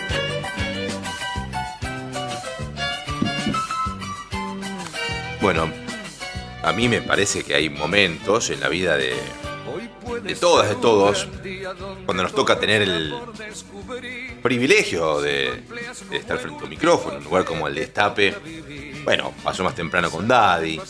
Bueno, 5.40 5.70
a 6.62 6.72
mí 6.74 6.86
me 6.90 7.00
parece 7.00 7.44
que 7.44 7.54
hay 7.54 7.70
momentos 7.70 8.50
en 8.50 8.60
la 8.60 8.68
vida 8.68 8.98
de, 8.98 9.14
de 10.22 10.34
todas, 10.34 10.68
de 10.68 10.74
todos, 10.76 11.26
cuando 12.04 12.22
nos 12.22 12.34
toca 12.34 12.58
tener 12.58 12.82
el 12.82 13.14
privilegio 14.42 15.20
de, 15.20 15.62
estar 16.10 16.38
frente 16.38 16.60
a 16.60 16.64
un 16.64 16.70
micrófono, 16.70 17.14
en 17.14 17.18
un 17.18 17.24
lugar 17.24 17.44
como 17.44 17.68
el 17.68 17.74
Destape. 17.74 18.34
Bueno, 19.04 19.34
pasó 19.42 19.64
más 19.64 19.74
temprano 19.74 20.10
con 20.10 20.28
Daddy. 20.28 20.80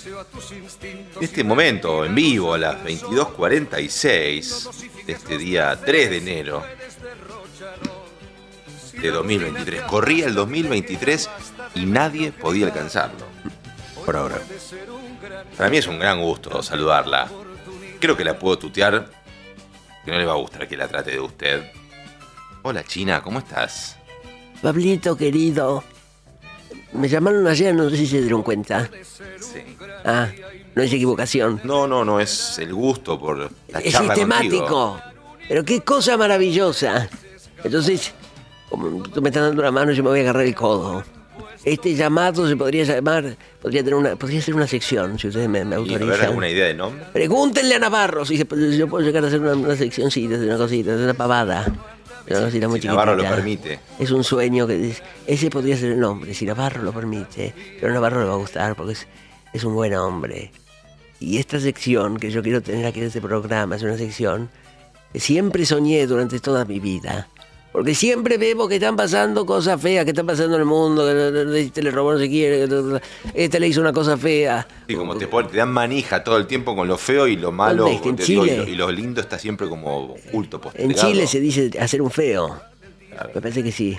Este 1.20 1.44
momento 1.44 2.04
en 2.04 2.14
vivo 2.14 2.54
a 2.54 2.58
las 2.58 2.76
22.46 2.84 5.04
de 5.06 5.12
este 5.12 5.38
día 5.38 5.78
3 5.84 6.10
de 6.10 6.18
enero 6.18 6.62
de 9.00 9.10
2023. 9.10 9.82
Corría 9.82 10.26
el 10.26 10.34
2023 10.34 11.30
y 11.74 11.86
nadie 11.86 12.32
podía 12.32 12.66
alcanzarlo. 12.66 13.26
Por 14.04 14.16
ahora. 14.16 14.40
Para 15.56 15.70
mí 15.70 15.76
es 15.76 15.86
un 15.86 15.98
gran 15.98 16.20
gusto 16.20 16.62
saludarla. 16.62 17.28
Creo 18.04 18.18
que 18.18 18.24
la 18.24 18.38
puedo 18.38 18.58
tutear. 18.58 19.08
Que 20.04 20.10
no 20.10 20.18
le 20.18 20.26
va 20.26 20.34
a 20.34 20.36
gustar 20.36 20.68
que 20.68 20.76
la 20.76 20.86
trate 20.86 21.12
de 21.12 21.20
usted. 21.20 21.72
Hola 22.60 22.84
China, 22.84 23.22
¿cómo 23.22 23.38
estás? 23.38 23.96
Pablito 24.60 25.16
querido, 25.16 25.82
me 26.92 27.08
llamaron 27.08 27.46
ayer, 27.46 27.74
no 27.74 27.88
sé 27.88 27.96
si 27.96 28.06
se 28.06 28.20
dieron 28.20 28.42
cuenta. 28.42 28.90
Sí. 29.40 29.60
Ah, 30.04 30.28
no 30.74 30.82
es 30.82 30.92
equivocación. 30.92 31.62
No, 31.64 31.86
no, 31.86 32.04
no 32.04 32.20
es 32.20 32.58
el 32.58 32.74
gusto 32.74 33.18
por 33.18 33.50
la 33.68 33.78
Es 33.80 33.94
charla 33.94 34.14
sistemático. 34.14 34.58
contigo. 34.66 35.00
Pero 35.48 35.64
qué 35.64 35.80
cosa 35.80 36.18
maravillosa. 36.18 37.08
Entonces, 37.64 38.12
como 38.68 39.02
tú 39.08 39.22
me 39.22 39.30
estás 39.30 39.44
dando 39.44 39.62
la 39.62 39.70
mano, 39.70 39.92
yo 39.92 40.02
me 40.02 40.10
voy 40.10 40.18
a 40.18 40.22
agarrar 40.24 40.44
el 40.44 40.54
codo. 40.54 41.02
Este 41.64 41.94
llamado 41.94 42.46
se 42.46 42.56
podría 42.56 42.84
llamar, 42.84 43.36
podría 43.62 43.82
tener 43.82 43.94
una, 43.94 44.16
podría 44.16 44.42
ser 44.42 44.54
una 44.54 44.66
sección, 44.66 45.18
si 45.18 45.28
ustedes 45.28 45.48
me, 45.48 45.64
me 45.64 45.76
¿Y 45.76 45.78
a 45.78 45.82
ver 45.82 45.92
autorizan. 46.02 46.26
alguna 46.26 46.48
idea 46.50 46.66
de 46.66 46.74
nombre? 46.74 47.06
Pregúntenle 47.12 47.76
a 47.76 47.78
Navarro 47.78 48.26
si, 48.26 48.36
se 48.36 48.44
si 48.44 48.76
yo 48.76 48.86
puedo 48.86 49.04
llegar 49.04 49.24
a 49.24 49.28
hacer 49.28 49.40
una, 49.40 49.54
una 49.54 49.74
seccioncita, 49.74 50.36
una 50.36 50.58
cosita, 50.58 50.92
una 50.94 51.14
pavada. 51.14 51.64
De 52.26 52.34
una 52.34 52.46
cosita 52.46 52.68
muy 52.68 52.80
Si 52.80 52.86
Navarro 52.86 53.16
lo 53.16 53.22
permite. 53.22 53.80
Es 53.98 54.10
un 54.10 54.24
sueño 54.24 54.66
que 54.66 54.76
dice, 54.76 55.02
ese 55.26 55.50
podría 55.50 55.76
ser 55.76 55.92
el 55.92 56.00
nombre, 56.00 56.34
si 56.34 56.46
Navarro 56.46 56.82
lo 56.82 56.92
permite. 56.92 57.54
Pero 57.80 57.92
a 57.92 57.94
Navarro 57.94 58.20
le 58.20 58.26
va 58.26 58.34
a 58.34 58.38
gustar 58.38 58.76
porque 58.76 58.92
es, 58.92 59.06
es 59.52 59.64
un 59.64 59.74
buen 59.74 59.94
hombre. 59.94 60.50
Y 61.20 61.38
esta 61.38 61.60
sección 61.60 62.18
que 62.18 62.30
yo 62.30 62.42
quiero 62.42 62.60
tener 62.62 62.84
aquí 62.86 63.00
en 63.00 63.06
este 63.06 63.20
programa 63.20 63.76
es 63.76 63.82
una 63.82 63.96
sección 63.96 64.50
que 65.12 65.20
siempre 65.20 65.64
soñé 65.64 66.06
durante 66.06 66.40
toda 66.40 66.64
mi 66.64 66.80
vida. 66.80 67.28
Porque 67.74 67.92
siempre 67.92 68.38
vemos 68.38 68.68
que 68.68 68.76
están 68.76 68.94
pasando 68.94 69.44
cosas 69.44 69.80
feas, 69.82 70.04
que 70.04 70.12
están 70.12 70.26
pasando 70.26 70.54
en 70.54 70.60
el 70.60 70.64
mundo, 70.64 71.04
que 71.04 71.58
este 71.58 71.82
le 71.82 71.90
robó 71.90 72.12
no 72.12 72.20
se 72.20 72.28
quiere, 72.28 72.68
que 72.68 73.00
este 73.34 73.58
le 73.58 73.66
hizo 73.66 73.80
una 73.80 73.92
cosa 73.92 74.16
fea. 74.16 74.64
Sí, 74.86 74.94
como 74.94 75.16
te, 75.16 75.26
te 75.26 75.56
dan 75.56 75.72
manija 75.72 76.22
todo 76.22 76.36
el 76.36 76.46
tiempo 76.46 76.76
con 76.76 76.86
lo 76.86 76.96
feo 76.96 77.26
y 77.26 77.34
lo 77.34 77.50
malo. 77.50 77.88
Y, 77.88 78.34
lo, 78.36 78.64
y 78.68 78.76
lo 78.76 78.92
lindo 78.92 79.20
está 79.20 79.40
siempre 79.40 79.68
como 79.68 80.14
oculto, 80.14 80.60
En. 80.74 80.94
Chile 80.94 81.26
se 81.26 81.40
dice 81.40 81.72
hacer 81.80 82.00
un 82.00 82.12
feo. 82.12 82.60
Me 83.34 83.40
parece 83.40 83.64
que 83.64 83.72
sí. 83.72 83.98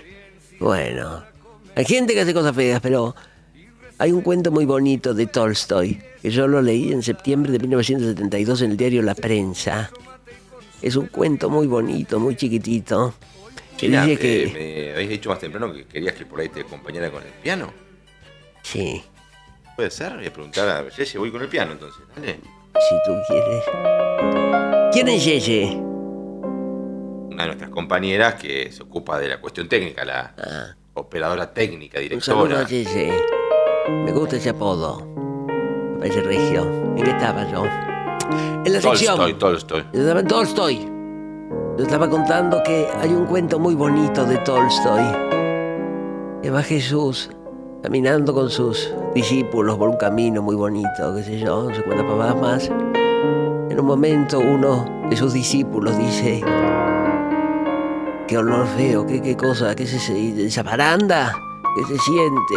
Bueno, 0.58 1.26
hay 1.76 1.84
gente 1.84 2.14
que 2.14 2.22
hace 2.22 2.34
cosas 2.34 2.56
feas, 2.56 2.80
pero 2.80 3.14
hay 3.98 4.14
un 4.14 4.22
cuento 4.22 4.52
muy 4.52 4.64
bonito 4.64 5.14
de 5.14 5.26
Tolstoy, 5.26 6.00
que 6.22 6.32
yo 6.32 6.48
lo 6.48 6.62
leí 6.62 6.94
en 6.94 7.04
septiembre 7.04 7.52
de 7.52 7.60
1972 7.60 8.62
en 8.62 8.72
el 8.72 8.78
diario 8.78 9.02
La 9.02 9.16
Prensa. 9.16 9.92
Es 10.82 10.96
un 10.96 11.08
cuento 11.08 11.50
muy 11.50 11.68
bonito, 11.68 12.22
muy 12.22 12.38
chiquitito. 12.38 13.14
Que 13.78 13.88
China, 13.88 14.06
dice 14.06 14.20
que... 14.22 14.52
me 14.88 14.92
habéis 14.94 15.10
dicho 15.10 15.30
más 15.30 15.40
temprano 15.40 15.74
que 15.74 15.86
querías 15.86 16.16
que 16.16 16.26
por 16.26 16.40
ahí 16.40 16.50
te 16.50 16.62
acompañara 16.62 17.12
con 17.12 17.22
el 17.24 17.30
piano. 17.30 17.74
Sí, 18.64 19.04
¿Puede 19.76 19.92
ser? 19.92 20.16
Voy 20.16 20.26
a 20.26 20.32
preguntar 20.32 20.70
a 20.70 20.88
Yeye, 20.90 21.18
voy 21.20 21.32
con 21.32 21.42
el 21.42 21.50
piano 21.50 21.74
entonces. 21.74 22.02
Dale. 22.16 22.36
si 22.36 22.96
tú 23.06 23.14
quieres. 23.28 23.64
¿Quién 24.94 25.08
es 25.10 25.26
Yeye? 25.26 25.66
Una 25.76 27.44
de 27.44 27.48
nuestras 27.48 27.70
compañeras 27.70 28.36
que 28.36 28.72
se 28.72 28.84
ocupa 28.84 29.20
de 29.20 29.28
la 29.28 29.42
cuestión 29.42 29.68
técnica, 29.68 30.06
la 30.06 30.76
operadora 30.94 31.54
técnica, 31.54 32.00
Ah. 32.00 32.14
Un 32.14 32.22
saludo 32.22 32.46
directora. 32.46 32.66
a 32.66 32.68
Yeye. 32.70 33.14
Me 34.06 34.12
gusta 34.14 34.38
ese 34.38 34.50
apodo. 34.52 35.06
Me 35.06 36.00
parece 36.00 36.22
regio. 36.22 36.64
¿En 36.96 37.04
qué 37.04 37.10
estaba 37.12 37.52
yo? 37.52 37.66
En 38.66 38.72
la 38.74 38.80
sección. 38.82 39.18
Tolstoy, 39.18 39.34
Tolstoy. 39.34 39.84
Tolstoy. 40.26 40.95
Yo 41.78 41.84
estaba 41.84 42.10
contando 42.10 42.62
que 42.64 42.88
hay 43.02 43.10
un 43.12 43.26
cuento 43.26 43.60
muy 43.60 43.76
bonito 43.76 44.26
de 44.26 44.38
Tolstoy. 44.40 45.04
Que 46.42 46.50
va 46.50 46.62
Jesús 46.62 47.30
caminando 47.84 48.34
con 48.34 48.50
sus 48.50 48.94
discípulos 49.14 49.78
por 49.78 49.90
un 49.90 49.98
camino 49.98 50.42
muy 50.42 50.56
bonito, 50.56 51.14
qué 51.16 51.24
sé 51.24 51.38
yo, 51.40 51.70
no 51.70 51.76
sé 51.76 51.84
cuántas 51.84 52.06
pavadas 52.08 52.36
más. 52.38 52.70
En 53.70 53.80
un 53.80 53.86
momento 53.86 54.40
uno 54.40 54.86
de 55.10 55.16
sus 55.18 55.34
discípulos 55.34 55.98
dice, 55.98 56.42
qué 58.28 58.38
olor 58.38 58.66
feo, 58.68 59.06
qué, 59.06 59.22
qué 59.22 59.36
cosa, 59.36 59.76
qué 59.76 59.84
es 59.84 59.94
ese- 59.94 60.46
esa 60.48 60.64
baranda, 60.64 61.34
qué 61.76 61.84
se 61.84 62.00
siente. 62.00 62.56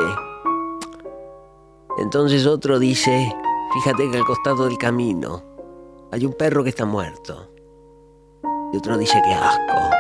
Entonces 1.99 2.47
otro 2.47 2.79
dice, 2.79 3.35
fíjate 3.75 4.11
que 4.11 4.17
al 4.19 4.25
costado 4.25 4.65
del 4.67 4.79
camino 4.79 5.43
hay 6.13 6.25
un 6.25 6.33
perro 6.35 6.63
que 6.63 6.71
está 6.71 6.85
muerto. 6.87 7.49
Y 8.73 8.77
otro 8.77 8.99
dice, 8.99 9.21
qué 9.25 9.35
asco, 9.35 9.91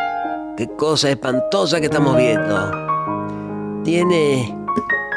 qué 0.56 0.68
cosa 0.76 1.10
espantosa 1.10 1.80
que 1.80 1.86
estamos 1.86 2.16
viendo. 2.16 2.70
Tiene 3.84 4.54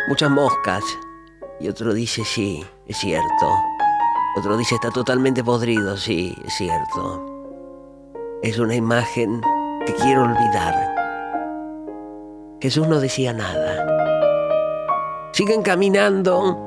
muchas 0.07 0.29
moscas. 0.31 0.83
Y 1.59 1.67
otro 1.67 1.93
dice, 1.93 2.23
sí, 2.23 2.65
es 2.87 2.97
cierto. 2.97 3.49
Otro 4.37 4.57
dice, 4.57 4.75
está 4.75 4.89
totalmente 4.89 5.43
podrido, 5.43 5.97
sí, 5.97 6.33
es 6.45 6.53
cierto. 6.53 7.25
Es 8.41 8.57
una 8.57 8.75
imagen 8.75 9.41
que 9.85 9.93
quiero 9.95 10.23
olvidar. 10.23 10.95
Jesús 12.61 12.87
no 12.87 12.99
decía 12.99 13.33
nada. 13.33 13.85
Siguen 15.33 15.61
caminando 15.61 16.57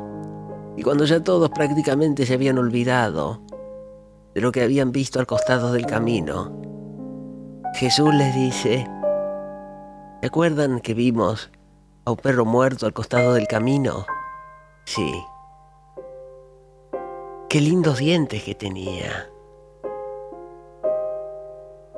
y 0.76 0.82
cuando 0.82 1.04
ya 1.04 1.22
todos 1.22 1.50
prácticamente 1.50 2.26
se 2.26 2.34
habían 2.34 2.58
olvidado 2.58 3.40
de 4.34 4.40
lo 4.40 4.50
que 4.50 4.62
habían 4.62 4.90
visto 4.90 5.20
al 5.20 5.26
costado 5.26 5.72
del 5.72 5.86
camino, 5.86 6.52
Jesús 7.74 8.14
les 8.14 8.32
dice, 8.36 8.86
¿se 10.20 10.26
acuerdan 10.26 10.78
que 10.78 10.94
vimos 10.94 11.50
a 12.04 12.12
un 12.12 12.16
perro 12.16 12.44
muerto 12.44 12.86
al 12.86 12.92
costado 12.92 13.34
del 13.34 13.48
camino? 13.48 14.06
Sí. 14.84 15.12
Qué 17.48 17.60
lindos 17.60 17.98
dientes 17.98 18.44
que 18.44 18.54
tenía. 18.54 19.28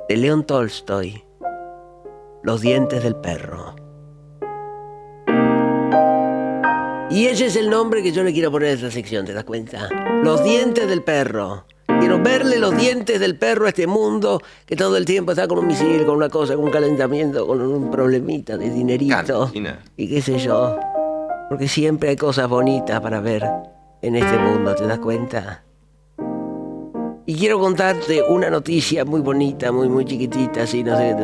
De 0.09 0.17
León 0.17 0.45
Tolstoy, 0.45 1.23
Los 2.41 2.61
dientes 2.61 3.03
del 3.03 3.15
perro. 3.15 3.75
Y 7.11 7.27
ese 7.27 7.45
es 7.45 7.55
el 7.55 7.69
nombre 7.69 8.01
que 8.01 8.11
yo 8.11 8.23
le 8.23 8.33
quiero 8.33 8.51
poner 8.51 8.69
a 8.69 8.73
esta 8.73 8.89
sección, 8.89 9.25
¿te 9.27 9.33
das 9.33 9.43
cuenta? 9.43 9.89
Los 10.23 10.43
dientes 10.43 10.89
del 10.89 11.03
perro. 11.03 11.65
Verle 12.27 12.59
los 12.59 12.75
dientes 12.77 13.19
del 13.19 13.37
perro 13.37 13.65
a 13.65 13.69
este 13.69 13.87
mundo 13.87 14.41
que 14.65 14.75
todo 14.75 14.97
el 14.97 15.05
tiempo 15.05 15.31
está 15.31 15.47
con 15.47 15.59
un 15.59 15.67
misil, 15.67 16.05
con 16.05 16.15
una 16.17 16.29
cosa, 16.29 16.55
con 16.55 16.65
un 16.65 16.71
calentamiento, 16.71 17.47
con 17.47 17.61
un 17.61 17.89
problemita 17.89 18.57
de 18.57 18.69
dinerito. 18.69 19.49
China. 19.51 19.79
Y 19.95 20.09
qué 20.09 20.21
sé 20.21 20.37
yo. 20.39 20.77
Porque 21.49 21.67
siempre 21.67 22.09
hay 22.09 22.15
cosas 22.17 22.49
bonitas 22.49 22.99
para 22.99 23.21
ver 23.21 23.43
en 24.01 24.15
este 24.17 24.37
mundo, 24.37 24.75
¿te 24.75 24.85
das 24.85 24.99
cuenta? 24.99 25.63
Y 27.25 27.35
quiero 27.35 27.59
contarte 27.59 28.21
una 28.21 28.49
noticia 28.49 29.03
muy 29.05 29.21
bonita, 29.21 29.71
muy, 29.71 29.89
muy 29.89 30.05
chiquitita, 30.05 30.63
así, 30.63 30.83
no 30.83 30.97
sé, 30.97 31.15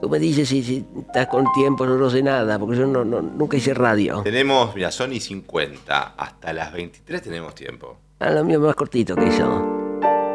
Tú 0.00 0.08
me 0.08 0.20
dices 0.20 0.48
si, 0.48 0.62
si 0.62 0.86
estás 1.00 1.26
con 1.26 1.44
tiempo, 1.54 1.84
yo 1.84 1.96
no 1.96 2.08
sé 2.08 2.22
nada, 2.22 2.56
porque 2.56 2.76
yo 2.76 2.86
no, 2.86 3.04
no- 3.04 3.20
nunca 3.20 3.56
hice 3.56 3.74
radio. 3.74 4.20
Tenemos, 4.22 4.72
mira, 4.76 4.92
son 4.92 5.12
y 5.12 5.18
50. 5.18 6.14
Hasta 6.16 6.52
las 6.52 6.72
23 6.72 7.20
tenemos 7.20 7.52
tiempo. 7.56 7.96
Ah, 8.20 8.30
lo 8.30 8.44
mío 8.44 8.58
es 8.58 8.64
más 8.64 8.76
cortito 8.76 9.16
que 9.16 9.26
eso. 9.26 9.77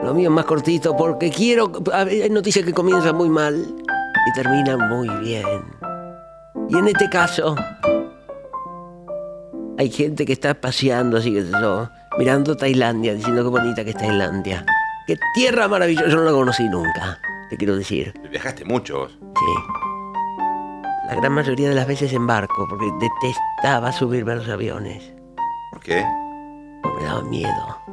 Lo 0.03 0.13
mío 0.13 0.29
es 0.29 0.35
más 0.35 0.45
cortito 0.45 0.95
porque 0.97 1.29
quiero... 1.29 1.71
Hay 1.93 2.29
noticias 2.29 2.65
que 2.65 2.73
comienzan 2.73 3.15
muy 3.15 3.29
mal 3.29 3.55
y 3.55 4.33
terminan 4.33 4.89
muy 4.89 5.07
bien. 5.23 5.45
Y 6.69 6.77
en 6.77 6.87
este 6.89 7.09
caso, 7.09 7.55
hay 9.77 9.89
gente 9.89 10.25
que 10.25 10.33
está 10.33 10.53
paseando, 10.53 11.17
así 11.17 11.33
que 11.33 11.45
yo, 11.49 11.89
mirando 12.17 12.55
Tailandia, 12.55 13.13
diciendo 13.13 13.43
qué 13.43 13.49
bonita 13.49 13.83
que 13.83 13.91
es 13.91 13.97
Tailandia. 13.97 14.65
Qué 15.07 15.17
tierra 15.33 15.67
maravillosa, 15.67 16.09
yo 16.09 16.17
no 16.17 16.23
la 16.23 16.31
conocí 16.31 16.67
nunca, 16.69 17.19
te 17.49 17.57
quiero 17.57 17.75
decir. 17.75 18.13
Viajaste 18.29 18.65
mucho 18.65 18.99
vos. 18.99 19.11
Sí. 19.21 19.79
La 21.07 21.15
gran 21.15 21.31
mayoría 21.33 21.69
de 21.69 21.75
las 21.75 21.87
veces 21.87 22.11
en 22.13 22.27
barco, 22.27 22.65
porque 22.69 22.85
detestaba 22.99 23.91
subirme 23.91 24.33
a 24.33 24.35
los 24.35 24.49
aviones. 24.49 25.13
¿Por 25.71 25.81
qué? 25.81 26.05
Me 26.97 27.05
daba 27.05 27.21
miedo. 27.23 27.92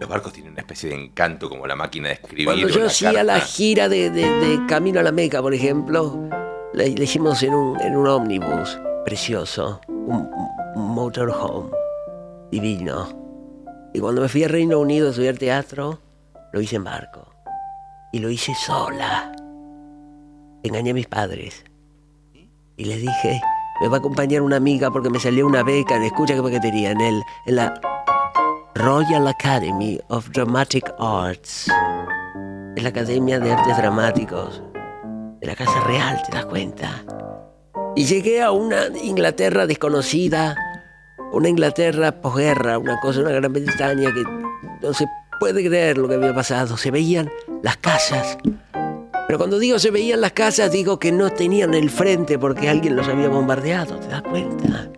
Los 0.00 0.08
barcos 0.08 0.32
tienen 0.32 0.52
una 0.52 0.60
especie 0.62 0.88
de 0.90 0.94
encanto 0.96 1.48
como 1.48 1.66
la 1.66 1.74
máquina 1.74 2.08
de 2.08 2.14
escribir. 2.14 2.46
Cuando 2.46 2.68
yo 2.68 2.86
hacía 2.86 3.24
la 3.24 3.40
gira 3.40 3.88
de, 3.88 4.10
de- 4.10 4.30
de 4.30 4.66
Camino 4.66 5.00
a 5.00 5.02
la 5.02 5.10
Meca, 5.12 5.42
por 5.42 5.52
ejemplo, 5.54 6.28
la, 6.72 6.84
la 6.84 7.02
hicimos 7.02 7.42
en 7.42 7.54
un, 7.54 7.80
en 7.80 7.96
un 7.96 8.06
ómnibus 8.06 8.78
precioso, 9.04 9.80
un, 9.88 10.30
un 10.76 10.90
motorhome 10.94 11.70
divino. 12.50 13.08
Y 13.92 13.98
cuando 14.00 14.20
me 14.20 14.28
fui 14.28 14.44
a 14.44 14.48
Reino 14.48 14.78
Unido 14.78 15.08
a 15.08 15.10
estudiar 15.10 15.36
teatro, 15.36 16.00
lo 16.52 16.60
hice 16.60 16.76
en 16.76 16.84
barco. 16.84 17.32
Y 18.12 18.20
lo 18.20 18.30
hice 18.30 18.54
sola. 18.54 19.32
Engañé 20.62 20.90
a 20.90 20.94
mis 20.94 21.06
padres. 21.08 21.64
Y 22.76 22.84
les 22.84 23.00
dije, 23.00 23.40
me 23.80 23.88
va 23.88 23.96
a 23.96 23.98
acompañar 23.98 24.42
una 24.42 24.56
amiga 24.56 24.90
porque 24.92 25.10
me 25.10 25.18
salió 25.18 25.44
una 25.46 25.64
beca, 25.64 25.96
en- 25.96 26.04
escucha 26.04 26.34
qué 26.34 26.42
paquetería, 26.42 26.92
en, 26.92 27.00
el, 27.00 27.22
en 27.46 27.56
la 27.56 27.74
Royal 28.78 29.26
Academy 29.26 29.98
of 30.08 30.30
Dramatic 30.30 30.94
Arts. 31.00 31.66
Es 32.76 32.82
la 32.82 32.90
Academia 32.90 33.40
de 33.40 33.50
Artes 33.50 33.76
Dramáticos 33.76 34.62
de 35.40 35.46
la 35.48 35.56
Casa 35.56 35.80
Real, 35.80 36.22
¿te 36.22 36.36
das 36.36 36.46
cuenta? 36.46 37.04
Y 37.96 38.04
llegué 38.04 38.40
a 38.40 38.52
una 38.52 38.86
Inglaterra 39.02 39.66
desconocida, 39.66 40.54
una 41.32 41.48
Inglaterra 41.48 42.20
posguerra, 42.20 42.78
una 42.78 43.00
cosa, 43.00 43.20
una 43.20 43.32
gran 43.32 43.52
Bretaña 43.52 44.14
que 44.14 44.22
no 44.80 44.94
se 44.94 45.06
puede 45.40 45.66
creer 45.66 45.98
lo 45.98 46.06
que 46.06 46.14
había 46.14 46.32
pasado. 46.32 46.76
Se 46.76 46.92
veían 46.92 47.28
las 47.64 47.78
casas. 47.78 48.38
Pero 49.26 49.38
cuando 49.38 49.58
digo 49.58 49.80
se 49.80 49.90
veían 49.90 50.20
las 50.20 50.32
casas, 50.32 50.70
digo 50.70 51.00
que 51.00 51.10
no 51.10 51.30
tenían 51.30 51.74
el 51.74 51.90
frente 51.90 52.38
porque 52.38 52.68
alguien 52.68 52.94
los 52.94 53.08
había 53.08 53.28
bombardeado, 53.28 53.96
¿te 53.98 54.06
das 54.06 54.22
cuenta? 54.22 54.88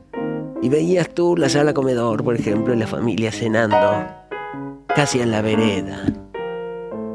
Y 0.62 0.68
veías 0.68 1.08
tú 1.14 1.36
la 1.36 1.48
sala 1.48 1.72
comedor, 1.72 2.22
por 2.22 2.34
ejemplo, 2.34 2.74
y 2.74 2.76
la 2.76 2.86
familia 2.86 3.32
cenando, 3.32 4.06
casi 4.94 5.20
en 5.20 5.30
la 5.30 5.40
vereda. 5.40 6.04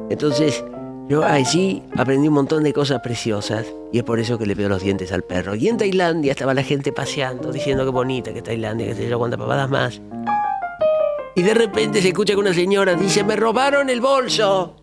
Entonces, 0.09 0.63
yo 1.07 1.23
allí 1.23 1.83
aprendí 1.95 2.27
un 2.27 2.33
montón 2.33 2.63
de 2.63 2.73
cosas 2.73 3.01
preciosas 3.01 3.67
y 3.91 3.99
es 3.99 4.03
por 4.03 4.19
eso 4.19 4.39
que 4.39 4.47
le 4.47 4.55
veo 4.55 4.67
los 4.67 4.81
dientes 4.81 5.11
al 5.11 5.21
perro. 5.21 5.53
Y 5.53 5.67
en 5.67 5.77
Tailandia 5.77 6.31
estaba 6.31 6.55
la 6.55 6.63
gente 6.63 6.91
paseando, 6.91 7.51
diciendo 7.51 7.85
qué 7.85 7.91
bonita 7.91 8.33
que 8.33 8.39
es 8.39 8.43
Tailandia, 8.43 8.87
que 8.87 8.95
sé 8.95 9.07
yo, 9.07 9.19
cuántas 9.19 9.39
pavadas 9.39 9.69
más. 9.69 10.01
Y 11.35 11.43
de 11.43 11.53
repente 11.53 12.01
se 12.01 12.07
escucha 12.07 12.33
que 12.33 12.39
una 12.39 12.53
señora 12.53 12.95
dice, 12.95 13.23
me 13.23 13.35
robaron 13.35 13.89
el 13.91 14.01
bolso. 14.01 14.77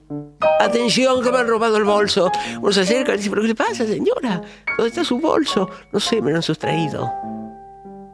Atención, 0.61 1.25
que 1.25 1.33
me 1.33 1.39
han 1.39 1.49
robado 1.49 1.77
el 1.79 1.85
bolso. 1.85 2.31
Uno 2.61 2.71
se 2.71 2.83
acerca 2.83 3.15
y 3.15 3.17
dice, 3.17 3.31
¿pero 3.31 3.43
qué 3.43 3.49
le 3.49 3.55
pasa, 3.57 3.85
señora? 3.85 4.41
¿Dónde 4.77 4.91
está 4.91 5.03
su 5.03 5.19
bolso? 5.19 5.69
No 5.91 5.99
sé, 5.99 6.23
me 6.23 6.31
lo 6.31 6.37
han 6.37 6.43
sustraído. 6.43 7.11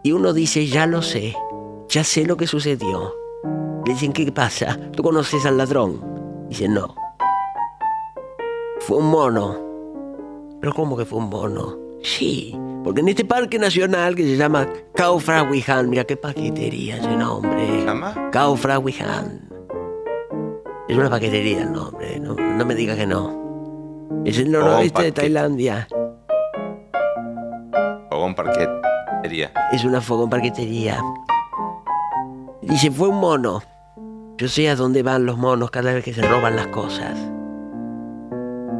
Y 0.02 0.12
uno 0.12 0.32
dice, 0.32 0.66
ya 0.66 0.86
lo 0.86 1.02
sé, 1.02 1.34
ya 1.88 2.04
sé 2.04 2.24
lo 2.24 2.36
que 2.36 2.46
sucedió. 2.46 3.14
Le 3.84 3.92
dicen, 3.92 4.12
¿qué 4.12 4.30
pasa? 4.30 4.78
¿Tú 4.92 5.02
conoces 5.02 5.44
al 5.46 5.58
ladrón? 5.58 6.00
Dice, 6.48 6.68
no. 6.68 6.94
Fue 8.80 8.98
un 8.98 9.10
mono. 9.10 9.58
¿Pero 10.60 10.72
cómo 10.72 10.96
que 10.96 11.04
fue 11.04 11.18
un 11.18 11.28
mono? 11.28 11.76
Sí, 12.02 12.56
porque 12.84 13.00
en 13.00 13.08
este 13.08 13.24
parque 13.24 13.58
nacional 13.58 14.14
que 14.14 14.22
se 14.22 14.36
llama 14.36 14.68
Kaufrawihan, 14.94 15.90
mira 15.90 16.04
qué 16.04 16.16
paquetería 16.16 16.96
ese 16.96 17.16
nombre. 17.16 17.84
llama? 17.84 18.30
Kaufrawihan. 18.30 19.48
Es 20.88 20.96
una 20.96 21.10
paquetería 21.10 21.62
el 21.62 21.72
nombre, 21.72 22.18
no, 22.18 22.34
no 22.34 22.64
me 22.64 22.74
diga 22.74 22.96
que 22.96 23.06
no. 23.06 24.22
Es 24.24 24.38
el 24.38 24.50
noroeste 24.50 25.02
de. 25.02 25.12
Tailandia. 25.12 25.86
Fogón 28.10 28.34
parquet. 28.34 28.87
Es 29.72 29.84
una 29.84 30.00
fogón 30.00 30.30
parquetería. 30.30 31.02
Dice, 32.62 32.90
fue 32.90 33.08
un 33.08 33.20
mono. 33.20 33.62
Yo 34.38 34.48
sé 34.48 34.68
a 34.68 34.76
dónde 34.76 35.02
van 35.02 35.26
los 35.26 35.36
monos 35.36 35.70
cada 35.70 35.92
vez 35.92 36.04
que 36.04 36.14
se 36.14 36.22
roban 36.22 36.56
las 36.56 36.68
cosas. 36.68 37.18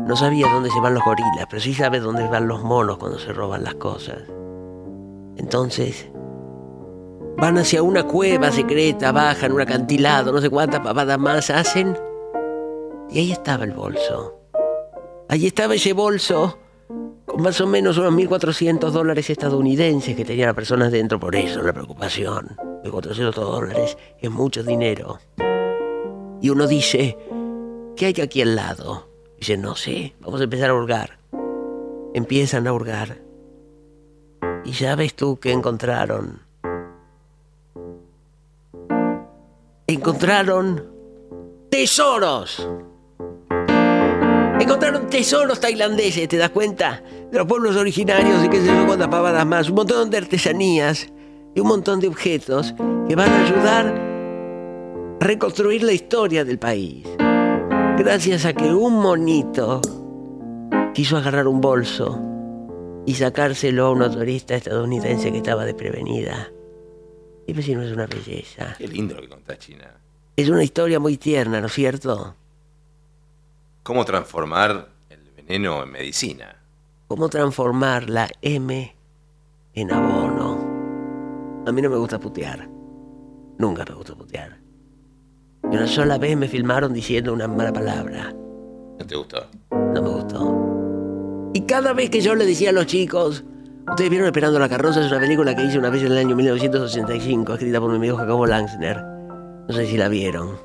No 0.07 0.17
sabía 0.17 0.47
dónde 0.51 0.71
se 0.71 0.81
van 0.81 0.95
los 0.95 1.05
gorilas, 1.05 1.47
pero 1.51 1.61
sí 1.61 1.75
sabe 1.75 2.01
dónde 2.01 2.27
van 2.29 2.49
los 2.49 2.63
monos 2.63 2.97
cuando 2.97 3.19
se 3.19 3.33
roban 3.33 3.65
las 3.65 3.75
cosas. 3.75 4.23
Entonces, 5.37 6.09
van 7.37 7.59
hacia 7.59 7.83
una 7.83 8.05
cueva 8.05 8.51
secreta, 8.51 9.13
bajan 9.13 9.53
un 9.53 9.61
acantilado, 9.61 10.33
no 10.33 10.41
sé 10.41 10.49
cuántas 10.49 10.81
pavadas 10.81 11.19
más 11.19 11.51
hacen. 11.51 11.97
Y 13.11 13.19
ahí 13.19 13.33
estaba 13.33 13.65
el 13.65 13.73
bolso. 13.73 14.41
Ahí 15.29 15.47
estaba 15.47 15.75
ese 15.75 15.93
bolso 15.93 16.59
con 16.89 17.43
más 17.43 17.61
o 17.61 17.67
menos 17.67 17.99
unos 17.99 18.13
1.400 18.15 18.91
dólares 18.91 19.29
estadounidenses 19.31 20.17
que 20.17 20.25
tenía 20.25 20.47
la 20.47 20.55
persona 20.55 20.91
dentro, 20.91 21.21
por 21.21 21.37
eso 21.37 21.63
la 21.63 21.73
preocupación. 21.73 22.57
1.400 22.85 23.33
dólares 23.33 23.97
es 24.21 24.31
mucho 24.31 24.63
dinero. 24.63 25.19
Y 26.41 26.51
uno 26.51 26.67
dice, 26.67 27.19
¿qué 27.97 28.07
hay 28.07 28.21
aquí 28.23 28.43
al 28.43 28.57
lado? 28.57 29.09
Dice, 29.39 29.57
no 29.57 29.77
sé, 29.77 30.15
vamos 30.21 30.41
a 30.41 30.45
empezar 30.45 30.71
a 30.71 30.75
hurgar. 30.75 31.19
Empiezan 32.15 32.67
a 32.67 32.73
hurgar. 32.73 33.19
Y 34.65 34.73
ya 34.73 34.97
ves 34.97 35.15
tú 35.15 35.39
que 35.39 35.53
encontraron. 35.53 36.41
Encontraron 39.87 40.85
tesoros. 41.71 42.69
Encontraron 44.61 45.09
tesoros 45.09 45.61
tailandeses, 45.61 46.29
¿te 46.29 46.37
das 46.37 46.51
cuenta? 46.51 47.03
De 47.31 47.39
los 47.39 47.47
pueblos 47.47 47.77
originarios 47.77 48.45
y 48.45 48.49
qué 48.49 48.61
sé 48.61 48.67
yo 48.67 48.87
cuántas 48.87 49.09
pavadas 49.09 49.47
más. 49.47 49.69
Un 49.69 49.77
montón 49.77 50.11
de 50.11 50.19
artesanías 50.19 51.07
y 51.55 51.61
un 51.61 51.69
montón 51.69 52.01
de 52.01 52.09
objetos 52.09 52.75
que 53.09 53.15
van 53.15 53.31
a 53.31 53.45
ayudar 53.45 53.87
a 55.21 55.25
reconstruir 55.25 55.85
la 55.85 55.93
historia 55.93 56.45
del 56.45 56.59
país. 56.59 57.07
Gracias 57.99 58.45
a 58.47 58.53
que 58.53 58.73
un 58.73 58.95
monito 59.01 59.81
quiso 60.93 61.17
agarrar 61.17 61.47
un 61.47 61.61
bolso 61.61 62.21
y 63.07 63.15
sacárselo 63.15 63.87
a 63.87 63.91
una 63.93 64.11
turista 64.11 64.57
estadounidense 64.57 65.31
que 65.31 65.39
estaba 65.39 65.65
desprevenida. 65.65 66.51
Y 67.47 67.55
pues 67.55 67.65
si 67.65 67.75
no 67.77 67.83
es 67.83 67.93
una 67.93 68.07
belleza. 68.07 68.75
Qué 68.77 68.89
lindo 68.89 69.15
lo 69.15 69.23
que 69.23 69.29
contás, 69.29 69.59
China. 69.59 70.01
Es 70.37 70.49
una 70.49 70.65
historia 70.65 70.99
muy 70.99 71.17
tierna, 71.17 71.61
¿no 71.61 71.69
es 71.69 71.73
cierto? 71.73 72.35
¿Cómo 73.89 74.05
transformar 74.05 74.87
el 75.09 75.33
veneno 75.35 75.83
en 75.83 75.91
medicina? 75.91 76.57
cómo 77.07 77.31
transformar 77.31 78.11
la 78.11 78.29
M 78.43 78.95
en 79.73 79.91
abono. 79.91 81.65
A 81.67 81.73
mí 81.73 81.81
no 81.81 81.89
me 81.89 81.97
gusta 81.97 82.21
putear. 82.21 82.69
Nunca 83.57 83.87
me 83.89 83.95
gusta 83.95 84.15
putear. 84.15 84.59
Y 85.73 85.75
una 85.75 85.87
sola 85.87 86.19
vez 86.19 86.37
me 86.37 86.49
filmaron 86.49 86.93
diciendo 86.93 87.33
una 87.33 87.49
mala 87.49 87.73
palabra. 87.73 88.31
¿No 88.99 89.07
te 89.07 89.17
gustó? 89.17 89.47
No 89.71 90.03
me 90.03 90.09
gustó. 90.11 91.51
Y 91.55 91.63
cada 91.63 91.95
vez 91.95 92.11
que 92.11 92.21
yo 92.21 92.35
le 92.35 92.45
decía 92.45 92.69
a 92.69 92.75
los 92.75 92.85
chicos, 92.85 93.43
ustedes 93.89 94.11
vieron 94.11 94.27
Esperando 94.27 94.59
la 94.59 94.69
carroza, 94.69 95.01
es 95.01 95.11
una 95.11 95.21
película 95.21 95.57
que 95.57 95.65
hice 95.65 95.79
una 95.79 95.89
vez 95.89 96.03
en 96.03 96.13
el 96.13 96.19
año 96.19 96.37
1985, 96.37 97.55
escrita 97.55 97.81
por 97.81 97.89
mi 97.89 97.97
amigo 97.97 98.19
Jacobo 98.19 98.47
Langsner. 98.47 99.03
No 99.67 99.73
sé 99.75 99.87
si 99.87 99.97
la 99.97 100.09
vieron. 100.09 100.59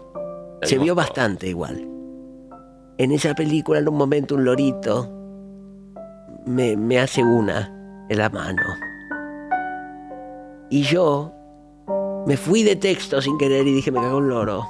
Se 0.64 0.78
vio 0.78 0.94
bastante 0.94 1.48
igual. 1.48 1.93
En 2.98 3.12
esa 3.12 3.34
película, 3.34 3.80
en 3.80 3.90
un 3.90 3.98
momento, 3.98 4.36
un 4.36 4.46
lorito 4.46 5.10
me, 6.46 6.78
me 6.78 7.00
hace 7.00 7.24
una 7.24 8.06
en 8.10 8.18
la 8.18 8.30
mano. 8.30 8.62
Y 10.70 10.84
yo 10.84 11.32
me 12.26 12.38
fui 12.38 12.64
de 12.64 12.76
texto 12.76 13.22
sin 13.22 13.38
querer 13.38 13.68
y 13.68 13.74
dije, 13.74 13.92
me 13.92 14.00
cago 14.00 14.18
un 14.18 14.30
loro. 14.30 14.68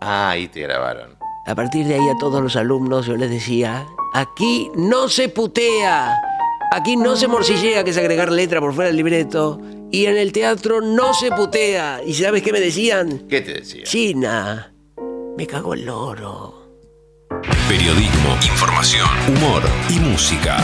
Ah, 0.00 0.30
ahí 0.30 0.48
te 0.48 0.60
grabaron. 0.60 1.16
A 1.46 1.54
partir 1.54 1.86
de 1.86 1.94
ahí 1.94 2.08
a 2.08 2.18
todos 2.18 2.42
los 2.42 2.56
alumnos 2.56 3.06
yo 3.06 3.16
les 3.16 3.30
decía, 3.30 3.86
aquí 4.14 4.70
no 4.74 5.08
se 5.08 5.28
putea, 5.28 6.18
aquí 6.72 6.96
no 6.96 7.16
se 7.16 7.28
morcillea, 7.28 7.84
que 7.84 7.90
es 7.90 7.98
agregar 7.98 8.32
letra 8.32 8.60
por 8.60 8.72
fuera 8.72 8.88
del 8.88 8.96
libreto, 8.96 9.60
y 9.90 10.06
en 10.06 10.16
el 10.16 10.32
teatro 10.32 10.80
no 10.80 11.12
se 11.12 11.30
putea. 11.30 12.00
¿Y 12.04 12.14
sabes 12.14 12.42
qué 12.42 12.52
me 12.52 12.60
decían? 12.60 13.26
¿Qué 13.28 13.42
te 13.42 13.54
decía? 13.54 13.84
China, 13.84 14.72
me 15.36 15.46
cago 15.46 15.74
el 15.74 15.84
loro. 15.84 16.63
Periodismo, 17.68 18.36
información, 18.42 19.08
humor 19.28 19.62
y 19.88 19.98
música. 19.98 20.56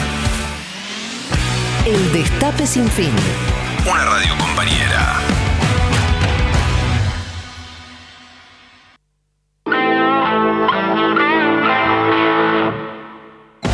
El 1.87 2.13
Destape 2.13 2.67
Sin 2.67 2.89
Fin. 2.89 3.13
Una 3.91 4.05
radio 4.05 4.37
compañera. 4.39 5.21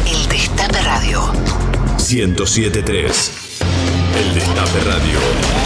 El 0.07 0.28
Destape 0.28 0.81
Radio. 0.83 1.33
1073. 2.09 3.33
El 4.19 4.35
Destape 4.35 4.81
Radio. 4.85 5.66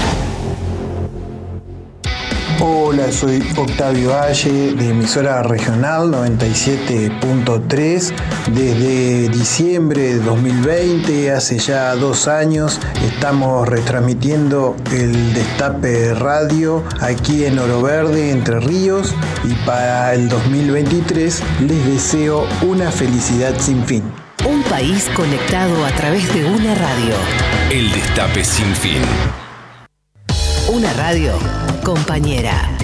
Hola, 2.63 3.11
soy 3.11 3.43
Octavio 3.57 4.11
Valle 4.11 4.75
de 4.75 4.91
emisora 4.91 5.43
regional 5.43 6.11
97.3. 6.11 8.13
Desde 8.53 9.31
diciembre 9.31 10.03
de 10.03 10.19
2020, 10.19 11.33
hace 11.33 11.59
ya 11.59 11.95
dos 11.95 12.29
años, 12.29 12.79
estamos 13.03 13.67
retransmitiendo 13.67 14.77
el 14.93 15.33
Destape 15.33 16.13
Radio 16.13 16.85
aquí 17.01 17.47
en 17.47 17.59
Oro 17.59 17.81
Verde, 17.81 18.31
Entre 18.31 18.61
Ríos. 18.61 19.15
Y 19.45 19.55
para 19.65 20.13
el 20.13 20.29
2023 20.29 21.43
les 21.67 21.87
deseo 21.87 22.47
una 22.61 22.91
felicidad 22.91 23.55
sin 23.59 23.87
fin. 23.87 24.03
Un 24.47 24.63
país 24.65 25.09
conectado 25.17 25.83
a 25.87 25.93
través 25.93 26.31
de 26.35 26.45
una 26.45 26.75
radio. 26.75 27.15
El 27.71 27.91
Destape 27.91 28.45
Sin 28.45 28.75
Fin. 28.75 29.01
Una 30.73 30.93
radio 30.93 31.33
compañera. 31.83 32.79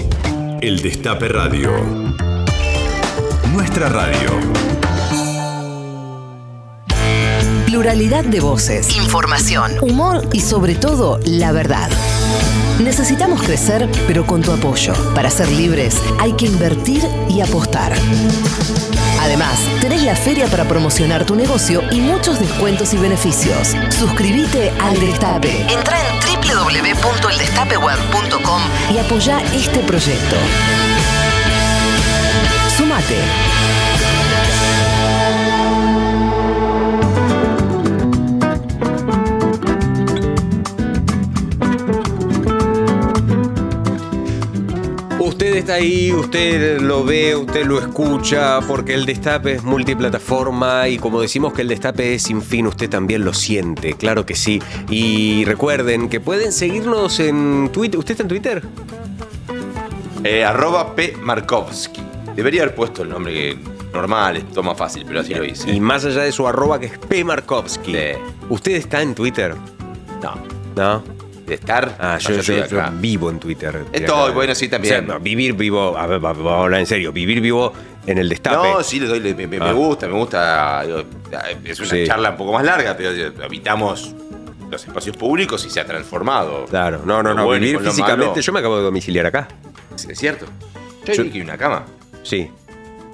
El 0.59 0.81
Destape 0.81 1.29
Radio. 1.29 1.71
Nuestra 3.53 3.87
radio. 3.87 4.29
Pluralidad 7.65 8.25
de 8.25 8.41
voces, 8.41 8.93
información, 8.97 9.71
humor 9.79 10.27
y 10.33 10.41
sobre 10.41 10.75
todo 10.75 11.21
la 11.23 11.53
verdad. 11.53 11.89
Necesitamos 12.79 13.41
crecer, 13.41 13.89
pero 14.07 14.25
con 14.25 14.41
tu 14.41 14.51
apoyo. 14.51 14.93
Para 15.13 15.29
ser 15.29 15.49
libres 15.49 16.01
hay 16.19 16.31
que 16.33 16.45
invertir 16.45 17.03
y 17.29 17.41
apostar. 17.41 17.93
Además, 19.21 19.59
tenés 19.81 20.03
la 20.03 20.15
feria 20.15 20.47
para 20.47 20.63
promocionar 20.65 21.25
tu 21.25 21.35
negocio 21.35 21.81
y 21.91 21.99
muchos 21.99 22.39
descuentos 22.39 22.93
y 22.93 22.97
beneficios. 22.97 23.75
Suscríbete 23.89 24.71
al 24.79 24.97
Destape. 24.99 25.65
Entra 25.71 25.97
en 25.99 26.05
www.eldestapeweb.com 26.47 28.61
y 28.93 28.97
apoya 28.99 29.41
este 29.53 29.79
proyecto. 29.79 30.35
Sumate. 32.77 33.17
Está 45.59 45.75
ahí, 45.75 46.11
usted 46.11 46.79
lo 46.81 47.03
ve, 47.03 47.35
usted 47.35 47.65
lo 47.65 47.79
escucha, 47.79 48.59
porque 48.67 48.93
el 48.93 49.05
destape 49.05 49.53
es 49.53 49.63
multiplataforma 49.63 50.87
y 50.87 50.97
como 50.97 51.21
decimos 51.21 51.53
que 51.53 51.61
el 51.61 51.67
destape 51.67 52.15
es 52.15 52.23
sin 52.23 52.41
fin, 52.41 52.67
usted 52.67 52.89
también 52.89 53.23
lo 53.25 53.33
siente, 53.33 53.93
claro 53.93 54.25
que 54.25 54.35
sí. 54.35 54.61
Y 54.89 55.45
recuerden 55.45 56.09
que 56.09 56.19
pueden 56.19 56.51
seguirnos 56.51 57.19
en 57.19 57.69
Twitter. 57.71 57.99
¿Usted 57.99 58.11
está 58.11 58.23
en 58.23 58.29
Twitter? 58.29 58.63
Eh, 60.23 60.43
arroba 60.43 60.95
P. 60.95 61.15
Markovsky. 61.21 62.01
Debería 62.35 62.63
haber 62.63 62.75
puesto 62.75 63.03
el 63.03 63.09
nombre 63.09 63.33
que 63.33 63.57
normal, 63.93 64.37
es 64.37 64.51
toma 64.51 64.75
fácil, 64.75 65.05
pero 65.07 65.21
así 65.21 65.33
lo 65.33 65.43
hice. 65.43 65.71
Y 65.71 65.79
más 65.79 66.05
allá 66.05 66.21
de 66.21 66.31
su 66.31 66.47
arroba 66.47 66.79
que 66.79 66.87
es 66.87 66.97
P. 66.97 67.23
Markovsky. 67.23 67.95
¿Usted 68.49 68.73
está 68.73 69.01
en 69.01 69.15
Twitter? 69.15 69.55
No. 70.21 70.35
¿No? 70.75 71.16
De 71.47 71.53
estar. 71.55 71.95
Ah, 71.99 72.17
yo, 72.19 72.41
yo- 72.41 72.65
yo 72.67 72.81
vivo 72.99 73.29
en 73.31 73.39
Twitter. 73.39 73.85
Estoy, 73.93 74.33
bueno, 74.33 74.53
sí, 74.53 74.67
también. 74.67 74.93
O 74.93 74.97
sea, 74.97 75.07
no, 75.15 75.19
vivir 75.21 75.53
vivo, 75.53 75.97
a 75.97 76.05
ver, 76.05 76.23
va- 76.23 76.33
vamos 76.33 76.51
a 76.51 76.63
hablar 76.63 76.81
en 76.81 76.85
serio, 76.85 77.13
vivir 77.13 77.39
vivo 77.39 77.71
en 78.05 78.17
el 78.17 78.27
destape. 78.27 78.55
No, 78.73 78.83
sí, 78.83 78.99
le 78.99 79.07
doy, 79.07 79.21
le- 79.21 79.33
me, 79.33 79.47
me 79.47 79.57
Ah. 79.61 79.71
gusta, 79.71 80.07
me 80.07 80.13
gusta. 80.13 80.83
digo, 80.85 81.03
es 81.63 81.79
una 81.79 81.89
Sí. 81.89 82.03
charla 82.05 82.31
un 82.31 82.37
poco 82.37 82.51
más 82.51 82.65
larga, 82.65 82.97
pero 82.97 83.11
habitamos 83.45 84.13
los 84.69 84.85
espacios 84.85 85.15
públicos 85.15 85.65
y 85.65 85.69
se 85.69 85.79
ha 85.79 85.85
transformado. 85.85 86.65
Claro, 86.65 87.03
no, 87.05 87.23
no, 87.23 87.33
no, 87.33 87.45
bueno 87.45 87.61
vivir 87.63 87.79
físicamente. 87.79 88.25
malo. 88.27 88.41
yo 88.41 88.51
me 88.53 88.59
acabo 88.59 88.77
de 88.77 88.83
domiciliar 88.83 89.25
acá. 89.25 89.47
Es 89.95 90.19
cierto. 90.19 90.45
Yo, 91.05 91.13
Yo- 91.13 91.23
vi 91.23 91.29
que 91.29 91.37
hay 91.37 91.41
una 91.43 91.57
cama. 91.57 91.85
Sí. 92.23 92.51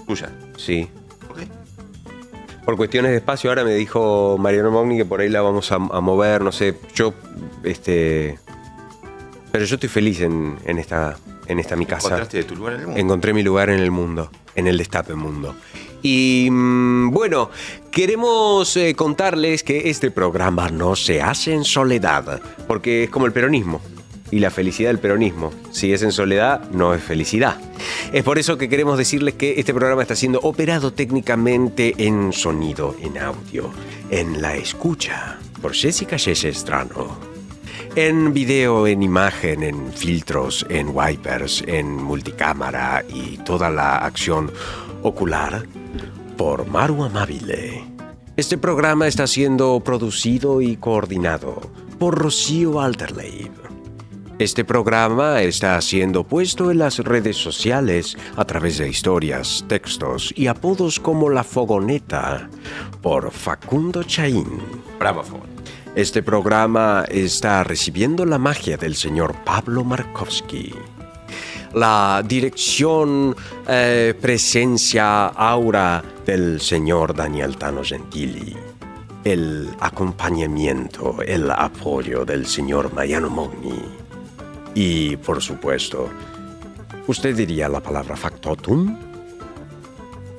Tuya. 0.08 0.30
Sí. 0.58 0.90
¿Por 2.66 2.78
cuestiones 2.78 3.12
de 3.12 3.18
espacio, 3.18 3.50
ahora 3.50 3.64
me 3.64 3.74
dijo 3.76 4.38
Mariano 4.40 4.72
Mogni 4.72 4.98
que 4.98 5.06
por 5.06 5.20
ahí 5.20 5.30
la 5.30 5.42
vamos 5.42 5.72
a, 5.72 5.76
a 5.76 6.02
mover, 6.02 6.42
no 6.42 6.52
sé. 6.52 6.76
Yo, 6.96 7.14
este. 7.64 8.40
Pero 9.52 9.66
yo 9.66 9.76
estoy 9.76 9.90
feliz 9.90 10.22
en, 10.22 10.58
en 10.66 10.80
esta, 10.80 11.18
en 11.48 11.60
esta 11.60 11.76
mi 11.76 11.86
casa. 11.86 12.08
¿Encontraste 12.08 12.38
de 12.38 12.44
tu 12.46 12.56
lugar 12.56 12.74
en 12.74 12.80
el 12.80 12.86
mundo? 12.88 13.02
Encontré 13.02 13.34
mi 13.34 13.44
lugar 13.44 13.70
en 13.70 13.80
el 13.80 13.92
mundo, 13.92 14.32
en 14.56 14.68
el 14.68 14.78
destape 14.78 15.14
mundo. 15.14 15.56
Y 16.02 16.50
mm, 16.52 17.12
bueno, 17.12 17.50
queremos 17.92 18.76
eh, 18.78 18.94
contarles 18.96 19.64
que 19.64 19.90
este 19.90 20.12
programa 20.12 20.70
no 20.70 20.96
se 20.96 21.22
hace 21.22 21.54
en 21.54 21.64
soledad, 21.64 22.42
porque 22.68 23.06
es 23.06 23.10
como 23.10 23.26
el 23.26 23.32
peronismo. 23.32 23.82
Y 24.34 24.40
la 24.40 24.50
felicidad 24.50 24.90
del 24.90 24.98
peronismo. 24.98 25.52
Si 25.70 25.94
es 25.94 26.02
en 26.02 26.12
soledad, 26.12 26.68
no 26.72 26.96
es 26.96 27.04
felicidad. 27.04 27.62
Es 28.12 28.24
por 28.24 28.40
eso 28.40 28.58
que 28.58 28.68
queremos 28.68 28.98
decirles 28.98 29.36
que 29.36 29.60
este 29.60 29.76
programa 29.76 30.02
está 30.02 30.16
siendo 30.16 30.40
operado 30.40 30.92
técnicamente 30.92 31.94
en 32.00 32.34
sonido, 32.34 32.96
en 33.00 33.20
audio, 33.20 33.70
en 34.10 34.42
la 34.42 34.56
escucha, 34.56 35.38
por 35.62 35.76
Jessica 35.76 36.16
Estrano. 36.16 37.16
En 37.96 38.34
video, 38.34 38.88
en 38.88 39.04
imagen, 39.04 39.62
en 39.62 39.94
filtros, 39.94 40.66
en 40.68 40.90
wipers, 40.92 41.64
en 41.68 41.94
multicámara 42.02 43.06
y 43.08 43.38
toda 43.38 43.70
la 43.70 43.98
acción 43.98 44.52
ocular 45.04 45.64
por 46.38 46.66
Maru 46.66 47.04
Amabile. 47.04 47.84
Este 48.36 48.58
programa 48.58 49.06
está 49.08 49.28
siendo 49.28 49.80
producido 49.82 50.60
y 50.60 50.78
coordinado 50.78 51.62
por 52.00 52.18
Rocío 52.18 52.82
Alterleib. 52.82 53.63
Este 54.40 54.66
programa 54.66 55.44
está 55.44 55.80
siendo 55.80 56.24
puesto 56.24 56.72
en 56.72 56.80
las 56.80 56.98
redes 56.98 57.38
sociales 57.38 58.18
a 58.36 58.44
través 58.46 58.80
de 58.80 58.90
historias, 58.90 59.64
textos 59.68 60.34
y 60.36 60.48
apodos 60.48 61.00
como 61.00 61.30
La 61.30 61.44
Fogoneta 61.44 62.50
por 63.04 63.30
Facundo 63.32 64.02
Chaín. 64.04 64.60
Bravo, 64.98 65.24
Fogoneta. 65.24 65.72
Este 65.96 66.24
programa 66.24 67.06
está 67.10 67.64
recibiendo 67.64 68.26
la 68.26 68.40
magia 68.40 68.76
del 68.76 68.96
señor 68.96 69.36
Pablo 69.46 69.84
Markovsky. 69.84 70.74
La 71.76 72.24
dirección, 72.26 73.36
eh, 73.68 74.16
presencia, 74.20 75.28
aura 75.28 76.04
del 76.26 76.60
señor 76.60 77.16
Daniel 77.16 77.56
Tano 77.58 77.84
Gentili. 77.84 78.58
El 79.24 79.70
acompañamiento, 79.80 81.22
el 81.22 81.52
apoyo 81.52 82.26
del 82.26 82.48
señor 82.48 82.92
Mariano 82.94 83.30
Mogni. 83.30 84.03
Y, 84.76 85.18
por 85.18 85.42
supuesto, 85.42 86.10
¿usted 87.08 87.36
diría 87.36 87.70
la 87.70 87.80
palabra 87.80 88.16
factotum? 88.16 88.98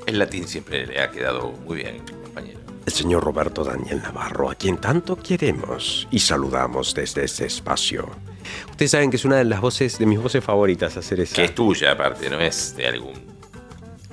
El 0.07 0.19
latín 0.19 0.47
siempre 0.47 0.87
le 0.87 1.01
ha 1.01 1.11
quedado 1.11 1.53
muy 1.65 1.77
bien, 1.77 1.99
compañero. 2.23 2.61
El 2.85 2.93
señor 2.93 3.25
Roberto 3.25 3.65
Daniel 3.65 4.03
Navarro, 4.03 4.51
a 4.51 4.55
quien 4.55 4.77
tanto 4.77 5.17
queremos 5.17 6.07
y 6.11 6.19
saludamos 6.19 6.95
desde 6.95 7.25
este 7.25 7.47
espacio. 7.47 8.09
Ustedes 8.71 8.91
saben 8.91 9.11
que 9.11 9.17
es 9.17 9.25
una 9.25 9.37
de 9.37 9.45
las 9.45 9.61
voces, 9.61 9.99
de 9.99 10.05
mis 10.05 10.21
voces 10.21 10.45
favoritas 10.45 10.97
hacer 10.97 11.21
esa. 11.21 11.37
Que 11.37 11.45
es 11.45 11.55
tuya, 11.55 11.93
aparte, 11.93 12.29
no 12.29 12.39
es 12.41 12.77
de 12.77 12.87
algún. 12.87 13.15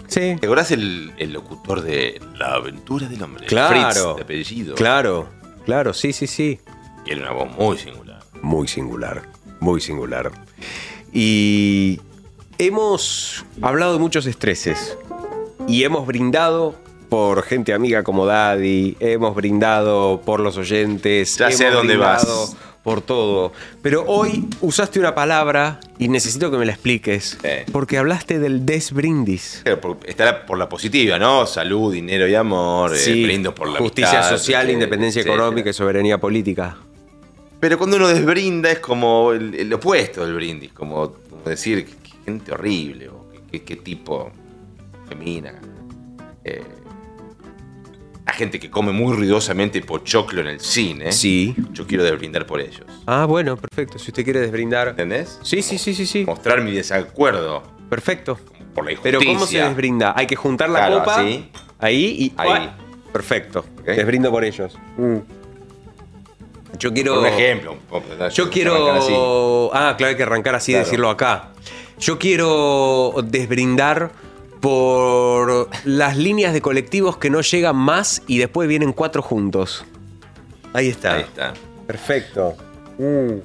Sí. 0.07 0.35
¿Te 0.39 0.45
acordás 0.45 0.71
el, 0.71 1.13
el 1.17 1.33
locutor 1.33 1.81
de 1.81 2.21
La 2.37 2.53
aventura 2.53 3.07
del 3.07 3.21
hombre? 3.23 3.45
Claro. 3.47 3.91
Fritz, 3.91 4.15
de 4.15 4.21
apellido. 4.21 4.75
Claro, 4.75 5.27
claro, 5.65 5.93
sí, 5.93 6.13
sí, 6.13 6.27
sí. 6.27 6.59
Tiene 7.03 7.23
una 7.23 7.31
voz 7.31 7.51
muy 7.57 7.77
singular. 7.77 8.21
Muy 8.41 8.67
singular, 8.67 9.23
muy 9.61 9.79
singular. 9.79 10.31
Y 11.13 12.01
hemos 12.57 13.45
hablado 13.61 13.93
de 13.93 13.99
muchos 13.99 14.25
estreses 14.25 14.97
y 15.67 15.83
hemos 15.83 16.05
brindado 16.05 16.75
por 17.09 17.43
gente 17.43 17.73
amiga 17.73 18.03
como 18.03 18.25
Daddy, 18.25 18.97
hemos 18.99 19.35
brindado 19.35 20.21
por 20.25 20.39
los 20.39 20.57
oyentes, 20.57 21.37
Ya 21.37 21.51
sé 21.51 21.69
dónde 21.69 21.97
vas. 21.97 22.55
por 22.83 23.01
todo. 23.01 23.51
Pero 23.83 24.05
hoy 24.07 24.47
usaste 24.61 24.97
una 24.99 25.13
palabra 25.13 25.79
y 25.99 26.07
necesito 26.07 26.49
que 26.49 26.57
me 26.57 26.65
la 26.65 26.71
expliques, 26.71 27.37
porque 27.71 27.97
hablaste 27.99 28.39
del 28.39 28.65
desbrindis. 28.65 29.61
Pero 29.65 29.79
por- 29.81 29.97
Está 30.05 30.45
por 30.47 30.57
la 30.57 30.67
positiva, 30.69 31.19
¿no? 31.19 31.45
Salud, 31.45 31.93
dinero 31.93 32.27
y 32.27 32.33
amor. 32.33 32.93
eh, 32.95 32.97
Sí, 32.97 33.23
brindo 33.23 33.53
por 33.53 33.67
la 33.67 33.77
justicia 33.79 34.23
social, 34.23 34.69
eh, 34.69 34.73
independencia 34.73 35.21
económica 35.21 35.69
y 35.69 35.73
soberanía 35.73 36.17
política. 36.17 36.77
Pero 37.61 37.77
cuando 37.77 37.95
uno 37.95 38.07
desbrinda 38.09 38.69
es 38.71 38.79
como 38.79 39.31
el, 39.31 39.55
el 39.55 39.71
opuesto 39.73 40.25
del 40.25 40.33
brindis, 40.35 40.73
como, 40.73 41.13
como 41.29 41.43
decir, 41.45 41.85
qué 41.85 42.11
gente 42.25 42.51
horrible, 42.51 43.07
o 43.09 43.29
qué, 43.31 43.39
qué- 43.51 43.63
qué 43.63 43.75
tipo 43.77 44.31
femina. 45.07 45.53
Eh, 46.43 46.63
a 48.25 48.33
gente 48.33 48.59
que 48.59 48.69
come 48.69 48.91
muy 48.91 49.13
ruidosamente 49.15 49.81
pochoclo 49.81 50.41
en 50.41 50.47
el 50.47 50.59
cine. 50.59 51.11
Sí. 51.11 51.55
Yo 51.73 51.85
quiero 51.85 52.03
desbrindar 52.03 52.45
por 52.45 52.61
ellos. 52.61 52.83
Ah, 53.05 53.25
bueno, 53.25 53.57
perfecto. 53.57 53.99
Si 53.99 54.09
usted 54.11 54.23
quiere 54.23 54.39
desbrindar. 54.41 54.89
¿Entendés? 54.89 55.37
Sí, 55.43 55.61
sí, 55.61 55.77
sí, 55.77 55.93
sí, 55.93 56.05
sí. 56.05 56.25
Mostrar 56.25 56.61
mi 56.61 56.71
desacuerdo. 56.71 57.61
Perfecto. 57.89 58.39
Por 58.73 58.85
la 58.85 58.91
injusticia. 58.93 59.19
Pero 59.19 59.33
¿cómo 59.33 59.45
se 59.45 59.59
desbrinda? 59.61 60.13
Hay 60.15 60.27
que 60.27 60.35
juntar 60.35 60.69
la 60.69 60.79
Claro, 60.79 60.99
copa 60.99 61.19
así. 61.19 61.49
ahí 61.79 62.05
y. 62.19 62.33
Ahí. 62.37 62.71
Perfecto. 63.11 63.65
Desbrindo 63.85 64.31
por 64.31 64.45
ellos. 64.45 64.77
Mm. 64.97 65.17
Yo 66.77 66.93
quiero. 66.93 67.15
Por 67.15 67.23
un 67.23 67.27
ejemplo. 67.27 67.77
Yo 68.33 68.49
quiero. 68.49 69.71
Ah, 69.73 69.95
claro, 69.97 70.09
hay 70.09 70.17
que 70.17 70.23
arrancar 70.23 70.55
así 70.55 70.71
y 70.71 70.75
decirlo 70.75 71.09
acá. 71.09 71.49
Yo 71.99 72.17
quiero 72.17 73.13
desbrindar 73.23 74.11
por 74.59 75.69
las 75.85 76.17
líneas 76.17 76.53
de 76.53 76.61
colectivos 76.61 77.17
que 77.17 77.29
no 77.29 77.41
llegan 77.41 77.75
más 77.75 78.21
y 78.27 78.37
después 78.37 78.67
vienen 78.67 78.93
cuatro 78.93 79.21
juntos. 79.21 79.85
Ahí 80.73 80.87
está. 80.87 81.15
Ahí 81.15 81.21
está. 81.21 81.53
Perfecto. 81.85 82.55
Mm. 82.97 83.39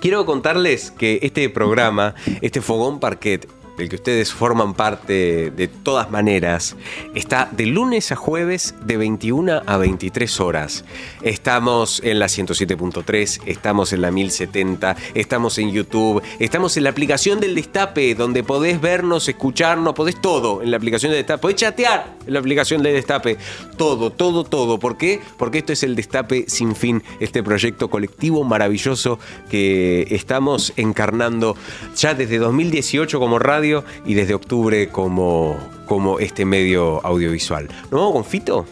Quiero 0.00 0.24
contarles 0.26 0.90
que 0.90 1.18
este 1.22 1.48
programa, 1.50 2.14
este 2.40 2.60
Fogón 2.60 3.00
Parquet, 3.00 3.48
del 3.76 3.88
que 3.88 3.96
ustedes 3.96 4.32
forman 4.32 4.74
parte 4.74 5.50
de 5.50 5.68
todas 5.68 6.10
maneras, 6.10 6.76
está 7.14 7.48
de 7.52 7.66
lunes 7.66 8.12
a 8.12 8.16
jueves 8.16 8.74
de 8.84 8.96
21 8.96 9.62
a 9.66 9.76
23 9.76 10.40
horas. 10.40 10.84
Estamos 11.22 12.00
en 12.04 12.18
la 12.18 12.26
107.3, 12.26 13.42
estamos 13.46 13.92
en 13.92 14.02
la 14.02 14.10
1070, 14.10 14.96
estamos 15.14 15.58
en 15.58 15.72
YouTube, 15.72 16.22
estamos 16.38 16.76
en 16.76 16.84
la 16.84 16.90
aplicación 16.90 17.40
del 17.40 17.54
Destape, 17.54 18.14
donde 18.14 18.42
podés 18.42 18.80
vernos, 18.80 19.28
escucharnos, 19.28 19.94
podés 19.94 20.20
todo 20.20 20.62
en 20.62 20.70
la 20.70 20.76
aplicación 20.76 21.12
del 21.12 21.20
Destape, 21.20 21.42
podés 21.42 21.56
chatear 21.56 22.16
en 22.26 22.32
la 22.32 22.40
aplicación 22.40 22.82
del 22.82 22.94
Destape, 22.94 23.36
todo, 23.76 24.10
todo, 24.10 24.44
todo. 24.44 24.78
¿Por 24.78 24.96
qué? 24.96 25.20
Porque 25.36 25.58
esto 25.58 25.72
es 25.72 25.82
el 25.82 25.96
Destape 25.96 26.46
sin 26.48 26.74
fin, 26.74 27.02
este 27.20 27.42
proyecto 27.42 27.90
colectivo 27.90 28.44
maravilloso 28.44 29.18
que 29.50 30.06
estamos 30.10 30.72
encarnando 30.76 31.56
ya 31.94 32.14
desde 32.14 32.38
2018 32.38 33.18
como 33.18 33.38
radio 33.38 33.65
y 34.04 34.14
desde 34.14 34.34
octubre 34.34 34.88
como, 34.88 35.58
como 35.86 36.18
este 36.18 36.44
medio 36.44 37.04
audiovisual. 37.04 37.68
¿Nos 37.90 38.00
vamos 38.00 38.12
con 38.12 38.24
Fito? 38.24 38.66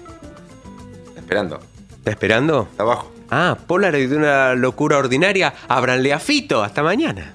Esperando. 1.17 1.61
¿Está 1.99 2.11
esperando? 2.11 2.69
Está 2.71 2.83
abajo. 2.83 3.13
Ah, 3.31 3.59
Polaroid 3.67 4.11
de 4.11 4.17
una 4.17 4.55
locura 4.55 4.99
ordinaria. 4.99 5.55
Ábranle 5.69 6.13
a 6.13 6.19
Fito. 6.19 6.63
Hasta 6.63 6.83
mañana. 6.83 7.34